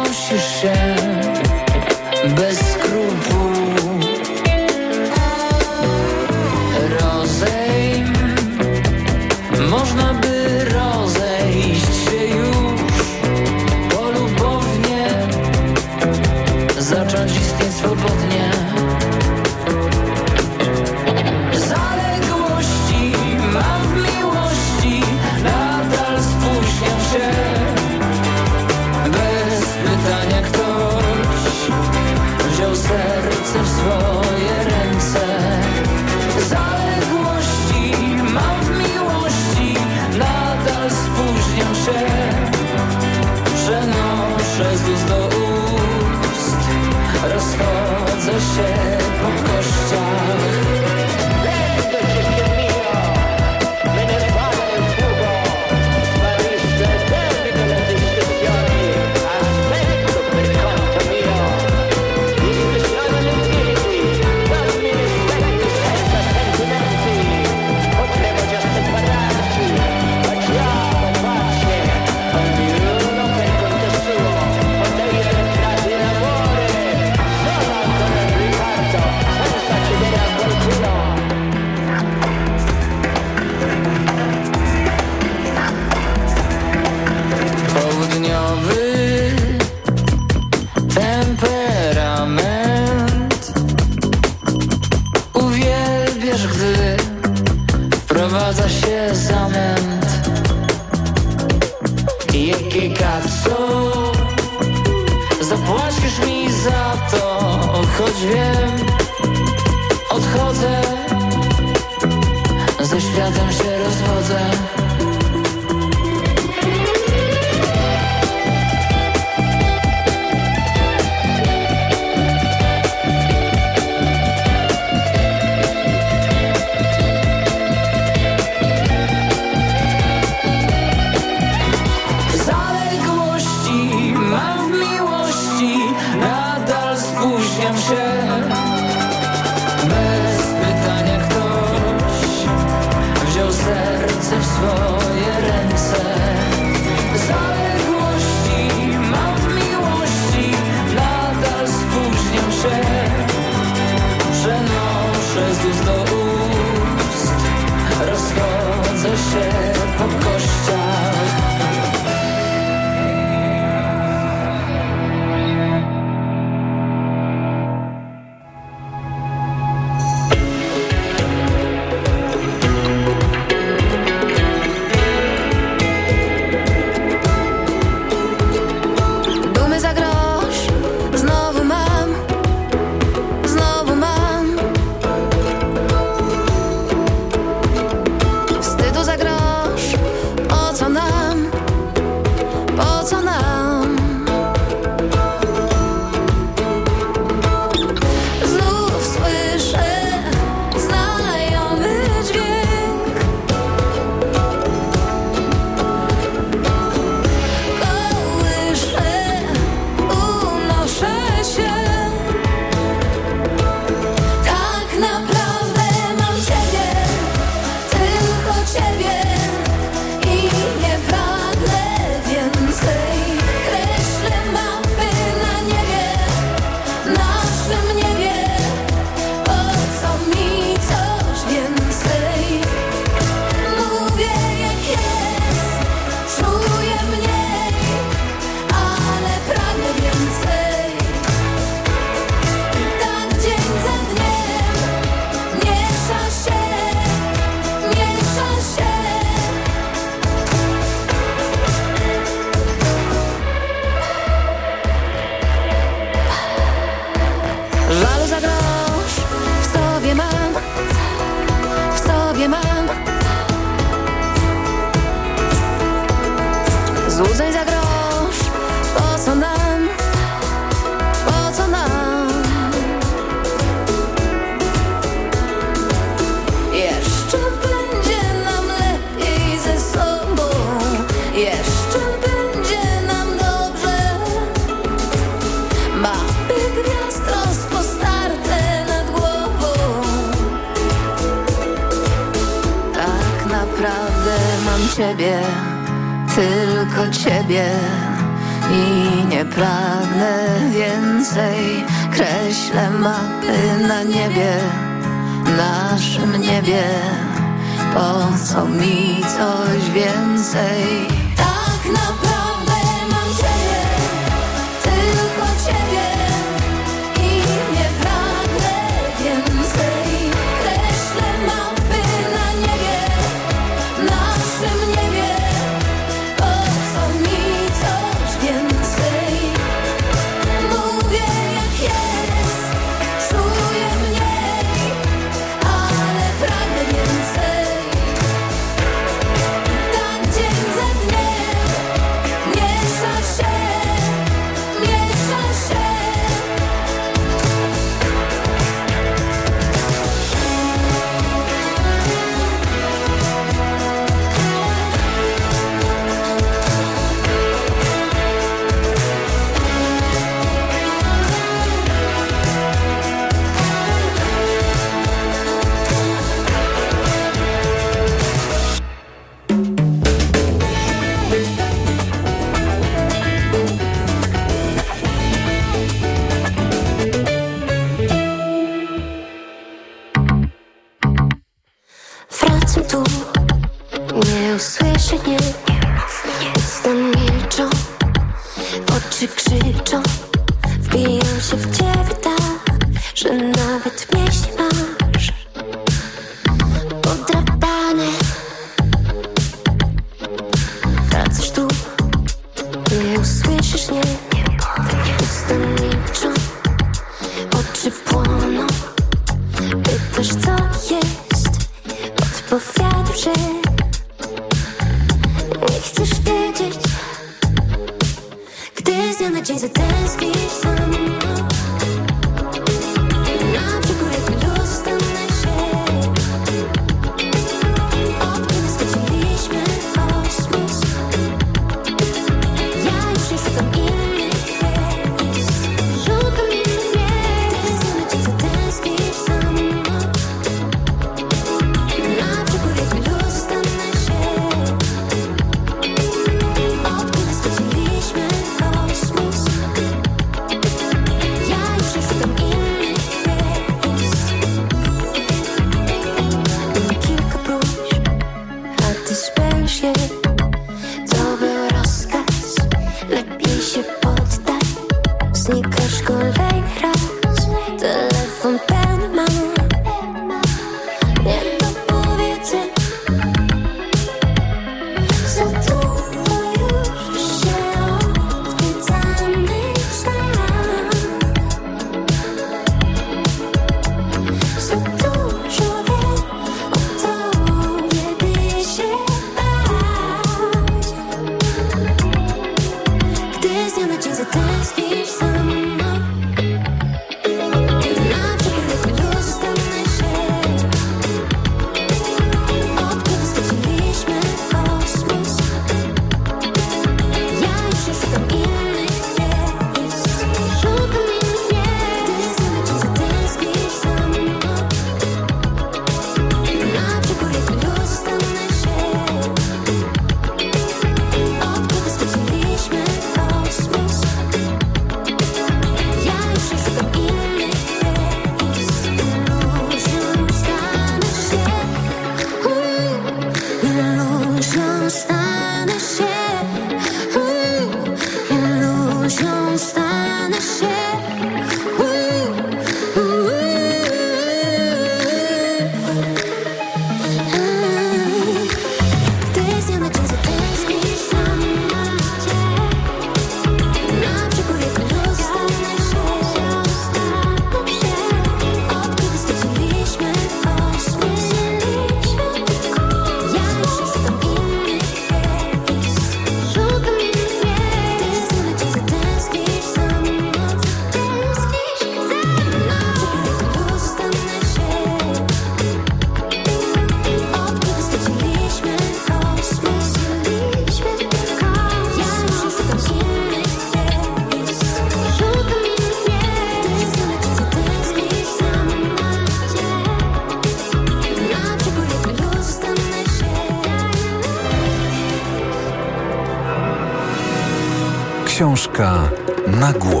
Książka 598.81 599.09
na 599.47 599.73
głos. 599.73 600.00